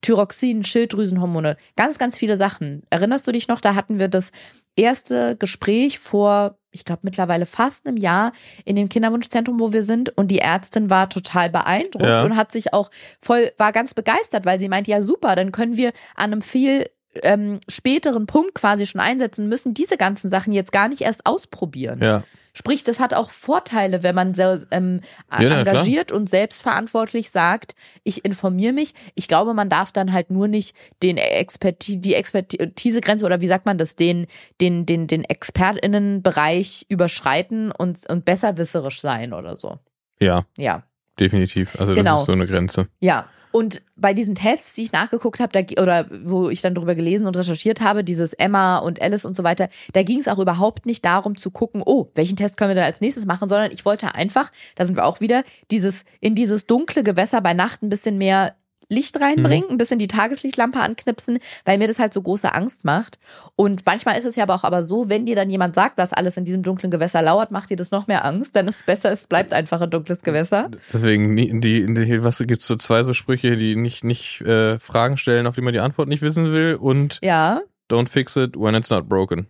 Thyroxin, 0.02 0.64
Schilddrüsenhormone, 0.64 1.58
ganz, 1.76 1.98
ganz 1.98 2.18
viele 2.18 2.38
Sachen. 2.38 2.84
Erinnerst 2.90 3.28
du 3.28 3.32
dich 3.32 3.48
noch, 3.48 3.60
da 3.60 3.76
hatten 3.76 4.00
wir 4.00 4.08
das 4.08 4.32
erste 4.76 5.36
Gespräch 5.36 6.00
vor, 6.00 6.58
ich 6.76 6.86
glaube 6.86 7.02
mittlerweile 7.04 7.46
fast 7.46 7.88
einem 7.88 7.98
Jahr 7.98 8.32
in 8.66 8.76
dem 8.76 8.90
Kinderwunschzentrum, 8.90 9.60
wo 9.60 9.74
wir 9.74 9.82
sind. 9.84 10.16
Und 10.18 10.30
die 10.30 10.40
Ärztin 10.40 10.90
war 10.90 11.10
total 11.10 11.50
beeindruckt 11.50 12.06
Ja. 12.06 12.24
und 12.24 12.36
hat 12.36 12.52
sich 12.52 12.74
auch 12.74 12.92
voll, 13.22 13.52
war 13.58 13.72
ganz 13.72 13.94
begeistert, 13.94 14.46
weil 14.46 14.60
sie 14.60 14.70
meint, 14.70 14.88
ja 14.88 15.02
super, 15.02 15.36
dann 15.36 15.52
können 15.52 15.78
wir 15.78 15.90
an 16.16 16.34
einem 16.34 16.42
viel 16.42 16.88
ähm, 17.24 17.60
späteren 17.70 18.26
Punkt 18.28 18.56
quasi 18.56 18.86
schon 18.86 19.00
einsetzen, 19.02 19.48
müssen 19.48 19.74
diese 19.74 19.96
ganzen 19.98 20.30
Sachen 20.30 20.52
jetzt 20.54 20.72
gar 20.74 20.90
nicht 20.90 21.02
erst 21.02 21.26
ausprobieren. 21.26 22.00
Ja. 22.02 22.24
Sprich, 22.58 22.84
das 22.86 23.00
hat 23.02 23.14
auch 23.14 23.30
Vorteile, 23.32 24.02
wenn 24.02 24.16
man 24.16 24.34
sehr, 24.34 24.62
ähm, 24.72 25.02
Ja, 25.30 25.60
engagiert 25.60 26.12
und 26.12 26.30
selbstverantwortlich 26.30 27.30
sagt, 27.30 27.76
ich 28.04 28.24
informiere 28.24 28.72
mich. 28.74 28.94
Ich 29.14 29.28
glaube, 29.28 29.54
man 29.54 29.70
darf 29.70 29.92
dann 29.92 30.14
halt 30.14 30.32
nur 30.32 30.48
nicht 30.48 30.74
den 31.04 31.18
Experti 31.18 32.00
die 32.00 32.14
Expertisegrenze 32.16 33.26
oder 33.26 33.42
wie 33.42 33.48
sagt 33.48 33.66
man 33.66 33.78
das, 33.78 33.96
den, 33.98 34.26
den, 34.62 34.86
den, 34.86 35.06
den 35.08 35.26
ExpertInnenbereich 35.26 36.86
überschreiten 36.90 37.72
und, 37.72 38.08
und 38.10 38.26
besserwisserisch 38.26 39.02
sein 39.02 39.34
oder 39.34 39.56
so. 39.56 39.80
ja, 40.20 40.46
Ja. 40.58 40.84
definitiv. 41.20 41.80
Also 41.80 41.94
Genau. 41.94 42.12
das 42.12 42.20
ist 42.22 42.26
so 42.28 42.32
eine 42.32 42.48
Grenze. 42.48 42.88
Ja. 43.00 43.28
Und 43.56 43.84
bei 43.96 44.14
diesen 44.14 44.36
Tests, 44.36 44.74
die 44.74 44.84
ich 44.84 44.92
nachgeguckt 44.92 45.40
habe, 45.40 45.66
oder 45.82 46.08
wo 46.26 46.50
ich 46.50 46.60
dann 46.60 46.76
drüber 46.76 46.94
gelesen 46.94 47.26
und 47.26 47.38
recherchiert 47.38 47.80
habe, 47.80 48.04
dieses 48.04 48.34
Emma 48.34 48.80
und 48.80 49.02
Alice 49.02 49.24
und 49.24 49.34
so 49.34 49.46
weiter, 49.46 49.70
da 49.94 50.04
ging 50.04 50.20
es 50.20 50.28
auch 50.28 50.40
überhaupt 50.40 50.86
nicht 50.86 51.06
darum 51.06 51.38
zu 51.38 51.52
gucken, 51.52 51.82
oh, 51.86 52.12
welchen 52.16 52.36
Test 52.36 52.58
können 52.58 52.72
wir 52.72 52.76
dann 52.76 52.84
als 52.84 53.00
nächstes 53.00 53.26
machen, 53.26 53.48
sondern 53.48 53.72
ich 53.72 53.86
wollte 53.86 54.14
einfach, 54.14 54.52
da 54.76 54.84
sind 54.84 54.98
wir 54.98 55.06
auch 55.06 55.22
wieder, 55.22 55.46
dieses, 55.72 56.04
in 56.20 56.36
dieses 56.36 56.66
dunkle 56.66 57.02
Gewässer 57.02 57.40
bei 57.40 57.54
Nacht 57.54 57.82
ein 57.82 57.88
bisschen 57.88 58.18
mehr 58.18 58.56
Licht 58.90 59.20
reinbringen, 59.20 59.70
ein 59.70 59.78
bisschen 59.78 60.00
die 60.00 60.08
Tageslichtlampe 60.08 60.80
anknipsen, 60.80 61.40
weil 61.66 61.78
mir 61.78 61.88
das 61.88 62.00
halt 62.00 62.14
so 62.14 62.22
große 62.22 62.54
Angst 62.54 62.86
macht. 62.86 63.20
Und 63.56 63.86
manchmal 63.86 64.18
ist 64.18 64.26
es 64.26 64.36
ja 64.36 64.44
aber 64.44 64.56
auch 64.56 64.64
aber 64.64 64.84
so, 64.84 65.10
wenn 65.10 65.26
dir 65.26 65.36
dann 65.36 65.50
jemand 65.50 65.76
sagt, 65.76 65.98
was 65.98 66.14
alles 66.14 66.38
in 66.38 66.46
diesem 66.46 66.64
dunklen 66.64 66.92
Gewässer 66.92 67.22
lauert, 67.22 67.52
macht 67.52 67.70
dir 67.70 67.78
das 67.78 67.92
noch 67.92 68.08
mehr 68.08 68.26
Angst, 68.26 68.56
dann 68.56 68.68
ist 68.68 68.78
es 68.78 68.84
besser, 68.84 69.12
es 69.12 69.28
bleibt 69.28 69.54
einfach 69.54 69.82
ein 69.82 69.90
dunkles 69.90 70.22
Gewässer. 70.22 70.70
Deswegen, 70.94 71.36
die, 71.36 71.60
die, 71.60 72.24
was 72.24 72.40
gibt's 72.40 72.68
so 72.68 72.76
zwei 72.76 73.04
so 73.04 73.14
Sprüche, 73.14 73.56
die 73.58 73.76
nicht, 73.76 74.04
nicht 74.04 74.42
äh, 74.42 74.80
Fragen 74.80 75.18
stellen, 75.18 75.48
auf 75.48 75.56
die 75.56 75.62
man 75.62 75.74
die 75.74 75.80
Antwort 75.80 76.08
nicht 76.08 76.22
wissen 76.22 76.52
will 76.52 76.76
und 76.76 77.20
Ja. 77.22 77.62
don't 77.90 78.10
fix 78.10 78.36
it 78.36 78.56
when 78.58 78.76
it's 78.76 78.90
not 78.90 79.08
broken. 79.08 79.48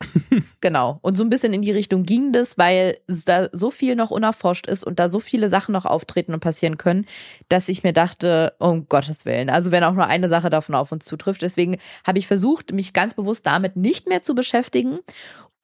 Genau. 0.60 0.98
Und 1.02 1.16
so 1.16 1.24
ein 1.24 1.30
bisschen 1.30 1.52
in 1.52 1.62
die 1.62 1.70
Richtung 1.70 2.04
ging 2.04 2.32
das, 2.32 2.58
weil 2.58 2.98
da 3.24 3.48
so 3.52 3.70
viel 3.70 3.94
noch 3.94 4.10
unerforscht 4.10 4.66
ist 4.66 4.84
und 4.84 4.98
da 4.98 5.08
so 5.08 5.20
viele 5.20 5.48
Sachen 5.48 5.72
noch 5.72 5.84
auftreten 5.84 6.34
und 6.34 6.40
passieren 6.40 6.78
können, 6.78 7.06
dass 7.48 7.68
ich 7.68 7.84
mir 7.84 7.92
dachte, 7.92 8.54
um 8.58 8.88
Gottes 8.88 9.24
Willen, 9.24 9.50
also 9.50 9.70
wenn 9.70 9.84
auch 9.84 9.94
nur 9.94 10.06
eine 10.06 10.28
Sache 10.28 10.50
davon 10.50 10.74
auf 10.74 10.92
uns 10.92 11.04
zutrifft. 11.04 11.42
Deswegen 11.42 11.78
habe 12.04 12.18
ich 12.18 12.26
versucht, 12.26 12.72
mich 12.72 12.92
ganz 12.92 13.14
bewusst 13.14 13.46
damit 13.46 13.76
nicht 13.76 14.08
mehr 14.08 14.22
zu 14.22 14.34
beschäftigen. 14.34 14.98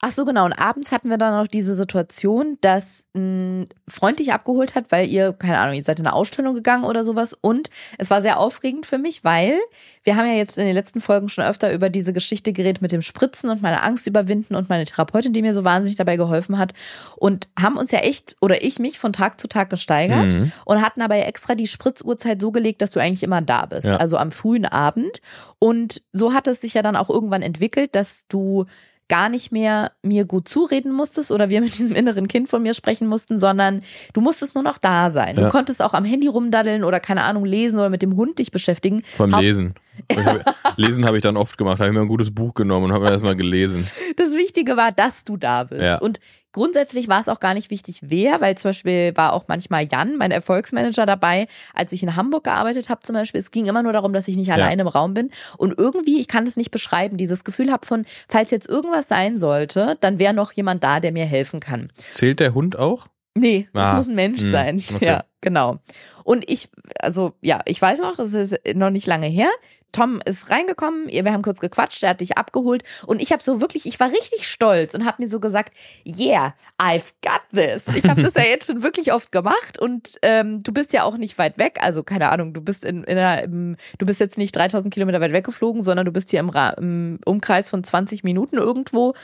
Ach 0.07 0.12
so, 0.12 0.27
genau. 0.27 0.45
Und 0.45 0.53
abends 0.53 0.93
hatten 0.93 1.09
wir 1.09 1.17
dann 1.17 1.33
noch 1.33 1.47
diese 1.49 1.73
Situation, 1.75 2.59
dass 2.61 3.07
ein 3.17 3.71
Freund 3.88 4.19
dich 4.19 4.35
abgeholt 4.35 4.75
hat, 4.75 4.93
weil 4.93 5.09
ihr, 5.09 5.33
keine 5.33 5.59
Ahnung, 5.59 5.77
ihr 5.77 5.83
seid 5.85 5.99
in 5.99 6.07
eine 6.07 6.14
Ausstellung 6.14 6.55
gegangen 6.55 6.85
oder 6.85 7.05
sowas. 7.05 7.35
Und 7.40 7.71
es 7.97 8.11
war 8.11 8.21
sehr 8.21 8.38
aufregend 8.38 8.85
für 8.85 8.99
mich, 8.99 9.25
weil 9.25 9.59
wir 10.03 10.17
haben 10.17 10.27
ja 10.27 10.35
jetzt 10.35 10.59
in 10.59 10.67
den 10.67 10.75
letzten 10.75 11.01
Folgen 11.01 11.31
schon 11.31 11.43
öfter 11.45 11.73
über 11.73 11.88
diese 11.88 12.12
Geschichte 12.12 12.53
geredet 12.53 12.83
mit 12.83 12.93
dem 12.93 13.01
Spritzen 13.01 13.49
und 13.49 13.62
meine 13.62 13.83
Angst 13.83 14.07
überwinden 14.07 14.57
und 14.57 14.69
meine 14.69 14.85
Therapeutin, 14.85 15.33
die 15.33 15.40
mir 15.40 15.55
so 15.55 15.64
wahnsinnig 15.64 15.97
dabei 15.97 16.17
geholfen 16.17 16.59
hat. 16.59 16.75
Und 17.17 17.49
haben 17.59 17.79
uns 17.79 17.90
ja 17.90 18.01
echt, 18.01 18.37
oder 18.43 18.62
ich 18.62 18.79
mich 18.79 18.99
von 18.99 19.14
Tag 19.14 19.40
zu 19.40 19.49
Tag 19.49 19.71
gesteigert 19.71 20.35
Mhm. 20.35 20.53
und 20.67 20.83
hatten 20.83 21.01
aber 21.01 21.17
extra 21.17 21.55
die 21.55 21.67
Spritzuhrzeit 21.67 22.43
so 22.43 22.53
gelegt, 22.53 22.83
dass 22.83 22.90
du 22.90 23.01
eigentlich 23.01 23.23
immer 23.23 23.40
da 23.40 23.64
bist. 23.64 23.87
Ja. 23.87 23.97
Also 23.97 24.19
am 24.19 24.33
frühen 24.33 24.67
Abend. 24.67 25.23
Und 25.59 26.03
so 26.12 26.35
hat 26.35 26.47
es 26.47 26.61
sich 26.61 26.75
ja 26.75 26.83
dann 26.83 26.95
auch 26.95 27.09
irgendwann 27.09 27.40
entwickelt, 27.40 27.95
dass 27.97 28.27
du 28.29 28.67
gar 29.09 29.29
nicht 29.29 29.53
mehr 29.53 29.93
mir 30.03 30.25
gut 30.25 30.49
zureden 30.49 30.93
musstest 30.93 31.31
oder 31.31 31.49
wir 31.51 31.61
mit 31.62 31.79
diesem 31.79 31.95
inneren 31.97 32.29
Kind 32.29 32.49
von 32.49 32.62
mir 32.62 32.75
sprechen 32.75 33.07
mussten, 33.07 33.38
sondern 33.38 33.83
du 34.12 34.21
musstest 34.21 34.55
nur 34.55 34.64
noch 34.64 34.79
da 34.79 35.11
sein. 35.11 35.37
Du 35.37 35.43
Ja. 35.43 35.49
konntest 35.51 35.83
auch 35.83 35.95
am 35.95 36.05
Handy 36.05 36.27
rumdaddeln 36.27 36.85
oder 36.85 37.01
keine 37.01 37.23
Ahnung 37.25 37.45
lesen 37.45 37.79
oder 37.79 37.90
mit 37.90 38.03
dem 38.03 38.17
Hund 38.17 38.38
dich 38.38 38.51
beschäftigen. 38.51 39.03
Vom 39.17 39.31
Lesen. 39.31 39.75
Hab, 40.17 40.77
lesen 40.77 41.07
habe 41.07 41.17
ich 41.19 41.23
dann 41.23 41.37
oft 41.37 41.57
gemacht. 41.57 41.79
Habe 41.79 41.88
ich 41.90 41.95
mir 41.95 42.01
ein 42.01 42.09
gutes 42.09 42.35
Buch 42.35 42.55
genommen 42.55 42.87
und 42.87 42.93
habe 42.93 43.09
erstmal 43.09 43.37
gelesen. 43.37 43.88
Das 44.17 44.33
Wichtige 44.33 44.77
war, 44.77 44.90
dass 44.90 45.23
du 45.25 45.37
da 45.37 45.64
bist. 45.64 45.83
Ja. 45.83 45.99
Und 46.01 46.19
grundsätzlich 46.55 47.09
war 47.09 47.21
es 47.21 47.29
auch 47.29 47.40
gar 47.40 47.53
nicht 47.53 47.71
wichtig, 47.71 48.01
wer, 48.03 48.40
weil 48.40 48.57
zum 48.57 48.71
Beispiel 48.71 49.14
war 49.14 49.35
auch 49.35 49.45
manchmal 49.49 49.87
Jan, 49.90 50.17
mein 50.17 50.31
Erfolgsmanager, 50.31 51.05
dabei, 51.05 51.49
als 51.75 51.93
ich 51.93 52.03
in 52.03 52.17
Hamburg 52.17 52.45
gearbeitet 52.45 52.88
habe 52.88 53.03
zum 53.03 53.14
Beispiel. 53.14 53.40
Es 53.40 53.51
ging 53.51 53.67
immer 53.67 53.83
nur 53.83 53.93
darum, 53.93 54.14
dass 54.14 54.27
ich 54.29 54.37
nicht 54.37 54.53
alleine 54.53 54.81
im 54.83 54.88
Raum 54.88 55.12
bin. 55.12 55.31
Und 55.59 55.77
irgendwie, 55.77 56.21
ich 56.21 56.29
kann 56.29 56.47
es 56.47 56.57
nicht 56.57 56.71
beschreiben, 56.71 57.19
dieses 57.19 57.45
Gefühl 57.45 57.71
habe 57.71 57.85
von, 57.85 58.07
falls 58.29 58.51
jetzt 58.51 58.69
irgendwas 58.69 59.09
sein 59.09 59.37
sollte, 59.37 59.99
dann 60.01 60.19
wäre 60.19 60.33
noch 60.33 60.53
jemand 60.53 60.83
da, 60.83 61.01
der 61.01 61.12
mir 61.12 61.27
helfen 61.27 61.61
kann. 61.61 61.93
Zählt 62.11 62.40
der 62.40 62.55
Hund 62.55 62.79
auch? 62.79 63.09
Nee, 63.37 63.69
es 63.73 63.81
Ah, 63.81 63.95
muss 63.95 64.09
ein 64.09 64.14
Mensch 64.14 64.43
hm, 64.43 64.51
sein. 64.53 64.83
okay. 64.95 65.07
Ja, 65.07 65.25
genau. 65.44 65.78
Und 66.24 66.50
ich, 66.50 66.68
also 67.00 67.35
ja, 67.40 67.61
ich 67.66 67.80
weiß 67.80 68.00
noch, 68.00 68.18
es 68.18 68.35
ist 68.35 68.57
noch 68.74 68.90
nicht 68.90 69.07
lange 69.07 69.28
her. 69.28 69.48
Tom 69.92 70.20
ist 70.24 70.50
reingekommen, 70.50 71.07
wir 71.07 71.33
haben 71.33 71.42
kurz 71.42 71.61
gequatscht, 71.61 72.02
er 72.02 72.11
hat 72.11 72.20
dich 72.20 72.37
abgeholt 72.37 72.83
und 73.07 73.22
ich 73.22 73.30
habe 73.30 73.44
so 73.44 73.61
wirklich, 73.61 73.87
ich 73.87 74.00
war 74.00 74.11
richtig 74.11 74.48
stolz 74.48 74.92
und 74.92 75.04
habe 75.04 75.22
mir 75.22 75.28
so 75.28 75.38
gesagt, 75.38 75.72
yeah, 76.04 76.54
I've 76.80 77.12
got 77.22 77.42
this. 77.54 77.87
Ich 77.94 78.09
habe 78.09 78.20
das 78.20 78.35
ja 78.35 78.42
jetzt 78.42 78.66
schon 78.66 78.83
wirklich 78.83 79.12
oft 79.12 79.30
gemacht 79.30 79.78
und 79.78 80.18
ähm, 80.22 80.64
du 80.64 80.72
bist 80.72 80.92
ja 80.92 81.04
auch 81.04 81.16
nicht 81.16 81.38
weit 81.38 81.59
weg, 81.59 81.78
also 81.80 82.02
keine 82.02 82.33
Ahnung, 82.33 82.54
du 82.54 82.61
bist 82.61 82.85
in, 82.85 83.04
in 83.04 83.16
einer, 83.16 83.44
im, 83.44 83.76
du 83.98 84.04
bist 84.07 84.18
jetzt 84.18 84.37
nicht 84.37 84.57
3000 84.57 84.92
Kilometer 84.92 85.20
weit 85.20 85.30
weggeflogen, 85.33 85.85
sondern 85.85 86.07
du 86.07 86.11
bist 86.11 86.30
hier 86.30 86.40
im, 86.40 86.50
im 86.78 87.20
Umkreis 87.24 87.68
von 87.68 87.85
20 87.85 88.24
Minuten 88.24 88.57
irgendwo. 88.57 89.14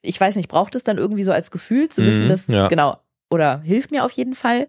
Ich 0.00 0.18
weiß 0.18 0.36
nicht, 0.36 0.48
braucht 0.48 0.74
es 0.74 0.84
dann 0.84 0.96
irgendwie 0.96 1.24
so 1.24 1.32
als 1.32 1.50
Gefühl 1.50 1.90
zu 1.90 2.02
wissen, 2.02 2.24
Mhm, 2.24 2.28
dass 2.28 2.46
ja. 2.46 2.68
genau 2.68 2.96
oder 3.28 3.60
hilft 3.60 3.90
mir 3.90 4.04
auf 4.04 4.12
jeden 4.12 4.34
Fall. 4.34 4.68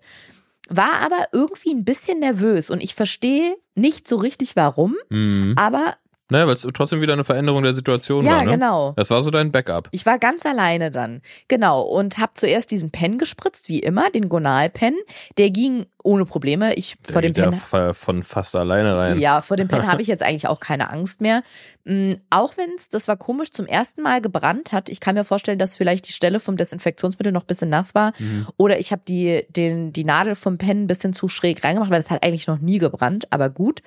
War 0.69 1.01
aber 1.01 1.27
irgendwie 1.31 1.71
ein 1.73 1.85
bisschen 1.85 2.19
nervös 2.19 2.69
und 2.69 2.81
ich 2.81 2.95
verstehe 2.95 3.55
nicht 3.75 4.07
so 4.07 4.15
richtig 4.15 4.55
warum, 4.55 4.95
Mhm. 5.09 5.53
aber 5.57 5.95
Naja, 6.29 6.47
weil 6.47 6.55
es 6.55 6.67
trotzdem 6.73 7.01
wieder 7.01 7.13
eine 7.13 7.23
Veränderung 7.23 7.61
der 7.61 7.75
Situation 7.75 8.25
Ja, 8.25 8.37
war, 8.37 8.43
ne? 8.45 8.51
genau. 8.51 8.93
Das 8.95 9.11
war 9.11 9.21
so 9.21 9.29
dein 9.29 9.51
Backup. 9.51 9.89
Ich 9.91 10.07
war 10.07 10.17
ganz 10.17 10.43
alleine 10.45 10.89
dann. 10.89 11.21
Genau. 11.47 11.83
Und 11.83 12.17
habe 12.17 12.31
zuerst 12.33 12.71
diesen 12.71 12.89
Pen 12.89 13.19
gespritzt, 13.19 13.69
wie 13.69 13.77
immer, 13.79 14.09
den 14.09 14.27
Gonal-Pen. 14.27 14.95
Der 15.37 15.51
ging 15.51 15.85
ohne 16.03 16.25
Probleme. 16.25 16.73
Ich 16.73 16.97
vor 17.07 17.21
dem 17.21 17.33
Geht 17.33 17.45
ja 17.45 17.51
Pen. 17.51 17.93
von 17.93 18.23
fast 18.23 18.55
alleine 18.55 18.97
rein. 18.97 19.19
Ja, 19.19 19.41
vor 19.41 19.55
dem 19.55 19.67
Pen 19.67 19.85
habe 19.85 20.01
ich 20.01 20.07
jetzt 20.09 20.23
eigentlich 20.23 20.47
auch 20.47 20.59
keine 20.59 20.89
Angst 20.89 21.21
mehr. 21.21 21.43
Mm, 21.83 22.13
Auch 22.31 22.57
wenn 22.57 22.71
es, 22.75 22.89
das 22.89 23.07
war 23.07 23.17
komisch, 23.17 23.51
zum 23.51 23.67
ersten 23.67 24.01
Mal 24.01 24.19
gebrannt 24.19 24.71
hat. 24.71 24.89
Ich 24.89 24.99
kann 24.99 25.13
mir 25.13 25.25
vorstellen, 25.25 25.59
dass 25.59 25.75
vielleicht 25.75 26.07
die 26.07 26.11
Stelle 26.13 26.39
vom 26.39 26.57
Desinfektionsmittel 26.57 27.31
noch 27.33 27.43
ein 27.43 27.47
bisschen 27.47 27.69
nass 27.69 27.93
war. 27.93 28.13
Mhm. 28.17 28.47
Oder 28.57 28.79
ich 28.79 28.91
habe 28.91 29.03
die, 29.07 29.45
den, 29.49 29.93
die 29.93 30.03
Nadel 30.03 30.33
vom 30.33 30.57
Pen 30.57 30.83
ein 30.83 30.87
bisschen 30.87 31.13
zu 31.13 31.27
schräg 31.27 31.63
reingemacht, 31.63 31.91
weil 31.91 31.99
das 31.99 32.09
hat 32.09 32.23
eigentlich 32.23 32.47
noch 32.47 32.57
nie 32.59 32.79
gebrannt, 32.79 33.27
aber 33.31 33.51
gut. 33.51 33.81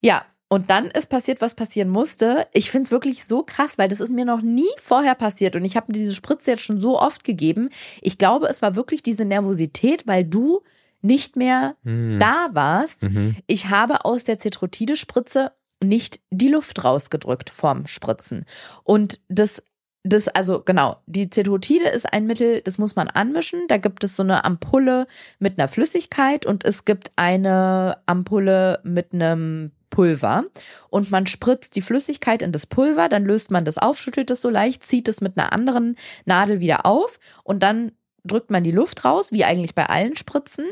Ja, 0.00 0.24
und 0.52 0.68
dann 0.68 0.90
ist 0.90 1.08
passiert, 1.08 1.40
was 1.40 1.54
passieren 1.54 1.88
musste. 1.88 2.46
Ich 2.52 2.70
finde 2.70 2.84
es 2.84 2.90
wirklich 2.90 3.24
so 3.24 3.42
krass, 3.42 3.78
weil 3.78 3.88
das 3.88 4.00
ist 4.00 4.10
mir 4.12 4.26
noch 4.26 4.42
nie 4.42 4.68
vorher 4.82 5.14
passiert. 5.14 5.56
Und 5.56 5.64
ich 5.64 5.78
habe 5.78 5.94
diese 5.94 6.14
Spritze 6.14 6.50
jetzt 6.50 6.62
schon 6.62 6.78
so 6.78 7.00
oft 7.00 7.24
gegeben. 7.24 7.70
Ich 8.02 8.18
glaube, 8.18 8.48
es 8.48 8.60
war 8.60 8.76
wirklich 8.76 9.02
diese 9.02 9.24
Nervosität, 9.24 10.06
weil 10.06 10.24
du 10.24 10.60
nicht 11.00 11.36
mehr 11.36 11.76
Hm. 11.84 12.18
da 12.20 12.50
warst. 12.52 13.04
Mhm. 13.04 13.36
Ich 13.46 13.70
habe 13.70 14.04
aus 14.04 14.24
der 14.24 14.38
Cetrotide-Spritze 14.38 15.52
nicht 15.82 16.20
die 16.30 16.48
Luft 16.48 16.84
rausgedrückt 16.84 17.48
vorm 17.48 17.86
Spritzen. 17.86 18.44
Und 18.84 19.20
das, 19.30 19.62
das, 20.02 20.28
also 20.28 20.60
genau, 20.60 20.98
die 21.06 21.30
Cetrotide 21.30 21.88
ist 21.88 22.12
ein 22.12 22.26
Mittel, 22.26 22.60
das 22.60 22.76
muss 22.76 22.94
man 22.94 23.08
anmischen. 23.08 23.68
Da 23.68 23.78
gibt 23.78 24.04
es 24.04 24.16
so 24.16 24.22
eine 24.22 24.44
Ampulle 24.44 25.06
mit 25.38 25.58
einer 25.58 25.68
Flüssigkeit 25.68 26.44
und 26.44 26.62
es 26.66 26.84
gibt 26.84 27.10
eine 27.16 27.96
Ampulle 28.04 28.80
mit 28.84 29.14
einem 29.14 29.70
Pulver. 29.92 30.44
Und 30.90 31.12
man 31.12 31.28
spritzt 31.28 31.76
die 31.76 31.82
Flüssigkeit 31.82 32.42
in 32.42 32.50
das 32.50 32.66
Pulver, 32.66 33.08
dann 33.08 33.24
löst 33.24 33.52
man 33.52 33.64
das 33.64 33.78
auf, 33.78 33.98
schüttelt 33.98 34.32
es 34.32 34.40
so 34.40 34.50
leicht, 34.50 34.84
zieht 34.84 35.06
es 35.06 35.20
mit 35.20 35.38
einer 35.38 35.52
anderen 35.52 35.96
Nadel 36.24 36.58
wieder 36.58 36.84
auf 36.84 37.20
und 37.44 37.62
dann 37.62 37.92
drückt 38.24 38.50
man 38.50 38.64
die 38.64 38.72
Luft 38.72 39.04
raus, 39.04 39.30
wie 39.30 39.44
eigentlich 39.44 39.74
bei 39.76 39.86
allen 39.86 40.16
Spritzen. 40.16 40.64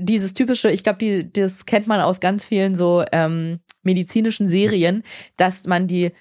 Dieses 0.00 0.34
typische, 0.34 0.70
ich 0.70 0.82
glaube, 0.82 0.98
die, 0.98 1.32
das 1.32 1.66
kennt 1.66 1.86
man 1.86 2.00
aus 2.00 2.20
ganz 2.20 2.44
vielen 2.44 2.74
so 2.74 3.04
ähm, 3.12 3.60
medizinischen 3.82 4.48
Serien, 4.48 5.02
dass 5.36 5.66
man 5.66 5.86
die, 5.86 6.12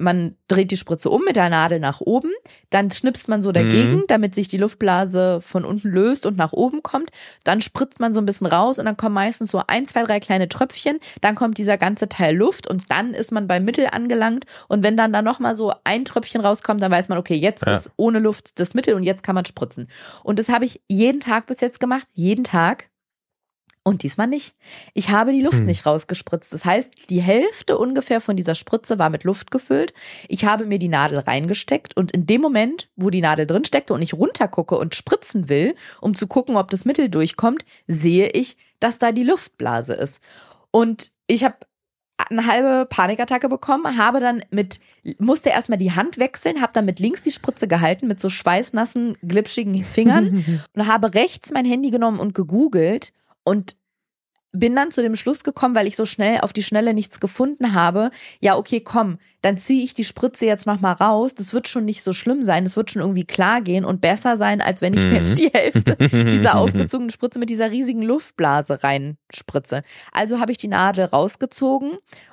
man 0.00 0.36
dreht 0.48 0.70
die 0.70 0.76
Spritze 0.76 1.10
um 1.10 1.24
mit 1.24 1.36
der 1.36 1.48
Nadel 1.50 1.80
nach 1.80 2.00
oben, 2.00 2.30
dann 2.70 2.90
schnipst 2.90 3.28
man 3.28 3.42
so 3.42 3.50
dagegen, 3.52 3.96
Mhm. 3.96 4.04
damit 4.06 4.34
sich 4.34 4.46
die 4.48 4.58
Luftblase 4.58 5.40
von 5.40 5.64
unten 5.64 5.88
löst 5.88 6.24
und 6.24 6.36
nach 6.36 6.52
oben 6.52 6.82
kommt. 6.82 7.10
Dann 7.44 7.60
spritzt 7.60 7.98
man 7.98 8.12
so 8.12 8.20
ein 8.20 8.26
bisschen 8.26 8.46
raus 8.46 8.78
und 8.78 8.84
dann 8.84 8.96
kommen 8.96 9.14
meistens 9.14 9.50
so 9.50 9.60
ein, 9.66 9.84
zwei, 9.86 10.04
drei 10.04 10.20
kleine 10.20 10.48
Tröpfchen. 10.48 10.98
Dann 11.20 11.34
kommt 11.34 11.58
dieser 11.58 11.78
ganze 11.78 12.08
Teil 12.08 12.36
Luft 12.36 12.68
und 12.68 12.90
dann 12.90 13.12
ist 13.12 13.32
man 13.32 13.46
beim 13.48 13.64
Mittel 13.64 13.88
angelangt. 13.90 14.44
Und 14.68 14.84
wenn 14.84 14.96
dann 14.96 15.12
da 15.12 15.20
nochmal 15.22 15.54
so 15.54 15.72
ein 15.84 16.04
Tröpfchen 16.04 16.40
rauskommt, 16.42 16.80
dann 16.82 16.92
weiß 16.92 17.08
man, 17.08 17.18
okay, 17.18 17.34
jetzt 17.34 17.66
Ja. 17.66 17.74
ist 17.74 17.90
ohne 17.96 18.20
Luft 18.20 18.60
das 18.60 18.74
Mittel 18.74 18.94
und 18.94 19.02
jetzt 19.02 19.22
kann 19.24 19.34
man 19.34 19.44
spritzen. 19.46 19.88
Und 20.22 20.38
das 20.38 20.48
habe 20.48 20.64
ich 20.64 20.80
jeden 20.88 21.20
Tag 21.20 21.46
bis 21.46 21.60
jetzt 21.60 21.80
gemacht, 21.80 22.06
jeden 22.12 22.44
Tag. 22.44 22.88
Und 23.84 24.04
diesmal 24.04 24.28
nicht. 24.28 24.54
Ich 24.94 25.10
habe 25.10 25.32
die 25.32 25.40
Luft 25.40 25.58
Hm. 25.58 25.66
nicht 25.66 25.86
rausgespritzt. 25.86 26.52
Das 26.52 26.64
heißt, 26.64 27.10
die 27.10 27.20
Hälfte 27.20 27.76
ungefähr 27.78 28.20
von 28.20 28.36
dieser 28.36 28.54
Spritze 28.54 28.98
war 28.98 29.10
mit 29.10 29.24
Luft 29.24 29.50
gefüllt. 29.50 29.92
Ich 30.28 30.44
habe 30.44 30.66
mir 30.66 30.78
die 30.78 30.88
Nadel 30.88 31.18
reingesteckt 31.18 31.96
und 31.96 32.12
in 32.12 32.26
dem 32.26 32.40
Moment, 32.40 32.88
wo 32.94 33.10
die 33.10 33.20
Nadel 33.20 33.46
drin 33.46 33.64
steckte 33.64 33.92
und 33.92 34.02
ich 34.02 34.14
runtergucke 34.14 34.78
und 34.78 34.94
spritzen 34.94 35.48
will, 35.48 35.74
um 36.00 36.14
zu 36.14 36.28
gucken, 36.28 36.56
ob 36.56 36.70
das 36.70 36.84
Mittel 36.84 37.08
durchkommt, 37.08 37.64
sehe 37.88 38.28
ich, 38.28 38.56
dass 38.78 38.98
da 38.98 39.10
die 39.10 39.24
Luftblase 39.24 39.94
ist. 39.94 40.20
Und 40.70 41.10
ich 41.26 41.42
habe 41.42 41.56
eine 42.30 42.46
halbe 42.46 42.86
Panikattacke 42.88 43.48
bekommen, 43.48 43.98
habe 43.98 44.20
dann 44.20 44.44
mit, 44.50 44.78
musste 45.18 45.48
erstmal 45.50 45.78
die 45.78 45.92
Hand 45.92 46.18
wechseln, 46.18 46.60
habe 46.60 46.72
dann 46.72 46.84
mit 46.84 47.00
links 47.00 47.22
die 47.22 47.32
Spritze 47.32 47.66
gehalten, 47.66 48.06
mit 48.06 48.20
so 48.20 48.28
schweißnassen, 48.28 49.18
glitschigen 49.26 49.82
Fingern 49.84 50.44
und 50.74 50.86
habe 50.86 51.14
rechts 51.14 51.50
mein 51.50 51.64
Handy 51.64 51.90
genommen 51.90 52.20
und 52.20 52.34
gegoogelt 52.34 53.12
und 53.44 53.76
bin 54.54 54.76
dann 54.76 54.90
zu 54.90 55.00
dem 55.00 55.16
Schluss 55.16 55.44
gekommen, 55.44 55.74
weil 55.74 55.86
ich 55.86 55.96
so 55.96 56.04
schnell 56.04 56.40
auf 56.40 56.52
die 56.52 56.62
Schnelle 56.62 56.92
nichts 56.92 57.20
gefunden 57.20 57.72
habe. 57.72 58.10
Ja, 58.40 58.58
okay, 58.58 58.80
komm, 58.80 59.16
dann 59.40 59.56
ziehe 59.56 59.82
ich 59.82 59.94
die 59.94 60.04
Spritze 60.04 60.44
jetzt 60.44 60.66
noch 60.66 60.78
mal 60.78 60.92
raus. 60.92 61.34
Das 61.34 61.54
wird 61.54 61.68
schon 61.68 61.86
nicht 61.86 62.02
so 62.02 62.12
schlimm 62.12 62.42
sein. 62.42 62.64
Das 62.64 62.76
wird 62.76 62.90
schon 62.90 63.00
irgendwie 63.00 63.24
klar 63.24 63.62
gehen 63.62 63.86
und 63.86 64.02
besser 64.02 64.36
sein, 64.36 64.60
als 64.60 64.82
wenn 64.82 64.92
ich 64.92 65.04
mir 65.04 65.20
Mhm. 65.20 65.26
jetzt 65.26 65.38
die 65.38 65.48
Hälfte 65.48 65.96
dieser 65.96 66.56
aufgezogenen 66.58 67.08
Spritze 67.10 67.38
mit 67.38 67.48
dieser 67.48 67.70
riesigen 67.70 68.02
Luftblase 68.02 68.84
reinspritze. 68.84 69.80
Also 70.12 70.38
habe 70.38 70.52
ich 70.52 70.58
die 70.58 70.68
Nadel 70.68 71.06
rausgezogen 71.06 71.92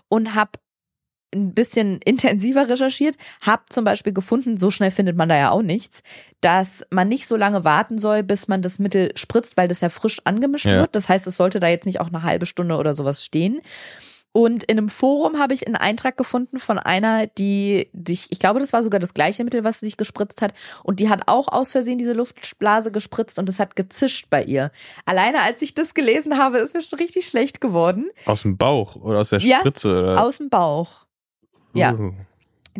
und 0.09 0.35
habe 0.35 0.51
ein 1.33 1.53
bisschen 1.53 1.99
intensiver 2.05 2.67
recherchiert, 2.69 3.15
habe 3.41 3.63
zum 3.69 3.83
Beispiel 3.83 4.13
gefunden, 4.13 4.57
so 4.57 4.71
schnell 4.71 4.91
findet 4.91 5.15
man 5.15 5.29
da 5.29 5.37
ja 5.37 5.51
auch 5.51 5.61
nichts, 5.61 6.01
dass 6.41 6.85
man 6.89 7.07
nicht 7.07 7.27
so 7.27 7.35
lange 7.35 7.63
warten 7.65 7.97
soll, 7.97 8.23
bis 8.23 8.47
man 8.47 8.61
das 8.61 8.79
Mittel 8.79 9.11
spritzt, 9.15 9.55
weil 9.57 9.67
das 9.67 9.81
ja 9.81 9.89
frisch 9.89 10.21
angemischt 10.23 10.65
Ja. 10.65 10.79
wird. 10.81 10.95
Das 10.95 11.07
heißt, 11.09 11.27
es 11.27 11.37
sollte 11.37 11.59
da 11.59 11.67
jetzt 11.67 11.85
nicht 11.85 11.99
auch 12.01 12.07
eine 12.07 12.23
halbe 12.23 12.45
Stunde 12.45 12.75
oder 12.77 12.93
sowas 12.95 13.23
stehen. 13.23 13.61
Und 14.31 14.63
in 14.65 14.77
einem 14.77 14.89
Forum 14.89 15.39
habe 15.39 15.55
ich 15.55 15.65
einen 15.65 15.75
Eintrag 15.75 16.15
gefunden 16.15 16.59
von 16.59 16.77
einer, 16.77 17.25
die 17.25 17.89
sich, 18.07 18.27
ich 18.31 18.37
glaube, 18.37 18.59
das 18.59 18.73
war 18.73 18.83
sogar 18.83 18.99
das 18.99 19.15
gleiche 19.15 19.43
Mittel, 19.43 19.63
was 19.63 19.79
sie 19.79 19.87
sich 19.87 19.97
gespritzt 19.97 20.43
hat. 20.43 20.53
Und 20.83 20.99
die 20.99 21.09
hat 21.09 21.23
auch 21.25 21.47
aus 21.47 21.71
Versehen 21.71 21.97
diese 21.97 22.13
Luftblase 22.13 22.91
gespritzt 22.91 23.39
und 23.39 23.49
es 23.49 23.59
hat 23.59 23.75
gezischt 23.75 24.27
bei 24.29 24.43
ihr. 24.43 24.71
Alleine 25.05 25.41
als 25.41 25.63
ich 25.63 25.73
das 25.73 25.95
gelesen 25.95 26.37
habe, 26.37 26.59
ist 26.59 26.75
mir 26.75 26.81
schon 26.83 26.99
richtig 26.99 27.25
schlecht 27.25 27.59
geworden. 27.59 28.11
Aus 28.25 28.43
dem 28.43 28.55
Bauch 28.55 28.95
oder 28.97 29.17
aus 29.19 29.31
der 29.31 29.39
Ja, 29.39 29.59
Spritze? 29.61 29.99
oder? 29.99 30.23
Aus 30.23 30.37
dem 30.37 30.49
Bauch. 30.49 31.05
Ja. 31.73 31.93
Uh. 31.93 32.13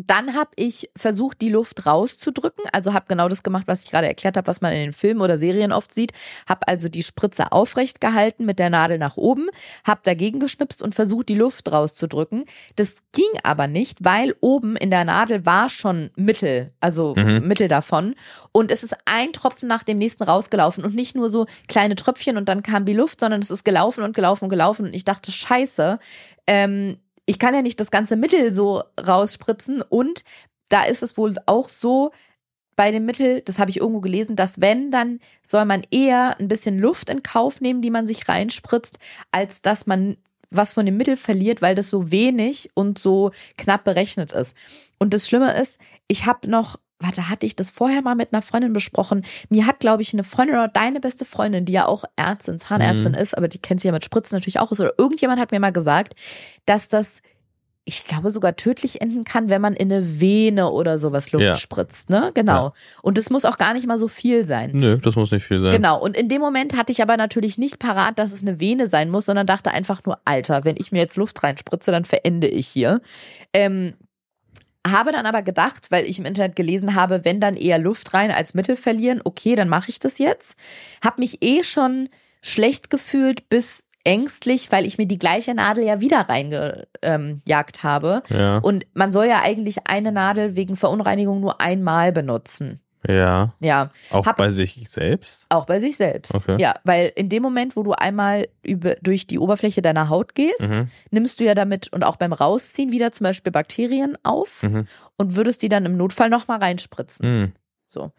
Dann 0.06 0.34
habe 0.34 0.50
ich 0.56 0.88
versucht, 0.96 1.40
die 1.40 1.48
Luft 1.48 1.84
rauszudrücken. 1.84 2.64
Also 2.72 2.94
habe 2.94 3.06
genau 3.08 3.28
das 3.28 3.42
gemacht, 3.42 3.64
was 3.66 3.84
ich 3.84 3.90
gerade 3.90 4.06
erklärt 4.06 4.36
habe, 4.36 4.46
was 4.46 4.60
man 4.60 4.72
in 4.72 4.78
den 4.78 4.92
Filmen 4.92 5.20
oder 5.20 5.36
Serien 5.36 5.72
oft 5.72 5.92
sieht. 5.92 6.12
Habe 6.48 6.66
also 6.68 6.88
die 6.88 7.02
Spritze 7.02 7.52
aufrecht 7.52 8.00
gehalten 8.00 8.46
mit 8.46 8.58
der 8.58 8.70
Nadel 8.70 8.98
nach 8.98 9.16
oben, 9.16 9.48
habe 9.84 10.00
dagegen 10.04 10.38
geschnipst 10.40 10.82
und 10.82 10.94
versucht, 10.94 11.28
die 11.28 11.34
Luft 11.34 11.70
rauszudrücken. 11.70 12.44
Das 12.76 12.96
ging 13.12 13.28
aber 13.42 13.66
nicht, 13.66 13.98
weil 14.02 14.34
oben 14.40 14.76
in 14.76 14.90
der 14.90 15.04
Nadel 15.04 15.44
war 15.44 15.68
schon 15.68 16.10
Mittel, 16.16 16.72
also 16.80 17.14
Mhm. 17.16 17.46
Mittel 17.46 17.68
davon. 17.68 18.14
Und 18.52 18.70
es 18.70 18.82
ist 18.82 18.96
ein 19.04 19.32
Tropfen 19.32 19.68
nach 19.68 19.82
dem 19.82 19.98
nächsten 19.98 20.22
rausgelaufen 20.22 20.84
und 20.84 20.94
nicht 20.94 21.14
nur 21.14 21.28
so 21.28 21.46
kleine 21.68 21.96
Tröpfchen 21.96 22.36
und 22.36 22.48
dann 22.48 22.62
kam 22.62 22.84
die 22.84 22.94
Luft, 22.94 23.20
sondern 23.20 23.40
es 23.40 23.50
ist 23.50 23.64
gelaufen 23.64 24.04
und 24.04 24.14
gelaufen 24.14 24.44
und 24.44 24.50
gelaufen. 24.50 24.86
Und 24.86 24.94
ich 24.94 25.04
dachte, 25.04 25.32
scheiße, 25.32 25.98
ähm, 26.46 26.98
ich 27.26 27.38
kann 27.38 27.54
ja 27.54 27.62
nicht 27.62 27.80
das 27.80 27.90
ganze 27.90 28.16
Mittel 28.16 28.52
so 28.52 28.82
rausspritzen 29.00 29.82
und 29.82 30.24
da 30.68 30.84
ist 30.84 31.02
es 31.02 31.16
wohl 31.16 31.36
auch 31.46 31.68
so 31.68 32.12
bei 32.76 32.90
dem 32.92 33.04
Mittel, 33.04 33.42
das 33.42 33.58
habe 33.58 33.70
ich 33.70 33.78
irgendwo 33.78 34.00
gelesen, 34.00 34.36
dass 34.36 34.60
wenn, 34.60 34.90
dann 34.90 35.20
soll 35.42 35.66
man 35.66 35.82
eher 35.90 36.38
ein 36.38 36.48
bisschen 36.48 36.78
Luft 36.78 37.10
in 37.10 37.22
Kauf 37.22 37.60
nehmen, 37.60 37.82
die 37.82 37.90
man 37.90 38.06
sich 38.06 38.26
reinspritzt, 38.28 38.98
als 39.32 39.60
dass 39.60 39.86
man 39.86 40.16
was 40.50 40.72
von 40.72 40.86
dem 40.86 40.96
Mittel 40.96 41.16
verliert, 41.16 41.62
weil 41.62 41.74
das 41.74 41.90
so 41.90 42.10
wenig 42.10 42.70
und 42.74 42.98
so 42.98 43.32
knapp 43.56 43.84
berechnet 43.84 44.32
ist. 44.32 44.56
Und 44.98 45.14
das 45.14 45.26
Schlimme 45.26 45.52
ist, 45.60 45.78
ich 46.08 46.26
habe 46.26 46.48
noch, 46.48 46.78
warte, 47.00 47.28
hatte 47.28 47.46
ich 47.46 47.56
das 47.56 47.70
vorher 47.70 48.02
mal 48.02 48.14
mit 48.14 48.32
einer 48.32 48.42
Freundin 48.42 48.72
besprochen? 48.72 49.24
Mir 49.48 49.66
hat, 49.66 49.80
glaube 49.80 50.02
ich, 50.02 50.12
eine 50.12 50.24
Freundin 50.24 50.56
oder 50.56 50.68
deine 50.68 51.00
beste 51.00 51.24
Freundin, 51.24 51.64
die 51.64 51.72
ja 51.72 51.86
auch 51.86 52.04
Ärztin, 52.16 52.58
Zahnärztin 52.60 53.12
Mhm. 53.12 53.18
ist, 53.18 53.36
aber 53.36 53.48
die 53.48 53.58
kennt 53.58 53.80
sich 53.80 53.88
ja 53.88 53.92
mit 53.92 54.04
Spritzen 54.04 54.36
natürlich 54.36 54.60
auch 54.60 54.70
aus, 54.70 54.80
oder 54.80 54.92
irgendjemand 54.98 55.40
hat 55.40 55.50
mir 55.50 55.60
mal 55.60 55.72
gesagt, 55.72 56.14
dass 56.66 56.88
das 56.88 57.22
ich 57.86 58.04
glaube 58.04 58.30
sogar 58.30 58.54
tödlich 58.56 59.00
enden 59.00 59.24
kann, 59.24 59.48
wenn 59.48 59.60
man 59.62 59.72
in 59.74 59.90
eine 59.90 60.20
Vene 60.20 60.70
oder 60.70 60.98
sowas 60.98 61.32
Luft 61.32 61.44
Ja. 61.46 61.54
spritzt, 61.56 62.10
ne? 62.10 62.30
Genau. 62.34 62.66
Ja. 62.66 62.72
Und 63.02 63.18
es 63.18 63.30
muss 63.30 63.44
auch 63.46 63.56
gar 63.56 63.72
nicht 63.72 63.86
mal 63.86 63.96
so 63.98 64.06
viel 64.06 64.44
sein. 64.44 64.70
Nö, 64.74 64.98
das 64.98 65.16
muss 65.16 65.32
nicht 65.32 65.44
viel 65.46 65.60
sein. 65.62 65.72
Genau. 65.72 65.98
Und 66.00 66.16
in 66.16 66.28
dem 66.28 66.40
Moment 66.40 66.76
hatte 66.76 66.92
ich 66.92 67.02
aber 67.02 67.16
natürlich 67.16 67.56
nicht 67.58 67.78
parat, 67.80 68.18
dass 68.18 68.32
es 68.32 68.42
eine 68.42 68.60
Vene 68.60 68.86
sein 68.86 69.10
muss, 69.10 69.24
sondern 69.24 69.46
dachte 69.46 69.72
einfach 69.72 70.04
nur, 70.04 70.18
Alter, 70.26 70.64
wenn 70.64 70.76
ich 70.78 70.92
mir 70.92 70.98
jetzt 70.98 71.16
Luft 71.16 71.42
reinspritze, 71.42 71.90
dann 71.90 72.04
verende 72.04 72.46
ich 72.46 72.68
hier. 72.68 73.00
Ähm, 73.54 73.94
habe 74.86 75.12
dann 75.12 75.26
aber 75.26 75.42
gedacht, 75.42 75.90
weil 75.90 76.04
ich 76.04 76.18
im 76.18 76.24
Internet 76.24 76.56
gelesen 76.56 76.94
habe, 76.94 77.24
wenn 77.24 77.40
dann 77.40 77.56
eher 77.56 77.78
Luft 77.78 78.14
rein 78.14 78.30
als 78.30 78.54
Mittel 78.54 78.76
verlieren, 78.76 79.20
okay, 79.24 79.54
dann 79.54 79.68
mache 79.68 79.90
ich 79.90 79.98
das 79.98 80.18
jetzt. 80.18 80.56
Hab 81.04 81.18
mich 81.18 81.42
eh 81.42 81.62
schon 81.62 82.08
schlecht 82.42 82.90
gefühlt 82.90 83.48
bis 83.48 83.84
ängstlich, 84.04 84.72
weil 84.72 84.86
ich 84.86 84.96
mir 84.98 85.06
die 85.06 85.18
gleiche 85.18 85.54
Nadel 85.54 85.84
ja 85.84 86.00
wieder 86.00 86.20
reingejagt 86.28 86.88
ähm, 87.02 87.82
habe. 87.82 88.22
Ja. 88.30 88.58
Und 88.58 88.86
man 88.94 89.12
soll 89.12 89.26
ja 89.26 89.42
eigentlich 89.42 89.86
eine 89.86 90.12
Nadel 90.12 90.56
wegen 90.56 90.76
Verunreinigung 90.76 91.40
nur 91.40 91.60
einmal 91.60 92.12
benutzen. 92.12 92.80
Ja. 93.08 93.54
Ja, 93.60 93.90
Auch 94.10 94.26
Hab- 94.26 94.36
bei 94.36 94.50
sich 94.50 94.88
selbst? 94.90 95.46
auch 95.48 95.64
bei 95.64 95.78
sich 95.78 95.96
selbst. 95.96 96.34
Okay. 96.34 96.56
Ja, 96.60 96.74
weil 96.84 97.10
in 97.16 97.28
dem 97.30 97.42
Moment, 97.42 97.74
wo 97.76 97.82
du 97.82 97.92
einmal 97.92 98.48
über, 98.62 98.96
durch 98.96 99.26
die 99.26 99.38
Oberfläche 99.38 99.80
deiner 99.80 100.08
Haut 100.10 100.34
gehst, 100.34 100.60
Mhm. 100.60 100.90
nimmst 101.10 101.40
du 101.40 101.44
ja 101.44 101.54
damit 101.54 101.90
und 101.92 102.04
auch 102.04 102.16
beim 102.16 102.32
Rausziehen 102.34 102.92
wieder 102.92 103.10
zum 103.12 103.24
Beispiel 103.24 103.52
Bakterien 103.52 104.18
auf 104.22 104.62
Mhm. 104.62 104.86
und 105.16 105.34
würdest 105.36 105.62
die 105.62 105.68
dann 105.70 105.86
im 105.86 105.96
Notfall 105.96 106.28
nochmal 106.28 106.58
reinspritzen. 106.58 107.40
Mhm. 107.40 107.52
So. 107.86 108.12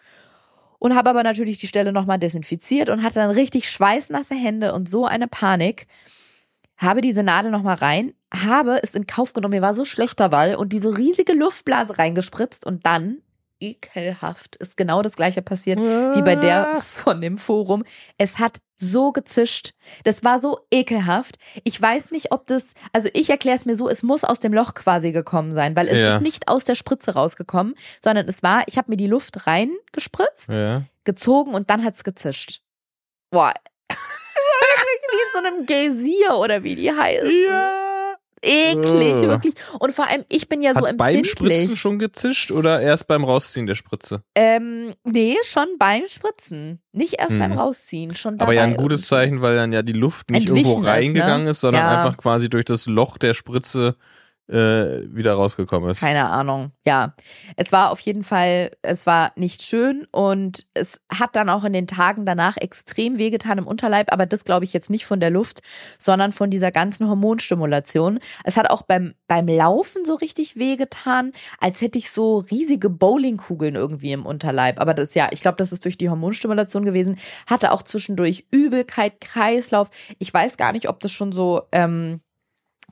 Und 0.80 0.96
habe 0.96 1.12
aber 1.12 1.22
natürlich 1.22 1.60
die 1.60 1.68
Stelle 1.68 1.92
nochmal 1.92 2.18
desinfiziert 2.18 2.90
und 2.90 3.04
hatte 3.04 3.16
dann 3.16 3.30
richtig 3.30 3.70
schweißnasse 3.70 4.34
Hände 4.34 4.74
und 4.74 4.90
so 4.90 5.06
eine 5.06 5.28
Panik. 5.28 5.86
habe 6.78 7.02
diese 7.02 7.22
Nadel 7.22 7.52
nochmal 7.52 7.76
rein, 7.76 8.14
habe 8.34 8.80
es 8.82 8.96
in 8.96 9.06
Kauf 9.06 9.34
genommen, 9.34 9.52
mir 9.54 9.62
war 9.62 9.76
so 9.76 9.86
schlecht 9.86 10.20
dabei 10.20 10.58
und 10.58 10.74
diese 10.74 10.98
riesige 10.98 11.34
Luftblase 11.34 12.00
reingespritzt 12.00 12.66
und 12.66 12.84
dann 12.88 13.20
ekelhaft 13.62 14.56
ist 14.58 14.76
genau 14.76 15.02
das 15.02 15.16
gleiche 15.16 15.42
passiert 15.42 15.80
wie 15.80 16.22
bei 16.22 16.36
der 16.36 16.82
von 16.86 17.22
dem 17.22 17.38
Forum. 17.38 17.84
Es 18.18 18.40
hat 18.40 18.60
so 18.78 19.12
gezischt. 19.12 19.74
Das 20.04 20.24
war 20.24 20.40
so 20.40 20.60
ekelhaft. 20.72 21.36
Ich 21.64 21.80
weiß 21.80 22.10
nicht, 22.12 22.32
ob 22.32 22.48
das, 22.48 22.74
also 22.94 23.10
ich 23.14 23.30
erkläre 23.30 23.56
es 23.56 23.66
mir 23.66 23.76
so, 23.76 23.88
es 23.88 24.02
muss 24.02 24.24
aus 24.24 24.40
dem 24.40 24.54
Loch 24.54 24.74
quasi 24.74 25.12
gekommen 25.12 25.54
sein, 25.54 25.76
weil 25.76 25.88
es 25.88 26.00
Ja. 26.00 26.16
ist 26.16 26.22
nicht 26.24 26.48
aus 26.48 26.64
der 26.64 26.74
Spritze 26.76 27.14
rausgekommen, 27.14 27.76
sondern 28.04 28.28
es 28.28 28.42
war, 28.42 28.64
ich 28.68 28.78
habe 28.78 28.90
mir 28.90 28.98
die 28.98 29.08
Luft 29.08 29.46
reingespritzt, 29.46 30.56
Ja. 30.56 30.84
gezogen 31.04 31.54
und 31.54 31.70
dann 31.70 31.84
hat's 31.86 32.04
gezischt. 32.04 32.62
Boah. 33.30 33.54
Das 33.94 33.98
war 34.70 34.78
wirklich 34.78 35.02
wie 35.12 35.22
in 35.22 35.32
so 35.34 35.48
einem 35.48 35.66
Geysir 35.66 36.38
oder 36.38 36.64
wie 36.64 36.76
die 36.76 36.92
heißen. 36.92 37.30
Ja. 37.48 37.91
Eklig, 38.44 39.16
Ugh. 39.16 39.28
wirklich. 39.28 39.54
Und 39.80 39.94
vor 39.94 40.08
allem, 40.08 40.26
ich 40.30 40.50
bin 40.50 40.62
ja 40.62 40.74
Hat's 40.74 40.90
so 40.90 40.96
beim 40.98 41.18
empfindlich. 41.18 41.32
Spritzen 41.60 41.76
schon 41.78 42.00
gezischt 42.00 42.52
oder 42.52 42.82
erst 42.82 43.08
beim 43.08 43.24
Rausziehen 43.24 43.68
der 43.68 43.76
Spritze? 43.76 44.24
Ähm, 44.36 44.94
nee, 45.04 45.36
schon 45.44 45.68
beim 45.78 46.04
Spritzen. 46.08 46.80
Nicht 46.92 47.20
erst 47.20 47.36
Mhm. 47.36 47.40
beim 47.40 47.52
Rausziehen, 47.54 48.16
schon 48.16 48.38
dabei. 48.38 48.46
Aber 48.46 48.54
ja 48.54 48.64
ein 48.64 48.78
gutes. 48.78 49.08
Zeichen, 49.08 49.42
weil 49.42 49.56
dann 49.56 49.72
ja 49.74 49.82
die 49.84 49.94
Luft 49.94 50.30
nicht 50.32 50.48
irgendwo 50.50 50.78
ist, 50.78 50.84
ne? 50.84 50.88
reingegangen 50.88 51.48
ist, 51.48 51.62
sondern 51.62 51.84
Ja. 51.84 51.98
einfach 52.04 52.18
quasi 52.18 52.50
durch 52.50 52.66
das 52.66 52.88
Loch 52.88 53.18
der 53.18 53.34
Spritze 53.34 53.96
äh, 54.52 55.08
wieder 55.16 55.34
rausgekommen 55.34 55.92
ist. 55.92 56.00
Keine 56.00 56.30
Ahnung. 56.30 56.72
Ja, 56.86 57.16
es 57.56 57.72
war 57.72 57.92
auf 57.92 58.00
jeden 58.02 58.24
Fall, 58.24 58.72
es 58.82 59.06
war 59.06 59.32
nicht 59.36 59.62
schön 59.64 60.08
und 60.12 60.66
es 60.74 61.00
hat 61.10 61.36
dann 61.36 61.50
auch 61.50 61.64
in 61.64 61.74
den 61.74 61.88
Tagen 61.88 62.26
danach 62.26 62.58
extrem 62.58 63.18
wehgetan 63.18 63.60
im 63.60 63.68
Unterleib, 63.68 64.12
aber 64.12 64.26
das 64.26 64.44
glaube 64.44 64.66
ich 64.66 64.74
jetzt 64.74 64.90
nicht 64.90 65.06
von 65.06 65.20
der 65.20 65.30
Luft, 65.30 65.62
sondern 65.98 66.32
von 66.32 66.50
dieser 66.50 66.72
ganzen 66.72 67.08
Hormonstimulation. 67.08 68.20
Es 68.44 68.58
hat 68.58 68.70
auch 68.70 68.82
beim, 68.82 69.14
beim 69.28 69.48
Laufen 69.48 70.06
so 70.06 70.16
richtig 70.16 70.58
wehgetan, 70.58 71.32
als 71.60 71.82
hätte 71.82 71.98
ich 71.98 72.12
so 72.12 72.40
riesige 72.40 72.90
Bowlingkugeln 72.90 73.76
irgendwie 73.76 74.12
im 74.12 74.26
Unterleib. 74.26 74.80
Aber 74.80 74.94
das 74.94 75.16
ja, 75.16 75.30
ich 75.32 75.42
glaube, 75.42 75.58
das 75.58 75.72
ist 75.72 75.86
durch 75.86 75.98
die 75.98 76.10
Hormonstimulation 76.10 76.84
gewesen. 76.84 77.18
Hatte 77.48 77.72
auch 77.72 77.84
zwischendurch 77.84 78.46
Übelkeit, 78.52 79.22
Kreislauf. 79.22 79.90
Ich 80.20 80.34
weiß 80.34 80.58
gar 80.58 80.74
nicht, 80.74 80.90
ob 80.90 81.00
das 81.00 81.12
schon 81.12 81.32
so, 81.32 81.64
ähm, 81.72 82.22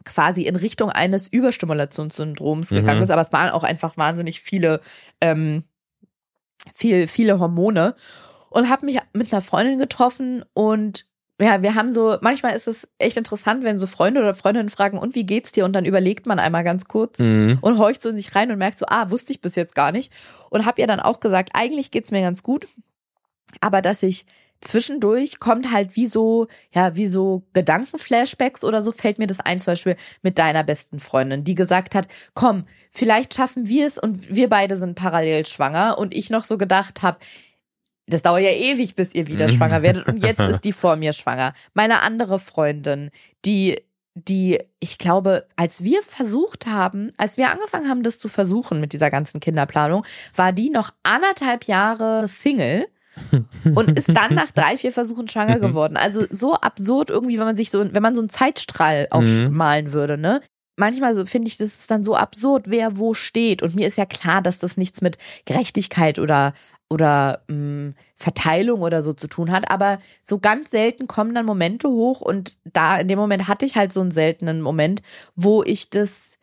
quasi 0.09 0.43
in 0.43 0.55
Richtung 0.55 0.89
eines 0.89 1.27
Überstimulationssyndroms 1.27 2.69
gegangen 2.69 2.97
Mhm. 2.97 3.03
ist, 3.03 3.11
aber 3.11 3.21
es 3.21 3.31
waren 3.31 3.49
auch 3.49 3.63
einfach 3.63 3.95
wahnsinnig 3.97 4.41
viele, 4.41 4.81
ähm, 5.21 5.63
viel, 6.73 7.07
viele 7.07 7.39
Hormone 7.39 7.95
und 8.49 8.69
habe 8.69 8.85
mich 8.85 8.99
mit 9.13 9.31
einer 9.31 9.41
Freundin 9.41 9.79
getroffen 9.79 10.43
und 10.53 11.05
ja, 11.41 11.61
wir 11.61 11.73
haben 11.75 11.93
so, 11.93 12.17
manchmal 12.19 12.53
ist 12.53 12.67
es 12.67 12.85
echt 12.97 13.15
interessant, 13.15 13.63
wenn 13.63 13.77
so 13.77 13.87
Freunde 13.87 14.19
oder 14.19 14.33
Freundinnen 14.35 14.67
fragen, 14.69 14.97
und 14.97 15.15
wie 15.15 15.25
geht's 15.25 15.53
dir? 15.53 15.63
Und 15.63 15.71
dann 15.71 15.85
überlegt 15.85 16.25
man 16.25 16.37
einmal 16.37 16.65
ganz 16.65 16.83
kurz 16.85 17.19
Mhm. 17.19 17.59
und 17.61 17.77
horcht 17.77 18.01
so 18.01 18.09
in 18.09 18.17
sich 18.17 18.35
rein 18.35 18.51
und 18.51 18.57
merkt 18.57 18.77
so, 18.77 18.85
ah, 18.89 19.09
wusste 19.09 19.31
ich 19.31 19.39
bis 19.39 19.55
jetzt 19.55 19.73
gar 19.73 19.93
nicht. 19.93 20.11
Und 20.49 20.65
habe 20.65 20.81
ihr 20.81 20.87
dann 20.87 20.99
auch 20.99 21.21
gesagt, 21.21 21.51
eigentlich 21.53 21.91
geht's 21.91 22.11
mir 22.11 22.19
ganz 22.19 22.43
gut, 22.43 22.67
aber 23.61 23.81
dass 23.81 24.03
ich 24.03 24.25
zwischendurch 24.61 25.39
kommt 25.39 25.71
halt 25.71 25.95
wie 25.95 26.05
so, 26.05 26.47
ja, 26.73 26.95
wie 26.95 27.07
so 27.07 27.43
Gedankenflashbacks 27.53 28.63
oder 28.63 28.81
so, 28.81 28.91
fällt 28.91 29.19
mir 29.19 29.27
das 29.27 29.39
ein, 29.39 29.59
zum 29.59 29.71
Beispiel 29.71 29.95
mit 30.21 30.37
deiner 30.37 30.63
besten 30.63 30.99
Freundin, 30.99 31.43
die 31.43 31.55
gesagt 31.55 31.95
hat, 31.95 32.07
komm, 32.33 32.65
vielleicht 32.91 33.33
schaffen 33.33 33.67
wir 33.67 33.87
es 33.87 33.97
und 33.97 34.33
wir 34.33 34.49
beide 34.49 34.75
sind 34.75 34.95
parallel 34.95 35.45
schwanger 35.45 35.97
und 35.97 36.13
ich 36.13 36.29
noch 36.29 36.43
so 36.43 36.57
gedacht 36.57 37.01
habe, 37.01 37.19
das 38.07 38.23
dauert 38.23 38.41
ja 38.41 38.49
ewig, 38.49 38.95
bis 38.95 39.13
ihr 39.13 39.27
wieder 39.27 39.47
Mhm. 39.47 39.51
schwanger 39.51 39.81
werdet 39.81 40.07
und 40.07 40.17
jetzt 40.17 40.39
ist 40.49 40.65
die 40.65 40.73
vor 40.73 40.95
mir 40.95 41.13
schwanger. 41.13 41.53
Meine 41.73 42.01
andere 42.01 42.39
Freundin, 42.39 43.11
die 43.45 43.81
die, 44.15 44.59
ich 44.81 44.97
glaube, 44.97 45.47
als 45.55 45.83
wir 45.83 46.03
versucht 46.03 46.67
haben, 46.67 47.13
als 47.15 47.37
wir 47.37 47.51
angefangen 47.51 47.87
haben, 47.87 48.03
das 48.03 48.19
zu 48.19 48.27
versuchen 48.27 48.81
mit 48.81 48.91
dieser 48.91 49.09
ganzen 49.09 49.39
Kinderplanung, 49.39 50.03
war 50.35 50.51
die 50.51 50.69
noch 50.71 50.91
anderthalb 51.03 51.65
Jahre 51.65 52.27
Single 52.27 52.87
und 53.75 53.91
ist 53.97 54.09
dann 54.09 54.35
nach 54.35 54.51
drei, 54.51 54.77
vier 54.77 54.91
Versuchen 54.91 55.27
schwanger 55.27 55.59
geworden. 55.59 55.97
Also 55.97 56.25
so 56.29 56.55
absurd 56.55 57.09
irgendwie, 57.09 57.37
wenn 57.37 57.45
man 57.45 57.55
sich 57.55 57.71
so, 57.71 57.83
wenn 57.93 58.03
man 58.03 58.15
so 58.15 58.21
einen 58.21 58.29
Zeitstrahl 58.29 59.07
aufmalen 59.11 59.93
würde, 59.93 60.17
ne? 60.17 60.41
Manchmal 60.75 61.13
so 61.13 61.25
finde 61.25 61.49
ich, 61.49 61.57
das 61.57 61.69
ist 61.69 61.91
dann 61.91 62.05
so 62.05 62.15
absurd, 62.15 62.69
wer 62.69 62.97
wo 62.97 63.13
steht. 63.13 63.61
Und 63.61 63.75
mir 63.75 63.85
ist 63.85 63.97
ja 63.97 64.05
klar, 64.05 64.41
dass 64.41 64.59
das 64.59 64.77
nichts 64.77 65.01
mit 65.01 65.17
Gerechtigkeit 65.45 66.19
oder 66.19 66.53
oder 66.89 67.43
mh, 67.47 67.93
Verteilung 68.15 68.81
oder 68.81 69.01
so 69.01 69.13
zu 69.13 69.27
tun 69.27 69.51
hat, 69.51 69.69
aber 69.69 69.99
so 70.23 70.39
ganz 70.39 70.71
selten 70.71 71.07
kommen 71.07 71.35
dann 71.35 71.45
Momente 71.45 71.87
hoch 71.87 72.19
und 72.21 72.57
da 72.63 72.97
in 72.97 73.07
dem 73.07 73.19
Moment 73.19 73.47
hatte 73.47 73.65
ich 73.65 73.75
halt 73.75 73.93
so 73.93 74.01
einen 74.01 74.11
seltenen 74.11 74.61
Moment, 74.61 75.01
wo 75.35 75.63
ich 75.63 75.89
das 75.91 76.38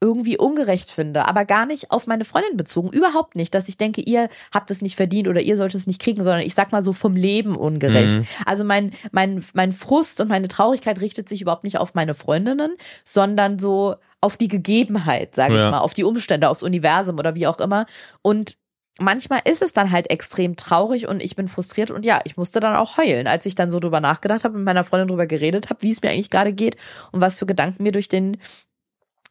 irgendwie 0.00 0.36
ungerecht 0.38 0.90
finde, 0.90 1.26
aber 1.26 1.44
gar 1.46 1.64
nicht 1.64 1.90
auf 1.90 2.06
meine 2.06 2.24
Freundin 2.24 2.56
bezogen, 2.56 2.90
überhaupt 2.90 3.34
nicht, 3.34 3.54
dass 3.54 3.66
ich 3.68 3.78
denke, 3.78 4.02
ihr 4.02 4.28
habt 4.52 4.70
es 4.70 4.82
nicht 4.82 4.94
verdient 4.94 5.26
oder 5.26 5.40
ihr 5.40 5.56
sollt 5.56 5.74
es 5.74 5.86
nicht 5.86 6.00
kriegen, 6.00 6.22
sondern 6.22 6.42
ich 6.42 6.54
sag 6.54 6.70
mal 6.70 6.82
so 6.82 6.92
vom 6.92 7.16
Leben 7.16 7.56
ungerecht. 7.56 8.18
Mhm. 8.18 8.26
Also 8.44 8.62
mein 8.64 8.92
mein 9.10 9.42
mein 9.54 9.72
Frust 9.72 10.20
und 10.20 10.28
meine 10.28 10.48
Traurigkeit 10.48 11.00
richtet 11.00 11.28
sich 11.28 11.40
überhaupt 11.40 11.64
nicht 11.64 11.78
auf 11.78 11.94
meine 11.94 12.12
Freundinnen, 12.14 12.76
sondern 13.04 13.58
so 13.58 13.96
auf 14.20 14.36
die 14.36 14.48
Gegebenheit, 14.48 15.34
sage 15.34 15.54
Ja. 15.56 15.64
ich 15.66 15.70
mal, 15.70 15.80
auf 15.80 15.94
die 15.94 16.04
Umstände, 16.04 16.48
aufs 16.50 16.62
Universum 16.62 17.18
oder 17.18 17.34
wie 17.34 17.46
auch 17.46 17.58
immer 17.58 17.86
und 18.22 18.56
manchmal 18.98 19.40
ist 19.44 19.62
es 19.62 19.72
dann 19.72 19.92
halt 19.92 20.10
extrem 20.10 20.56
traurig 20.56 21.06
und 21.06 21.22
ich 21.22 21.36
bin 21.36 21.48
frustriert 21.48 21.90
und 21.90 22.04
ja, 22.06 22.20
ich 22.24 22.36
musste 22.36 22.60
dann 22.60 22.76
auch 22.76 22.96
heulen, 22.98 23.26
als 23.26 23.44
ich 23.46 23.54
dann 23.54 23.70
so 23.70 23.78
drüber 23.78 24.00
nachgedacht 24.00 24.44
habe, 24.44 24.56
mit 24.56 24.64
meiner 24.64 24.84
Freundin 24.84 25.08
drüber 25.08 25.26
geredet 25.26 25.68
habe, 25.70 25.82
wie 25.82 25.90
es 25.90 26.02
mir 26.02 26.10
eigentlich 26.10 26.30
gerade 26.30 26.52
geht 26.52 26.76
und 27.12 27.20
was 27.20 27.38
für 27.38 27.46
Gedanken 27.46 27.82
mir 27.82 27.92
durch 27.92 28.08
den 28.08 28.38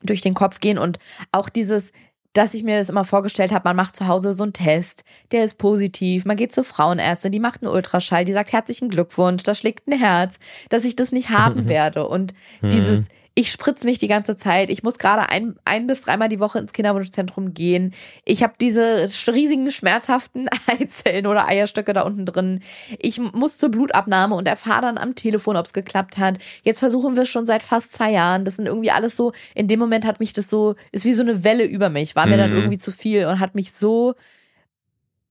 durch 0.03 0.21
den 0.21 0.33
Kopf 0.33 0.59
gehen 0.59 0.77
und 0.77 0.99
auch 1.31 1.49
dieses 1.49 1.91
dass 2.35 2.53
ich 2.53 2.63
mir 2.63 2.77
das 2.77 2.89
immer 2.89 3.05
vorgestellt 3.05 3.53
habe, 3.53 3.67
man 3.67 3.77
macht 3.77 3.95
zu 3.95 4.07
Hause 4.07 4.33
so 4.33 4.43
einen 4.43 4.51
Test, 4.51 5.05
der 5.31 5.45
ist 5.45 5.57
positiv, 5.57 6.25
man 6.25 6.35
geht 6.35 6.51
zur 6.51 6.65
Frauenärztin, 6.65 7.31
die 7.31 7.39
macht 7.39 7.63
einen 7.63 7.71
Ultraschall, 7.71 8.25
die 8.25 8.33
sagt 8.33 8.51
herzlichen 8.51 8.89
Glückwunsch, 8.89 9.43
da 9.43 9.55
schlägt 9.55 9.87
ein 9.87 9.97
Herz, 9.97 10.37
dass 10.67 10.83
ich 10.83 10.97
das 10.97 11.13
nicht 11.13 11.29
haben 11.29 11.67
werde. 11.69 12.07
Und 12.07 12.33
dieses 12.61 13.07
ich 13.37 13.51
spritze 13.51 13.85
mich 13.85 13.99
die 13.99 14.07
ganze 14.07 14.37
Zeit. 14.37 14.69
Ich 14.69 14.81
muss 14.81 14.97
gerade 14.97 15.27
ein, 15.29 15.57
ein 15.65 15.87
bis 15.87 16.03
dreimal 16.03 16.29
die 16.29 16.39
Woche 16.39 16.57
ins 16.57 16.71
Kinderwunschzentrum 16.71 17.53
gehen. 17.53 17.93
Ich 18.23 18.41
habe 18.43 18.53
diese 18.61 19.09
riesigen 19.27 19.69
schmerzhaften 19.71 20.47
Eizellen 20.67 21.27
oder 21.27 21.45
Eierstöcke 21.45 21.91
da 21.91 22.03
unten 22.03 22.25
drin. 22.25 22.61
Ich 22.97 23.19
muss 23.19 23.57
zur 23.57 23.69
Blutabnahme 23.69 24.35
und 24.35 24.47
erfahre 24.47 24.83
dann 24.83 24.97
am 24.97 25.15
Telefon, 25.15 25.57
ob 25.57 25.65
es 25.65 25.73
geklappt 25.73 26.17
hat. 26.17 26.37
Jetzt 26.63 26.79
versuchen 26.79 27.17
wir 27.17 27.23
es 27.23 27.29
schon 27.29 27.45
seit 27.45 27.61
fast 27.61 27.91
zwei 27.93 28.11
Jahren. 28.11 28.45
Das 28.45 28.55
sind 28.55 28.67
irgendwie 28.67 28.91
alles 28.91 29.17
so, 29.17 29.33
in 29.53 29.67
dem 29.67 29.79
Moment 29.81 30.05
hat 30.05 30.21
mich 30.21 30.31
das 30.31 30.49
so, 30.49 30.75
ist 30.93 31.03
wie 31.03 31.13
so 31.13 31.21
eine 31.21 31.43
Welle 31.43 31.65
über 31.65 31.89
mich, 31.89 32.15
war 32.15 32.27
mir 32.27 32.37
dann 32.37 32.51
Mhm. 32.51 32.55
irgendwie 32.55 32.77
zu 32.77 32.93
viel 32.93 33.25
und 33.25 33.41
hat 33.41 33.53
mich 33.53 33.73
so, 33.73 34.15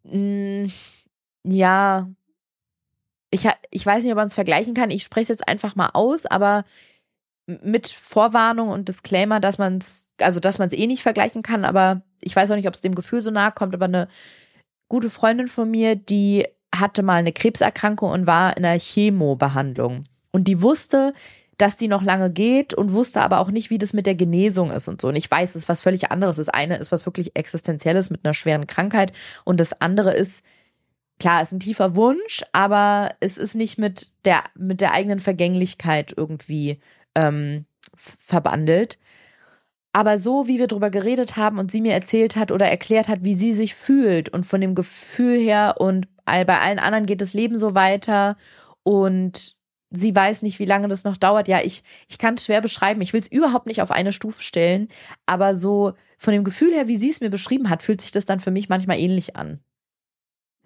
mh, 0.03 0.69
ja, 1.45 2.09
ich, 3.31 3.49
ich 3.71 3.85
weiß 3.87 4.05
nicht, 4.05 4.13
ob 4.13 4.17
man 4.17 4.27
es 4.29 4.35
vergleichen 4.35 4.75
kann. 4.75 4.91
Ich 4.91 5.03
spreche 5.03 5.23
es 5.23 5.29
jetzt 5.39 5.49
einfach 5.49 5.75
mal 5.75 5.91
aus, 5.95 6.27
aber 6.27 6.65
mit 7.47 7.89
Vorwarnung 7.89 8.69
und 8.69 8.89
Disclaimer, 8.89 9.41
dass 9.41 9.59
man 9.59 9.79
es, 9.79 10.07
also 10.21 10.41
dass 10.41 10.59
man 10.59 10.69
es 10.69 10.73
eh 10.73 10.87
nicht 10.87 11.03
vergleichen 11.03 11.43
kann, 11.43 11.65
aber 11.65 12.03
ich 12.21 12.35
weiß 12.35 12.51
auch 12.51 12.57
nicht, 12.57 12.69
ob 12.69 12.75
es 12.75 12.81
dem 12.81 12.95
Gefühl 12.95 13.21
so 13.21 13.31
nahe 13.31 13.53
kommt, 13.53 13.75
aber 13.75 13.85
eine 13.85 14.09
gute 14.89 15.11
Freundin 15.11 15.49
von 15.49 15.71
mir, 15.71 15.97
die 15.97 16.47
hatte 16.75 17.03
mal 17.03 17.17
eine 17.17 17.33
Krebserkrankung 17.33 18.11
und 18.11 18.27
war 18.27 18.57
in 18.57 18.65
einer 18.65 18.79
Chemobehandlung. 18.79 20.05
Und 20.33 20.49
die 20.49 20.63
wusste, 20.63 21.13
dass 21.59 21.77
die 21.77 21.89
noch 21.89 22.03
lange 22.03 22.31
geht 22.31 22.75
und 22.75 22.93
wusste 22.93 23.21
aber 23.21 23.39
auch 23.39 23.51
nicht, 23.51 23.71
wie 23.71 23.79
das 23.79 23.93
mit 23.93 24.07
der 24.07 24.15
Genesung 24.15 24.71
ist 24.71 24.89
und 24.89 25.01
so. 25.01 25.09
Und 25.09 25.17
ich 25.17 25.31
weiß, 25.31 25.51
es 25.51 25.57
ist 25.57 25.69
was 25.69 25.83
völlig 25.83 26.11
anderes. 26.11 26.37
Das 26.37 26.49
eine 26.49 26.77
ist 26.79 26.91
was 26.91 27.07
wirklich 27.07 27.37
Existenzielles 27.37 28.11
mit 28.11 28.25
einer 28.25 28.35
schweren 28.35 28.67
Krankheit 28.67 29.13
und 29.45 29.61
das 29.61 29.81
andere 29.81 30.13
ist, 30.13 30.45
klar, 31.21 31.43
ist 31.43 31.53
ein 31.53 31.61
tiefer 31.61 31.95
Wunsch, 31.95 32.43
aber 32.53 33.15
es 33.21 33.39
ist 33.39 33.55
nicht 33.55 33.79
mit 33.79 34.11
der, 34.25 34.43
mit 34.57 34.81
der 34.81 34.93
eigenen 34.93 35.21
Vergänglichkeit 35.21 36.13
irgendwie 36.17 36.81
ähm, 37.15 37.67
verbandelt. 37.97 38.99
Aber 39.93 40.19
so, 40.19 40.49
wie 40.49 40.59
wir 40.59 40.67
drüber 40.67 40.91
geredet 40.91 41.37
haben 41.37 41.59
und 41.59 41.71
sie 41.71 41.81
mir 41.81 41.93
erzählt 41.93 42.35
hat 42.35 42.51
oder 42.51 42.67
erklärt 42.67 43.07
hat, 43.07 43.23
wie 43.23 43.37
sie 43.37 43.53
sich 43.53 43.77
fühlt 43.77 44.29
und 44.29 44.45
von 44.45 44.61
dem 44.61 44.75
Gefühl 44.75 45.39
her 45.39 45.77
und 45.79 46.09
bei 46.25 46.59
allen 46.59 46.79
anderen 46.79 47.07
geht 47.07 47.21
das 47.21 47.35
Leben 47.35 47.59
so 47.59 47.75
weiter 47.75 48.37
und 48.83 49.57
sie 49.91 50.15
weiß 50.15 50.43
nicht, 50.43 50.59
wie 50.59 50.65
lange 50.65 50.89
das 50.89 51.05
noch 51.05 51.17
dauert. 51.17 51.49
Ja, 51.49 51.61
ich, 51.63 51.85
ich 52.09 52.19
kann 52.19 52.35
es 52.35 52.45
schwer 52.45 52.61
beschreiben. 52.61 53.01
Ich 53.03 53.13
will 53.13 53.21
es 53.21 53.31
überhaupt 53.31 53.67
nicht 53.67 53.83
auf 53.83 53.91
eine 53.91 54.13
Stufe 54.13 54.43
stellen, 54.43 54.89
aber 55.27 55.55
so 55.55 55.93
von 56.19 56.33
dem 56.33 56.45
Gefühl 56.45 56.73
her, 56.73 56.89
wie 56.89 56.97
sie 56.97 57.11
es 57.11 57.21
mir 57.21 57.31
beschrieben 57.31 57.71
hat, 57.71 57.83
fühlt 57.83 58.01
sich 58.01 58.11
das 58.11 58.27
dann 58.27 58.41
für 58.41 58.51
mich 58.51 58.69
manchmal 58.69 58.99
ähnlich 58.99 59.37
an. 59.37 59.61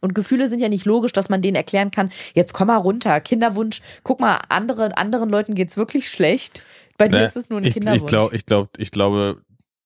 Und 0.00 0.14
Gefühle 0.14 0.48
sind 0.48 0.60
ja 0.60 0.68
nicht 0.68 0.84
logisch, 0.84 1.12
dass 1.12 1.28
man 1.28 1.42
denen 1.42 1.56
erklären 1.56 1.90
kann, 1.90 2.10
jetzt 2.34 2.52
komm 2.52 2.68
mal 2.68 2.76
runter, 2.76 3.20
Kinderwunsch, 3.20 3.80
guck 4.04 4.20
mal, 4.20 4.38
andere, 4.48 4.96
anderen 4.96 5.28
Leuten 5.30 5.54
geht's 5.54 5.76
wirklich 5.76 6.08
schlecht. 6.08 6.62
Bei 6.96 7.08
dir 7.08 7.24
ist 7.24 7.36
es 7.36 7.48
nur 7.50 7.60
ein 7.60 7.64
ich, 7.64 7.74
Kinderwunsch. 7.74 8.02
ich 8.02 8.06
glaube, 8.06 8.36
ich 8.36 8.46
glaube, 8.46 8.70
ich 8.78 8.90
glaube, 8.90 9.42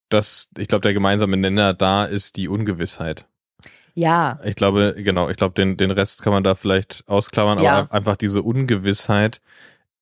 dass 0.08 0.50
ich 0.58 0.68
glaube, 0.68 0.82
der 0.82 0.94
gemeinsame 0.94 1.36
Nenner 1.36 1.74
da 1.74 2.04
ist 2.04 2.36
die 2.36 2.48
Ungewissheit. 2.48 3.26
ja, 3.94 4.38
Ich 4.44 4.56
glaube, 4.56 4.94
genau, 4.98 5.28
ich 5.28 5.36
glaube, 5.36 5.54
den, 5.54 5.76
den 5.76 5.90
Rest 5.90 6.22
kann 6.22 6.32
man 6.32 6.44
da 6.44 6.54
vielleicht 6.54 7.04
ausklammern, 7.06 7.58
Ja. 7.58 7.80
aber 7.80 7.92
einfach 7.94 8.16
diese 8.16 8.42
Ungewissheit. 8.42 9.40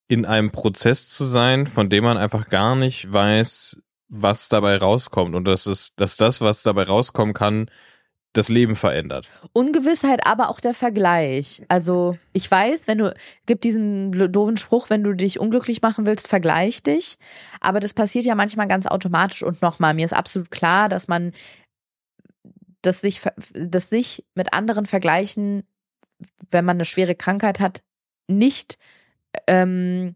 in 0.09 0.25
einem 0.25 0.51
Prozess 0.51 1.09
zu 1.09 1.25
sein, 1.25 1.69
von 1.69 1.89
dem 1.89 2.03
man 2.03 2.17
einfach 2.17 2.49
gar 2.49 2.75
nicht 2.75 3.13
weiß, 3.13 3.81
was 4.09 4.49
dabei 4.49 4.77
rauskommt 4.77 5.37
und 5.37 5.45
dass 5.45 5.67
es, 5.67 5.95
dass 5.95 6.17
das, 6.17 6.41
was 6.41 6.65
dabei 6.65 6.83
rauskommen 6.83 7.33
kann, 7.33 7.71
das 8.33 8.49
Leben 8.49 8.77
verändert. 8.77 9.29
Ungewissheit, 9.53 10.25
aber 10.25 10.51
auch 10.51 10.61
der 10.61 10.75
Vergleich. 10.75 11.63
Also 11.69 12.17
ich 12.33 12.49
weiß, 12.49 12.87
wenn 12.87 12.99
du, 12.99 13.15
gibt 13.47 13.65
diesen 13.65 14.13
doofen 14.33 14.57
Spruch, 14.57 14.89
wenn 14.89 15.03
du 15.03 15.15
dich 15.15 15.41
unglücklich 15.41 15.83
machen 15.83 16.07
willst, 16.07 16.29
vergleich 16.29 16.83
dich. 16.83 17.19
Aber 17.61 17.81
das 17.81 17.93
passiert 17.93 18.27
ja 18.27 18.35
manchmal 18.35 18.69
ganz 18.69 18.87
automatisch 18.87 19.43
und 19.43 19.63
nochmal, 19.63 19.95
mir 19.95 20.05
ist 20.05 20.13
absolut 20.13 20.51
klar, 20.51 20.89
dass 20.89 21.09
man 21.09 21.33
das 22.83 23.01
sich, 23.01 23.21
das 23.53 23.91
sich 23.91 24.25
mit 24.35 24.53
anderen 24.53 24.87
vergleichen, 24.87 25.65
wenn 26.51 26.65
man 26.65 26.77
eine 26.77 26.85
schwere 26.85 27.15
Krankheit 27.15 27.59
hat, 27.61 27.83
nicht 28.29 28.79
ähm, 29.47 30.15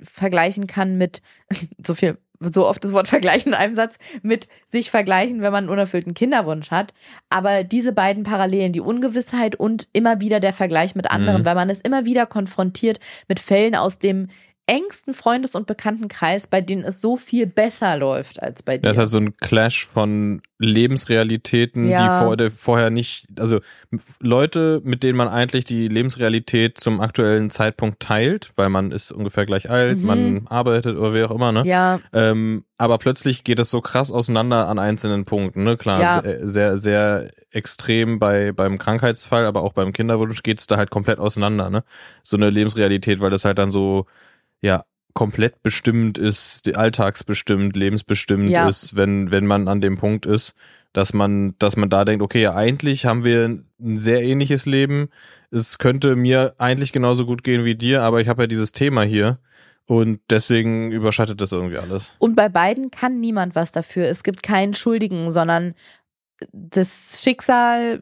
vergleichen 0.00 0.66
kann 0.66 0.96
mit 0.96 1.20
so 1.84 1.94
viel, 1.94 2.18
so 2.40 2.66
oft 2.66 2.82
das 2.82 2.92
Wort 2.92 3.08
vergleichen 3.08 3.52
in 3.52 3.58
einem 3.58 3.74
Satz, 3.74 3.98
mit 4.22 4.48
sich 4.66 4.90
vergleichen, 4.90 5.42
wenn 5.42 5.52
man 5.52 5.64
einen 5.64 5.72
unerfüllten 5.72 6.14
Kinderwunsch 6.14 6.70
hat. 6.70 6.94
Aber 7.28 7.64
diese 7.64 7.92
beiden 7.92 8.22
Parallelen, 8.22 8.72
die 8.72 8.80
Ungewissheit 8.80 9.56
und 9.56 9.88
immer 9.92 10.20
wieder 10.20 10.40
der 10.40 10.52
Vergleich 10.52 10.94
mit 10.94 11.10
anderen, 11.10 11.42
Mhm. 11.42 11.46
weil 11.46 11.54
man 11.54 11.70
ist 11.70 11.84
immer 11.86 12.04
wieder 12.04 12.26
konfrontiert 12.26 12.98
mit 13.28 13.40
Fällen 13.40 13.74
aus 13.74 13.98
dem 13.98 14.28
engsten 14.70 15.14
Freundes- 15.14 15.56
und 15.56 15.66
Bekanntenkreis, 15.66 16.46
bei 16.46 16.60
denen 16.60 16.84
es 16.84 17.00
so 17.00 17.16
viel 17.16 17.46
besser 17.46 17.96
läuft 17.96 18.40
als 18.40 18.62
bei 18.62 18.78
dir. 18.78 18.82
Das 18.82 18.92
ist 18.92 18.98
halt 19.00 19.08
so 19.08 19.18
ein 19.18 19.32
Clash 19.36 19.84
von 19.84 20.42
Lebensrealitäten, 20.58 21.84
Ja. 21.84 22.02
die 22.02 22.08
vor, 22.08 22.50
vorher 22.56 22.90
nicht, 22.90 23.26
also 23.38 23.58
Leute, 24.20 24.80
mit 24.84 25.02
denen 25.02 25.16
man 25.16 25.26
eigentlich 25.28 25.64
die 25.64 25.88
Lebensrealität 25.88 26.78
zum 26.78 27.00
aktuellen 27.00 27.50
Zeitpunkt 27.50 27.98
teilt, 28.00 28.52
weil 28.54 28.68
man 28.68 28.92
ist 28.92 29.10
ungefähr 29.10 29.44
gleich 29.44 29.70
alt, 29.70 29.98
Mhm. 29.98 30.06
man 30.06 30.46
arbeitet 30.48 30.96
oder 30.96 31.14
wie 31.14 31.24
auch 31.24 31.30
immer, 31.32 31.50
ne? 31.50 31.62
ja, 31.66 31.98
Ähm, 32.12 32.64
aber 32.78 32.98
plötzlich 32.98 33.42
geht 33.42 33.58
es 33.58 33.70
so 33.70 33.80
krass 33.80 34.12
auseinander 34.12 34.68
an 34.68 34.78
einzelnen 34.78 35.24
Punkten, 35.24 35.64
ne? 35.64 35.76
Klar, 35.76 36.00
Ja. 36.00 36.20
sehr, 36.22 36.46
sehr, 36.48 36.78
sehr 36.78 37.30
extrem 37.50 38.18
bei 38.20 38.52
beim 38.52 38.78
Krankheitsfall, 38.78 39.44
aber 39.46 39.62
auch 39.62 39.72
beim 39.72 39.92
Kinderwunsch 39.92 40.42
geht's 40.44 40.66
da 40.68 40.76
halt 40.76 40.90
komplett 40.90 41.18
auseinander, 41.18 41.70
ne? 41.70 41.82
So 42.22 42.36
eine 42.36 42.50
Lebensrealität, 42.50 43.18
weil 43.20 43.30
das 43.30 43.44
halt 43.44 43.58
dann 43.58 43.70
so, 43.72 44.06
ja, 44.60 44.84
komplett 45.14 45.62
bestimmt 45.62 46.18
ist, 46.18 46.76
alltagsbestimmt, 46.76 47.76
lebensbestimmt 47.76 48.50
Ja. 48.50 48.68
ist, 48.68 48.96
wenn, 48.96 49.30
wenn 49.30 49.46
man 49.46 49.68
an 49.68 49.80
dem 49.80 49.96
Punkt 49.96 50.26
ist, 50.26 50.54
dass 50.92 51.12
man, 51.12 51.54
dass 51.58 51.76
man 51.76 51.88
da 51.88 52.04
denkt, 52.04 52.22
okay, 52.22 52.42
ja, 52.42 52.54
eigentlich 52.54 53.06
haben 53.06 53.24
wir 53.24 53.44
ein 53.80 53.98
sehr 53.98 54.22
ähnliches 54.22 54.66
Leben. 54.66 55.08
Es 55.50 55.78
könnte 55.78 56.16
mir 56.16 56.54
eigentlich 56.58 56.92
genauso 56.92 57.26
gut 57.26 57.44
gehen 57.44 57.64
wie 57.64 57.74
dir, 57.76 58.02
aber 58.02 58.20
ich 58.20 58.28
habe 58.28 58.42
ja 58.42 58.46
dieses 58.46 58.72
Thema 58.72 59.02
hier. 59.02 59.38
Und 59.86 60.20
deswegen 60.30 60.92
überschattet 60.92 61.40
das 61.40 61.50
irgendwie 61.50 61.78
alles. 61.78 62.12
Und 62.18 62.36
bei 62.36 62.48
beiden 62.48 62.90
kann 62.90 63.18
niemand 63.18 63.56
was 63.56 63.72
dafür. 63.72 64.06
Es 64.06 64.22
gibt 64.22 64.42
keinen 64.42 64.74
Schuldigen, 64.74 65.32
sondern 65.32 65.74
das 66.52 67.20
Schicksal, 67.22 68.00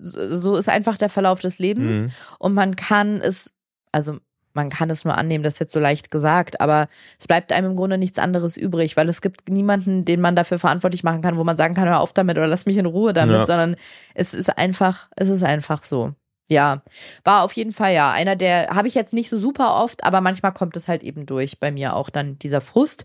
so 0.00 0.56
ist 0.56 0.68
einfach 0.68 0.96
der 0.96 1.08
Verlauf 1.08 1.40
des 1.40 1.58
Lebens. 1.58 1.96
Mhm. 1.96 2.10
Und 2.38 2.54
man 2.54 2.76
kann 2.76 3.20
es, 3.20 3.52
also 3.92 4.18
man 4.56 4.70
kann 4.70 4.90
es 4.90 5.04
nur 5.04 5.16
annehmen, 5.16 5.44
das 5.44 5.54
ist 5.54 5.60
jetzt 5.60 5.72
so 5.72 5.78
leicht 5.78 6.10
gesagt, 6.10 6.60
aber 6.60 6.88
es 7.20 7.28
bleibt 7.28 7.52
einem 7.52 7.70
im 7.70 7.76
Grunde 7.76 7.98
nichts 7.98 8.18
anderes 8.18 8.56
übrig, 8.56 8.96
weil 8.96 9.08
es 9.08 9.20
gibt 9.20 9.48
niemanden, 9.48 10.04
den 10.04 10.20
man 10.20 10.34
dafür 10.34 10.58
verantwortlich 10.58 11.04
machen 11.04 11.22
kann, 11.22 11.36
wo 11.36 11.44
man 11.44 11.56
sagen 11.56 11.74
kann, 11.74 11.88
hör 11.88 12.00
auf 12.00 12.12
damit 12.12 12.36
oder 12.36 12.48
lass 12.48 12.66
mich 12.66 12.78
in 12.78 12.86
Ruhe 12.86 13.12
damit, 13.12 13.36
Ja. 13.36 13.46
sondern 13.46 13.76
es 14.14 14.34
ist 14.34 14.58
einfach, 14.58 15.08
es 15.14 15.28
ist 15.28 15.44
einfach 15.44 15.84
so. 15.84 16.12
Ja, 16.48 16.82
war 17.24 17.42
auf 17.42 17.52
jeden 17.52 17.72
Fall 17.72 17.92
ja 17.92 18.10
einer 18.12 18.36
der, 18.36 18.68
habe 18.68 18.88
ich 18.88 18.94
jetzt 18.94 19.12
nicht 19.12 19.28
so 19.28 19.36
super 19.36 19.74
oft, 19.82 20.04
aber 20.04 20.20
manchmal 20.20 20.52
kommt 20.52 20.76
es 20.76 20.88
halt 20.88 21.02
eben 21.02 21.26
durch 21.26 21.60
bei 21.60 21.70
mir 21.70 21.94
auch 21.94 22.08
dann 22.10 22.38
dieser 22.38 22.60
Frust. 22.60 23.04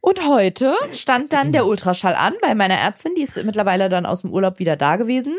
Und 0.00 0.28
heute 0.28 0.74
stand 0.92 1.32
dann 1.32 1.52
der 1.52 1.64
Ultraschall 1.64 2.14
an 2.16 2.34
bei 2.42 2.54
meiner 2.56 2.74
Ärztin, 2.74 3.12
die 3.16 3.22
ist 3.22 3.42
mittlerweile 3.44 3.88
dann 3.88 4.04
aus 4.04 4.22
dem 4.22 4.32
Urlaub 4.32 4.58
wieder 4.58 4.74
da 4.76 4.96
gewesen. 4.96 5.36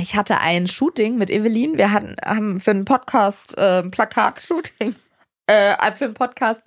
Ich 0.00 0.14
hatte 0.14 0.38
ein 0.40 0.68
Shooting 0.68 1.18
mit 1.18 1.28
Evelyn. 1.28 1.76
Wir 1.76 1.90
hatten, 1.90 2.14
haben 2.24 2.60
für 2.60 2.70
einen 2.70 2.84
Podcast 2.84 3.58
äh, 3.58 3.82
Plakat-Shooting, 3.82 4.94
äh, 5.48 5.92
für 5.92 6.04
einen 6.04 6.14
Podcast 6.14 6.62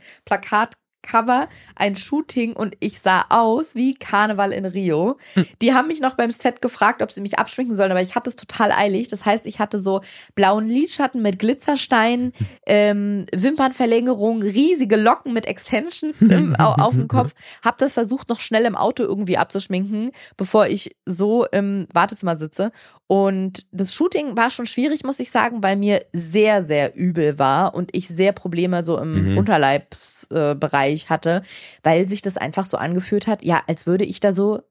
Plakat-Cover 1.01 1.47
ein 1.75 1.95
Shooting 1.95 2.53
und 2.53 2.75
ich 2.79 2.99
sah 2.99 3.25
aus 3.29 3.75
wie 3.75 3.93
Karneval 3.95 4.51
in 4.51 4.65
Rio. 4.65 5.17
Die 5.61 5.73
haben 5.73 5.87
mich 5.87 5.99
noch 5.99 6.15
beim 6.15 6.31
Set 6.31 6.61
gefragt, 6.61 7.01
ob 7.01 7.11
sie 7.11 7.21
mich 7.21 7.39
abschminken 7.39 7.75
sollen, 7.75 7.91
aber 7.91 8.01
ich 8.01 8.15
hatte 8.15 8.29
es 8.29 8.35
total 8.35 8.71
eilig. 8.71 9.07
Das 9.07 9.25
heißt, 9.25 9.45
ich 9.45 9.59
hatte 9.59 9.79
so 9.79 10.01
blauen 10.35 10.67
Lidschatten 10.67 11.21
mit 11.21 11.39
Glitzersteinen, 11.39 12.33
ähm, 12.65 13.25
Wimpernverlängerung, 13.33 14.41
riesige 14.41 14.95
Locken 14.95 15.33
mit 15.33 15.45
Extensions 15.45 16.21
im, 16.21 16.55
au, 16.57 16.73
auf 16.73 16.95
dem 16.95 17.07
Kopf. 17.07 17.33
Hab 17.63 17.77
das 17.77 17.93
versucht, 17.93 18.29
noch 18.29 18.39
schnell 18.39 18.65
im 18.65 18.75
Auto 18.75 19.03
irgendwie 19.03 19.37
abzuschminken, 19.37 20.11
bevor 20.37 20.67
ich 20.67 20.95
so 21.05 21.45
im 21.45 21.87
Wartezimmer 21.93 22.37
sitze. 22.37 22.71
Und 23.07 23.65
das 23.71 23.93
Shooting 23.93 24.37
war 24.37 24.49
schon 24.49 24.65
schwierig, 24.65 25.03
muss 25.03 25.19
ich 25.19 25.31
sagen, 25.31 25.61
weil 25.61 25.75
mir 25.75 26.05
sehr, 26.13 26.63
sehr 26.63 26.95
übel 26.95 27.37
war 27.37 27.75
und 27.75 27.89
ich 27.93 28.07
sehr 28.07 28.31
Probleme 28.31 28.83
so 28.83 28.97
im 28.97 29.11
Mhm. 29.11 29.37
Unterleibsbereich 29.37 30.90
äh, 30.90 30.90
Bereich 30.91 31.09
hatte, 31.09 31.41
weil 31.83 32.07
sich 32.07 32.21
das 32.21 32.37
einfach 32.37 32.65
so 32.65 32.77
angefühlt 32.77 33.27
hat, 33.27 33.43
ja, 33.43 33.63
als 33.67 33.85
würde 33.87 34.05
ich 34.05 34.19
da 34.19 34.31
so 34.31 34.61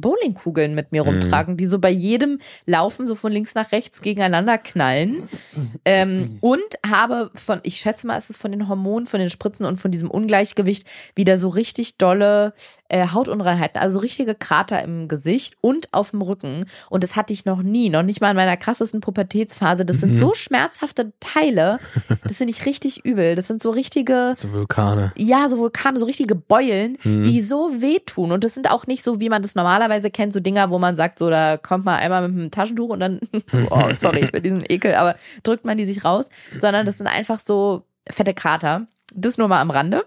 Bowlingkugeln 0.00 0.74
mit 0.74 0.92
mir 0.92 1.02
Mhm. 1.04 1.08
rumtragen, 1.10 1.56
die 1.56 1.66
so 1.66 1.78
bei 1.78 1.90
jedem 1.90 2.38
Laufen 2.66 3.06
so 3.06 3.14
von 3.14 3.32
links 3.32 3.54
nach 3.54 3.72
rechts 3.72 4.00
gegeneinander 4.02 4.58
knallen. 4.58 5.28
Ähm, 5.84 6.38
und 6.40 6.62
habe 6.86 7.30
von, 7.34 7.60
ich 7.62 7.76
schätze 7.76 8.06
mal, 8.06 8.16
es 8.16 8.30
ist 8.30 8.36
von 8.36 8.50
den 8.52 8.68
Hormonen, 8.68 9.06
von 9.06 9.20
den 9.20 9.30
Spritzen 9.30 9.66
und 9.66 9.76
von 9.76 9.90
diesem 9.90 10.10
Ungleichgewicht 10.10 10.86
wieder 11.14 11.38
so 11.38 11.48
richtig 11.48 11.96
dolle 11.98 12.52
äh, 12.88 13.08
Hautunreinheiten, 13.08 13.80
also 13.80 13.94
so 13.94 14.00
richtige 14.00 14.34
Krater 14.36 14.80
im 14.82 15.08
Gesicht 15.08 15.56
und 15.60 15.92
auf 15.92 16.10
dem 16.12 16.22
Rücken. 16.22 16.66
Und 16.88 17.02
das 17.02 17.16
hatte 17.16 17.32
ich 17.32 17.44
noch 17.44 17.62
nie, 17.62 17.88
noch 17.88 18.04
nicht 18.04 18.20
mal 18.20 18.30
in 18.30 18.36
meiner 18.36 18.56
krassesten 18.56 19.00
Pubertätsphase. 19.00 19.84
Das 19.84 19.98
sind 19.98 20.10
Mhm. 20.10 20.14
so 20.14 20.34
schmerzhafte 20.34 21.12
Teile, 21.18 21.78
das 22.28 22.36
finde 22.36 22.52
ich 22.52 22.64
richtig 22.64 23.04
übel. 23.04 23.34
Das 23.34 23.48
sind 23.48 23.60
so 23.60 23.70
richtige, 23.70 24.36
So 24.38 24.52
Vulkane. 24.52 25.12
ja, 25.16 25.48
so 25.48 25.58
Vulkane, 25.58 25.98
so 25.98 26.06
richtige 26.06 26.36
Beulen, 26.36 26.96
Mhm. 27.02 27.24
die 27.24 27.42
so 27.42 27.80
wehtun. 27.80 28.30
Und 28.30 28.44
das 28.44 28.54
sind 28.54 28.70
auch 28.70 28.86
nicht 28.86 29.02
so, 29.02 29.18
wie 29.20 29.30
man 29.30 29.42
das 29.42 29.56
normalerweise 29.56 29.85
kennt, 30.10 30.32
so 30.32 30.40
Dinger, 30.40 30.70
wo 30.70 30.78
man 30.78 30.96
sagt, 30.96 31.18
so, 31.18 31.30
da 31.30 31.56
kommt 31.56 31.84
man 31.84 31.96
einmal 31.96 32.28
mit 32.28 32.38
einem 32.38 32.50
Taschentuch 32.50 32.90
und 32.90 33.00
dann, 33.00 33.20
oh, 33.70 33.90
sorry 33.98 34.26
für 34.26 34.40
diesen 34.40 34.64
Ekel, 34.68 34.94
aber 34.94 35.16
drückt 35.42 35.64
man 35.64 35.76
die 35.76 35.84
sich 35.84 36.04
raus, 36.04 36.28
sondern 36.58 36.86
das 36.86 36.98
sind 36.98 37.06
einfach 37.06 37.40
so 37.40 37.84
fette 38.08 38.34
Krater. 38.34 38.86
Das 39.14 39.38
nur 39.38 39.48
mal 39.48 39.60
am 39.60 39.70
Rande. 39.70 40.04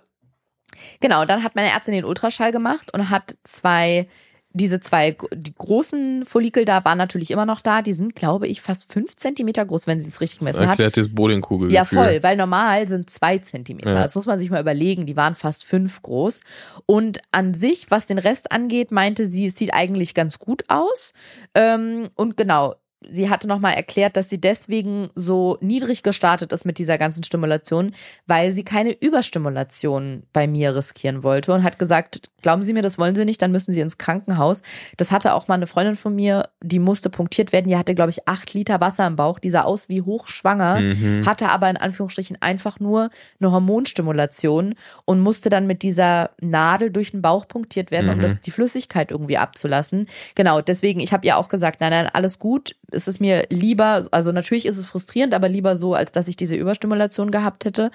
Genau, 1.00 1.26
dann 1.26 1.44
hat 1.44 1.56
meine 1.56 1.70
Ärztin 1.70 1.94
den 1.94 2.06
Ultraschall 2.06 2.52
gemacht 2.52 2.94
und 2.94 3.10
hat 3.10 3.38
zwei, 3.44 4.08
diese 4.52 4.80
zwei, 4.80 5.16
die 5.34 5.54
großen 5.54 6.26
Follikel 6.26 6.66
da 6.66 6.84
waren 6.84 6.98
natürlich 6.98 7.30
immer 7.30 7.46
noch 7.46 7.62
da. 7.62 7.82
Die 7.84 7.94
sind, 7.94 8.16
glaube 8.16 8.48
ich, 8.48 8.62
fast 8.62 8.92
fünf 8.92 9.16
Zentimeter 9.16 9.64
groß, 9.64 9.86
wenn 9.86 10.00
sie 10.00 10.08
es 10.08 10.22
richtig 10.22 10.40
gemessen 10.40 10.62
hat. 10.62 10.80
Erklärt 10.80 10.98
das 10.98 11.14
Bowlingkugel. 11.14 11.72
Ja, 11.72 11.86
voll, 11.86 12.24
weil 12.24 12.36
normal 12.36 12.88
sind 12.88 13.10
zwei 13.10 13.38
Zentimeter. 13.38 13.94
Ja. 13.94 14.04
Das 14.04 14.16
muss 14.16 14.26
man 14.26 14.40
sich 14.40 14.50
mal 14.50 14.62
überlegen. 14.62 15.06
Die 15.06 15.16
waren 15.16 15.36
fast 15.36 15.66
fünf 15.66 16.02
groß. 16.02 16.42
Und 16.88 17.20
an 17.32 17.54
sich, 17.54 17.92
was 17.92 18.08
den 18.08 18.18
Rest 18.18 18.52
angeht, 18.52 18.92
meinte 18.92 19.28
sie, 19.28 19.48
es 19.48 19.56
sieht 19.56 19.74
eigentlich 19.74 20.16
ganz 20.16 20.40
gut 20.40 20.64
aus. 20.68 21.14
Ähm, 21.54 22.10
und 22.16 22.36
genau, 22.36 22.74
sie 23.08 23.30
hatte 23.30 23.48
nochmal 23.48 23.76
erklärt, 23.76 24.18
dass 24.18 24.30
sie 24.30 24.42
deswegen 24.42 25.10
so 25.16 25.58
niedrig 25.62 26.04
gestartet 26.04 26.52
ist 26.54 26.66
mit 26.66 26.78
dieser 26.78 26.98
ganzen 26.98 27.24
Stimulation, 27.24 27.94
weil 28.28 28.52
sie 28.52 28.64
keine 28.64 28.92
Überstimulation 28.92 30.24
bei 30.34 30.48
mir 30.48 30.76
riskieren 30.76 31.24
wollte 31.24 31.54
und 31.54 31.64
hat 31.64 31.80
gesagt, 31.80 32.30
glauben 32.42 32.64
Sie 32.64 32.74
mir, 32.74 32.82
das 32.82 32.98
wollen 32.98 33.16
Sie 33.16 33.26
nicht, 33.26 33.42
dann 33.42 33.52
müssen 33.52 33.72
Sie 33.72 33.82
ins 33.82 33.98
Krankenhaus. 33.98 34.62
Das 34.98 35.12
hatte 35.12 35.34
auch 35.34 35.48
mal 35.48 35.56
eine 35.56 35.68
Freundin 35.68 35.96
von 35.96 36.16
mir, 36.16 36.50
die 36.62 36.80
musste 36.80 37.10
punktiert 37.10 37.52
werden. 37.52 37.68
Die 37.70 37.78
hatte, 37.78 37.96
glaube 37.96 38.12
ich, 38.12 38.28
acht 38.28 38.54
Liter 38.54 38.80
Wasser 38.82 39.06
im 39.08 39.16
Bauch. 39.16 39.40
Die 39.40 39.50
sah 39.50 39.62
aus 39.64 39.90
wie 39.90 40.02
hochschwanger, 40.02 40.80
Mhm. 40.80 41.26
hatte 41.26 41.50
aber 41.50 41.70
in 41.70 41.78
Anführungsstrichen 41.78 42.38
einfach 42.42 42.80
nur 42.80 43.10
eine 43.40 43.52
Hormonstimulation 43.52 44.76
und 45.06 45.20
musste 45.20 45.50
dann 45.50 45.68
mit 45.68 45.82
dieser 45.84 46.32
Nadel 46.42 46.92
durch 46.92 47.12
den 47.12 47.22
Bauch 47.22 47.48
punktiert 47.48 47.92
werden, 47.92 48.10
um 48.10 48.18
Mhm. 48.18 48.22
das, 48.22 48.42
die 48.42 48.52
Flüssigkeit 48.52 49.12
irgendwie 49.12 49.38
abzulassen. 49.38 50.08
Genau, 50.36 50.62
deswegen, 50.62 51.00
ich 51.00 51.14
habe 51.14 51.26
ihr 51.26 51.38
auch 51.38 51.50
gesagt, 51.50 51.82
nein, 51.82 51.92
nein, 51.92 52.10
alles 52.12 52.40
gut. 52.40 52.76
Es 52.92 53.08
ist 53.08 53.20
mir 53.20 53.46
lieber, 53.50 54.08
also 54.12 54.32
natürlich 54.32 54.66
ist 54.66 54.78
es 54.78 54.86
frustrierend, 54.86 55.34
aber 55.34 55.50
lieber 55.50 55.76
so, 55.76 55.94
als 55.94 56.12
dass 56.12 56.28
ich 56.28 56.36
diese 56.38 56.56
Überstimulation 56.56 57.32
gehabt 57.32 57.66
hätte. 57.66 57.92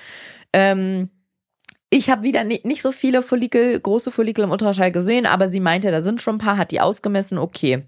Ähm, 0.53 1.09
ich 1.97 2.11
habe 2.11 2.25
wieder 2.25 2.43
ni- 2.43 2.61
nicht 2.65 2.83
so 2.83 2.91
viele 2.91 3.23
Follikel, 3.23 3.79
große 3.79 4.11
Follikel 4.11 4.43
im 4.43 4.51
Ultraschall 4.51 4.91
gesehen, 4.91 5.27
aber 5.27 5.47
sie 5.47 5.61
meinte, 5.61 5.93
da 5.93 6.01
sind 6.01 6.21
schon 6.21 6.35
ein 6.37 6.39
paar, 6.39 6.57
hat 6.57 6.73
die 6.73 6.81
ausgemessen, 6.81 7.39
okay. 7.39 7.85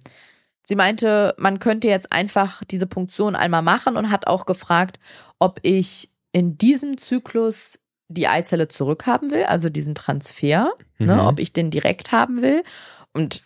Sie 0.69 0.77
meinte, 0.77 1.35
man 1.39 1.59
könnte 1.59 1.89
jetzt 1.89 2.13
einfach 2.13 2.63
diese 2.65 2.87
Punktion 2.87 3.35
einmal 3.35 3.63
machen 3.63 3.97
und 3.97 4.11
hat 4.13 4.29
auch 4.29 4.47
gefragt, 4.47 5.01
ob 5.41 5.59
ich 5.63 6.11
in 6.31 6.57
diesem 6.57 6.99
Zyklus 6.99 7.81
die 8.09 8.29
Eizelle 8.29 8.69
zurückhaben 8.69 9.33
will, 9.33 9.45
also 9.45 9.71
diesen 9.71 9.97
Transfer, 9.97 10.71
Mhm. 10.99 11.07
ne, 11.07 11.25
ob 11.25 11.41
ich 11.41 11.53
den 11.53 11.71
direkt 11.73 12.13
haben 12.13 12.43
will. 12.43 12.63
Und 13.13 13.43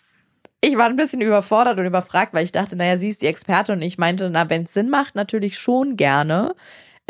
ich 0.63 0.77
war 0.77 0.85
ein 0.85 0.95
bisschen 0.95 1.21
überfordert 1.21 1.79
und 1.79 1.85
überfragt, 1.87 2.35
weil 2.35 2.43
ich 2.43 2.51
dachte, 2.51 2.75
naja, 2.75 2.99
sie 2.99 3.09
ist 3.09 3.23
die 3.23 3.27
Experte 3.27 3.71
und 3.73 3.81
ich 3.81 3.97
meinte, 3.97 4.29
na, 4.29 4.47
wenn 4.51 4.65
es 4.65 4.73
Sinn 4.73 4.89
macht, 4.91 5.15
natürlich 5.15 5.57
schon 5.57 5.97
gerne. 5.97 6.53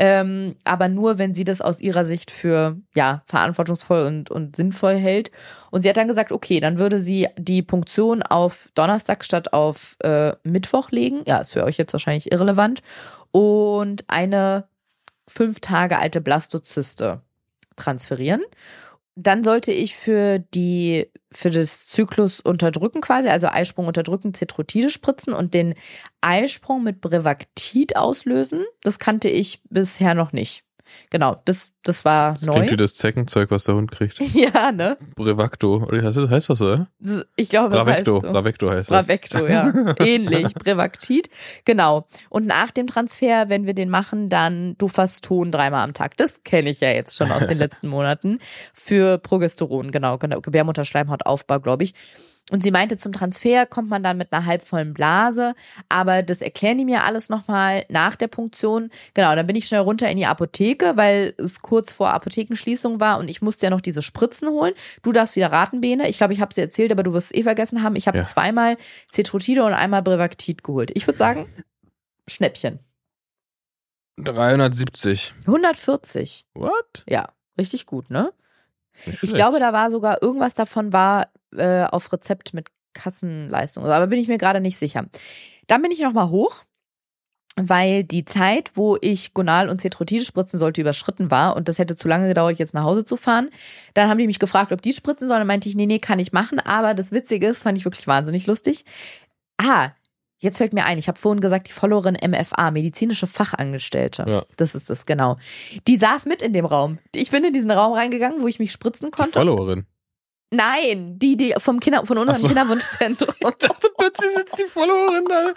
Ähm, 0.04 0.56
aber 0.64 0.88
nur, 0.88 1.20
wenn 1.20 1.36
sie 1.36 1.44
das 1.44 1.62
aus 1.62 1.80
ihrer 1.80 2.04
Sicht 2.04 2.32
für 2.32 2.76
ja 2.96 3.22
verantwortungsvoll 3.28 4.02
und, 4.02 4.32
und 4.32 4.56
sinnvoll 4.56 4.96
hält. 4.96 5.32
Und 5.70 5.84
sie 5.84 5.90
hat 5.90 5.98
dann 5.98 6.08
gesagt, 6.08 6.32
okay, 6.32 6.60
dann 6.60 6.80
würde 6.80 7.00
sie 7.00 7.28
die 7.38 7.62
Punktion 7.62 8.24
auf 8.24 8.72
Donnerstag 8.74 9.24
statt 9.24 9.54
auf 9.54 9.98
äh, 10.00 10.34
Mittwoch 10.44 10.90
legen. 10.90 11.22
Ja, 11.28 11.38
ist 11.38 11.54
für 11.54 11.64
euch 11.64 11.78
jetzt 11.78 11.94
wahrscheinlich 11.94 12.32
irrelevant. 12.32 12.82
Und 13.30 14.04
eine 14.08 14.64
fünf 15.28 15.60
Tage 15.60 16.00
alte 16.00 16.20
Blastozyste 16.20 17.22
transferieren. 17.76 18.42
Dann 19.22 19.44
sollte 19.44 19.72
ich 19.72 19.96
für 19.96 20.40
die 20.40 21.08
für 21.32 21.50
das 21.50 21.88
Zyklus 21.88 22.42
unterdrücken 22.42 23.00
quasi, 23.02 23.30
also 23.30 23.48
Eisprung 23.48 23.88
unterdrücken, 23.88 24.34
Cetrotide 24.34 24.90
spritzen 24.90 25.34
und 25.34 25.54
den 25.54 25.76
Eisprung 26.20 26.84
mit 26.84 27.00
Brevactid 27.00 27.96
auslösen. 27.96 28.66
Das 28.84 29.00
kannte 29.00 29.30
ich 29.30 29.62
bisher 29.70 30.14
noch 30.14 30.34
nicht. 30.34 30.64
Genau, 31.10 31.42
das, 31.46 31.72
das 31.84 32.06
war 32.06 32.34
Das 32.34 32.44
neu. 32.44 32.54
klingt 32.54 32.72
wie 32.72 32.78
das 32.78 32.96
Zeckenzeug, 32.96 33.52
was 33.52 33.66
der 33.66 33.76
Hund 33.76 33.92
kriegt. 33.92 34.20
ja, 34.34 34.72
ne? 34.72 34.98
Brevacto. 35.16 35.84
Oder 35.88 36.04
heißt 36.04 36.18
das, 36.18 36.30
heißt 36.30 36.50
das 36.50 36.60
so, 36.60 36.66
oder? 36.66 36.88
Ich 37.36 37.50
glaube, 37.50 37.76
das 37.76 37.86
Bravecto. 37.86 38.16
heißt 38.16 38.26
so. 38.26 38.32
Bravecto 38.32 38.70
heißt 38.70 38.92
das. 38.92 39.06
Bravecto, 39.06 39.48
ja. 39.48 39.96
Ähnlich. 40.00 40.54
Brevactid. 40.54 41.30
Genau. 41.66 42.08
Und 42.30 42.46
nach 42.46 42.72
dem 42.72 42.88
Transfer, 42.88 43.50
wenn 43.50 43.66
wir 43.66 43.74
den 43.74 43.90
machen, 43.90 44.30
dann 44.30 44.78
Dufaston 44.78 45.52
dreimal 45.52 45.84
am 45.84 45.94
Tag. 45.94 46.18
Das 46.18 46.44
kenne 46.44 46.70
ich 46.70 46.80
ja 46.80 46.90
jetzt 46.90 47.18
schon 47.18 47.32
aus 47.32 47.46
den 47.46 47.58
letzten 47.60 47.88
Monaten. 47.88 48.40
Für 48.74 49.18
Progesteron, 49.18 49.92
genau. 49.92 50.18
genau. 50.18 50.42
Gebärmutterschleimhautaufbau, 50.42 51.60
glaube 51.60 51.84
ich. 51.84 51.94
Und 52.52 52.64
sie 52.64 52.72
meinte, 52.72 52.98
zum 52.98 53.14
Transfer 53.14 53.66
kommt 53.66 53.90
man 53.90 54.04
dann 54.04 54.18
mit 54.18 54.32
einer 54.34 54.46
halbvollen 54.46 54.94
Blase, 54.94 55.56
aber 55.88 56.22
das 56.22 56.42
erklären 56.42 56.78
die 56.78 56.84
mir 56.86 57.06
alles 57.06 57.30
nochmal 57.30 57.86
nach 57.88 58.18
der 58.18 58.28
Punktion. 58.28 58.90
Genau, 59.14 59.34
dann 59.36 59.48
bin 59.48 59.56
ich 59.56 59.68
schnell 59.68 59.80
runter 59.80 60.10
in 60.10 60.18
die 60.18 60.26
Apotheke, 60.26 60.98
weil 60.98 61.34
es 61.38 61.62
kurz 61.62 61.94
vor 61.94 62.10
Apothekenschließung 62.14 63.00
war 63.00 63.20
und 63.20 63.30
ich 63.30 63.42
musste 63.42 63.66
ja 63.66 63.70
noch 63.70 63.80
diese 63.80 64.02
Spritzen 64.02 64.50
holen. 64.50 64.74
Du 65.02 65.14
darfst 65.14 65.38
wieder 65.38 65.52
raten, 65.52 65.80
Bene. 65.80 66.10
Ich 66.10 66.18
glaube, 66.18 66.34
ich 66.34 66.42
habe 66.42 66.54
sie 66.54 66.60
erzählt, 66.62 66.92
aber 66.92 67.04
du 67.04 67.14
wirst 67.14 67.32
es 67.32 67.38
eh 67.40 67.44
vergessen 67.44 67.84
haben. 67.84 67.96
Ich 67.96 68.08
habe 68.08 68.18
Ja. 68.18 68.26
zweimal 68.26 68.76
Cetrotide 69.10 69.64
und 69.64 69.74
einmal 69.74 70.02
Brevactid 70.02 70.62
geholt. 70.64 70.92
Ich 70.94 71.08
würde 71.08 71.18
sagen, 71.20 71.46
Schnäppchen. 72.28 72.80
370. 74.18 75.34
140. 75.48 76.46
What? 76.54 77.04
Ja, 77.08 77.30
richtig 77.58 77.86
gut, 77.86 78.10
ne? 78.10 78.32
Ich 79.22 79.34
glaube, 79.34 79.60
da 79.60 79.74
war 79.74 79.90
sogar 79.90 80.22
irgendwas 80.22 80.54
davon 80.54 80.94
war 80.94 81.30
äh, 81.56 81.84
auf 81.86 82.12
Rezept 82.14 82.54
mit 82.54 82.68
Kassenleistung. 82.94 83.86
Aber 83.86 84.08
bin 84.08 84.20
ich 84.20 84.28
mir 84.28 84.38
gerade 84.38 84.62
nicht 84.62 84.78
sicher. 84.78 85.06
Dann 85.68 85.82
bin 85.82 85.92
ich 85.92 86.02
nochmal 86.02 86.30
hoch, 86.30 86.64
weil 87.56 88.04
die 88.04 88.26
Zeit, 88.26 88.72
wo 88.76 88.98
ich 89.02 89.34
Gonal 89.34 89.70
und 89.70 89.82
Cetrotide 89.82 90.24
spritzen 90.24 90.58
sollte, 90.58 90.82
überschritten 90.82 91.32
war 91.32 91.56
und 91.56 91.68
das 91.68 91.80
hätte 91.80 91.96
zu 91.96 92.08
lange 92.08 92.28
gedauert, 92.28 92.60
jetzt 92.60 92.74
nach 92.74 92.84
Hause 92.84 93.04
zu 93.04 93.18
fahren. 93.18 93.50
Dann 93.94 94.10
haben 94.10 94.18
die 94.18 94.28
mich 94.28 94.40
gefragt, 94.40 94.72
ob 94.72 94.82
die 94.82 94.94
spritzen 94.94 95.28
sollen. 95.28 95.42
Dann 95.42 95.48
meinte 95.48 95.68
ich, 95.68 95.76
nee, 95.76 95.86
nee, 95.86 96.00
kann 96.00 96.20
ich 96.20 96.32
machen. 96.32 96.60
Aber 96.60 96.94
das 96.94 97.12
Witzige 97.12 97.48
ist, 97.48 97.64
fand 97.64 97.78
ich 97.78 97.86
wirklich 97.86 98.08
wahnsinnig 98.08 98.48
lustig. 98.48 98.86
Ah, 99.58 99.92
jetzt 100.42 100.58
fällt 100.58 100.74
mir 100.74 100.86
ein, 100.86 100.98
ich 100.98 101.08
habe 101.08 101.20
vorhin 101.20 101.40
gesagt, 101.40 101.70
die 101.70 101.72
Followerin 101.74 102.18
MFA, 102.22 102.72
medizinische 102.72 103.28
Fachangestellte. 103.28 104.26
Ja. 104.28 104.46
Das 104.58 104.76
ist 104.76 104.90
das, 104.90 105.06
genau. 105.06 105.38
Die 105.88 105.98
saß 105.98 106.26
mit 106.26 106.42
in 106.42 106.54
dem 106.54 106.66
Raum. 106.66 107.00
Ich 107.16 107.32
bin 107.32 107.44
in 107.44 107.54
diesen 107.54 107.72
Raum 107.72 107.94
reingegangen, 107.94 108.42
wo 108.42 108.48
ich 108.48 108.60
mich 108.60 108.72
spritzen 108.72 109.08
Die 109.08 109.12
konnte. 109.12 109.34
Followerin. 109.34 109.86
Nein, 110.54 111.18
die, 111.18 111.38
die 111.38 111.54
vom 111.58 111.80
Kinder, 111.80 112.06
von 112.06 112.18
unserem 112.18 112.42
so. 112.42 112.48
Kinderwunschzentrum. 112.48 113.34
Ich 113.40 113.68
dachte, 113.68 113.90
plötzlich 113.98 114.32
sitzt 114.32 114.60
die 114.60 114.66
Followerin 114.66 115.26
da. 115.30 115.54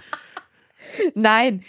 Nein, 1.14 1.62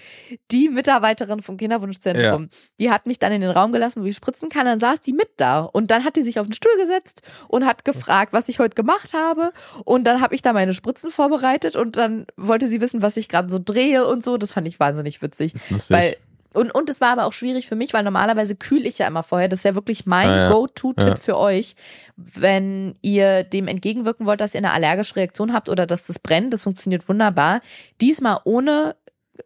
die 0.52 0.70
Mitarbeiterin 0.70 1.42
vom 1.42 1.58
Kinderwunschzentrum, 1.58 2.50
die 2.80 2.92
hat 2.92 3.06
mich 3.06 3.20
dann 3.20 3.32
in 3.32 3.42
den 3.42 3.52
Raum 3.52 3.72
gelassen, 3.72 4.02
wo 4.04 4.06
ich 4.08 4.16
spritzen 4.16 4.50
kann. 4.50 4.66
Dann 4.66 4.80
saß 4.80 5.02
die 5.02 5.14
mit 5.14 5.30
da 5.38 5.62
und 5.62 5.92
dann 5.92 6.04
hat 6.04 6.16
die 6.16 6.22
sich 6.24 6.40
auf 6.40 6.48
den 6.48 6.54
Stuhl 6.54 6.76
gesetzt 6.80 7.22
und 7.48 7.66
hat 7.66 7.86
gefragt, 7.86 8.34
was 8.34 8.50
ich 8.50 8.60
heute 8.60 8.76
gemacht 8.76 9.14
habe. 9.14 9.52
Und 9.84 10.06
dann 10.06 10.22
habe 10.22 10.36
ich 10.36 10.42
da 10.42 10.54
meine 10.54 10.74
Spritzen 10.74 11.12
vorbereitet 11.12 11.76
und 11.76 11.96
dann 11.98 12.26
wollte 12.38 12.68
sie 12.68 12.82
wissen, 12.82 13.02
was 13.02 13.18
ich 13.18 13.30
gerade 13.30 13.50
so 13.50 13.60
drehe 13.64 14.06
und 14.06 14.24
so. 14.24 14.38
Das 14.38 14.52
fand 14.54 14.68
ich 14.68 14.80
wahnsinnig 14.80 15.22
witzig, 15.22 15.54
Lustig. 15.70 15.96
weil 15.96 16.18
und, 16.54 16.74
und 16.74 16.90
es 16.90 17.02
war 17.02 17.10
aber 17.10 17.26
auch 17.26 17.34
schwierig 17.34 17.68
für 17.68 17.76
mich, 17.76 17.94
weil 17.94 18.04
normalerweise 18.06 18.56
kühle 18.56 18.88
ich 18.88 18.98
ja 18.98 19.08
immer 19.08 19.24
vorher. 19.24 19.50
Das 19.50 19.60
ist 19.60 19.64
ja 19.66 19.76
wirklich 19.76 20.06
mein 20.06 20.30
Ah, 20.30 20.38
ja. 20.46 20.50
Go-To-Tipp 20.52 21.06
Ja. 21.06 21.16
für 21.18 21.38
euch, 21.38 21.76
wenn 22.16 22.96
ihr 23.02 23.44
dem 23.44 23.68
entgegenwirken 23.68 24.26
wollt, 24.26 24.40
dass 24.40 24.54
ihr 24.56 24.60
eine 24.60 24.72
allergische 24.72 25.18
Reaktion 25.18 25.52
habt 25.54 25.68
oder 25.68 25.86
dass 25.86 26.08
das 26.08 26.18
brennt. 26.18 26.54
Das 26.54 26.64
funktioniert 26.64 27.10
wunderbar. 27.10 27.60
Diesmal 28.00 28.40
ohne, 28.46 28.96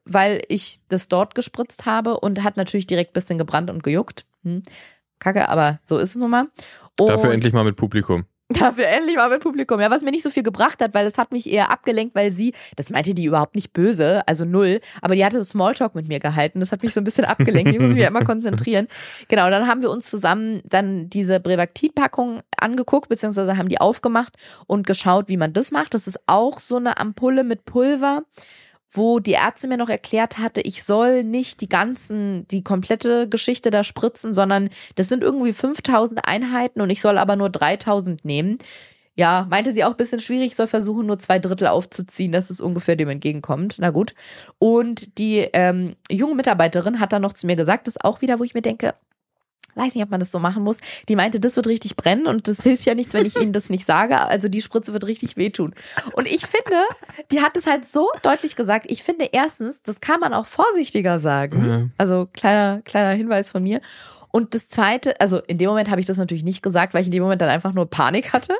weil 0.06 0.42
ich 0.48 0.80
das 0.90 1.08
dort 1.08 1.36
gespritzt 1.36 1.86
habe 1.86 2.20
und 2.20 2.44
hat 2.44 2.58
natürlich 2.58 2.88
direkt 2.88 3.12
ein 3.12 3.14
bisschen 3.14 3.38
gebrannt 3.38 3.70
und 3.70 3.84
gejuckt. 3.84 4.26
Hm. 4.44 4.64
Kacke, 5.20 5.50
aber 5.50 5.80
so 5.84 5.98
ist 5.98 6.12
es 6.12 6.16
nun 6.16 6.32
mal. 6.32 6.48
Und 7.00 7.10
Dafür 7.10 7.32
endlich 7.32 7.54
mal 7.54 7.64
mit 7.64 7.76
Publikum. 7.76 8.26
Dafür 8.50 8.88
endlich 8.88 9.16
mal 9.16 9.30
mit 9.30 9.42
Publikum. 9.42 9.80
Ja, 9.80 9.92
was 9.92 10.02
mir 10.02 10.10
nicht 10.10 10.24
so 10.24 10.32
viel 10.32 10.42
gebracht 10.42 10.82
hat, 10.82 10.96
weil 10.96 11.06
es 11.06 11.20
hat 11.20 11.32
mich 11.32 11.48
eher 11.48 11.70
abgelenkt, 11.70 12.16
weil 12.16 12.32
sie, 12.32 12.54
das 12.76 12.90
meinte 12.90 13.14
die 13.14 13.26
überhaupt 13.26 13.54
nicht 13.54 13.74
böse, 13.74 14.28
also 14.28 14.44
null, 14.44 14.82
aber 15.04 15.14
die 15.14 15.24
hatte 15.24 15.44
Smalltalk 15.44 15.94
mit 15.94 16.08
mir 16.08 16.20
gehalten. 16.20 16.60
Das 16.60 16.72
hat 16.72 16.82
mich 16.82 16.92
so 16.92 17.00
ein 17.00 17.04
bisschen 17.04 17.26
abgelenkt. 17.26 17.72
Ich 17.72 17.80
muss 17.80 17.92
mich 17.92 18.02
ja 18.02 18.08
immer 18.08 18.24
konzentrieren. 18.24 18.88
Genau, 19.28 19.50
dann 19.50 19.68
haben 19.68 19.82
wir 19.82 19.92
uns 19.92 20.10
zusammen 20.10 20.62
dann 20.66 21.10
diese 21.10 21.40
Brevactid-Packung 21.40 22.42
angeguckt, 22.58 23.10
beziehungsweise 23.10 23.58
haben 23.58 23.70
die 23.70 23.80
aufgemacht 23.80 24.36
und 24.66 24.88
geschaut, 24.88 25.30
wie 25.30 25.38
man 25.38 25.54
das 25.54 25.72
macht. 25.72 25.94
Das 25.94 26.08
ist 26.08 26.20
auch 26.26 26.60
so 26.60 26.78
eine 26.78 26.98
Ampulle 26.98 27.44
mit 27.44 27.66
Pulver 27.66 28.24
wo 28.92 29.20
die 29.20 29.34
Ärzte 29.34 29.68
mir 29.68 29.78
noch 29.78 29.90
erklärt 29.90 30.38
hatte, 30.38 30.62
ich 30.62 30.84
soll 30.84 31.24
nicht 31.24 31.62
die 31.62 31.70
ganzen, 31.70 32.48
die 32.48 32.64
komplette 32.64 33.30
Geschichte 33.30 33.70
da 33.70 33.84
spritzen, 33.84 34.34
sondern 34.34 34.70
das 34.96 35.10
sind 35.10 35.24
irgendwie 35.24 35.54
5000 35.54 36.28
Einheiten 36.28 36.82
und 36.82 36.90
ich 36.90 37.02
soll 37.02 37.18
aber 37.18 37.36
nur 37.36 37.50
3000 37.50 38.26
nehmen. 38.26 38.58
Ja, 39.16 39.48
meinte 39.50 39.74
sie 39.74 39.84
auch 39.84 39.92
ein 39.92 39.98
bisschen 39.98 40.22
schwierig, 40.22 40.48
ich 40.48 40.56
soll 40.56 40.68
versuchen, 40.68 41.06
nur 41.06 41.20
zwei 41.20 41.40
Drittel 41.40 41.68
aufzuziehen, 41.68 42.32
dass 42.32 42.50
es 42.50 42.62
ungefähr 42.62 42.96
dem 42.96 43.10
entgegenkommt. 43.10 43.76
Na 43.78 43.90
gut. 43.90 44.16
Und 44.60 45.18
die 45.18 45.40
ähm, 45.52 45.96
junge 46.10 46.36
Mitarbeiterin 46.36 47.02
hat 47.02 47.12
dann 47.12 47.22
noch 47.22 47.34
zu 47.34 47.46
mir 47.46 47.58
gesagt, 47.58 47.88
das 47.88 47.98
ist 47.98 48.06
auch 48.06 48.22
wieder, 48.22 48.40
wo 48.40 48.46
ich 48.46 48.54
mir 48.54 48.62
denke, 48.62 48.96
weiß 49.76 49.96
nicht, 49.96 50.04
ob 50.04 50.10
man 50.12 50.20
das 50.20 50.32
so 50.32 50.40
machen 50.40 50.64
muss. 50.64 50.78
Die 51.08 51.16
meinte, 51.16 51.40
das 51.40 51.56
wird 51.56 51.68
richtig 51.68 51.96
brennen 51.96 52.28
und 52.28 52.48
das 52.48 52.64
hilft 52.64 52.86
ja 52.86 52.96
nichts, 52.96 53.14
wenn 53.14 53.26
ich 53.26 53.40
ihnen 53.40 53.54
das 53.54 53.70
nicht 53.70 53.86
sage. 53.86 54.20
Also 54.20 54.50
die 54.50 54.62
Spritze 54.62 54.94
wird 54.94 55.08
richtig 55.08 55.38
wehtun. 55.38 55.74
Und 56.14 56.28
ich 56.28 56.46
finde, 56.46 56.78
die 57.32 57.42
hat 57.42 57.56
es 57.56 57.66
halt 57.66 57.86
so 57.86 58.10
deutlich 58.22 58.56
gesagt. 58.56 58.86
Ich 58.90 59.04
finde 59.04 59.30
erstens, 59.32 59.82
das 59.84 60.02
kann 60.02 60.20
man 60.20 60.34
auch 60.34 60.48
vorsichtiger 60.48 61.20
sagen. 61.20 61.70
Ja. 61.70 61.90
Also 61.98 62.28
kleiner, 62.34 62.82
kleiner 62.84 63.16
Hinweis 63.16 63.52
von 63.52 63.64
mir. 63.64 63.82
Und 64.32 64.54
das 64.54 64.70
zweite, 64.70 65.20
also 65.20 65.40
in 65.48 65.58
dem 65.58 65.70
Moment 65.70 65.90
habe 65.90 66.02
ich 66.02 66.08
das 66.08 66.18
natürlich 66.18 66.44
nicht 66.44 66.62
gesagt, 66.62 66.94
weil 66.94 67.02
ich 67.02 67.08
in 67.08 67.12
dem 67.12 67.24
Moment 67.24 67.42
dann 67.42 67.50
einfach 67.50 67.74
nur 67.74 67.90
Panik 67.90 68.34
hatte. 68.34 68.56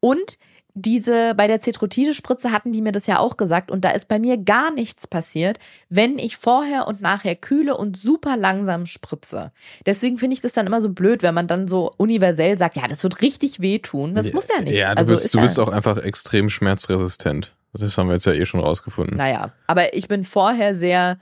Und 0.00 0.38
diese, 0.74 1.34
bei 1.36 1.46
der 1.46 1.60
Cetrotide-Spritze 1.60 2.50
hatten 2.50 2.72
die 2.72 2.82
mir 2.82 2.90
das 2.90 3.06
ja 3.06 3.20
auch 3.20 3.36
gesagt 3.36 3.70
und 3.70 3.84
da 3.84 3.90
ist 3.90 4.08
bei 4.08 4.18
mir 4.18 4.36
gar 4.36 4.72
nichts 4.72 5.06
passiert, 5.06 5.58
wenn 5.88 6.18
ich 6.18 6.36
vorher 6.36 6.88
und 6.88 7.00
nachher 7.00 7.36
kühle 7.36 7.76
und 7.76 7.96
super 7.96 8.36
langsam 8.36 8.86
spritze. 8.86 9.52
Deswegen 9.86 10.18
finde 10.18 10.34
ich 10.34 10.40
das 10.40 10.52
dann 10.52 10.66
immer 10.66 10.80
so 10.80 10.88
blöd, 10.90 11.22
wenn 11.22 11.34
man 11.34 11.46
dann 11.46 11.68
so 11.68 11.92
universell 11.96 12.58
sagt, 12.58 12.76
ja, 12.76 12.88
das 12.88 13.04
wird 13.04 13.22
richtig 13.22 13.60
wehtun. 13.60 14.14
Das 14.16 14.32
muss 14.32 14.48
ja 14.48 14.60
nicht. 14.62 14.76
Ja, 14.76 14.94
du 14.94 14.98
also 14.98 15.12
bist, 15.12 15.26
ist 15.26 15.34
du 15.34 15.38
ja, 15.38 15.44
bist 15.44 15.60
auch 15.60 15.68
einfach 15.68 15.98
extrem 15.98 16.48
schmerzresistent. 16.48 17.54
Das 17.72 17.96
haben 17.96 18.08
wir 18.08 18.14
jetzt 18.14 18.26
ja 18.26 18.32
eh 18.32 18.44
schon 18.44 18.60
rausgefunden. 18.60 19.16
Naja, 19.16 19.52
aber 19.68 19.94
ich 19.94 20.08
bin 20.08 20.24
vorher 20.24 20.74
sehr, 20.74 21.18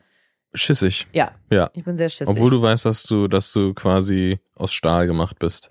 Schissig. 0.54 1.06
ja, 1.12 1.32
Ja. 1.50 1.70
ich 1.74 1.84
bin 1.84 1.96
sehr 1.96 2.08
schissig. 2.08 2.28
Obwohl 2.28 2.50
du 2.50 2.60
weißt, 2.60 2.84
dass 2.86 3.02
du, 3.04 3.28
dass 3.28 3.52
du 3.52 3.74
quasi 3.74 4.38
aus 4.54 4.72
Stahl 4.72 5.06
gemacht 5.06 5.38
bist. 5.38 5.70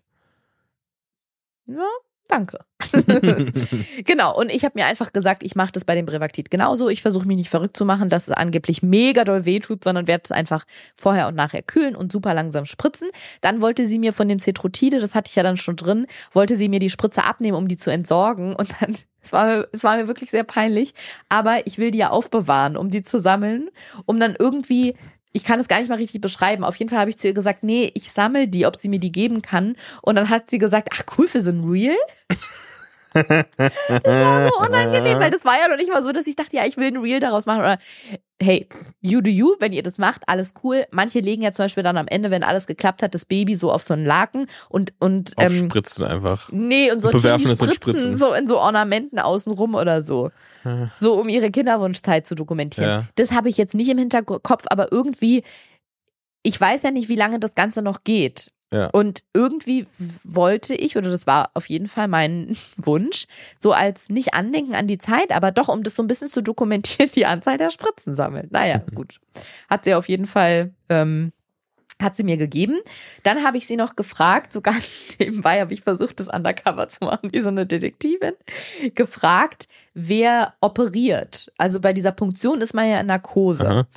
Ja, 1.68 1.88
danke. 2.32 2.60
genau, 4.06 4.36
und 4.38 4.50
ich 4.52 4.64
habe 4.66 4.74
mir 4.80 4.86
einfach 4.86 5.14
gesagt, 5.14 5.44
ich 5.44 5.56
mache 5.56 5.72
das 5.72 5.86
bei 5.86 5.96
dem 5.96 6.06
Brevactid 6.06 6.50
genauso. 6.50 6.90
Ich 6.90 7.02
versuche 7.02 7.28
mich 7.28 7.38
nicht 7.38 7.50
verrückt 7.50 7.78
zu 7.78 7.86
machen, 7.86 8.10
dass 8.10 8.28
es 8.28 8.34
angeblich 8.34 8.82
mega 8.82 9.24
doll 9.24 9.46
wehtut, 9.46 9.84
sondern 9.84 10.08
werde 10.08 10.24
es 10.26 10.32
einfach 10.32 10.66
vorher 10.96 11.28
und 11.28 11.36
nachher 11.36 11.62
kühlen 11.62 11.96
und 11.96 12.12
super 12.12 12.34
langsam 12.34 12.66
spritzen. 12.66 13.10
Dann 13.42 13.62
wollte 13.62 13.86
sie 13.86 14.00
mir 14.00 14.14
von 14.14 14.28
dem 14.28 14.40
Cetrotide, 14.40 15.00
das 15.00 15.14
hatte 15.16 15.30
ich 15.30 15.36
ja 15.36 15.44
dann 15.44 15.58
schon 15.58 15.76
drin, 15.76 16.08
wollte 16.32 16.56
sie 16.56 16.70
mir 16.70 16.80
die 16.80 16.90
Spritze 16.90 17.24
abnehmen, 17.24 17.58
um 17.58 17.68
die 17.68 17.78
zu 17.78 17.92
entsorgen. 17.92 18.56
Und 18.56 18.70
dann, 18.80 18.96
es 19.22 19.32
war, 19.34 19.46
mir- 19.46 19.68
es 19.72 19.84
war 19.84 19.98
mir 19.98 20.08
wirklich 20.08 20.32
sehr 20.32 20.44
peinlich, 20.44 20.94
aber 21.30 21.68
ich 21.68 21.78
will 21.78 21.92
die 21.92 22.00
ja 22.00 22.10
aufbewahren, 22.10 22.78
um 22.78 22.90
die 22.90 23.04
zu 23.04 23.20
sammeln, 23.20 23.70
um 24.06 24.20
dann 24.20 24.36
irgendwie 24.40 24.96
ich 25.34 25.44
kann 25.44 25.60
es 25.60 25.68
gar 25.68 25.80
nicht 25.80 25.90
mal 25.90 25.96
richtig 25.96 26.22
beschreiben. 26.22 26.64
Auf 26.64 26.76
jeden 26.76 26.90
Fall 26.90 27.00
habe 27.00 27.10
ich 27.10 27.18
zu 27.18 27.28
ihr 27.28 27.34
gesagt, 27.34 27.64
nee, 27.64 27.92
ich 27.94 28.12
sammle 28.12 28.48
die, 28.48 28.66
ob 28.66 28.76
sie 28.76 28.90
mir 28.90 29.00
die 29.00 29.12
geben 29.12 29.42
kann. 29.42 29.76
Und 30.02 30.16
dann 30.16 30.30
hat 30.30 30.50
sie 30.50 30.58
gesagt, 30.58 30.90
ach 30.94 31.04
cool, 31.18 31.28
für 31.28 31.40
so 31.40 31.52
ein 31.52 31.64
Reel? 31.64 31.98
Das 33.14 33.28
war 33.28 34.48
so 34.48 34.60
unangenehm, 34.60 35.20
weil 35.20 35.32
das 35.32 35.44
war 35.44 35.60
ja 35.60 35.68
noch 35.68 35.76
nicht 35.76 35.92
mal 35.92 36.02
so, 36.02 36.14
dass 36.14 36.28
ich 36.28 36.38
dachte, 36.38 36.56
ja, 36.56 36.66
ich 36.66 36.78
will 36.78 36.88
ein 36.88 36.96
Reel 36.96 37.20
daraus 37.20 37.46
machen. 37.46 37.60
Oder 37.60 37.78
hey, 38.42 38.68
you 39.00 39.22
do 39.22 39.30
you, 39.30 39.56
wenn 39.60 39.74
ihr 39.74 39.84
das 39.84 39.98
macht, 39.98 40.24
alles 40.28 40.54
cool. 40.64 40.86
Manche 40.92 41.20
legen 41.20 41.42
ja 41.42 41.52
zum 41.52 41.66
Beispiel 41.66 41.84
dann 41.84 41.98
am 41.98 42.08
Ende, 42.08 42.32
wenn 42.32 42.44
alles 42.44 42.68
geklappt 42.68 43.04
hat, 43.04 43.14
das 43.16 43.26
Baby 43.26 43.56
so 43.56 43.72
auf 43.72 43.84
so 43.84 43.94
einen 43.94 44.06
Laken 44.06 44.48
und, 44.70 44.94
und 45.00 45.34
ähm, 45.38 45.66
Spritzen 45.66 46.06
einfach. 46.06 46.50
Nee, 46.52 46.92
und 46.92 47.02
sortieren 47.02 47.22
bewerfen 47.22 47.44
die 47.44 47.56
Spritzen 47.56 47.74
Spritzen. 47.74 48.16
so 48.16 48.34
in 48.34 48.48
so 48.48 48.60
Ornamenten 48.60 49.20
außenrum 49.20 49.76
oder 49.76 50.04
so. 50.04 50.32
So, 51.00 51.20
um 51.20 51.28
ihre 51.28 51.50
Kinderwunschzeit 51.50 52.28
zu 52.28 52.36
dokumentieren. 52.36 52.90
Ja. 52.90 53.08
Das 53.16 53.32
habe 53.32 53.50
ich 53.50 53.58
jetzt 53.58 53.74
nicht 53.74 53.90
im 53.90 53.98
Hinterkopf, 53.98 54.66
aber 54.70 54.92
irgendwie, 54.92 55.44
ich 56.44 56.60
weiß 56.60 56.84
ja 56.84 56.92
nicht, 56.92 57.10
wie 57.10 57.16
lange 57.16 57.40
das 57.40 57.56
Ganze 57.56 57.82
noch 57.82 58.04
geht. 58.04 58.52
Ja. 58.74 58.88
Und 58.88 59.24
irgendwie 59.34 59.86
wollte 60.24 60.74
ich, 60.74 60.96
oder 60.96 61.10
das 61.10 61.28
war 61.28 61.52
auf 61.54 61.68
jeden 61.68 61.88
Fall 61.88 62.08
mein 62.08 62.56
Wunsch, 62.78 63.26
so 63.60 63.74
als 63.74 64.10
nicht 64.10 64.34
Andenken 64.34 64.76
an 64.76 64.88
die 64.88 64.98
Zeit, 64.98 65.32
aber 65.32 65.52
doch, 65.52 65.68
um 65.68 65.84
das 65.84 65.96
so 65.96 66.04
ein 66.04 66.08
bisschen 66.08 66.30
zu 66.30 66.42
dokumentieren, 66.42 67.12
die 67.14 67.26
Anzahl 67.26 67.58
der 67.58 67.70
Spritzen 67.70 68.14
sammeln. 68.14 68.48
Naja, 68.52 68.82
gut. 68.96 69.20
Hat 69.70 69.84
sie 69.84 69.94
auf 69.94 70.08
jeden 70.08 70.26
Fall, 70.26 70.74
ähm, 70.88 71.34
hat 72.02 72.16
sie 72.16 72.24
mir 72.24 72.38
gegeben. 72.38 72.80
Dann 73.24 73.44
habe 73.44 73.58
ich 73.58 73.68
sie 73.68 73.76
noch 73.76 73.98
gefragt, 73.98 74.54
so 74.54 74.62
ganz 74.62 75.18
nebenbei 75.20 75.60
habe 75.60 75.74
ich 75.74 75.82
versucht, 75.82 76.22
das 76.22 76.30
undercover 76.30 76.88
zu 76.88 77.04
machen, 77.04 77.30
wie 77.34 77.42
so 77.42 77.50
eine 77.50 77.66
Detektivin, 77.66 78.34
gefragt, 78.96 79.68
wer 79.94 80.54
operiert. 80.62 81.52
Also 81.58 81.82
bei 81.82 81.92
dieser 81.92 82.14
Punktion 82.14 82.62
ist 82.62 82.74
man 82.74 82.88
ja 82.88 83.02
in 83.02 83.08
Narkose. 83.08 83.68
Aha. 83.68 83.88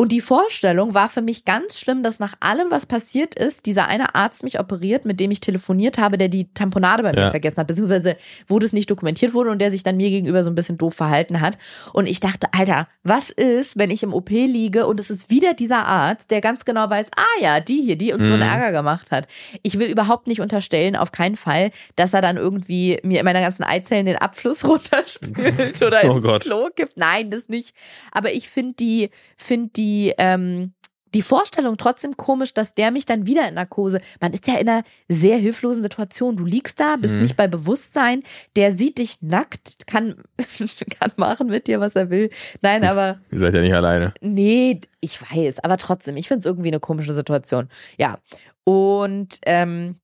Und 0.00 0.12
die 0.12 0.22
Vorstellung 0.22 0.94
war 0.94 1.10
für 1.10 1.20
mich 1.20 1.44
ganz 1.44 1.78
schlimm, 1.78 2.02
dass 2.02 2.20
nach 2.20 2.32
allem, 2.40 2.70
was 2.70 2.86
passiert 2.86 3.34
ist, 3.34 3.66
dieser 3.66 3.86
eine 3.86 4.14
Arzt 4.14 4.42
mich 4.44 4.58
operiert, 4.58 5.04
mit 5.04 5.20
dem 5.20 5.30
ich 5.30 5.40
telefoniert 5.40 5.98
habe, 5.98 6.16
der 6.16 6.28
die 6.28 6.50
Tamponade 6.54 7.02
bei 7.02 7.12
mir 7.12 7.20
Ja. 7.24 7.30
vergessen 7.30 7.58
hat, 7.58 7.66
beziehungsweise 7.66 8.16
wo 8.48 8.58
das 8.58 8.72
nicht 8.72 8.90
dokumentiert 8.90 9.34
wurde 9.34 9.50
und 9.50 9.58
der 9.58 9.70
sich 9.70 9.82
dann 9.82 9.98
mir 9.98 10.08
gegenüber 10.08 10.42
so 10.42 10.48
ein 10.48 10.54
bisschen 10.54 10.78
doof 10.78 10.94
verhalten 10.94 11.42
hat. 11.42 11.58
Und 11.92 12.06
ich 12.06 12.18
dachte, 12.18 12.46
Alter, 12.52 12.88
was 13.02 13.28
ist, 13.28 13.76
wenn 13.76 13.90
ich 13.90 14.02
im 14.02 14.14
OP 14.14 14.30
liege 14.30 14.86
und 14.86 14.98
es 15.00 15.10
ist 15.10 15.28
wieder 15.28 15.52
dieser 15.52 15.84
Arzt, 15.84 16.30
der 16.30 16.40
ganz 16.40 16.64
genau 16.64 16.88
weiß, 16.88 17.10
ah 17.16 17.42
ja, 17.42 17.60
die 17.60 17.82
hier, 17.82 17.96
die 17.96 18.14
uns 18.14 18.26
so 18.26 18.32
einen 18.32 18.42
Mhm. 18.42 18.48
Ärger 18.48 18.72
gemacht 18.72 19.10
hat. 19.10 19.28
Ich 19.62 19.78
will 19.78 19.90
überhaupt 19.90 20.28
nicht 20.28 20.40
unterstellen, 20.40 20.96
auf 20.96 21.12
keinen 21.12 21.36
Fall, 21.36 21.72
dass 21.96 22.14
er 22.14 22.22
dann 22.22 22.38
irgendwie 22.38 22.98
mir 23.02 23.18
in 23.18 23.26
meiner 23.26 23.42
ganzen 23.42 23.64
Eizellen 23.64 24.06
den 24.06 24.16
Abfluss 24.16 24.64
runterspült 24.66 25.82
oder 25.82 26.00
Oh 26.04 26.14
ins 26.16 26.22
Gott. 26.22 26.42
Klo 26.44 26.68
gibt. 26.74 26.96
Nein, 26.96 27.30
das 27.30 27.48
nicht. 27.50 27.76
Aber 28.12 28.32
ich 28.32 28.48
finde 28.48 28.72
die, 28.80 29.10
finde 29.36 29.68
die, 29.76 29.89
ähm, 30.18 30.72
die 31.12 31.22
Vorstellung 31.22 31.76
trotzdem 31.76 32.16
komisch, 32.16 32.54
dass 32.54 32.74
der 32.74 32.92
mich 32.92 33.04
dann 33.04 33.26
wieder 33.26 33.48
in 33.48 33.54
Narkose. 33.54 34.00
Man 34.20 34.32
ist 34.32 34.46
ja 34.46 34.58
in 34.58 34.68
einer 34.68 34.84
sehr 35.08 35.38
hilflosen 35.38 35.82
Situation. 35.82 36.36
Du 36.36 36.44
liegst 36.44 36.78
da, 36.78 36.96
bist 36.96 37.14
Mhm. 37.16 37.22
nicht 37.22 37.36
bei 37.36 37.48
Bewusstsein. 37.48 38.22
Der 38.54 38.70
sieht 38.72 38.98
dich 38.98 39.20
nackt, 39.20 39.88
kann, 39.88 40.22
kann 41.00 41.10
machen 41.16 41.48
mit 41.48 41.66
dir, 41.66 41.80
was 41.80 41.96
er 41.96 42.10
will. 42.10 42.30
Nein, 42.62 42.84
aber 42.84 43.18
Ihr 43.32 43.40
seid 43.40 43.54
ja 43.54 43.60
nicht 43.60 43.74
alleine. 43.74 44.14
Nee, 44.20 44.82
ich 45.00 45.20
weiß, 45.20 45.58
aber 45.64 45.78
trotzdem, 45.78 46.16
ich 46.16 46.28
finde 46.28 46.40
es 46.40 46.46
irgendwie 46.46 46.68
eine 46.68 46.80
komische 46.80 47.12
Situation. 47.12 47.68
Ja. 47.98 48.18
Und 48.62 49.38
ähm, 49.46 49.96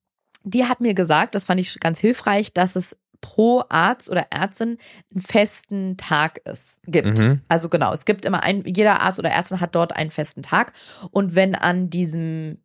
die 0.43 0.65
hat 0.65 0.81
mir 0.81 0.93
gesagt, 0.93 1.35
das 1.35 1.45
fand 1.45 1.59
ich 1.61 1.79
ganz 1.79 1.99
hilfreich, 1.99 2.53
dass 2.53 2.75
es 2.75 2.97
pro 3.21 3.63
Arzt 3.69 4.09
oder 4.09 4.27
Ärztin 4.31 4.77
einen 5.11 5.21
festen 5.21 5.97
Tag 5.97 6.39
ist, 6.45 6.77
gibt. 6.85 7.19
Mhm. 7.19 7.41
Also 7.47 7.69
genau, 7.69 7.93
es 7.93 8.05
gibt 8.05 8.25
immer 8.25 8.43
ein, 8.43 8.63
jeder 8.65 9.01
Arzt 9.01 9.19
oder 9.19 9.29
Ärztin 9.29 9.59
hat 9.59 9.75
dort 9.75 9.95
einen 9.95 10.11
festen 10.11 10.43
Tag. 10.43 10.73
Und 11.11 11.35
wenn 11.35 11.55
an 11.55 11.89
diesem 11.89 12.57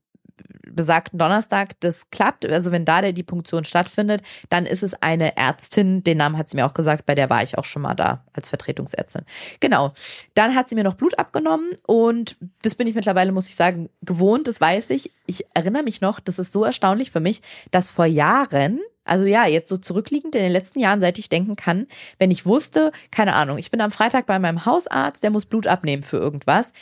besagten 0.74 1.18
Donnerstag 1.18 1.78
das 1.80 2.10
klappt, 2.10 2.46
also 2.46 2.72
wenn 2.72 2.84
da 2.84 3.12
die 3.12 3.22
Punktion 3.22 3.64
stattfindet, 3.64 4.22
dann 4.48 4.66
ist 4.66 4.82
es 4.82 4.94
eine 5.02 5.36
Ärztin, 5.36 6.02
den 6.02 6.18
Namen 6.18 6.38
hat 6.38 6.48
sie 6.48 6.56
mir 6.56 6.66
auch 6.66 6.74
gesagt, 6.74 7.06
bei 7.06 7.14
der 7.14 7.30
war 7.30 7.42
ich 7.42 7.58
auch 7.58 7.64
schon 7.64 7.82
mal 7.82 7.94
da 7.94 8.24
als 8.32 8.48
Vertretungsärztin. 8.48 9.22
Genau. 9.60 9.92
Dann 10.34 10.54
hat 10.54 10.68
sie 10.68 10.74
mir 10.74 10.84
noch 10.84 10.94
Blut 10.94 11.18
abgenommen 11.18 11.70
und 11.86 12.36
das 12.62 12.74
bin 12.74 12.86
ich 12.86 12.94
mittlerweile, 12.94 13.32
muss 13.32 13.48
ich 13.48 13.56
sagen, 13.56 13.88
gewohnt, 14.02 14.46
das 14.46 14.60
weiß 14.60 14.90
ich. 14.90 15.10
Ich 15.26 15.44
erinnere 15.54 15.82
mich 15.82 16.00
noch, 16.00 16.20
das 16.20 16.38
ist 16.38 16.52
so 16.52 16.64
erstaunlich 16.64 17.10
für 17.10 17.20
mich, 17.20 17.42
dass 17.70 17.88
vor 17.88 18.06
Jahren 18.06 18.80
also 19.04 19.24
ja, 19.24 19.46
jetzt 19.46 19.68
so 19.68 19.76
zurückliegend 19.76 20.34
in 20.34 20.42
den 20.42 20.52
letzten 20.52 20.78
Jahren, 20.80 21.00
seit 21.00 21.18
ich 21.18 21.28
denken 21.28 21.56
kann, 21.56 21.86
wenn 22.18 22.30
ich 22.30 22.46
wusste, 22.46 22.92
keine 23.10 23.34
Ahnung, 23.34 23.58
ich 23.58 23.70
bin 23.70 23.80
am 23.80 23.90
Freitag 23.90 24.26
bei 24.26 24.38
meinem 24.38 24.64
Hausarzt, 24.64 25.22
der 25.22 25.30
muss 25.30 25.46
Blut 25.46 25.66
abnehmen 25.66 26.02
für 26.02 26.18
irgendwas. 26.18 26.72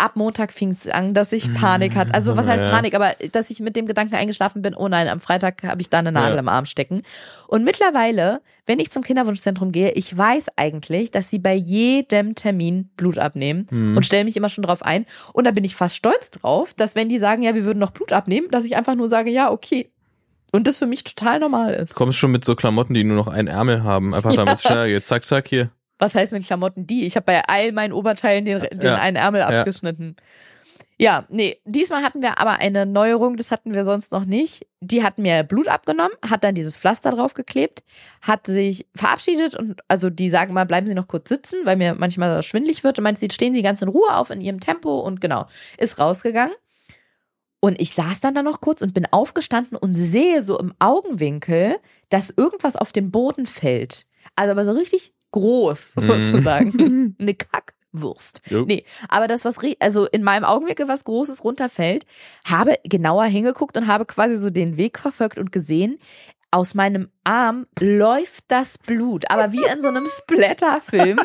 Ab 0.00 0.14
Montag 0.14 0.52
fing 0.52 0.70
es 0.70 0.86
an, 0.86 1.12
dass 1.12 1.32
ich 1.32 1.52
Panik 1.54 1.96
hatte. 1.96 2.14
Also 2.14 2.36
was 2.36 2.46
heißt. 2.46 2.62
Panik? 2.70 2.94
Aber 2.94 3.14
dass 3.32 3.50
ich 3.50 3.58
mit 3.58 3.74
dem 3.74 3.86
Gedanken 3.86 4.14
eingeschlafen 4.14 4.62
bin, 4.62 4.76
oh 4.76 4.86
nein, 4.86 5.08
am 5.08 5.18
Freitag 5.18 5.64
habe 5.64 5.80
ich 5.80 5.90
da 5.90 5.98
eine 5.98 6.12
Nadel 6.12 6.34
Ja. 6.34 6.38
im 6.38 6.48
Arm 6.48 6.66
stecken. 6.66 7.02
Und 7.48 7.64
mittlerweile, 7.64 8.40
wenn 8.64 8.78
ich 8.78 8.92
zum 8.92 9.02
Kinderwunschzentrum 9.02 9.72
gehe, 9.72 9.90
ich 9.90 10.16
weiß 10.16 10.50
eigentlich, 10.54 11.10
dass 11.10 11.30
sie 11.30 11.40
bei 11.40 11.54
jedem 11.54 12.36
Termin 12.36 12.90
Blut 12.96 13.18
abnehmen 13.18 13.66
Mhm. 13.72 13.96
und 13.96 14.06
stelle 14.06 14.22
mich 14.22 14.36
immer 14.36 14.50
schon 14.50 14.62
drauf 14.62 14.84
ein. 14.84 15.04
Und 15.32 15.48
da 15.48 15.50
bin 15.50 15.64
ich 15.64 15.74
fast 15.74 15.96
stolz 15.96 16.30
drauf, 16.30 16.74
dass 16.74 16.94
wenn 16.94 17.08
die 17.08 17.18
sagen, 17.18 17.42
ja, 17.42 17.56
wir 17.56 17.64
würden 17.64 17.80
noch 17.80 17.90
Blut 17.90 18.12
abnehmen, 18.12 18.46
dass 18.52 18.64
ich 18.64 18.76
einfach 18.76 18.94
nur 18.94 19.08
sage, 19.08 19.30
ja, 19.30 19.50
okay. 19.50 19.90
Und 20.52 20.66
das 20.66 20.78
für 20.78 20.86
mich 20.86 21.04
total 21.04 21.40
normal 21.40 21.74
ist. 21.74 21.94
Kommst 21.94 22.18
schon 22.18 22.30
mit 22.30 22.44
so 22.44 22.56
Klamotten, 22.56 22.94
die 22.94 23.04
nur 23.04 23.16
noch 23.16 23.28
einen 23.28 23.48
Ärmel 23.48 23.82
haben, 23.84 24.14
einfach 24.14 24.34
damit 24.34 24.56
es 24.56 24.62
schneller 24.62 24.86
geht. 24.88 25.04
Zack, 25.04 25.24
zack, 25.24 25.46
hier. 25.48 25.70
Was 25.98 26.14
heißt 26.14 26.32
mit 26.32 26.46
Klamotten 26.46 26.86
die? 26.86 27.04
Ich 27.06 27.16
habe 27.16 27.24
bei 27.24 27.42
all 27.46 27.72
meinen 27.72 27.92
Oberteilen 27.92 28.44
den, 28.44 28.60
den 28.60 28.80
Ja. 28.80 28.96
einen 28.96 29.16
Ärmel 29.16 29.40
Ja. 29.42 29.48
abgeschnitten. 29.60 30.16
Ja, 31.00 31.26
nee, 31.28 31.58
diesmal 31.64 32.02
hatten 32.02 32.22
wir 32.22 32.40
aber 32.40 32.58
eine 32.58 32.84
Neuerung, 32.84 33.36
das 33.36 33.52
hatten 33.52 33.72
wir 33.72 33.84
sonst 33.84 34.10
noch 34.10 34.24
nicht. 34.24 34.66
Die 34.80 35.04
hat 35.04 35.18
mir 35.18 35.44
Blut 35.44 35.68
abgenommen, 35.68 36.12
hat 36.28 36.42
dann 36.42 36.56
dieses 36.56 36.76
Pflaster 36.76 37.12
draufgeklebt, 37.12 37.84
hat 38.20 38.46
sich 38.48 38.84
verabschiedet 38.96 39.54
und 39.54 39.80
also 39.86 40.10
die 40.10 40.28
sagen 40.28 40.54
mal, 40.54 40.66
bleiben 40.66 40.88
Sie 40.88 40.94
noch 40.96 41.06
kurz 41.06 41.28
sitzen, 41.28 41.58
weil 41.64 41.76
mir 41.76 41.94
manchmal 41.94 42.42
schwindlig 42.42 42.82
wird 42.82 42.98
und 42.98 43.04
meint, 43.04 43.18
sie 43.20 43.28
stehen 43.30 43.54
Sie 43.54 43.62
ganz 43.62 43.80
in 43.80 43.88
Ruhe 43.88 44.12
auf 44.12 44.30
in 44.30 44.40
Ihrem 44.40 44.58
Tempo 44.58 44.98
und 44.98 45.20
genau, 45.20 45.46
ist 45.78 46.00
rausgegangen. 46.00 46.54
Und 47.60 47.80
ich 47.80 47.92
saß 47.94 48.20
dann 48.20 48.34
da 48.34 48.42
noch 48.42 48.60
kurz 48.60 48.82
und 48.82 48.94
bin 48.94 49.06
aufgestanden 49.10 49.76
und 49.76 49.94
sehe 49.96 50.42
so 50.42 50.58
im 50.58 50.72
Augenwinkel, 50.78 51.76
dass 52.08 52.30
irgendwas 52.36 52.76
auf 52.76 52.92
den 52.92 53.10
Boden 53.10 53.46
fällt. 53.46 54.06
Also 54.36 54.52
aber 54.52 54.64
so 54.64 54.72
richtig 54.72 55.12
groß 55.32 55.94
Mhm. 55.96 56.02
sozusagen. 56.02 57.16
Eine 57.18 57.34
Kackwurst. 57.34 58.42
Jo. 58.48 58.64
Nee, 58.66 58.84
aber 59.08 59.26
das, 59.26 59.44
was, 59.44 59.58
also 59.80 60.06
in 60.06 60.22
meinem 60.22 60.44
Augenwinkel 60.44 60.86
was 60.88 61.04
Großes 61.04 61.42
runterfällt, 61.42 62.06
habe 62.46 62.76
genauer 62.84 63.24
hingeguckt 63.24 63.76
und 63.76 63.86
habe 63.88 64.06
quasi 64.06 64.36
so 64.36 64.50
den 64.50 64.76
Weg 64.76 64.98
verfolgt 64.98 65.38
und 65.38 65.50
gesehen, 65.50 65.98
aus 66.50 66.74
meinem 66.74 67.10
Arm 67.24 67.66
läuft 67.80 68.44
das 68.48 68.78
Blut, 68.78 69.30
aber 69.30 69.52
wie 69.52 69.62
in 69.70 69.82
so 69.82 69.88
einem 69.88 70.06
Splatterfilm. 70.22 71.20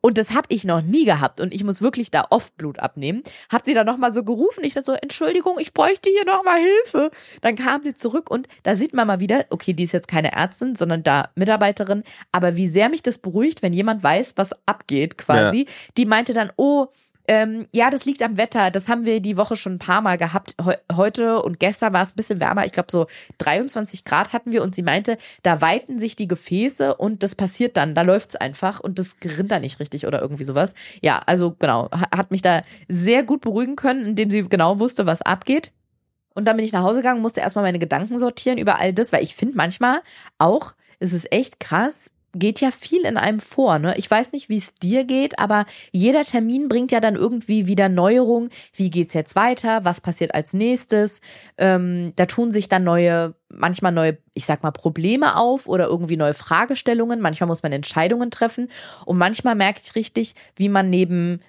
Und 0.00 0.18
das 0.18 0.30
habe 0.30 0.46
ich 0.48 0.64
noch 0.64 0.82
nie 0.82 1.04
gehabt 1.04 1.40
und 1.40 1.54
ich 1.54 1.64
muss 1.64 1.82
wirklich 1.82 2.10
da 2.10 2.26
oft 2.30 2.56
Blut 2.56 2.78
abnehmen. 2.78 3.22
Hab 3.50 3.64
sie 3.64 3.74
dann 3.74 3.86
nochmal 3.86 4.12
so 4.12 4.24
gerufen, 4.24 4.64
ich 4.64 4.74
dachte 4.74 4.92
so, 4.92 4.98
Entschuldigung, 5.00 5.58
ich 5.58 5.72
bräuchte 5.72 6.10
hier 6.10 6.24
nochmal 6.24 6.60
Hilfe. 6.60 7.10
Dann 7.40 7.56
kam 7.56 7.82
sie 7.82 7.94
zurück 7.94 8.30
und 8.30 8.48
da 8.62 8.74
sieht 8.74 8.94
man 8.94 9.06
mal 9.06 9.20
wieder, 9.20 9.46
okay, 9.50 9.72
die 9.72 9.84
ist 9.84 9.92
jetzt 9.92 10.08
keine 10.08 10.32
Ärztin, 10.32 10.76
sondern 10.76 11.02
da 11.02 11.30
Mitarbeiterin, 11.34 12.04
aber 12.32 12.56
wie 12.56 12.68
sehr 12.68 12.88
mich 12.88 13.02
das 13.02 13.18
beruhigt, 13.18 13.62
wenn 13.62 13.72
jemand 13.72 14.02
weiß, 14.02 14.34
was 14.36 14.52
abgeht 14.66 15.18
quasi. 15.18 15.66
Die 15.96 16.06
meinte 16.06 16.32
dann, 16.32 16.52
oh, 16.56 16.88
ähm, 17.28 17.66
ja, 17.72 17.90
das 17.90 18.04
liegt 18.06 18.22
am 18.22 18.36
Wetter. 18.36 18.70
Das 18.70 18.88
haben 18.88 19.04
wir 19.04 19.20
die 19.20 19.36
Woche 19.36 19.54
schon 19.56 19.74
ein 19.74 19.78
paar 19.78 20.00
Mal 20.00 20.18
gehabt. 20.18 20.54
Heu 20.64 20.74
heute 20.96 21.42
und 21.42 21.60
gestern 21.60 21.92
war 21.92 22.02
es 22.02 22.10
ein 22.10 22.16
bisschen 22.16 22.40
wärmer. 22.40 22.66
Ich 22.66 22.72
glaube, 22.72 22.90
so 22.90 23.06
23 23.38 24.04
Grad 24.04 24.32
hatten 24.32 24.50
wir 24.50 24.62
und 24.62 24.74
sie 24.74 24.82
meinte, 24.82 25.18
da 25.42 25.60
weiten 25.60 25.98
sich 25.98 26.16
die 26.16 26.26
Gefäße 26.26 26.94
und 26.96 27.22
das 27.22 27.34
passiert 27.34 27.76
dann. 27.76 27.94
Da 27.94 28.02
läuft's 28.02 28.34
einfach 28.36 28.80
und 28.80 28.98
das 28.98 29.20
gerinnt 29.20 29.50
da 29.52 29.58
nicht 29.60 29.78
richtig 29.78 30.06
oder 30.06 30.20
irgendwie 30.20 30.44
sowas. 30.44 30.74
Ja, 31.02 31.20
also 31.26 31.54
genau, 31.58 31.88
ha- 31.92 32.16
hat 32.16 32.30
mich 32.30 32.42
da 32.42 32.62
sehr 32.88 33.22
gut 33.22 33.42
beruhigen 33.42 33.76
können, 33.76 34.06
indem 34.06 34.30
sie 34.30 34.42
genau 34.42 34.80
wusste, 34.80 35.06
was 35.06 35.22
abgeht. 35.22 35.70
Und 36.34 36.46
dann 36.46 36.56
bin 36.56 36.64
ich 36.64 36.72
nach 36.72 36.82
Hause 36.84 37.00
gegangen, 37.00 37.20
musste 37.20 37.40
erstmal 37.40 37.64
meine 37.64 37.78
Gedanken 37.78 38.16
sortieren 38.18 38.58
über 38.58 38.78
all 38.78 38.92
das, 38.92 39.12
weil 39.12 39.22
ich 39.22 39.34
finde 39.34 39.56
manchmal 39.56 40.00
auch, 40.38 40.72
es 41.00 41.12
ist 41.12 41.30
echt 41.32 41.60
krass, 41.60 42.10
geht 42.34 42.60
ja 42.60 42.70
viel 42.70 43.02
in 43.02 43.16
einem 43.16 43.40
vor. 43.40 43.78
Ne? 43.78 43.94
Ich 43.96 44.10
weiß 44.10 44.32
nicht, 44.32 44.48
wie 44.48 44.58
es 44.58 44.74
dir 44.74 45.04
geht, 45.04 45.38
aber 45.38 45.64
jeder 45.92 46.24
Termin 46.24 46.68
bringt 46.68 46.92
ja 46.92 47.00
dann 47.00 47.16
irgendwie 47.16 47.66
wieder 47.66 47.88
Neuerung. 47.88 48.50
Wie 48.74 48.90
geht's 48.90 49.14
jetzt 49.14 49.34
weiter? 49.34 49.84
Was 49.84 50.00
passiert 50.00 50.34
als 50.34 50.52
nächstes? 50.52 51.20
Ähm, 51.56 52.12
da 52.16 52.26
tun 52.26 52.52
sich 52.52 52.68
dann 52.68 52.84
neue, 52.84 53.34
manchmal 53.48 53.92
neue, 53.92 54.18
ich 54.34 54.44
sag 54.44 54.62
mal, 54.62 54.72
Probleme 54.72 55.36
auf 55.36 55.66
oder 55.66 55.86
irgendwie 55.86 56.16
neue 56.16 56.34
Fragestellungen. 56.34 57.20
Manchmal 57.20 57.48
muss 57.48 57.62
man 57.62 57.72
Entscheidungen 57.72 58.30
treffen. 58.30 58.70
Und 59.06 59.16
manchmal 59.16 59.54
merke 59.54 59.80
ich 59.82 59.94
richtig, 59.94 60.34
wie 60.56 60.68
man 60.68 60.90
neben 60.90 61.40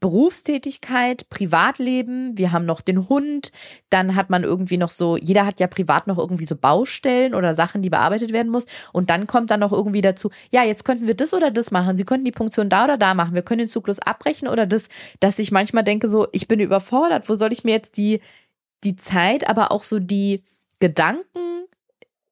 Berufstätigkeit, 0.00 1.28
Privatleben, 1.28 2.36
wir 2.36 2.52
haben 2.52 2.66
noch 2.66 2.80
den 2.80 3.08
Hund, 3.08 3.52
dann 3.90 4.14
hat 4.14 4.30
man 4.30 4.44
irgendwie 4.44 4.76
noch 4.76 4.90
so, 4.90 5.16
jeder 5.16 5.46
hat 5.46 5.60
ja 5.60 5.66
privat 5.66 6.06
noch 6.06 6.18
irgendwie 6.18 6.44
so 6.44 6.56
Baustellen 6.56 7.34
oder 7.34 7.54
Sachen, 7.54 7.82
die 7.82 7.90
bearbeitet 7.90 8.32
werden 8.32 8.50
muss. 8.50 8.66
Und 8.92 9.10
dann 9.10 9.26
kommt 9.26 9.50
dann 9.50 9.60
noch 9.60 9.72
irgendwie 9.72 10.00
dazu, 10.00 10.30
ja, 10.50 10.64
jetzt 10.64 10.84
könnten 10.84 11.06
wir 11.06 11.14
das 11.14 11.34
oder 11.34 11.50
das 11.50 11.70
machen, 11.70 11.96
Sie 11.96 12.04
könnten 12.04 12.24
die 12.24 12.32
Punktion 12.32 12.68
da 12.68 12.84
oder 12.84 12.96
da 12.96 13.14
machen, 13.14 13.34
wir 13.34 13.42
können 13.42 13.60
den 13.60 13.68
Zyklus 13.68 13.98
abbrechen 13.98 14.48
oder 14.48 14.66
das, 14.66 14.88
dass 15.20 15.38
ich 15.38 15.50
manchmal 15.50 15.84
denke 15.84 16.08
so, 16.08 16.28
ich 16.32 16.48
bin 16.48 16.60
überfordert, 16.60 17.28
wo 17.28 17.34
soll 17.34 17.52
ich 17.52 17.64
mir 17.64 17.72
jetzt 17.72 17.96
die, 17.96 18.20
die 18.84 18.96
Zeit, 18.96 19.48
aber 19.48 19.72
auch 19.72 19.84
so 19.84 19.98
die 19.98 20.44
Gedanken, 20.80 21.48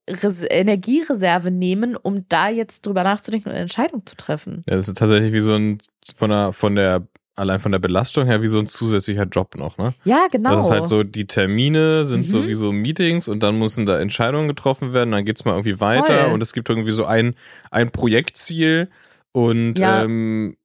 Res 0.08 0.44
Energiereserve 0.48 1.50
nehmen, 1.50 1.96
um 1.96 2.28
da 2.28 2.48
jetzt 2.48 2.86
drüber 2.86 3.02
nachzudenken 3.02 3.48
und 3.48 3.54
eine 3.54 3.62
Entscheidung 3.62 4.06
zu 4.06 4.14
treffen. 4.16 4.62
Ja, 4.68 4.76
das 4.76 4.88
ist 4.88 4.96
tatsächlich 4.98 5.32
wie 5.32 5.40
so 5.40 5.54
ein, 5.54 5.78
von 6.14 6.30
der, 6.30 6.52
von 6.52 6.76
der, 6.76 7.08
allein 7.36 7.60
von 7.60 7.70
der 7.72 7.78
Belastung 7.78 8.26
her, 8.26 8.42
wie 8.42 8.46
so 8.48 8.58
ein 8.58 8.66
zusätzlicher 8.66 9.24
Job 9.24 9.56
noch, 9.56 9.78
ne? 9.78 9.94
Ja, 10.04 10.26
genau. 10.30 10.54
Das 10.56 10.64
ist 10.66 10.70
halt 10.70 10.86
so, 10.86 11.02
die 11.04 11.26
Termine 11.26 12.04
sind 12.04 12.26
so 12.28 12.38
Mhm. 12.38 12.46
wie 12.48 12.54
so 12.54 12.72
Meetings 12.72 13.28
und 13.28 13.42
dann 13.42 13.58
müssen 13.58 13.86
da 13.86 13.98
Entscheidungen 14.00 14.48
getroffen 14.48 14.92
werden, 14.92 15.12
dann 15.12 15.24
geht's 15.24 15.44
mal 15.44 15.52
irgendwie 15.52 15.80
weiter 15.80 16.24
Voll. 16.24 16.32
und 16.34 16.42
es 16.42 16.52
gibt 16.52 16.68
irgendwie 16.70 16.92
so 16.92 17.04
ein, 17.04 17.34
ein 17.70 17.90
Projektziel 17.90 18.88
und 19.32 19.78
Ja. 19.78 20.02
ähm, 20.02 20.56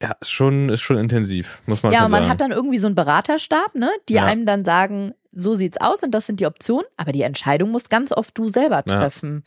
Ja, 0.00 0.14
ist 0.20 0.30
schon, 0.30 0.68
ist 0.68 0.80
schon 0.82 0.96
intensiv, 0.98 1.60
muss 1.66 1.82
man 1.82 1.92
ja, 1.92 1.98
schon 1.98 2.04
und 2.06 2.10
man 2.12 2.20
sagen. 2.22 2.30
hat 2.30 2.40
dann 2.40 2.52
irgendwie 2.52 2.78
so 2.78 2.86
einen 2.86 2.94
Beraterstab, 2.94 3.74
ne, 3.74 3.90
die 4.08 4.14
Ja. 4.14 4.26
einem 4.26 4.46
dann 4.46 4.64
sagen, 4.64 5.12
so 5.32 5.56
sieht's 5.56 5.80
aus 5.80 6.02
und 6.04 6.12
das 6.12 6.26
sind 6.26 6.38
die 6.38 6.46
Optionen, 6.46 6.86
aber 6.96 7.10
die 7.10 7.22
Entscheidung 7.22 7.70
muss 7.72 7.88
ganz 7.88 8.12
oft 8.12 8.36
du 8.38 8.48
selber 8.48 8.84
Ja. 8.86 8.98
treffen. 8.98 9.42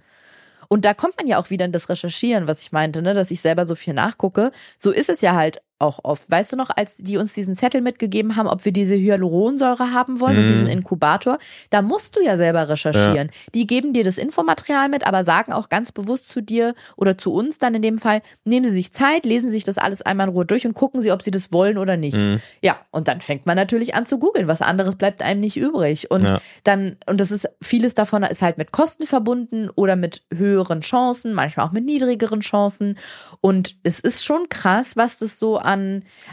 Und 0.67 0.83
da 0.85 0.93
kommt 0.93 1.15
man 1.17 1.27
ja 1.27 1.37
auch 1.37 1.49
wieder 1.51 1.63
in 1.65 1.71
das 1.71 1.87
Recherchieren, 1.89 2.47
was 2.47 2.61
ich 2.61 2.71
meinte, 2.73 3.01
ne, 3.01 3.13
dass 3.13 3.31
ich 3.31 3.39
selber 3.41 3.65
so 3.65 3.75
viel 3.75 3.93
nachgucke. 3.93 4.51
So 4.77 4.91
ist 4.91 5.09
es 5.09 5.21
ja 5.21 5.35
halt 5.35 5.61
auch 5.81 5.99
oft. 6.03 6.29
Weißt 6.29 6.51
du 6.53 6.55
noch, 6.55 6.69
als 6.75 6.97
die 6.97 7.17
uns 7.17 7.33
diesen 7.33 7.55
Zettel 7.55 7.81
mitgegeben 7.81 8.35
haben, 8.35 8.47
ob 8.47 8.63
wir 8.65 8.71
diese 8.71 8.95
Hyaluronsäure 8.95 9.91
haben 9.93 10.19
wollen 10.19 10.37
und 10.37 10.43
Mhm. 10.43 10.47
diesen 10.47 10.67
Inkubator, 10.67 11.37
da 11.69 11.81
musst 11.81 12.15
du 12.15 12.21
ja 12.23 12.37
selber 12.37 12.69
recherchieren. 12.69 13.29
Die 13.53 13.67
geben 13.67 13.93
dir 13.93 14.03
das 14.03 14.17
Infomaterial 14.17 14.89
mit, 14.89 15.05
aber 15.05 15.23
sagen 15.23 15.51
auch 15.53 15.69
ganz 15.69 15.91
bewusst 15.91 16.29
zu 16.29 16.41
dir 16.41 16.75
oder 16.95 17.17
zu 17.17 17.33
uns 17.33 17.57
dann 17.57 17.75
in 17.75 17.81
dem 17.81 17.99
Fall, 17.99 18.21
nehmen 18.45 18.65
sie 18.65 18.71
sich 18.71 18.93
Zeit, 18.93 19.25
lesen 19.25 19.49
sich 19.49 19.63
das 19.63 19.77
alles 19.77 20.01
einmal 20.01 20.27
in 20.27 20.33
Ruhe 20.33 20.45
durch 20.45 20.65
und 20.65 20.73
gucken 20.73 21.01
sie, 21.01 21.11
ob 21.11 21.21
sie 21.23 21.31
das 21.31 21.51
wollen 21.51 21.77
oder 21.77 21.97
nicht. 21.97 22.17
Mhm. 22.17 22.41
Ja, 22.61 22.77
und 22.91 23.07
dann 23.07 23.21
fängt 23.21 23.45
man 23.45 23.55
natürlich 23.55 23.95
an 23.95 24.05
zu 24.05 24.19
googeln. 24.19 24.47
Was 24.47 24.61
anderes 24.61 24.95
bleibt 24.95 25.21
einem 25.21 25.41
nicht 25.41 25.57
übrig. 25.57 26.11
Und 26.11 26.23
Ja. 26.23 26.39
dann, 26.63 26.97
und 27.07 27.19
das 27.19 27.31
ist, 27.31 27.49
vieles 27.61 27.95
davon 27.95 28.23
ist 28.23 28.41
halt 28.41 28.57
mit 28.57 28.71
Kosten 28.71 29.07
verbunden 29.07 29.69
oder 29.75 29.95
mit 29.95 30.23
höheren 30.33 30.81
Chancen, 30.81 31.33
manchmal 31.33 31.65
auch 31.67 31.71
mit 31.71 31.85
niedrigeren 31.85 32.41
Chancen. 32.41 32.97
Und 33.41 33.75
es 33.83 33.99
ist 33.99 34.23
schon 34.23 34.49
krass, 34.49 34.95
was 34.95 35.19
das 35.19 35.39
so 35.39 35.57
an, 35.57 35.70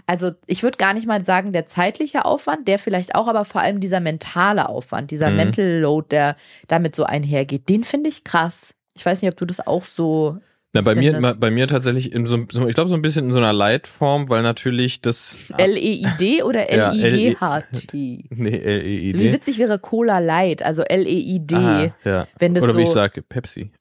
also 0.06 0.32
ich 0.46 0.62
würde 0.62 0.76
gar 0.78 0.94
nicht 0.94 1.06
mal 1.06 1.24
sagen, 1.24 1.52
der 1.52 1.66
zeitliche 1.66 2.24
Aufwand, 2.24 2.68
der 2.68 2.78
vielleicht 2.78 3.14
auch, 3.14 3.28
aber 3.28 3.44
vor 3.44 3.60
allem 3.60 3.80
dieser 3.80 4.00
mentale 4.00 4.68
Aufwand, 4.68 5.10
dieser 5.10 5.30
Mhm. 5.30 5.36
Mental 5.36 5.78
Load, 5.80 6.08
der 6.10 6.36
damit 6.68 6.94
so 6.96 7.04
einhergeht, 7.04 7.68
den 7.68 7.84
finde 7.84 8.08
ich 8.10 8.24
krass. 8.24 8.74
Ich 8.94 9.04
weiß 9.06 9.22
nicht, 9.22 9.30
ob 9.30 9.36
du 9.38 9.44
das 9.44 9.66
auch 9.66 9.84
so. 9.84 10.38
Na, 10.74 10.82
bei 10.82 10.94
mir, 10.94 11.14
findet. 11.14 11.40
bei 11.40 11.50
mir 11.50 11.66
tatsächlich 11.66 12.12
in 12.12 12.26
so, 12.26 12.36
ich 12.68 12.74
glaube 12.74 12.88
so 12.90 12.94
ein 12.94 13.00
bisschen 13.00 13.24
in 13.26 13.32
so 13.32 13.38
einer 13.38 13.54
Leitform, 13.54 14.28
weil 14.28 14.42
natürlich 14.42 15.00
das 15.00 15.38
L-E-I-D 15.56 16.42
oder 16.42 16.70
Ja, 16.70 16.90
L-I-G-H-T? 16.92 18.24
nee, 18.30 18.58
L-E-I-D. 18.58 19.18
Wie 19.18 19.32
witzig 19.32 19.56
wäre 19.58 19.78
Cola 19.78 20.18
Light, 20.18 20.62
also 20.62 20.82
L-E-I-D, 20.82 21.54
Aha, 21.56 21.90
ja. 22.04 22.26
wenn 22.38 22.52
das 22.54 22.64
Oder 22.64 22.74
so, 22.74 22.78
wie 22.80 22.82
ich 22.82 22.90
sage, 22.90 23.22
Pepsi. 23.22 23.70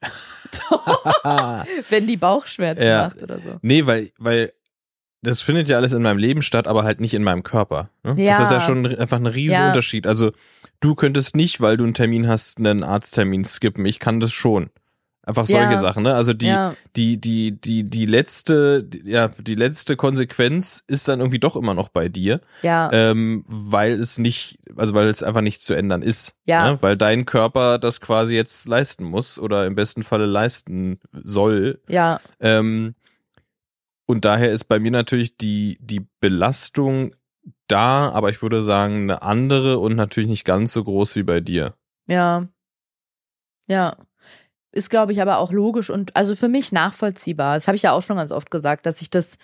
wenn 1.90 2.06
die 2.06 2.16
Bauchschmerzen 2.16 2.82
Ja. 2.82 3.04
macht 3.04 3.22
oder 3.22 3.38
so. 3.40 3.56
Nee, 3.62 3.84
weil, 3.86 4.10
weil 4.18 4.52
das 5.22 5.42
findet 5.42 5.68
ja 5.68 5.76
alles 5.76 5.92
in 5.92 6.02
meinem 6.02 6.18
Leben 6.18 6.42
statt, 6.42 6.66
aber 6.68 6.84
halt 6.84 7.00
nicht 7.00 7.14
in 7.14 7.24
meinem 7.24 7.42
Körper. 7.42 7.90
Ne? 8.04 8.14
Ja. 8.22 8.38
Das 8.38 8.48
ist 8.48 8.52
ja 8.52 8.60
schon 8.60 8.86
einfach 8.86 9.18
ein 9.18 9.26
riesen 9.26 9.54
Ja. 9.54 9.68
Unterschied. 9.68 10.06
Also 10.06 10.32
du 10.80 10.94
könntest 10.94 11.34
nicht, 11.36 11.60
weil 11.60 11.76
du 11.76 11.84
einen 11.84 11.94
Termin 11.94 12.28
hast, 12.28 12.58
einen 12.58 12.82
Arzttermin 12.84 13.44
skippen. 13.44 13.84
Ich 13.86 13.98
kann 13.98 14.20
das 14.20 14.32
schon. 14.32 14.70
Einfach 15.24 15.44
solche 15.44 15.72
Ja. 15.72 15.78
Sachen, 15.78 16.04
ne? 16.04 16.14
Also 16.14 16.32
die, 16.32 16.46
ja, 16.46 16.74
die, 16.96 17.20
die, 17.20 17.60
die, 17.60 17.84
die 17.84 18.06
letzte, 18.06 18.82
die, 18.82 19.10
ja, 19.10 19.28
die 19.28 19.56
letzte 19.56 19.94
Konsequenz 19.94 20.82
ist 20.86 21.06
dann 21.06 21.20
irgendwie 21.20 21.38
doch 21.38 21.54
immer 21.54 21.74
noch 21.74 21.90
bei 21.90 22.08
dir, 22.08 22.40
ja, 22.62 22.88
ähm, 22.94 23.44
weil 23.46 24.00
es 24.00 24.16
nicht, 24.16 24.58
also 24.74 24.94
weil 24.94 25.08
es 25.08 25.22
einfach 25.22 25.42
nicht 25.42 25.60
zu 25.60 25.74
ändern 25.74 26.00
ist. 26.00 26.34
Ja. 26.46 26.70
Ne? 26.70 26.78
Weil 26.80 26.96
dein 26.96 27.26
Körper 27.26 27.78
das 27.78 28.00
quasi 28.00 28.34
jetzt 28.36 28.66
leisten 28.68 29.04
muss 29.04 29.38
oder 29.38 29.66
im 29.66 29.74
besten 29.74 30.02
Falle 30.02 30.24
leisten 30.24 30.98
soll. 31.12 31.82
ja, 31.88 32.20
Ähm, 32.40 32.94
und 34.08 34.24
daher 34.24 34.50
ist 34.50 34.64
bei 34.64 34.78
mir 34.78 34.90
natürlich 34.90 35.36
die, 35.36 35.78
die 35.82 36.06
Belastung 36.20 37.14
da, 37.68 38.10
aber 38.10 38.30
ich 38.30 38.40
würde 38.40 38.62
sagen, 38.62 39.02
eine 39.02 39.22
andere 39.22 39.78
und 39.78 39.96
natürlich 39.96 40.30
nicht 40.30 40.46
ganz 40.46 40.72
so 40.72 40.82
groß 40.82 41.14
wie 41.14 41.22
bei 41.22 41.40
dir. 41.40 41.74
ja, 42.06 42.48
ja. 43.68 43.96
Ist, 44.70 44.90
glaube 44.90 45.12
ich, 45.12 45.22
aber 45.22 45.38
auch 45.38 45.50
logisch 45.50 45.90
und 45.90 46.14
also 46.14 46.36
für 46.36 46.48
mich 46.48 46.72
nachvollziehbar. 46.72 47.54
Das 47.54 47.68
habe 47.68 47.76
ich 47.76 47.82
ja 47.82 47.92
auch 47.92 48.02
schon 48.02 48.16
ganz 48.16 48.30
oft 48.30 48.50
gesagt, 48.50 48.84
dass 48.86 49.00
ich 49.00 49.10
das, 49.10 49.38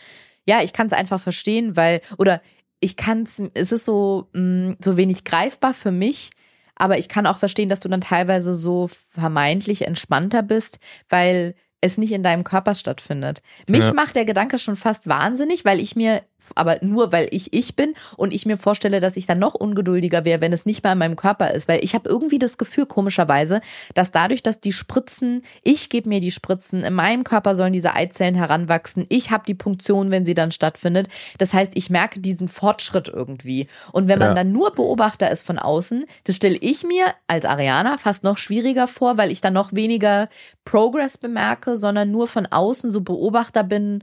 ja, 0.47 0.62
ich 0.62 0.73
kann 0.73 0.87
es 0.87 0.93
einfach 0.93 1.21
verstehen, 1.21 1.77
weil, 1.77 2.03
oder 2.19 2.43
ich 2.81 2.97
kann 2.97 3.23
es, 3.23 3.43
es 3.55 3.73
ist 3.73 3.85
so, 3.87 4.29
mh, 4.33 4.77
so 4.83 4.97
wenig 4.97 5.25
greifbar 5.25 5.73
für 5.75 5.93
mich, 5.93 6.31
aber 6.77 6.99
ich 6.99 7.09
kann 7.09 7.27
auch 7.27 7.39
verstehen, 7.39 7.69
dass 7.69 7.81
du 7.81 7.89
dann 7.89 8.03
teilweise 8.03 8.55
so 8.55 8.89
vermeintlich 9.11 9.83
entspannter 9.83 10.43
bist, 10.43 10.79
weil 11.09 11.55
es 11.85 11.99
nicht 11.99 12.12
in 12.12 12.22
deinem 12.22 12.45
Körper 12.45 12.74
stattfindet. 12.74 13.43
Mich 13.68 13.85
Ja. 13.85 13.93
macht 13.93 14.16
der 14.16 14.24
Gedanke 14.24 14.59
schon 14.59 14.76
fast 14.76 15.07
wahnsinnig, 15.09 15.64
weil 15.64 15.80
ich 15.80 15.97
mir, 15.97 16.22
aber 16.55 16.78
nur 16.82 17.12
weil 17.12 17.28
ich 17.30 17.53
ich 17.53 17.76
bin 17.76 17.95
und 18.16 18.32
ich 18.32 18.47
mir 18.47 18.57
vorstelle, 18.57 19.01
dass 19.01 19.16
ich 19.16 19.26
dann 19.26 19.38
noch 19.38 19.55
ungeduldiger 19.55 20.24
wäre, 20.24 20.40
wenn 20.40 20.53
es 20.53 20.66
nicht 20.66 20.84
mal 20.84 20.92
in 20.92 20.99
meinem 20.99 21.16
Körper 21.16 21.51
ist, 21.53 21.68
weil 21.68 21.82
ich 21.82 21.95
habe 21.95 22.09
irgendwie 22.09 22.38
das 22.38 22.59
Gefühl, 22.59 22.86
komischerweise, 22.86 23.61
dass 23.95 24.11
dadurch, 24.11 24.42
dass 24.42 24.61
die 24.61 24.72
Spritzen, 24.72 25.42
ich 25.62 25.88
gebe 25.90 26.09
mir 26.09 26.20
die 26.20 26.30
Spritzen, 26.30 26.84
in 26.84 26.95
meinem 26.95 27.24
Körper 27.24 27.55
sollen 27.55 27.72
diese 27.72 27.95
Eizellen 27.95 28.34
heranwachsen, 28.34 29.07
ich 29.09 29.30
habe 29.30 29.45
die 29.47 29.55
Punktion, 29.55 30.11
wenn 30.11 30.24
sie 30.24 30.34
dann 30.34 30.53
stattfindet. 30.53 31.09
Das 31.38 31.55
heißt, 31.55 31.72
ich 31.76 31.90
merke 31.90 32.20
diesen 32.20 32.49
Fortschritt 32.49 33.09
irgendwie. 33.09 33.68
Und 33.92 34.09
wenn 34.09 34.18
man 34.18 34.30
Ja. 34.30 34.34
dann 34.34 34.53
nur 34.53 34.72
Beobachter 34.74 35.30
ist 35.30 35.45
von 35.47 35.59
außen, 35.59 36.05
das 36.24 36.36
stelle 36.36 36.57
ich 36.61 36.84
mir 36.84 37.07
als 37.26 37.45
Ariana 37.45 37.99
fast 37.99 38.24
noch 38.24 38.38
schwieriger 38.38 38.88
vor, 38.88 39.18
weil 39.18 39.30
ich 39.30 39.40
dann 39.40 39.55
noch 39.55 39.72
weniger 39.72 40.28
Progress 40.64 41.18
bemerke, 41.18 41.76
sondern 41.76 42.11
nur 42.11 42.26
von 42.26 42.47
außen 42.47 42.90
so 42.90 43.01
Beobachter 43.01 43.62
bin 43.64 44.03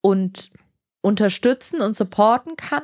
und 0.00 0.50
unterstützen 1.00 1.80
und 1.80 1.94
supporten 1.94 2.56
kann, 2.56 2.82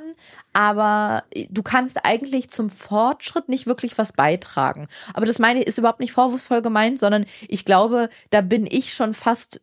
aber 0.52 1.24
du 1.50 1.62
kannst 1.62 2.04
eigentlich 2.04 2.48
zum 2.48 2.70
Fortschritt 2.70 3.48
nicht 3.48 3.66
wirklich 3.66 3.98
was 3.98 4.12
beitragen. 4.12 4.88
Aber 5.14 5.26
das 5.26 5.38
meine 5.38 5.60
ich, 5.60 5.66
ist 5.66 5.78
überhaupt 5.78 6.00
nicht 6.00 6.12
vorwurfsvoll 6.12 6.62
gemeint, 6.62 6.98
sondern 6.98 7.26
ich 7.48 7.64
glaube, 7.64 8.08
da 8.30 8.40
bin 8.40 8.66
ich 8.70 8.94
schon 8.94 9.14
fast 9.14 9.60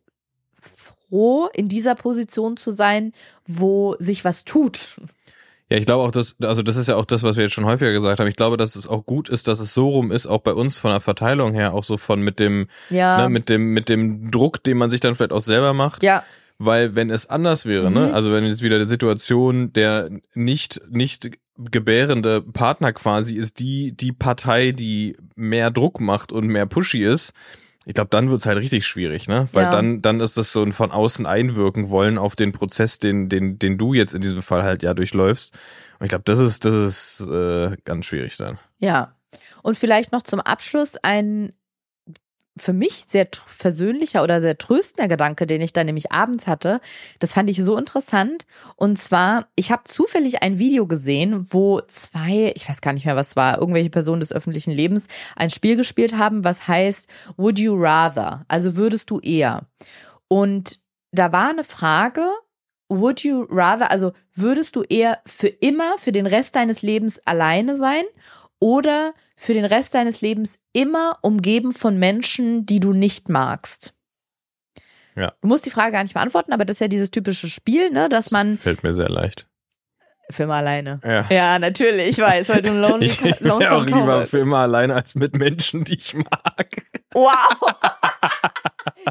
froh, 0.60 1.48
in 1.54 1.68
dieser 1.68 1.94
Position 1.94 2.56
zu 2.56 2.70
sein, 2.70 3.12
wo 3.46 3.96
sich 3.98 4.24
was 4.24 4.44
tut. 4.44 4.88
Ja, 5.70 5.78
ich 5.78 5.86
glaube 5.86 6.02
auch, 6.04 6.10
dass, 6.10 6.36
also 6.42 6.62
das 6.62 6.76
ist 6.76 6.88
ja 6.88 6.96
auch 6.96 7.06
das, 7.06 7.22
was 7.22 7.36
wir 7.36 7.44
jetzt 7.44 7.54
schon 7.54 7.64
häufiger 7.64 7.92
gesagt 7.92 8.20
haben. 8.20 8.26
Ich 8.28 8.36
glaube, 8.36 8.58
dass 8.58 8.76
es 8.76 8.86
auch 8.86 9.06
gut 9.06 9.30
ist, 9.30 9.48
dass 9.48 9.58
es 9.58 9.72
so 9.72 9.88
rum 9.88 10.12
ist, 10.12 10.26
auch 10.26 10.42
bei 10.42 10.52
uns 10.52 10.76
von 10.78 10.90
der 10.90 11.00
Verteilung 11.00 11.54
her, 11.54 11.72
auch 11.72 11.84
so 11.84 11.96
von 11.96 12.20
mit 12.20 12.38
dem, 12.38 12.68
Ja. 12.90 13.22
ne, 13.22 13.28
mit 13.30 13.48
dem, 13.48 13.72
mit 13.72 13.88
dem 13.88 14.30
Druck, 14.30 14.62
den 14.62 14.76
man 14.76 14.90
sich 14.90 15.00
dann 15.00 15.14
vielleicht 15.14 15.32
auch 15.32 15.40
selber 15.40 15.72
macht. 15.72 16.02
ja, 16.02 16.22
Weil 16.58 16.94
wenn 16.94 17.10
es 17.10 17.26
anders 17.28 17.64
wäre, 17.66 17.90
ne, 17.90 18.08
Mhm. 18.08 18.14
also 18.14 18.32
wenn 18.32 18.44
jetzt 18.44 18.62
wieder 18.62 18.78
die 18.78 18.84
Situation 18.86 19.72
der 19.72 20.10
nicht, 20.34 20.80
nicht 20.90 21.30
gebärende 21.58 22.40
Partner 22.42 22.92
quasi 22.92 23.34
ist 23.34 23.58
die, 23.58 23.96
die 23.96 24.12
Partei, 24.12 24.72
die 24.72 25.16
mehr 25.34 25.70
Druck 25.70 26.00
macht 26.00 26.32
und 26.32 26.46
mehr 26.46 26.66
pushy 26.66 27.04
ist, 27.04 27.32
ich 27.84 27.94
glaube, 27.94 28.10
dann 28.10 28.30
wird's 28.30 28.46
halt 28.46 28.58
richtig 28.58 28.86
schwierig, 28.86 29.26
ne? 29.26 29.48
Weil 29.52 29.64
Ja. 29.64 29.70
dann, 29.70 30.02
dann 30.02 30.20
ist 30.20 30.36
das 30.36 30.52
so 30.52 30.62
ein 30.62 30.72
von 30.72 30.92
außen 30.92 31.26
einwirken 31.26 31.90
wollen 31.90 32.16
auf 32.16 32.36
den 32.36 32.52
Prozess, 32.52 32.98
den, 33.00 33.28
den, 33.28 33.58
den 33.58 33.76
du 33.76 33.92
jetzt 33.92 34.14
in 34.14 34.20
diesem 34.22 34.40
Fall 34.40 34.62
halt 34.62 34.84
ja 34.84 34.94
durchläufst. 34.94 35.52
Und 35.98 36.06
ich 36.06 36.10
glaube, 36.10 36.22
das 36.24 36.38
ist, 36.38 36.64
das 36.64 37.18
ist 37.20 37.28
äh, 37.28 37.76
ganz 37.84 38.06
schwierig 38.06 38.36
dann. 38.36 38.58
Ja. 38.78 39.16
Und 39.62 39.76
vielleicht 39.76 40.12
noch 40.12 40.22
zum 40.22 40.40
Abschluss 40.40 40.96
ein 41.02 41.52
für 42.56 42.72
mich 42.72 43.06
sehr 43.08 43.28
versöhnlicher 43.46 44.22
oder 44.22 44.42
sehr 44.42 44.58
tröstender 44.58 45.08
Gedanke, 45.08 45.46
den 45.46 45.60
ich 45.62 45.72
da 45.72 45.84
nämlich 45.84 46.12
abends 46.12 46.46
hatte. 46.46 46.80
Das 47.18 47.32
fand 47.32 47.48
ich 47.48 47.62
so 47.62 47.76
interessant. 47.76 48.44
Und 48.76 48.98
zwar, 48.98 49.48
ich 49.56 49.72
habe 49.72 49.84
zufällig 49.84 50.42
ein 50.42 50.58
Video 50.58 50.86
gesehen, 50.86 51.46
wo 51.50 51.80
zwei, 51.82 52.52
ich 52.54 52.68
weiß 52.68 52.80
gar 52.80 52.92
nicht 52.92 53.06
mehr, 53.06 53.16
was 53.16 53.36
war, 53.36 53.58
irgendwelche 53.58 53.90
Personen 53.90 54.20
des 54.20 54.32
öffentlichen 54.32 54.72
Lebens 54.72 55.06
ein 55.34 55.50
Spiel 55.50 55.76
gespielt 55.76 56.16
haben, 56.16 56.44
was 56.44 56.68
heißt 56.68 57.08
Would 57.36 57.58
you 57.58 57.74
rather? 57.74 58.44
Also 58.48 58.76
würdest 58.76 59.10
du 59.10 59.18
eher? 59.20 59.66
Und 60.28 60.80
da 61.10 61.32
war 61.32 61.50
eine 61.50 61.64
Frage, 61.64 62.26
would 62.88 63.20
you 63.20 63.46
rather, 63.50 63.90
also 63.90 64.12
würdest 64.34 64.76
du 64.76 64.82
eher 64.82 65.20
für 65.26 65.48
immer, 65.48 65.96
für 65.98 66.12
den 66.12 66.26
Rest 66.26 66.54
deines 66.56 66.82
Lebens 66.82 67.18
alleine 67.24 67.76
sein 67.76 68.04
oder 68.58 69.14
für 69.42 69.54
den 69.54 69.64
Rest 69.64 69.94
deines 69.94 70.20
Lebens 70.20 70.58
immer 70.72 71.18
umgeben 71.22 71.72
von 71.72 71.98
Menschen, 71.98 72.64
die 72.64 72.78
du 72.80 72.92
nicht 72.92 73.28
magst? 73.28 73.92
Ja. 75.16 75.32
Du 75.42 75.48
musst 75.48 75.66
die 75.66 75.70
Frage 75.70 75.92
gar 75.92 76.02
nicht 76.04 76.14
beantworten, 76.14 76.52
aber 76.52 76.64
das 76.64 76.76
ist 76.76 76.80
ja 76.80 76.88
dieses 76.88 77.10
typische 77.10 77.50
Spiel, 77.50 77.90
ne, 77.90 78.08
dass 78.08 78.30
man 78.30 78.56
Fällt 78.58 78.82
mir 78.84 78.94
sehr 78.94 79.08
leicht. 79.08 79.46
für 80.30 80.44
immer 80.44 80.54
alleine. 80.54 81.00
Ja. 81.04 81.26
Ja, 81.28 81.58
natürlich, 81.58 82.10
ich 82.10 82.18
weiß, 82.18 82.48
weil 82.50 82.62
du 82.62 82.70
ein 82.70 82.80
Lonely, 82.80 83.06
Ich, 83.06 83.20
ich 83.20 83.40
wäre 83.42 83.54
auch 83.76 83.84
lieber 83.84 83.98
Cowboy 84.00 84.26
für 84.26 84.38
immer 84.38 84.58
alleine 84.58 84.94
als 84.94 85.14
mit 85.16 85.34
Menschen, 85.36 85.84
die 85.84 85.94
ich 85.98 86.14
mag. 86.14 86.86
Wow! 87.12 87.28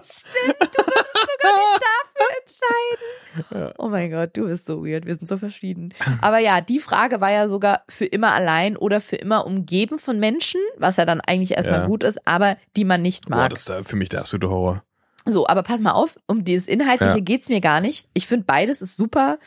Stimmt, 0.02 0.56
du 0.60 0.82
würdest 0.82 1.14
sogar 1.14 1.58
nicht 1.58 1.82
dafür 1.84 2.11
entscheiden. 2.52 3.74
Oh 3.78 3.88
mein 3.88 4.12
Gott, 4.12 4.36
du 4.36 4.48
bist 4.48 4.66
so 4.66 4.86
weird. 4.86 5.06
Wir 5.06 5.16
sind 5.16 5.28
so 5.28 5.38
verschieden. 5.38 5.94
Aber 6.22 6.40
ja, 6.40 6.60
die 6.60 6.80
Frage 6.80 7.22
war 7.22 7.32
ja 7.32 7.48
sogar 7.48 7.84
für 7.88 8.06
immer 8.06 8.34
allein 8.34 8.76
oder 8.76 9.00
für 9.00 9.16
immer 9.16 9.46
umgeben 9.46 10.00
von 10.00 10.20
Menschen, 10.20 10.60
was 10.78 10.98
ja 10.98 11.06
dann 11.06 11.22
eigentlich 11.22 11.52
erstmal 11.52 11.80
Ja. 11.82 11.88
gut 11.88 12.04
ist, 12.04 12.28
aber 12.28 12.58
die 12.76 12.84
man 12.84 13.02
nicht 13.02 13.28
Boah, 13.28 13.38
mag. 13.38 13.50
das 13.52 13.70
ist 13.70 13.88
für 13.88 13.96
mich 13.96 14.10
der 14.10 14.20
absolute 14.22 14.50
Horror. 14.50 14.84
So, 15.26 15.48
aber 15.48 15.64
pass 15.64 15.80
mal 15.80 15.92
auf, 15.94 16.18
um 16.28 16.44
dieses 16.44 16.68
Inhaltliche 16.68 17.20
Ja. 17.20 17.24
geht's 17.24 17.48
mir 17.48 17.62
gar 17.62 17.80
nicht. 17.80 18.06
Ich 18.14 18.28
finde 18.28 18.44
beides 18.46 18.82
ist 18.82 18.98
super 18.98 19.38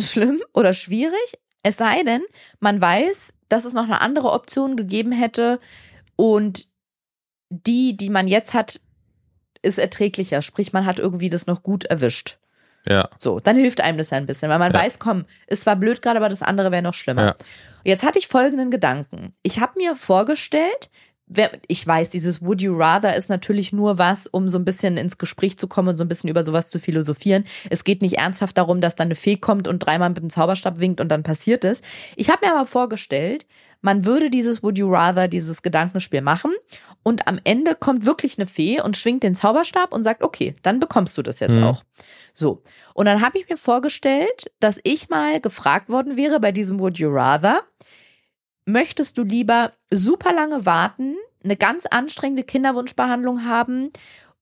schlimm 0.00 0.40
oder 0.54 0.72
schwierig. 0.72 1.38
Es 1.62 1.76
sei 1.76 2.02
denn, 2.04 2.22
man 2.60 2.80
weiß, 2.80 3.34
dass 3.50 3.64
es 3.66 3.74
noch 3.74 3.84
eine 3.84 4.00
andere 4.00 4.30
Option 4.32 4.76
gegeben 4.76 5.12
hätte 5.12 5.60
und 6.16 6.66
die, 7.50 7.96
die 7.96 8.10
man 8.10 8.28
jetzt 8.28 8.54
hat, 8.54 8.80
ist 9.62 9.78
erträglicher. 9.78 10.42
Sprich, 10.42 10.72
man 10.72 10.86
hat 10.86 10.98
irgendwie 10.98 11.30
das 11.30 11.46
noch 11.46 11.62
gut 11.62 11.84
erwischt. 11.84 12.38
Ja. 12.86 13.08
So, 13.18 13.38
dann 13.40 13.56
hilft 13.56 13.80
einem 13.80 13.98
das 13.98 14.10
ja 14.10 14.16
ein 14.16 14.26
bisschen, 14.26 14.48
weil 14.50 14.58
man 14.58 14.72
Ja. 14.72 14.78
weiß, 14.80 14.98
komm, 14.98 15.24
es 15.46 15.66
war 15.66 15.76
blöd 15.76 16.00
gerade, 16.00 16.18
aber 16.18 16.28
das 16.28 16.42
andere 16.42 16.70
wäre 16.72 16.82
noch 16.82 16.94
schlimmer. 16.94 17.22
Ja. 17.24 17.34
Jetzt 17.84 18.02
hatte 18.04 18.18
ich 18.18 18.28
folgenden 18.28 18.70
Gedanken. 18.70 19.34
Ich 19.42 19.60
habe 19.60 19.72
mir 19.76 19.94
vorgestellt, 19.94 20.88
wer- 21.26 21.50
ich 21.66 21.86
weiß, 21.86 22.08
dieses 22.10 22.40
Would 22.40 22.62
you 22.62 22.74
rather 22.76 23.14
ist 23.14 23.28
natürlich 23.28 23.72
nur 23.72 23.98
was, 23.98 24.26
um 24.26 24.48
so 24.48 24.58
ein 24.58 24.64
bisschen 24.64 24.96
ins 24.96 25.18
Gespräch 25.18 25.58
zu 25.58 25.66
kommen 25.68 25.88
und 25.88 25.96
so 25.96 26.04
ein 26.04 26.08
bisschen 26.08 26.30
über 26.30 26.44
sowas 26.44 26.70
zu 26.70 26.78
philosophieren. 26.78 27.44
Es 27.68 27.84
geht 27.84 28.00
nicht 28.00 28.16
ernsthaft 28.16 28.56
darum, 28.56 28.80
dass 28.80 28.96
dann 28.96 29.08
eine 29.08 29.14
Fee 29.14 29.36
kommt 29.36 29.68
und 29.68 29.80
dreimal 29.80 30.08
mit 30.08 30.18
dem 30.18 30.30
Zauberstab 30.30 30.80
winkt 30.80 31.00
und 31.02 31.08
dann 31.10 31.22
passiert 31.22 31.64
es. 31.64 31.82
Ich 32.16 32.30
habe 32.30 32.46
mir 32.46 32.54
aber 32.54 32.66
vorgestellt, 32.66 33.44
man 33.80 34.04
würde 34.04 34.30
dieses 34.30 34.62
Would 34.62 34.78
you 34.78 34.92
rather, 34.92 35.28
dieses 35.28 35.62
Gedankenspiel 35.62 36.20
machen 36.20 36.52
und 37.02 37.28
am 37.28 37.40
Ende 37.44 37.74
kommt 37.74 38.06
wirklich 38.06 38.38
eine 38.38 38.46
Fee 38.46 38.80
und 38.80 38.96
schwingt 38.96 39.22
den 39.22 39.36
Zauberstab 39.36 39.92
und 39.92 40.02
sagt, 40.02 40.22
okay, 40.22 40.56
dann 40.62 40.80
bekommst 40.80 41.16
du 41.16 41.22
das 41.22 41.40
jetzt 41.40 41.56
Mhm. 41.58 41.64
auch. 41.64 41.84
So. 42.34 42.62
Und 42.94 43.06
dann 43.06 43.22
habe 43.22 43.38
ich 43.38 43.48
mir 43.48 43.56
vorgestellt, 43.56 44.50
dass 44.60 44.80
ich 44.82 45.08
mal 45.08 45.40
gefragt 45.40 45.88
worden 45.88 46.16
wäre 46.16 46.40
bei 46.40 46.52
diesem 46.52 46.78
Would 46.80 46.98
you 46.98 47.08
rather, 47.10 47.62
möchtest 48.64 49.16
du 49.16 49.22
lieber 49.22 49.72
super 49.90 50.32
lange 50.32 50.66
warten, 50.66 51.16
eine 51.42 51.56
ganz 51.56 51.86
anstrengende 51.86 52.42
Kinderwunschbehandlung 52.42 53.44
haben, 53.44 53.90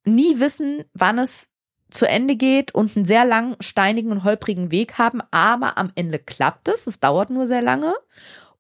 nie 0.05 0.41
wissen, 0.41 0.85
wann 0.95 1.19
es 1.19 1.49
zu 1.91 2.09
Ende 2.09 2.35
geht 2.37 2.75
und 2.75 2.97
einen 2.97 3.05
sehr 3.05 3.25
langen, 3.25 3.57
steinigen 3.61 4.11
und 4.11 4.25
holprigen 4.25 4.71
Weg 4.71 4.99
haben, 4.99 5.21
aber 5.31 5.79
am 5.79 5.93
Ende 5.95 6.19
klappt 6.19 6.69
es, 6.69 6.87
es 6.87 6.99
dauert 6.99 7.31
nur 7.31 7.47
sehr 7.47 7.63
lange. 7.63 7.95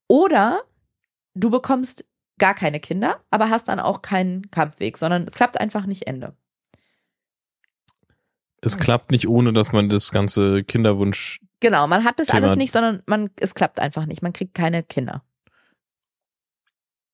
Oder 0.09 0.62
du 1.34 1.50
bekommst 1.50 2.04
gar 2.38 2.54
keine 2.54 2.80
Kinder, 2.80 3.22
aber 3.30 3.50
hast 3.50 3.68
dann 3.68 3.80
auch 3.80 4.02
keinen 4.02 4.50
Kampfweg, 4.50 4.98
sondern 4.98 5.24
es 5.24 5.34
klappt 5.34 5.59
einfach 5.59 5.86
nicht 5.86 6.07
Ende. 6.07 6.36
Es 8.61 8.78
klappt 8.78 9.11
nicht, 9.11 9.28
ohne 9.28 9.52
dass 9.52 9.72
man 9.72 9.88
das 9.88 10.11
ganze 10.11 10.64
Kinderwunsch. 10.64 11.40
Genau, 11.61 11.86
man 11.86 12.04
hat 12.04 12.18
das 12.18 12.28
Thema- 12.28 12.46
alles 12.46 12.57
nicht, 12.57 12.72
sondern 12.72 13.02
man, 13.07 13.30
es 13.38 13.54
klappt 13.54 13.80
einfach 13.80 14.07
nicht. 14.07 14.22
Man 14.22 14.32
kriegt 14.32 14.54
keine 14.54 14.82
Kinder. 14.82 15.22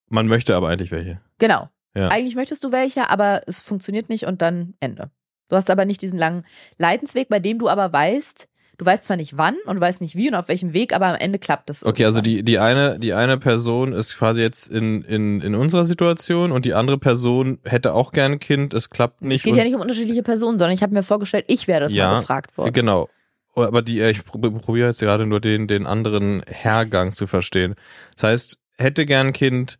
Man 0.09 0.26
möchte 0.26 0.57
aber 0.57 0.68
eigentlich 0.68 0.90
welche. 0.90 1.20
Genau. 1.38 1.68
Ja. 1.95 2.09
Eigentlich 2.09 2.36
möchtest 2.36 2.64
du 2.64 2.72
welche, 2.72 3.11
aber 3.11 3.43
es 3.47 3.61
funktioniert 3.61 4.09
nicht 4.09 4.24
und 4.24 4.40
dann 4.43 4.74
Ende. 4.80 5.11
Du 5.49 5.57
hast 5.57 5.68
aber 5.68 5.84
nicht 5.84 6.01
diesen 6.01 6.18
langen 6.18 6.47
Leidensweg, 6.78 7.28
bei 7.28 7.38
dem 7.38 7.59
du 7.59 7.68
aber 7.68 7.93
weißt, 7.93 8.49
du 8.83 8.87
weißt 8.87 9.05
zwar 9.05 9.16
nicht 9.16 9.37
wann 9.39 9.57
und 9.66 9.80
weißt 9.80 10.01
nicht 10.01 10.16
wie 10.16 10.28
und 10.28 10.35
auf 10.35 10.49
welchem 10.49 10.72
Weg, 10.72 10.93
aber 10.95 11.07
am 11.07 11.14
Ende 11.14 11.39
klappt 11.39 11.70
es. 11.70 11.85
Okay, 11.85 12.05
also 12.05 12.20
die, 12.20 12.43
die 12.43 12.59
eine, 12.59 12.99
die 12.99 13.14
eine 13.14 13.39
Person 13.39 13.93
ist 13.93 14.16
quasi 14.16 14.41
jetzt 14.41 14.66
in, 14.68 15.03
in, 15.03 15.41
in 15.41 15.55
unserer 15.55 15.85
Situation 15.85 16.51
und 16.53 16.64
die 16.64 16.74
andere 16.74 16.99
Person 16.99 17.59
hätte 17.64 17.95
auch 17.95 18.11
gern 18.12 18.33
ein 18.33 18.41
Kind, 18.41 18.74
es 18.74 18.91
klappt 18.91 19.22
nicht. 19.22 19.37
Es 19.37 19.43
geht 19.43 19.55
ja 19.55 19.64
nicht 19.64 19.74
um 19.74 19.80
unterschiedliche 19.80 20.22
Personen, 20.22 20.59
sondern 20.59 20.74
ich 20.74 20.83
habe 20.83 20.93
mir 20.93 21.03
vorgestellt, 21.03 21.45
ich 21.49 21.68
wäre 21.68 21.80
das 21.80 21.93
Ja, 21.93 22.11
mal 22.11 22.20
gefragt 22.20 22.59
worden. 22.59 22.72
Genau. 22.72 23.09
Aber 23.55 23.83
die, 23.83 24.01
ich 24.01 24.20
prob- 24.20 24.61
probiere 24.61 24.89
jetzt 24.89 25.01
gerade 25.01 25.26
nur 25.26 25.39
den, 25.39 25.68
den 25.68 25.87
anderen 25.87 26.43
Hergang 26.49 27.12
zu 27.12 27.26
verstehen. 27.26 27.74
Das 28.16 28.24
heißt, 28.24 28.59
hätte 28.78 29.07
gern 29.07 29.28
ein 29.28 29.33
Kind, 29.33 29.78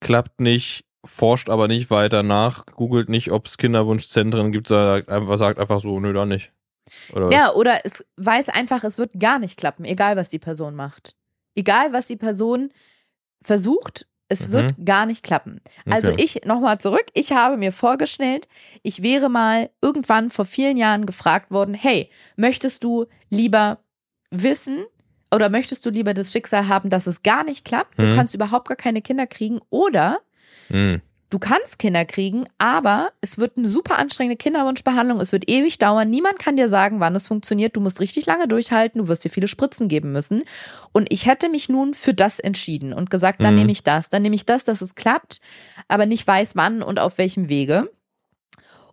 klappt 0.00 0.40
nicht, 0.40 0.84
forscht 1.04 1.48
aber 1.48 1.66
nicht 1.66 1.90
weiter 1.90 2.22
nach, 2.22 2.66
googelt 2.66 3.08
nicht, 3.08 3.32
ob 3.32 3.46
es 3.46 3.56
Kinderwunschzentren 3.56 4.52
gibt, 4.52 4.68
sagt 4.68 5.08
einfach, 5.08 5.38
sagt 5.38 5.58
einfach 5.58 5.80
so, 5.80 5.98
nö, 5.98 6.12
dann 6.12 6.28
nicht. 6.28 6.52
Oder 7.12 7.30
Ja, 7.30 7.52
oder 7.52 7.84
es 7.84 8.04
weiß 8.16 8.48
einfach, 8.50 8.84
es 8.84 8.98
wird 8.98 9.18
gar 9.18 9.38
nicht 9.38 9.56
klappen, 9.58 9.84
egal 9.84 10.16
was 10.16 10.28
die 10.28 10.38
Person 10.38 10.74
macht. 10.74 11.14
Egal 11.54 11.92
was 11.92 12.06
die 12.06 12.16
Person 12.16 12.70
versucht, 13.42 14.06
es 14.28 14.48
Mhm. 14.48 14.52
wird 14.52 14.74
gar 14.84 15.06
nicht 15.06 15.24
klappen. 15.24 15.60
Also 15.86 16.10
Okay. 16.10 16.22
ich, 16.22 16.44
nochmal 16.44 16.78
zurück, 16.78 17.06
ich 17.14 17.32
habe 17.32 17.56
mir 17.56 17.72
vorgestellt, 17.72 18.46
ich 18.82 19.02
wäre 19.02 19.28
mal 19.28 19.70
irgendwann 19.82 20.30
vor 20.30 20.44
vielen 20.44 20.76
Jahren 20.76 21.04
gefragt 21.06 21.50
worden, 21.50 21.74
hey, 21.74 22.10
möchtest 22.36 22.84
du 22.84 23.06
lieber 23.28 23.78
wissen 24.30 24.84
oder 25.34 25.48
möchtest 25.48 25.84
du 25.84 25.90
lieber 25.90 26.14
das 26.14 26.30
Schicksal 26.32 26.68
haben, 26.68 26.90
dass 26.90 27.06
es 27.08 27.22
gar 27.22 27.42
nicht 27.44 27.64
klappt, 27.64 28.00
du 28.00 28.06
Mhm. 28.06 28.14
kannst 28.14 28.34
überhaupt 28.34 28.68
gar 28.68 28.76
keine 28.76 29.02
Kinder 29.02 29.26
kriegen 29.26 29.60
oder 29.70 30.20
Hm. 30.68 31.02
Du 31.30 31.38
kannst 31.38 31.78
Kinder 31.78 32.04
kriegen, 32.04 32.46
aber 32.58 33.12
es 33.20 33.38
wird 33.38 33.56
eine 33.56 33.68
super 33.68 33.98
anstrengende 33.98 34.36
Kinderwunschbehandlung. 34.36 35.20
Es 35.20 35.30
wird 35.30 35.48
ewig 35.48 35.78
dauern. 35.78 36.10
Niemand 36.10 36.40
kann 36.40 36.56
dir 36.56 36.68
sagen, 36.68 36.98
wann 36.98 37.14
es 37.14 37.28
funktioniert. 37.28 37.76
Du 37.76 37.80
musst 37.80 38.00
richtig 38.00 38.26
lange 38.26 38.48
durchhalten. 38.48 39.00
Du 39.00 39.06
wirst 39.06 39.24
dir 39.24 39.30
viele 39.30 39.46
Spritzen 39.46 39.86
geben 39.86 40.10
müssen. 40.10 40.42
Und 40.90 41.12
ich 41.12 41.26
hätte 41.26 41.48
mich 41.48 41.68
nun 41.68 41.94
für 41.94 42.14
das 42.14 42.40
entschieden 42.40 42.92
und 42.92 43.10
gesagt, 43.10 43.40
dann 43.42 43.54
Mhm. 43.54 43.60
nehme 43.60 43.72
ich 43.72 43.84
das. 43.84 44.10
Dann 44.10 44.22
nehme 44.22 44.34
ich 44.34 44.44
das, 44.44 44.64
dass 44.64 44.80
es 44.82 44.96
klappt, 44.96 45.40
aber 45.86 46.04
nicht 46.04 46.26
weiß, 46.26 46.56
wann 46.56 46.82
und 46.82 46.98
auf 46.98 47.16
welchem 47.16 47.48
Wege. 47.48 47.90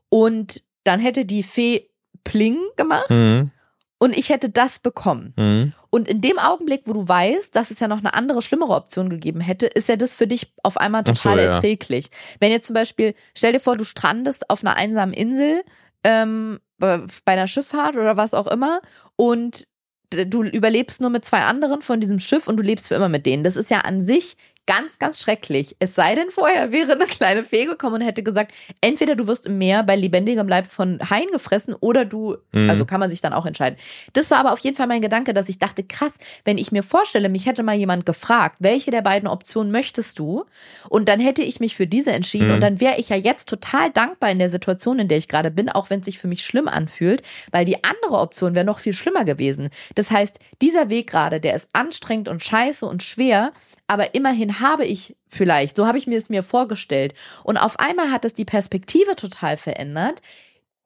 Und 0.09 0.61
dann 0.83 0.99
hätte 0.99 1.25
die 1.25 1.43
Fee 1.43 1.89
Pling 2.23 2.57
gemacht 2.75 3.09
Hm. 3.09 3.51
Und 3.99 4.15
ich 4.15 4.29
hätte 4.29 4.49
das 4.49 4.79
bekommen. 4.79 5.33
Hm. 5.37 5.73
Und 5.89 6.07
in 6.07 6.21
dem 6.21 6.37
Augenblick, 6.37 6.83
wo 6.85 6.93
du 6.93 7.07
weißt, 7.07 7.55
dass 7.55 7.71
es 7.71 7.79
ja 7.79 7.87
noch 7.87 7.97
eine 7.97 8.13
andere, 8.13 8.41
schlimmere 8.41 8.73
Option 8.73 9.09
gegeben 9.09 9.41
hätte, 9.41 9.65
ist 9.65 9.89
ja 9.89 9.95
das 9.95 10.13
für 10.13 10.27
dich 10.27 10.53
auf 10.63 10.77
einmal 10.77 11.01
Ach 11.03 11.07
so, 11.07 11.13
total 11.13 11.39
ja. 11.39 11.45
erträglich. 11.45 12.09
Wenn 12.39 12.51
jetzt 12.51 12.67
zum 12.67 12.73
Beispiel, 12.75 13.15
stell 13.35 13.53
dir 13.53 13.59
vor, 13.59 13.77
du 13.77 13.83
strandest 13.83 14.49
auf 14.49 14.63
einer 14.63 14.75
einsamen 14.75 15.13
Insel 15.13 15.63
ähm, 16.03 16.59
bei 16.77 17.07
einer 17.25 17.47
Schifffahrt 17.47 17.95
oder 17.95 18.17
was 18.17 18.33
auch 18.33 18.47
immer 18.47 18.81
und 19.15 19.67
du 20.09 20.43
überlebst 20.43 21.01
nur 21.01 21.09
mit 21.09 21.25
zwei 21.25 21.41
anderen 21.41 21.81
von 21.81 21.99
diesem 21.99 22.19
Schiff 22.19 22.47
und 22.47 22.57
du 22.57 22.63
lebst 22.63 22.87
für 22.87 22.95
immer 22.95 23.09
mit 23.09 23.25
denen. 23.25 23.43
Das 23.43 23.55
ist 23.55 23.69
ja 23.69 23.79
an 23.79 24.01
sich 24.01 24.37
ganz, 24.67 24.99
ganz 24.99 25.19
schrecklich. 25.19 25.75
Es 25.79 25.95
sei 25.95 26.13
denn, 26.13 26.29
vorher 26.29 26.71
wäre 26.71 26.91
eine 26.93 27.05
kleine 27.05 27.41
Fee 27.43 27.65
gekommen 27.65 27.95
und 27.95 28.01
hätte 28.01 28.21
gesagt, 28.21 28.51
entweder 28.81 29.15
du 29.15 29.25
wirst 29.25 29.47
im 29.47 29.57
Meer 29.57 29.81
bei 29.81 29.95
lebendigem 29.95 30.47
Leib 30.47 30.67
von 30.67 30.99
Haien 31.09 31.31
gefressen 31.31 31.73
oder 31.73 32.05
du, 32.05 32.37
Mhm. 32.51 32.69
also 32.69 32.85
kann 32.85 32.99
man 32.99 33.09
sich 33.09 33.21
dann 33.21 33.33
auch 33.33 33.45
entscheiden. 33.47 33.79
Das 34.13 34.29
war 34.29 34.37
aber 34.37 34.53
auf 34.53 34.59
jeden 34.59 34.75
Fall 34.77 34.87
mein 34.87 35.01
Gedanke, 35.01 35.33
dass 35.33 35.49
ich 35.49 35.57
dachte, 35.57 35.83
krass, 35.83 36.13
wenn 36.45 36.57
ich 36.59 36.71
mir 36.71 36.83
vorstelle, 36.83 37.29
mich 37.29 37.45
hätte 37.47 37.63
mal 37.63 37.75
jemand 37.75 38.05
gefragt, 38.05 38.57
welche 38.59 38.91
der 38.91 39.01
beiden 39.01 39.27
Optionen 39.27 39.71
möchtest 39.71 40.19
du? 40.19 40.45
Und 40.89 41.09
dann 41.09 41.19
hätte 41.19 41.41
ich 41.41 41.59
mich 41.59 41.75
für 41.75 41.87
diese 41.87 42.11
entschieden 42.11 42.49
Mhm. 42.49 42.53
und 42.55 42.61
dann 42.61 42.79
wäre 42.81 42.99
ich 42.99 43.09
ja 43.09 43.15
jetzt 43.15 43.49
total 43.49 43.89
dankbar 43.89 44.29
in 44.29 44.39
der 44.39 44.49
Situation, 44.49 44.99
in 44.99 45.07
der 45.07 45.17
ich 45.17 45.27
gerade 45.29 45.49
bin, 45.49 45.69
auch 45.69 45.89
wenn 45.89 46.01
es 46.01 46.05
sich 46.05 46.19
für 46.19 46.27
mich 46.27 46.43
schlimm 46.43 46.67
anfühlt, 46.67 47.21
weil 47.51 47.65
die 47.65 47.83
andere 47.83 48.19
Option 48.19 48.53
wäre 48.53 48.65
noch 48.65 48.79
viel 48.79 48.93
schlimmer 48.93 49.23
gewesen. 49.23 49.69
Das 49.95 50.11
heißt, 50.11 50.39
dieser 50.61 50.89
Weg 50.89 51.09
gerade, 51.09 51.39
der 51.39 51.55
ist 51.55 51.69
anstrengend 51.73 52.27
und 52.27 52.43
scheiße 52.43 52.85
und 52.85 53.01
schwer, 53.03 53.53
aber 53.87 54.13
immerhin 54.13 54.56
habe 54.59 54.85
ich 54.85 55.15
vielleicht, 55.27 55.75
so 55.75 55.87
habe 55.87 55.97
ich 55.97 56.07
mir 56.07 56.17
es 56.17 56.29
mir 56.29 56.43
vorgestellt. 56.43 57.13
Und 57.43 57.57
auf 57.57 57.79
einmal 57.79 58.11
hat 58.11 58.25
es 58.25 58.33
die 58.33 58.45
Perspektive 58.45 59.15
total 59.15 59.57
verändert. 59.57 60.21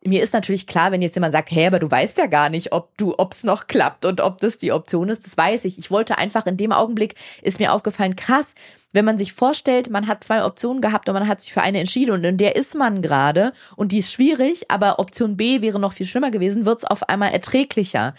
Mir 0.03 0.23
ist 0.23 0.33
natürlich 0.33 0.65
klar, 0.65 0.91
wenn 0.91 1.03
jetzt 1.03 1.15
jemand 1.15 1.31
sagt, 1.31 1.51
hey, 1.51 1.67
aber 1.67 1.77
du 1.77 1.89
weißt 1.89 2.17
ja 2.17 2.25
gar 2.25 2.49
nicht, 2.49 2.71
ob 2.71 2.97
du, 2.97 3.13
ob 3.19 3.33
es 3.33 3.43
noch 3.43 3.67
klappt 3.67 4.03
und 4.03 4.19
ob 4.19 4.39
das 4.39 4.57
die 4.57 4.71
Option 4.71 5.09
ist, 5.09 5.25
das 5.25 5.37
weiß 5.37 5.65
ich. 5.65 5.77
Ich 5.77 5.91
wollte 5.91 6.17
einfach 6.17 6.47
in 6.47 6.57
dem 6.57 6.71
Augenblick 6.71 7.13
ist 7.43 7.59
mir 7.59 7.71
aufgefallen, 7.71 8.15
krass, 8.15 8.55
wenn 8.93 9.05
man 9.05 9.19
sich 9.19 9.33
vorstellt, 9.33 9.91
man 9.91 10.07
hat 10.07 10.23
zwei 10.23 10.43
Optionen 10.43 10.81
gehabt 10.81 11.07
und 11.07 11.13
man 11.13 11.27
hat 11.27 11.41
sich 11.41 11.53
für 11.53 11.61
eine 11.61 11.79
entschieden 11.79 12.11
und 12.11 12.23
in 12.23 12.37
der 12.37 12.55
ist 12.55 12.73
man 12.75 13.03
gerade 13.03 13.53
und 13.75 13.91
die 13.91 13.99
ist 13.99 14.11
schwierig, 14.11 14.71
aber 14.71 14.97
Option 14.97 15.37
B 15.37 15.61
wäre 15.61 15.79
noch 15.79 15.93
viel 15.93 16.07
schlimmer 16.07 16.31
gewesen, 16.31 16.65
wird 16.65 16.79
es 16.79 16.85
auf 16.85 17.07
einmal 17.07 17.31
erträglicher. 17.31 18.15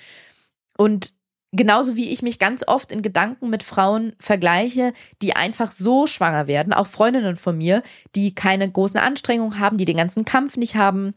Und 0.76 1.12
genauso 1.53 1.96
wie 1.96 2.09
ich 2.09 2.22
mich 2.22 2.38
ganz 2.38 2.66
oft 2.66 2.90
in 2.90 3.03
Gedanken 3.03 3.50
mit 3.50 3.62
Frauen 3.62 4.14
vergleiche, 4.18 4.92
die 5.20 5.36
einfach 5.36 5.70
so 5.70 6.07
schwanger 6.07 6.46
werden, 6.46 6.72
auch 6.72 6.86
Freundinnen 6.86 7.36
von 7.36 7.57
mir, 7.57 7.82
die 8.14 8.34
keine 8.34 8.70
großen 8.70 8.98
Anstrengungen 8.98 9.59
haben, 9.59 9.78
die 9.78 9.84
den 9.84 9.98
ganzen 9.98 10.24
Kampf 10.24 10.57
nicht 10.57 10.76
haben, 10.76 11.14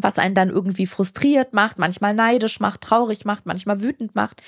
was 0.00 0.18
einen 0.18 0.34
dann 0.34 0.48
irgendwie 0.48 0.86
frustriert 0.86 1.52
macht, 1.52 1.78
manchmal 1.78 2.14
neidisch 2.14 2.60
macht, 2.60 2.80
traurig 2.80 3.24
macht, 3.24 3.44
manchmal 3.44 3.82
wütend 3.82 4.14
macht. 4.14 4.40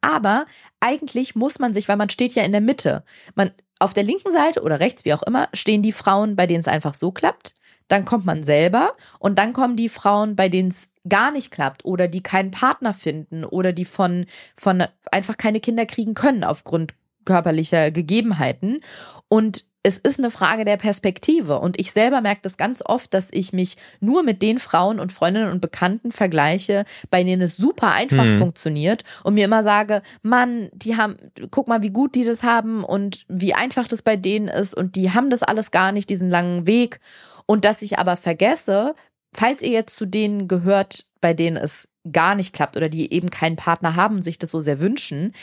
Aber 0.00 0.46
eigentlich 0.78 1.34
muss 1.34 1.58
man 1.58 1.74
sich, 1.74 1.88
weil 1.88 1.96
man 1.96 2.10
steht 2.10 2.34
ja 2.34 2.44
in 2.44 2.52
der 2.52 2.60
Mitte, 2.60 3.02
man 3.34 3.50
auf 3.80 3.94
der 3.94 4.04
linken 4.04 4.30
Seite 4.30 4.62
oder 4.62 4.78
rechts, 4.78 5.04
wie 5.04 5.14
auch 5.14 5.24
immer, 5.24 5.48
stehen 5.54 5.82
die 5.82 5.92
Frauen, 5.92 6.36
bei 6.36 6.46
denen 6.46 6.60
es 6.60 6.68
einfach 6.68 6.94
so 6.94 7.10
klappt. 7.10 7.54
Dann 7.88 8.04
kommt 8.04 8.24
man 8.24 8.44
selber 8.44 8.94
und 9.18 9.38
dann 9.38 9.52
kommen 9.52 9.76
die 9.76 9.88
Frauen, 9.88 10.36
bei 10.36 10.48
denen 10.48 10.68
es 10.68 10.88
gar 11.08 11.30
nicht 11.30 11.50
klappt 11.50 11.84
oder 11.84 12.08
die 12.08 12.22
keinen 12.22 12.50
Partner 12.50 12.94
finden 12.94 13.44
oder 13.44 13.72
die 13.72 13.84
von, 13.84 14.26
von 14.56 14.84
einfach 15.10 15.36
keine 15.36 15.60
Kinder 15.60 15.86
kriegen 15.86 16.14
können 16.14 16.44
aufgrund 16.44 16.94
körperlicher 17.24 17.90
Gegebenheiten. 17.90 18.80
Und 19.28 19.64
es 19.84 19.98
ist 19.98 20.20
eine 20.20 20.30
Frage 20.30 20.64
der 20.64 20.76
Perspektive. 20.76 21.58
Und 21.58 21.78
ich 21.80 21.90
selber 21.90 22.20
merke 22.20 22.42
das 22.42 22.56
ganz 22.56 22.82
oft, 22.86 23.12
dass 23.14 23.30
ich 23.32 23.52
mich 23.52 23.76
nur 23.98 24.22
mit 24.22 24.40
den 24.40 24.58
Frauen 24.58 25.00
und 25.00 25.12
Freundinnen 25.12 25.50
und 25.50 25.60
Bekannten 25.60 26.12
vergleiche, 26.12 26.84
bei 27.10 27.24
denen 27.24 27.42
es 27.42 27.56
super 27.56 27.90
einfach 27.90 28.24
Mhm. 28.24 28.38
funktioniert 28.38 29.02
und 29.24 29.34
mir 29.34 29.44
immer 29.44 29.64
sage, 29.64 30.02
Mann, 30.22 30.70
die 30.72 30.96
haben, 30.96 31.16
guck 31.50 31.66
mal, 31.66 31.82
wie 31.82 31.90
gut 31.90 32.14
die 32.14 32.24
das 32.24 32.44
haben 32.44 32.84
und 32.84 33.24
wie 33.28 33.54
einfach 33.54 33.88
das 33.88 34.02
bei 34.02 34.16
denen 34.16 34.46
ist 34.46 34.72
und 34.72 34.94
die 34.94 35.10
haben 35.10 35.30
das 35.30 35.42
alles 35.42 35.72
gar 35.72 35.90
nicht, 35.90 36.10
diesen 36.10 36.30
langen 36.30 36.66
Weg. 36.68 37.00
Und 37.46 37.64
dass 37.64 37.82
ich 37.82 37.98
aber 37.98 38.16
vergesse, 38.16 38.94
falls 39.34 39.62
ihr 39.62 39.70
jetzt 39.70 39.96
zu 39.96 40.06
denen 40.06 40.48
gehört, 40.48 41.06
bei 41.20 41.34
denen 41.34 41.56
es 41.56 41.88
gar 42.10 42.34
nicht 42.34 42.52
klappt 42.52 42.76
oder 42.76 42.88
die 42.88 43.12
eben 43.12 43.30
keinen 43.30 43.56
Partner 43.56 43.96
haben 43.96 44.16
und 44.16 44.22
sich 44.22 44.38
das 44.38 44.50
so 44.50 44.60
sehr 44.60 44.80
wünschen, 44.80 45.34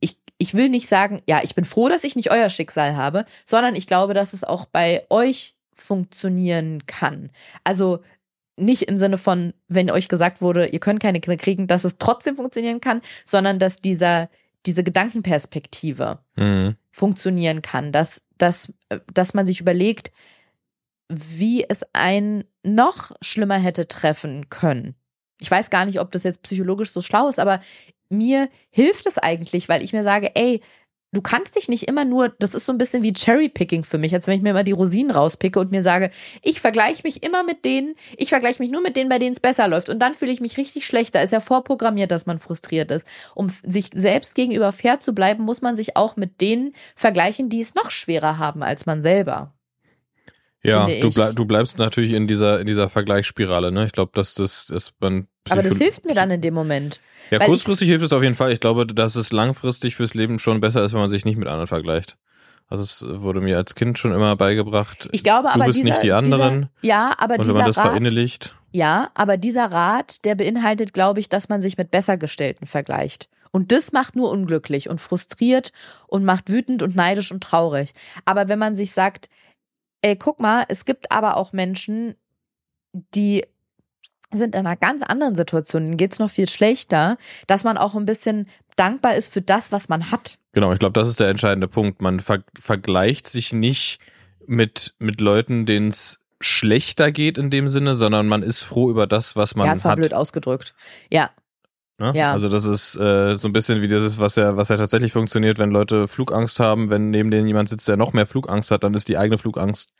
ich, 0.00 0.16
ich 0.38 0.54
will 0.54 0.68
nicht 0.68 0.88
sagen, 0.88 1.20
ja, 1.28 1.40
ich 1.42 1.54
bin 1.54 1.64
froh, 1.64 1.88
dass 1.88 2.04
ich 2.04 2.16
nicht 2.16 2.30
euer 2.30 2.50
Schicksal 2.50 2.96
habe, 2.96 3.24
sondern 3.44 3.76
ich 3.76 3.86
glaube, 3.86 4.14
dass 4.14 4.32
es 4.32 4.44
auch 4.44 4.64
bei 4.66 5.06
euch 5.10 5.54
funktionieren 5.74 6.86
kann. 6.86 7.30
Also 7.64 8.00
nicht 8.56 8.82
im 8.82 8.98
Sinne 8.98 9.18
von, 9.18 9.54
wenn 9.68 9.90
euch 9.90 10.08
gesagt 10.08 10.40
wurde, 10.42 10.66
ihr 10.66 10.80
könnt 10.80 11.00
keine 11.00 11.20
Kinder 11.20 11.36
kriegen, 11.36 11.68
dass 11.68 11.84
es 11.84 11.98
trotzdem 11.98 12.36
funktionieren 12.36 12.80
kann, 12.80 13.00
sondern 13.24 13.60
dass 13.60 13.76
dieser, 13.76 14.28
diese 14.66 14.82
Gedankenperspektive 14.82 16.18
Mhm. 16.36 16.76
funktionieren 16.90 17.62
kann, 17.62 17.92
dass, 17.92 18.22
dass, 18.36 18.72
dass 19.14 19.34
man 19.34 19.46
sich 19.46 19.60
überlegt, 19.60 20.10
wie 21.08 21.64
es 21.68 21.82
einen 21.92 22.44
noch 22.62 23.12
schlimmer 23.22 23.58
hätte 23.58 23.88
treffen 23.88 24.50
können. 24.50 24.94
Ich 25.40 25.50
weiß 25.50 25.70
gar 25.70 25.86
nicht, 25.86 26.00
ob 26.00 26.10
das 26.10 26.24
jetzt 26.24 26.42
psychologisch 26.42 26.90
so 26.90 27.00
schlau 27.00 27.28
ist, 27.28 27.38
aber 27.38 27.60
mir 28.10 28.48
hilft 28.70 29.06
es 29.06 29.18
eigentlich, 29.18 29.68
weil 29.68 29.82
ich 29.82 29.92
mir 29.92 30.02
sage, 30.02 30.34
ey, 30.34 30.60
du 31.12 31.22
kannst 31.22 31.56
dich 31.56 31.68
nicht 31.68 31.84
immer 31.84 32.04
nur, 32.04 32.28
das 32.28 32.54
ist 32.54 32.66
so 32.66 32.72
ein 32.72 32.78
bisschen 32.78 33.02
wie 33.02 33.12
Cherry-Picking 33.12 33.82
für 33.82 33.98
mich, 33.98 34.12
als 34.12 34.26
wenn 34.26 34.36
ich 34.36 34.42
mir 34.42 34.50
immer 34.50 34.64
die 34.64 34.72
Rosinen 34.72 35.10
rauspicke 35.10 35.58
und 35.58 35.70
mir 35.70 35.82
sage, 35.82 36.10
ich 36.42 36.60
vergleiche 36.60 37.02
mich 37.04 37.22
immer 37.22 37.44
mit 37.44 37.64
denen, 37.64 37.94
ich 38.16 38.28
vergleiche 38.28 38.62
mich 38.62 38.70
nur 38.70 38.82
mit 38.82 38.96
denen, 38.96 39.08
bei 39.08 39.18
denen 39.18 39.32
es 39.32 39.40
besser 39.40 39.68
läuft. 39.68 39.88
Und 39.88 40.00
dann 40.00 40.14
fühle 40.14 40.32
ich 40.32 40.40
mich 40.40 40.58
richtig 40.58 40.86
schlecht. 40.86 41.14
Da 41.14 41.20
ist 41.20 41.32
ja 41.32 41.40
vorprogrammiert, 41.40 42.10
dass 42.10 42.26
man 42.26 42.38
frustriert 42.38 42.90
ist. 42.90 43.06
Um 43.34 43.48
sich 43.62 43.90
selbst 43.94 44.34
gegenüber 44.34 44.72
fair 44.72 45.00
zu 45.00 45.14
bleiben, 45.14 45.44
muss 45.44 45.62
man 45.62 45.76
sich 45.76 45.96
auch 45.96 46.16
mit 46.16 46.40
denen 46.40 46.74
vergleichen, 46.94 47.48
die 47.48 47.62
es 47.62 47.74
noch 47.74 47.90
schwerer 47.90 48.38
haben 48.38 48.62
als 48.62 48.86
man 48.86 49.00
selber. 49.02 49.54
Ja, 50.62 50.86
du, 50.86 51.12
bleib, 51.12 51.36
du 51.36 51.44
bleibst 51.44 51.78
natürlich 51.78 52.12
in 52.12 52.26
dieser, 52.26 52.60
in 52.60 52.66
dieser 52.66 52.88
Vergleichsspirale, 52.88 53.70
ne? 53.70 53.86
Ich 53.86 53.92
glaube, 53.92 54.10
dass 54.14 54.34
das, 54.34 54.66
dass 54.66 54.92
man. 54.98 55.28
Aber 55.48 55.62
das 55.62 55.78
hilft 55.78 56.04
mir 56.04 56.14
dann 56.14 56.30
in 56.30 56.40
dem 56.40 56.54
Moment. 56.54 57.00
Ja, 57.30 57.38
kurzfristig 57.38 57.88
hilft 57.88 58.04
es 58.04 58.12
auf 58.12 58.22
jeden 58.22 58.34
Fall. 58.34 58.52
Ich 58.52 58.60
glaube, 58.60 58.86
dass 58.86 59.14
es 59.14 59.32
langfristig 59.32 59.94
fürs 59.94 60.14
Leben 60.14 60.38
schon 60.38 60.60
besser 60.60 60.82
ist, 60.82 60.92
wenn 60.92 61.00
man 61.00 61.10
sich 61.10 61.24
nicht 61.24 61.36
mit 61.36 61.46
anderen 61.46 61.66
vergleicht. 61.66 62.16
Also 62.68 62.82
es 62.82 63.22
wurde 63.22 63.40
mir 63.40 63.56
als 63.56 63.74
Kind 63.74 63.98
schon 63.98 64.12
immer 64.12 64.36
beigebracht. 64.36 65.08
Ich 65.12 65.24
glaube 65.24 65.48
du 65.48 65.54
aber 65.54 65.66
bist 65.66 65.78
dieser, 65.78 65.90
nicht 65.90 66.02
die 66.02 66.12
anderen. 66.12 66.68
Dieser, 66.82 66.94
ja, 66.94 67.14
aber 67.16 67.34
und 67.34 67.40
wenn 67.40 67.44
dieser 67.46 67.58
man 67.58 67.66
das 67.66 67.78
Rat, 67.78 67.86
verinnerlicht. 67.86 68.56
ja, 68.72 69.10
aber 69.14 69.36
dieser 69.38 69.72
Rat, 69.72 70.24
der 70.24 70.34
beinhaltet, 70.34 70.92
glaube 70.92 71.20
ich, 71.20 71.28
dass 71.28 71.48
man 71.48 71.62
sich 71.62 71.78
mit 71.78 71.90
Bessergestellten 71.90 72.66
vergleicht. 72.66 73.28
Und 73.50 73.72
das 73.72 73.92
macht 73.92 74.16
nur 74.16 74.30
unglücklich 74.30 74.90
und 74.90 75.00
frustriert 75.00 75.72
und 76.06 76.24
macht 76.24 76.50
wütend 76.50 76.82
und 76.82 76.94
neidisch 76.94 77.32
und 77.32 77.42
traurig. 77.42 77.92
Aber 78.26 78.48
wenn 78.48 78.58
man 78.58 78.74
sich 78.74 78.92
sagt, 78.92 79.30
ey, 80.02 80.16
guck 80.16 80.40
mal, 80.40 80.64
es 80.68 80.84
gibt 80.84 81.10
aber 81.10 81.36
auch 81.36 81.52
Menschen, 81.52 82.16
die 82.92 83.44
sind 84.30 84.54
in 84.54 84.66
einer 84.66 84.76
ganz 84.76 85.02
anderen 85.02 85.36
Situation, 85.36 85.84
denen 85.84 85.96
geht's 85.96 86.18
noch 86.18 86.30
viel 86.30 86.48
schlechter, 86.48 87.16
dass 87.46 87.64
man 87.64 87.78
auch 87.78 87.94
ein 87.94 88.04
bisschen 88.04 88.48
dankbar 88.76 89.14
ist 89.14 89.32
für 89.32 89.40
das, 89.40 89.72
was 89.72 89.88
man 89.88 90.10
hat. 90.10 90.38
Genau, 90.52 90.72
ich 90.72 90.78
glaube, 90.78 90.98
das 90.98 91.08
ist 91.08 91.20
der 91.20 91.28
entscheidende 91.28 91.68
Punkt. 91.68 92.02
Man 92.02 92.20
ver 92.20 92.42
vergleicht 92.58 93.26
sich 93.26 93.52
nicht 93.52 94.00
mit, 94.46 94.94
mit 94.98 95.20
Leuten, 95.20 95.66
denen 95.66 95.88
es 95.88 96.20
schlechter 96.40 97.10
geht 97.10 97.38
in 97.38 97.50
dem 97.50 97.68
Sinne, 97.68 97.94
sondern 97.94 98.28
man 98.28 98.42
ist 98.42 98.62
froh 98.62 98.90
über 98.90 99.06
das, 99.06 99.34
was 99.34 99.56
man 99.56 99.66
ja, 99.66 99.72
es 99.72 99.84
war 99.84 99.92
hat. 99.92 99.98
blöd 99.98 100.14
ausgedrückt. 100.14 100.74
Ja, 101.10 101.30
Ne? 102.00 102.12
Ja. 102.14 102.30
Also 102.32 102.48
das 102.48 102.64
ist 102.64 102.94
äh, 102.96 103.36
so 103.36 103.48
ein 103.48 103.52
bisschen 103.52 103.82
wie 103.82 103.88
dieses, 103.88 104.20
was 104.20 104.36
ja, 104.36 104.56
was 104.56 104.68
ja 104.68 104.76
tatsächlich 104.76 105.12
funktioniert, 105.12 105.58
wenn 105.58 105.70
Leute 105.70 106.06
Flugangst 106.06 106.60
haben, 106.60 106.90
wenn 106.90 107.10
neben 107.10 107.30
denen 107.32 107.46
jemand 107.48 107.68
sitzt, 107.68 107.88
der 107.88 107.96
noch 107.96 108.12
mehr 108.12 108.24
Flugangst 108.24 108.70
hat, 108.70 108.84
dann 108.84 108.94
ist 108.94 109.08
die 109.08 109.18
eigene 109.18 109.36
Flugangst 109.36 109.90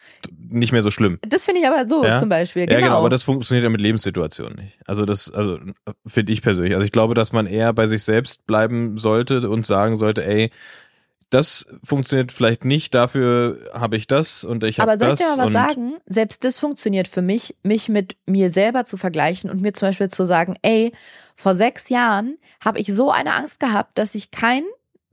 nicht 0.49 0.71
mehr 0.73 0.83
so 0.83 0.91
schlimm. 0.93 1.19
das 1.29 1.45
finde 1.45 1.61
ich 1.61 1.67
aber 1.67 1.89
so 1.89 2.05
Ja. 2.05 2.19
zum 2.19 2.29
Beispiel. 2.29 2.63
Ja, 2.63 2.69
Genau. 2.69 2.81
genau, 2.83 2.99
aber 3.01 3.09
das 3.09 3.25
funktioniert 3.25 3.65
ja 3.65 3.71
mit 3.71 3.81
Lebenssituationen 3.81 4.57
nicht. 4.57 4.79
Also 4.87 5.05
das, 5.07 5.31
also 5.33 5.59
finde 6.07 6.33
ich 6.33 6.41
persönlich. 6.43 6.75
Also 6.75 6.85
ich 6.85 6.93
glaube, 6.93 7.15
dass 7.15 7.33
man 7.33 7.47
eher 7.47 7.73
bei 7.73 7.87
sich 7.89 8.05
selbst 8.05 8.47
bleiben 8.47 8.97
sollte 8.97 9.51
und 9.51 9.67
sagen 9.67 9.97
sollte, 9.97 10.25
ey, 10.25 10.51
das 11.31 11.67
funktioniert 11.85 12.33
vielleicht 12.33 12.65
nicht, 12.65 12.95
dafür 12.95 13.71
habe 13.73 13.97
ich 13.97 14.07
das 14.07 14.45
und 14.45 14.65
ich 14.65 14.81
habe 14.81 14.91
Aber 14.91 14.99
soll 14.99 15.13
ich 15.13 15.19
das. 15.19 15.31
dir 15.31 15.37
mal 15.37 15.45
was 15.47 15.53
sagen? 15.53 15.97
Selbst 16.07 16.45
das 16.45 16.59
funktioniert 16.59 17.09
für 17.09 17.23
mich, 17.23 17.57
mich 17.63 17.89
mit 17.89 18.17
mir 18.27 18.51
selber 18.51 18.85
zu 18.85 18.97
vergleichen 18.97 19.51
und 19.51 19.61
mir 19.61 19.75
zum 19.75 19.89
Beispiel 19.89 20.09
zu 20.09 20.25
sagen, 20.25 20.57
ey, 20.63 20.93
vor 21.37 21.55
sechs 21.55 21.89
Jahren 21.89 22.39
habe 22.65 22.79
ich 22.79 22.93
so 22.95 23.11
eine 23.11 23.35
Angst 23.35 23.61
gehabt, 23.61 23.99
dass 23.99 24.15
ich 24.15 24.31
keinen 24.31 24.67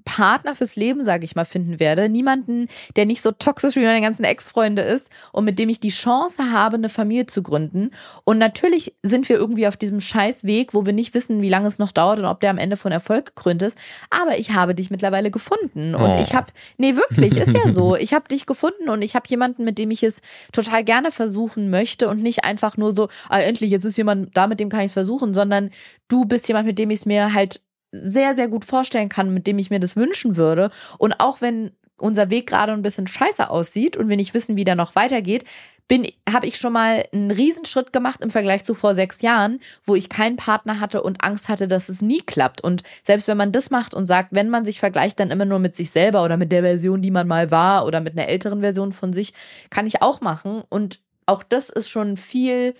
Partner 0.05 0.55
fürs 0.55 0.75
Leben, 0.75 1.03
sage 1.03 1.25
ich 1.25 1.35
mal, 1.35 1.45
finden 1.45 1.79
werde. 1.79 2.07
Niemanden, 2.07 2.67
der 2.95 3.05
nicht 3.05 3.21
so 3.21 3.31
toxisch 3.31 3.75
wie 3.75 3.83
meine 3.83 4.01
ganzen 4.01 4.23
Ex-Freunde 4.23 4.81
ist 4.83 5.09
und 5.33 5.43
mit 5.45 5.59
dem 5.59 5.67
ich 5.67 5.79
die 5.79 5.89
Chance 5.89 6.51
habe, 6.51 6.75
eine 6.77 6.89
Familie 6.89 7.25
zu 7.25 7.43
gründen. 7.43 7.91
Und 8.23 8.37
natürlich 8.37 8.95
sind 9.03 9.27
wir 9.27 9.35
irgendwie 9.35 9.67
auf 9.67 9.75
diesem 9.75 9.99
Scheißweg, 9.99 10.73
wo 10.73 10.85
wir 10.85 10.93
nicht 10.93 11.13
wissen, 11.13 11.41
wie 11.41 11.49
lange 11.49 11.67
es 11.67 11.79
noch 11.79 11.91
dauert 11.91 12.19
und 12.19 12.25
ob 12.25 12.39
der 12.39 12.51
am 12.51 12.57
Ende 12.57 12.77
von 12.77 12.91
Erfolg 12.91 13.25
gekrönt 13.35 13.61
ist. 13.61 13.77
Aber 14.09 14.37
ich 14.39 14.51
habe 14.51 14.75
dich 14.75 14.89
mittlerweile 14.91 15.31
gefunden 15.31 15.95
und 15.95 16.05
Oh. 16.05 16.21
ich 16.21 16.33
habe, 16.33 16.47
nee, 16.77 16.95
wirklich, 16.95 17.35
ist 17.35 17.53
ja 17.53 17.71
so. 17.71 17.95
Ich 17.95 18.13
habe 18.13 18.27
dich 18.27 18.45
gefunden 18.45 18.89
und 18.89 19.01
ich 19.01 19.15
habe 19.15 19.25
jemanden, 19.27 19.63
mit 19.65 19.79
dem 19.79 19.89
ich 19.91 20.03
es 20.03 20.21
total 20.51 20.83
gerne 20.83 21.11
versuchen 21.11 21.69
möchte 21.69 22.07
und 22.07 22.21
nicht 22.21 22.43
einfach 22.45 22.77
nur 22.77 22.95
so, 22.95 23.09
ah, 23.27 23.39
endlich, 23.39 23.71
jetzt 23.71 23.85
ist 23.85 23.97
jemand 23.97 24.37
da, 24.37 24.47
mit 24.47 24.59
dem 24.59 24.69
kann 24.69 24.81
ich 24.81 24.87
es 24.87 24.93
versuchen, 24.93 25.33
sondern 25.33 25.71
du 26.07 26.25
bist 26.25 26.47
jemand, 26.47 26.67
mit 26.67 26.77
dem 26.77 26.91
ich 26.91 26.99
es 26.99 27.05
mir 27.05 27.33
halt 27.33 27.59
sehr, 28.03 28.35
sehr 28.35 28.47
gut 28.47 28.65
vorstellen 28.65 29.09
kann, 29.09 29.33
mit 29.33 29.47
dem 29.47 29.59
ich 29.59 29.69
mir 29.69 29.79
das 29.79 29.95
wünschen 29.95 30.37
würde. 30.37 30.71
Und 30.97 31.19
auch 31.19 31.41
wenn 31.41 31.71
unser 31.97 32.29
Weg 32.29 32.47
gerade 32.47 32.73
ein 32.73 32.81
bisschen 32.81 33.07
scheiße 33.07 33.49
aussieht 33.49 33.95
und 33.95 34.09
wir 34.09 34.17
nicht 34.17 34.33
wissen, 34.33 34.57
wie 34.57 34.65
der 34.65 34.75
noch 34.75 34.95
weitergeht, 34.95 35.45
bin, 35.87 36.07
habe 36.27 36.47
ich 36.47 36.57
schon 36.57 36.73
mal 36.73 37.03
einen 37.13 37.29
Riesenschritt 37.29 37.93
gemacht 37.93 38.21
im 38.23 38.31
Vergleich 38.31 38.63
zu 38.63 38.73
vor 38.73 38.95
sechs 38.95 39.21
Jahren, 39.21 39.59
wo 39.83 39.95
ich 39.95 40.09
keinen 40.09 40.35
Partner 40.35 40.79
hatte 40.79 41.03
und 41.03 41.23
Angst 41.23 41.47
hatte, 41.47 41.67
dass 41.67 41.89
es 41.89 42.01
nie 42.01 42.21
klappt. 42.21 42.61
Und 42.61 42.81
selbst 43.03 43.27
wenn 43.27 43.37
man 43.37 43.51
das 43.51 43.69
macht 43.69 43.93
und 43.93 44.07
sagt, 44.07 44.29
wenn 44.31 44.49
man 44.49 44.65
sich 44.65 44.79
vergleicht, 44.79 45.19
dann 45.19 45.31
immer 45.31 45.45
nur 45.45 45.59
mit 45.59 45.75
sich 45.75 45.91
selber 45.91 46.23
oder 46.23 46.37
mit 46.37 46.51
der 46.51 46.63
Version, 46.63 47.01
die 47.01 47.11
man 47.11 47.27
mal 47.27 47.51
war 47.51 47.85
oder 47.85 48.01
mit 48.01 48.17
einer 48.17 48.27
älteren 48.27 48.61
Version 48.61 48.93
von 48.93 49.13
sich, 49.13 49.33
kann 49.69 49.85
ich 49.85 50.01
auch 50.01 50.21
machen. 50.21 50.63
Und 50.69 50.99
auch 51.27 51.43
das 51.43 51.69
ist 51.69 51.89
schon 51.89 52.17
viel 52.17 52.73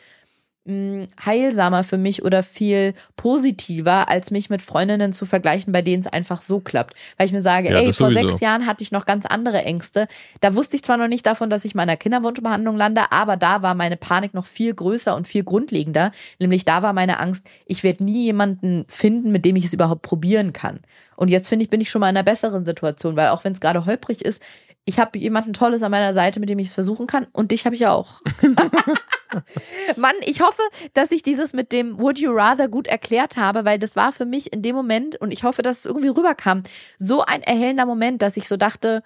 heilsamer 0.67 1.83
für 1.83 1.97
mich 1.99 2.23
oder 2.23 2.41
viel 2.41 2.95
positiver, 3.17 4.09
als 4.09 4.31
mich 4.31 4.49
mit 4.49 4.63
Freundinnen 4.63 5.13
zu 5.13 5.27
vergleichen, 5.27 5.71
bei 5.71 5.83
denen 5.83 5.99
es 6.01 6.07
einfach 6.07 6.41
so 6.41 6.59
klappt. 6.59 6.95
Weil 7.17 7.27
ich 7.27 7.33
mir 7.33 7.41
sage, 7.41 7.69
Ja, 7.69 7.77
ey, 7.77 7.93
vor 7.93 8.09
sowieso. 8.11 8.29
sechs 8.29 8.41
Jahren 8.41 8.65
hatte 8.65 8.81
ich 8.81 8.91
noch 8.91 9.05
ganz 9.05 9.27
andere 9.27 9.61
Ängste. 9.63 10.07
Da 10.41 10.55
wusste 10.55 10.75
ich 10.75 10.83
zwar 10.83 10.97
noch 10.97 11.07
nicht 11.07 11.25
davon, 11.25 11.51
dass 11.51 11.65
ich 11.65 11.75
mal 11.75 11.83
in 11.83 11.89
einer 11.89 11.97
Kinderwunschbehandlung 11.97 12.77
lande, 12.77 13.11
aber 13.11 13.37
da 13.37 13.61
war 13.61 13.75
meine 13.75 13.95
Panik 13.95 14.33
noch 14.33 14.47
viel 14.47 14.73
größer 14.73 15.15
und 15.15 15.27
viel 15.27 15.43
grundlegender. 15.43 16.11
Nämlich 16.39 16.65
da 16.65 16.81
war 16.81 16.93
meine 16.93 17.19
Angst, 17.19 17.45
ich 17.67 17.83
werde 17.83 18.03
nie 18.03 18.23
jemanden 18.23 18.85
finden, 18.87 19.31
mit 19.31 19.45
dem 19.45 19.55
ich 19.55 19.65
es 19.65 19.73
überhaupt 19.73 20.01
probieren 20.01 20.51
kann. 20.51 20.79
Und 21.15 21.29
jetzt 21.29 21.47
finde 21.47 21.63
ich, 21.63 21.69
bin 21.69 21.79
ich 21.79 21.89
schon 21.89 22.01
mal 22.01 22.09
in 22.09 22.17
einer 22.17 22.23
besseren 22.25 22.65
Situation, 22.65 23.15
weil 23.15 23.29
auch 23.29 23.43
wenn 23.43 23.53
es 23.53 23.61
gerade 23.61 23.85
holprig 23.85 24.23
ist, 24.25 24.41
ich 24.85 24.99
habe 24.99 25.17
jemanden 25.17 25.53
Tolles 25.53 25.81
an 25.81 25.91
meiner 25.91 26.13
Seite, 26.13 26.39
mit 26.39 26.47
dem 26.47 26.59
ich 26.59 26.67
es 26.67 26.73
versuchen 26.73 27.07
kann. 27.07 27.25
Und 27.31 27.51
dich 27.51 27.65
habe 27.65 27.73
ich 27.73 27.81
ja 27.81 27.91
auch. 27.91 28.21
Mann, 29.95 30.13
ich 30.21 30.41
hoffe, 30.41 30.61
dass 30.93 31.11
ich 31.11 31.23
dieses 31.23 31.53
mit 31.53 31.71
dem 31.71 31.99
Would 31.99 32.19
You 32.19 32.31
Rather 32.31 32.67
gut 32.67 32.85
erklärt 32.85 33.35
habe, 33.35 33.65
weil 33.65 33.79
das 33.79 33.95
war 33.95 34.11
für 34.11 34.25
mich 34.25 34.53
in 34.53 34.61
dem 34.61 34.75
Moment, 34.75 35.15
und 35.15 35.31
ich 35.31 35.43
hoffe, 35.43 35.63
dass 35.63 35.79
es 35.79 35.85
irgendwie 35.85 36.09
rüberkam, 36.09 36.61
so 36.99 37.21
ein 37.21 37.41
erhellender 37.41 37.87
Moment, 37.87 38.21
dass 38.21 38.37
ich 38.37 38.47
so 38.47 38.57
dachte, 38.57 39.01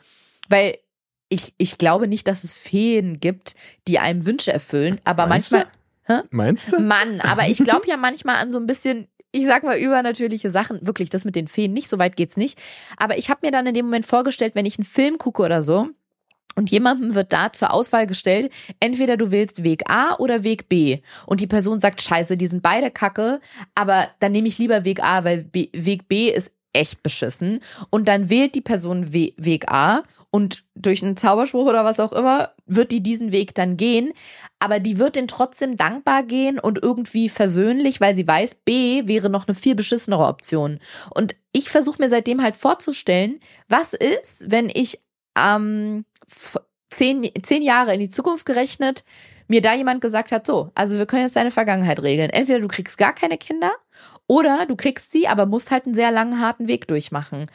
weil 0.50 0.78
ich, 1.30 1.54
ich 1.58 1.78
glaube 1.78 2.08
nicht, 2.08 2.28
dass 2.28 2.44
es 2.44 2.54
Feen 2.54 3.22
gibt, 3.22 3.56
die 3.88 4.00
einem 4.00 4.26
Wünsche 4.26 4.52
erfüllen, 4.52 5.00
aber 5.06 5.28
Meinst 5.28 5.52
manchmal. 5.52 6.24
Meinst 6.32 6.74
du? 6.74 6.80
Mann, 6.80 7.22
aber 7.22 7.48
ich 7.48 7.60
glaube 7.60 7.88
ja 7.88 7.96
manchmal 7.96 8.38
an 8.38 8.52
so 8.52 8.60
ein 8.60 8.66
bisschen, 8.66 9.08
ich 9.32 9.46
sag 9.46 9.64
mal, 9.64 9.78
übernatürliche 9.78 10.52
Sachen. 10.52 10.86
Wirklich, 10.86 11.10
das 11.10 11.26
mit 11.26 11.36
den 11.36 11.48
Feen 11.48 11.74
nicht, 11.74 11.90
so 11.90 12.00
weit 12.00 12.16
geht's 12.16 12.38
nicht. 12.38 12.60
Aber 12.98 13.18
ich 13.18 13.30
habe 13.30 13.42
mir 13.44 13.52
dann 13.52 13.68
in 13.68 13.74
dem 13.74 13.86
Moment 13.86 14.06
vorgestellt, 14.06 14.56
wenn 14.56 14.66
ich 14.66 14.78
einen 14.78 14.86
Film 14.86 15.18
gucke 15.18 15.44
oder 15.44 15.62
so, 15.64 15.90
und 16.56 16.72
jemandem 16.72 17.16
wird 17.16 17.32
da 17.32 17.54
zur 17.54 17.72
Auswahl 17.72 18.06
gestellt, 18.06 18.52
entweder 18.82 19.16
du 19.16 19.32
wählst 19.32 19.64
Weg 19.64 19.90
A 19.90 20.16
oder 20.18 20.44
Weg 20.44 20.68
B. 20.68 21.00
Und 21.26 21.40
die 21.40 21.48
Person 21.48 21.80
sagt, 21.80 22.02
scheiße, 22.02 22.36
die 22.36 22.48
sind 22.48 22.62
beide 22.62 22.92
kacke, 22.92 23.40
aber 23.76 24.10
dann 24.20 24.34
nehme 24.34 24.50
ich 24.50 24.58
lieber 24.58 24.84
Weg 24.84 25.02
A, 25.02 25.24
weil 25.24 25.44
B, 25.44 25.70
Weg 25.72 26.10
B 26.10 26.30
ist 26.30 26.52
echt 26.74 27.04
beschissen. 27.04 27.62
Und 27.90 28.08
dann 28.08 28.30
wählt 28.30 28.56
die 28.56 28.62
Person 28.62 29.14
We 29.14 29.34
Weg 29.38 29.72
A 29.72 30.04
und 30.32 30.64
durch 30.76 31.04
einen 31.04 31.18
Zauberspruch 31.18 31.68
oder 31.68 31.84
was 31.84 32.00
auch 32.00 32.12
immer 32.12 32.52
wird 32.66 32.92
die 32.92 33.02
diesen 33.02 33.32
Weg 33.32 33.56
dann 33.56 33.78
gehen. 33.78 34.14
Aber 34.60 34.80
die 34.80 35.00
wird 35.00 35.16
den 35.16 35.28
trotzdem 35.28 35.76
dankbar 35.78 36.24
gehen 36.24 36.60
und 36.60 36.82
irgendwie 36.82 37.30
versöhnlich, 37.30 38.00
weil 38.00 38.16
sie 38.16 38.28
weiß, 38.28 38.56
B 38.66 39.08
wäre 39.08 39.30
noch 39.30 39.48
eine 39.48 39.56
viel 39.56 39.76
beschissenere 39.76 40.28
Option. 40.28 40.80
Und 41.10 41.36
ich 41.52 41.70
versuche 41.70 42.02
mir 42.02 42.10
seitdem 42.10 42.44
halt 42.44 42.56
vorzustellen, 42.56 43.40
was 43.68 43.94
ist, 43.94 44.52
wenn 44.52 44.70
ich 44.70 45.00
ähm, 45.38 46.06
zehn, 46.92 47.30
zehn 47.42 47.64
Jahre 47.64 47.94
in 47.94 48.00
die 48.00 48.10
Zukunft 48.10 48.46
gerechnet 48.46 49.04
mir 49.50 49.62
da 49.62 49.74
jemand 49.74 50.00
gesagt 50.00 50.32
hat, 50.32 50.46
so, 50.46 50.72
also 50.76 50.98
wir 50.98 51.08
können 51.08 51.24
jetzt 51.24 51.36
deine 51.36 51.52
Vergangenheit 51.52 52.02
regeln. 52.04 52.30
Entweder 52.30 52.60
du 52.60 52.68
kriegst 52.68 52.98
gar 52.98 53.14
keine 53.14 53.38
Kinder 53.38 53.72
oder 54.30 54.68
du 54.68 54.76
kriegst 54.76 55.12
sie, 55.12 55.28
aber 55.28 55.48
musst 55.48 55.72
halt 55.72 55.86
einen 55.86 55.96
sehr 55.96 56.12
langen, 56.12 56.40
harten 56.40 56.68
Weg 56.68 56.88
durchmachen. 56.88 57.50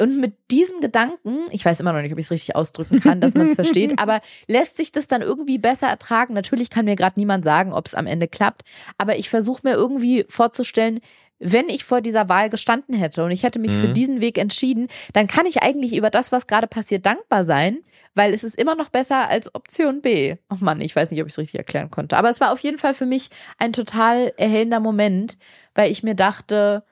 Und 0.00 0.18
mit 0.18 0.34
diesem 0.50 0.80
Gedanken, 0.80 1.40
ich 1.50 1.64
weiß 1.64 1.80
immer 1.80 1.92
noch 1.92 2.00
nicht, 2.00 2.12
ob 2.12 2.18
ich 2.18 2.26
es 2.26 2.30
richtig 2.30 2.54
ausdrücken 2.54 3.00
kann, 3.00 3.20
dass 3.20 3.34
man 3.34 3.48
es 3.48 3.54
versteht, 3.54 3.94
aber 3.98 4.20
lässt 4.46 4.76
sich 4.76 4.92
das 4.92 5.08
dann 5.08 5.20
irgendwie 5.20 5.58
besser 5.58 5.88
ertragen? 5.88 6.32
Natürlich 6.32 6.70
kann 6.70 6.84
mir 6.84 6.94
gerade 6.94 7.18
niemand 7.18 7.44
sagen, 7.44 7.72
ob 7.72 7.86
es 7.86 7.94
am 7.96 8.06
Ende 8.06 8.28
klappt, 8.28 8.62
aber 8.98 9.16
ich 9.16 9.28
versuche 9.28 9.62
mir 9.64 9.74
irgendwie 9.74 10.24
vorzustellen, 10.28 11.00
wenn 11.42 11.68
ich 11.70 11.84
vor 11.84 12.00
dieser 12.02 12.28
Wahl 12.28 12.50
gestanden 12.50 12.94
hätte 12.94 13.24
und 13.24 13.30
ich 13.30 13.42
hätte 13.42 13.58
mich 13.58 13.72
für 13.72 13.88
Mhm. 13.88 13.94
diesen 13.94 14.20
Weg 14.20 14.36
entschieden, 14.38 14.88
dann 15.14 15.26
kann 15.26 15.46
ich 15.46 15.62
eigentlich 15.62 15.96
über 15.96 16.10
das, 16.10 16.32
was 16.32 16.46
gerade 16.46 16.66
passiert, 16.66 17.06
dankbar 17.06 17.44
sein, 17.44 17.78
weil 18.14 18.34
es 18.34 18.44
ist 18.44 18.58
immer 18.58 18.74
noch 18.74 18.90
besser 18.90 19.28
als 19.28 19.54
Option 19.54 20.02
B. 20.02 20.36
Oh 20.50 20.56
Mann, 20.60 20.80
ich 20.82 20.94
weiß 20.94 21.10
nicht, 21.10 21.20
ob 21.22 21.26
ich 21.28 21.32
es 21.32 21.38
richtig 21.38 21.58
erklären 21.58 21.90
konnte. 21.90 22.16
Aber 22.18 22.28
es 22.28 22.40
war 22.40 22.52
auf 22.52 22.60
jeden 22.60 22.76
Fall 22.78 22.92
für 22.94 23.06
mich 23.06 23.30
ein 23.58 23.72
total 23.72 24.32
erhellender 24.36 24.80
Moment, 24.80 25.38
weil 25.74 25.90
ich 25.90 26.02
mir 26.02 26.14
dachte, 26.14 26.84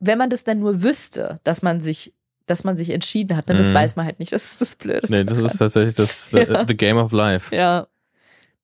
wenn 0.00 0.18
man 0.18 0.30
das 0.30 0.44
dann 0.44 0.60
nur 0.60 0.82
wüsste, 0.82 1.40
dass 1.44 1.62
man 1.62 1.80
sich, 1.80 2.14
dass 2.46 2.64
man 2.64 2.76
sich 2.76 2.90
entschieden 2.90 3.36
hat, 3.36 3.48
ne, 3.48 3.54
das 3.54 3.70
Mhm. 3.70 3.74
weiß 3.74 3.96
man 3.96 4.04
halt 4.06 4.18
nicht. 4.20 4.32
Das 4.32 4.44
ist 4.44 4.60
das 4.60 4.76
Blöde. 4.76 5.06
Nee, 5.10 5.24
das 5.24 5.38
ist 5.38 5.56
tatsächlich 5.58 5.96
das 5.96 6.28
the, 6.30 6.38
Ja. 6.48 6.64
the 6.66 6.76
Game 6.76 6.96
of 6.98 7.12
Life. 7.12 7.54
ja. 7.56 7.86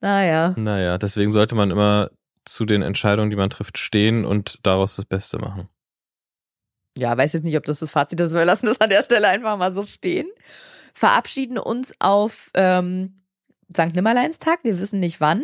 Naja. 0.01 0.53
Naja, 0.59 0.99
deswegen 0.99 1.31
sollte 1.31 1.55
man 1.55 1.71
immer 1.71 2.11
zu 2.45 2.65
den 2.65 2.83
Entscheidungen, 2.83 3.31
die 3.31 3.37
man 3.37 3.51
trifft, 3.51 3.79
stehen 3.79 4.25
und 4.25 4.59
daraus 4.63 4.97
das 4.97 5.05
Beste 5.05 5.39
machen. 5.39 5.69
ja, 6.97 7.17
weiß 7.17 7.33
jetzt 7.33 7.45
nicht, 7.45 7.57
ob 7.57 7.65
das 7.65 7.81
das 7.81 7.91
Fazit 7.91 8.21
ist. 8.21 8.35
Wir 8.35 8.45
lassen 8.45 8.67
das 8.67 8.81
an 8.81 8.91
der 8.91 9.03
Stelle 9.03 9.29
einfach 9.29 9.57
mal 9.57 9.73
so 9.73 9.85
stehen. 9.85 10.29
Verabschieden 10.95 11.59
uns 11.59 11.93
auf 11.99 12.51
ähm, 12.55 13.21
St. 13.73 13.95
Nimmerleinstag. 13.95 14.61
Wir 14.63 14.79
wissen 14.79 15.01
nicht 15.01 15.21
wann. 15.21 15.43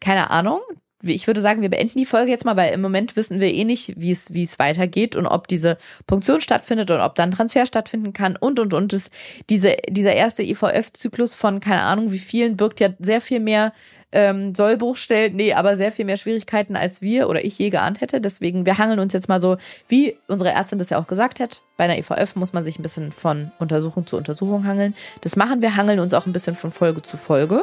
Keine 0.00 0.30
Ahnung. 0.30 0.60
Ich 1.02 1.26
würde 1.26 1.40
sagen, 1.40 1.62
wir 1.62 1.70
beenden 1.70 1.98
die 1.98 2.04
Folge 2.04 2.30
jetzt 2.30 2.44
mal, 2.44 2.56
weil 2.56 2.74
im 2.74 2.82
Moment 2.82 3.16
wissen 3.16 3.40
wir 3.40 3.50
eh 3.54 3.64
nicht, 3.64 3.98
wie 3.98 4.10
es, 4.10 4.34
wie 4.34 4.42
es 4.42 4.58
weitergeht 4.58 5.16
und 5.16 5.26
ob 5.26 5.48
diese 5.48 5.78
Punktion 6.06 6.42
stattfindet 6.42 6.90
und 6.90 7.00
ob 7.00 7.14
dann 7.14 7.30
Transfer 7.30 7.64
stattfinden 7.64 8.12
kann 8.12 8.36
und, 8.36 8.60
und, 8.60 8.74
und. 8.74 8.92
Das, 8.92 9.08
diese, 9.48 9.76
dieser 9.88 10.12
erste 10.12 10.42
IVF-Zyklus 10.42 11.34
von 11.34 11.60
keine 11.60 11.82
Ahnung 11.82 12.12
wie 12.12 12.18
vielen 12.18 12.58
birgt 12.58 12.80
ja 12.80 12.90
sehr 12.98 13.22
viel 13.22 13.40
mehr 13.40 13.72
ähm, 14.12 14.54
Sollbruchstellen, 14.54 15.34
nee, 15.36 15.54
aber 15.54 15.76
sehr 15.76 15.92
viel 15.92 16.04
mehr 16.04 16.16
Schwierigkeiten, 16.16 16.76
als 16.76 17.00
wir 17.00 17.28
oder 17.28 17.44
ich 17.44 17.58
je 17.58 17.70
geahnt 17.70 18.00
hätte. 18.00 18.20
Deswegen, 18.20 18.66
wir 18.66 18.78
hangeln 18.78 18.98
uns 18.98 19.12
jetzt 19.12 19.28
mal 19.28 19.40
so, 19.40 19.56
wie 19.88 20.16
unsere 20.28 20.50
Ärztin 20.50 20.78
das 20.78 20.90
ja 20.90 20.98
auch 20.98 21.06
gesagt 21.06 21.40
hat. 21.40 21.62
Bei 21.76 21.84
einer 21.84 21.98
IVF 21.98 22.36
muss 22.36 22.52
man 22.52 22.64
sich 22.64 22.78
ein 22.78 22.82
bisschen 22.82 23.12
von 23.12 23.52
Untersuchung 23.58 24.06
zu 24.06 24.16
Untersuchung 24.16 24.66
hangeln. 24.66 24.94
Das 25.20 25.36
machen 25.36 25.62
wir, 25.62 25.76
hangeln 25.76 26.00
uns 26.00 26.14
auch 26.14 26.26
ein 26.26 26.32
bisschen 26.32 26.54
von 26.54 26.70
Folge 26.70 27.02
zu 27.02 27.16
Folge 27.16 27.62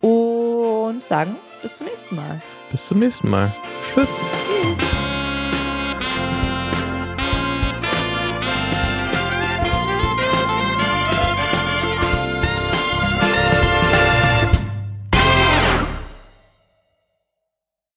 und 0.00 1.04
sagen 1.04 1.36
bis 1.62 1.78
zum 1.78 1.86
nächsten 1.86 2.16
Mal. 2.16 2.40
Bis 2.70 2.86
zum 2.86 2.98
nächsten 2.98 3.30
Mal. 3.30 3.52
Tschüss. 3.94 4.22
Tschüss. 4.78 4.97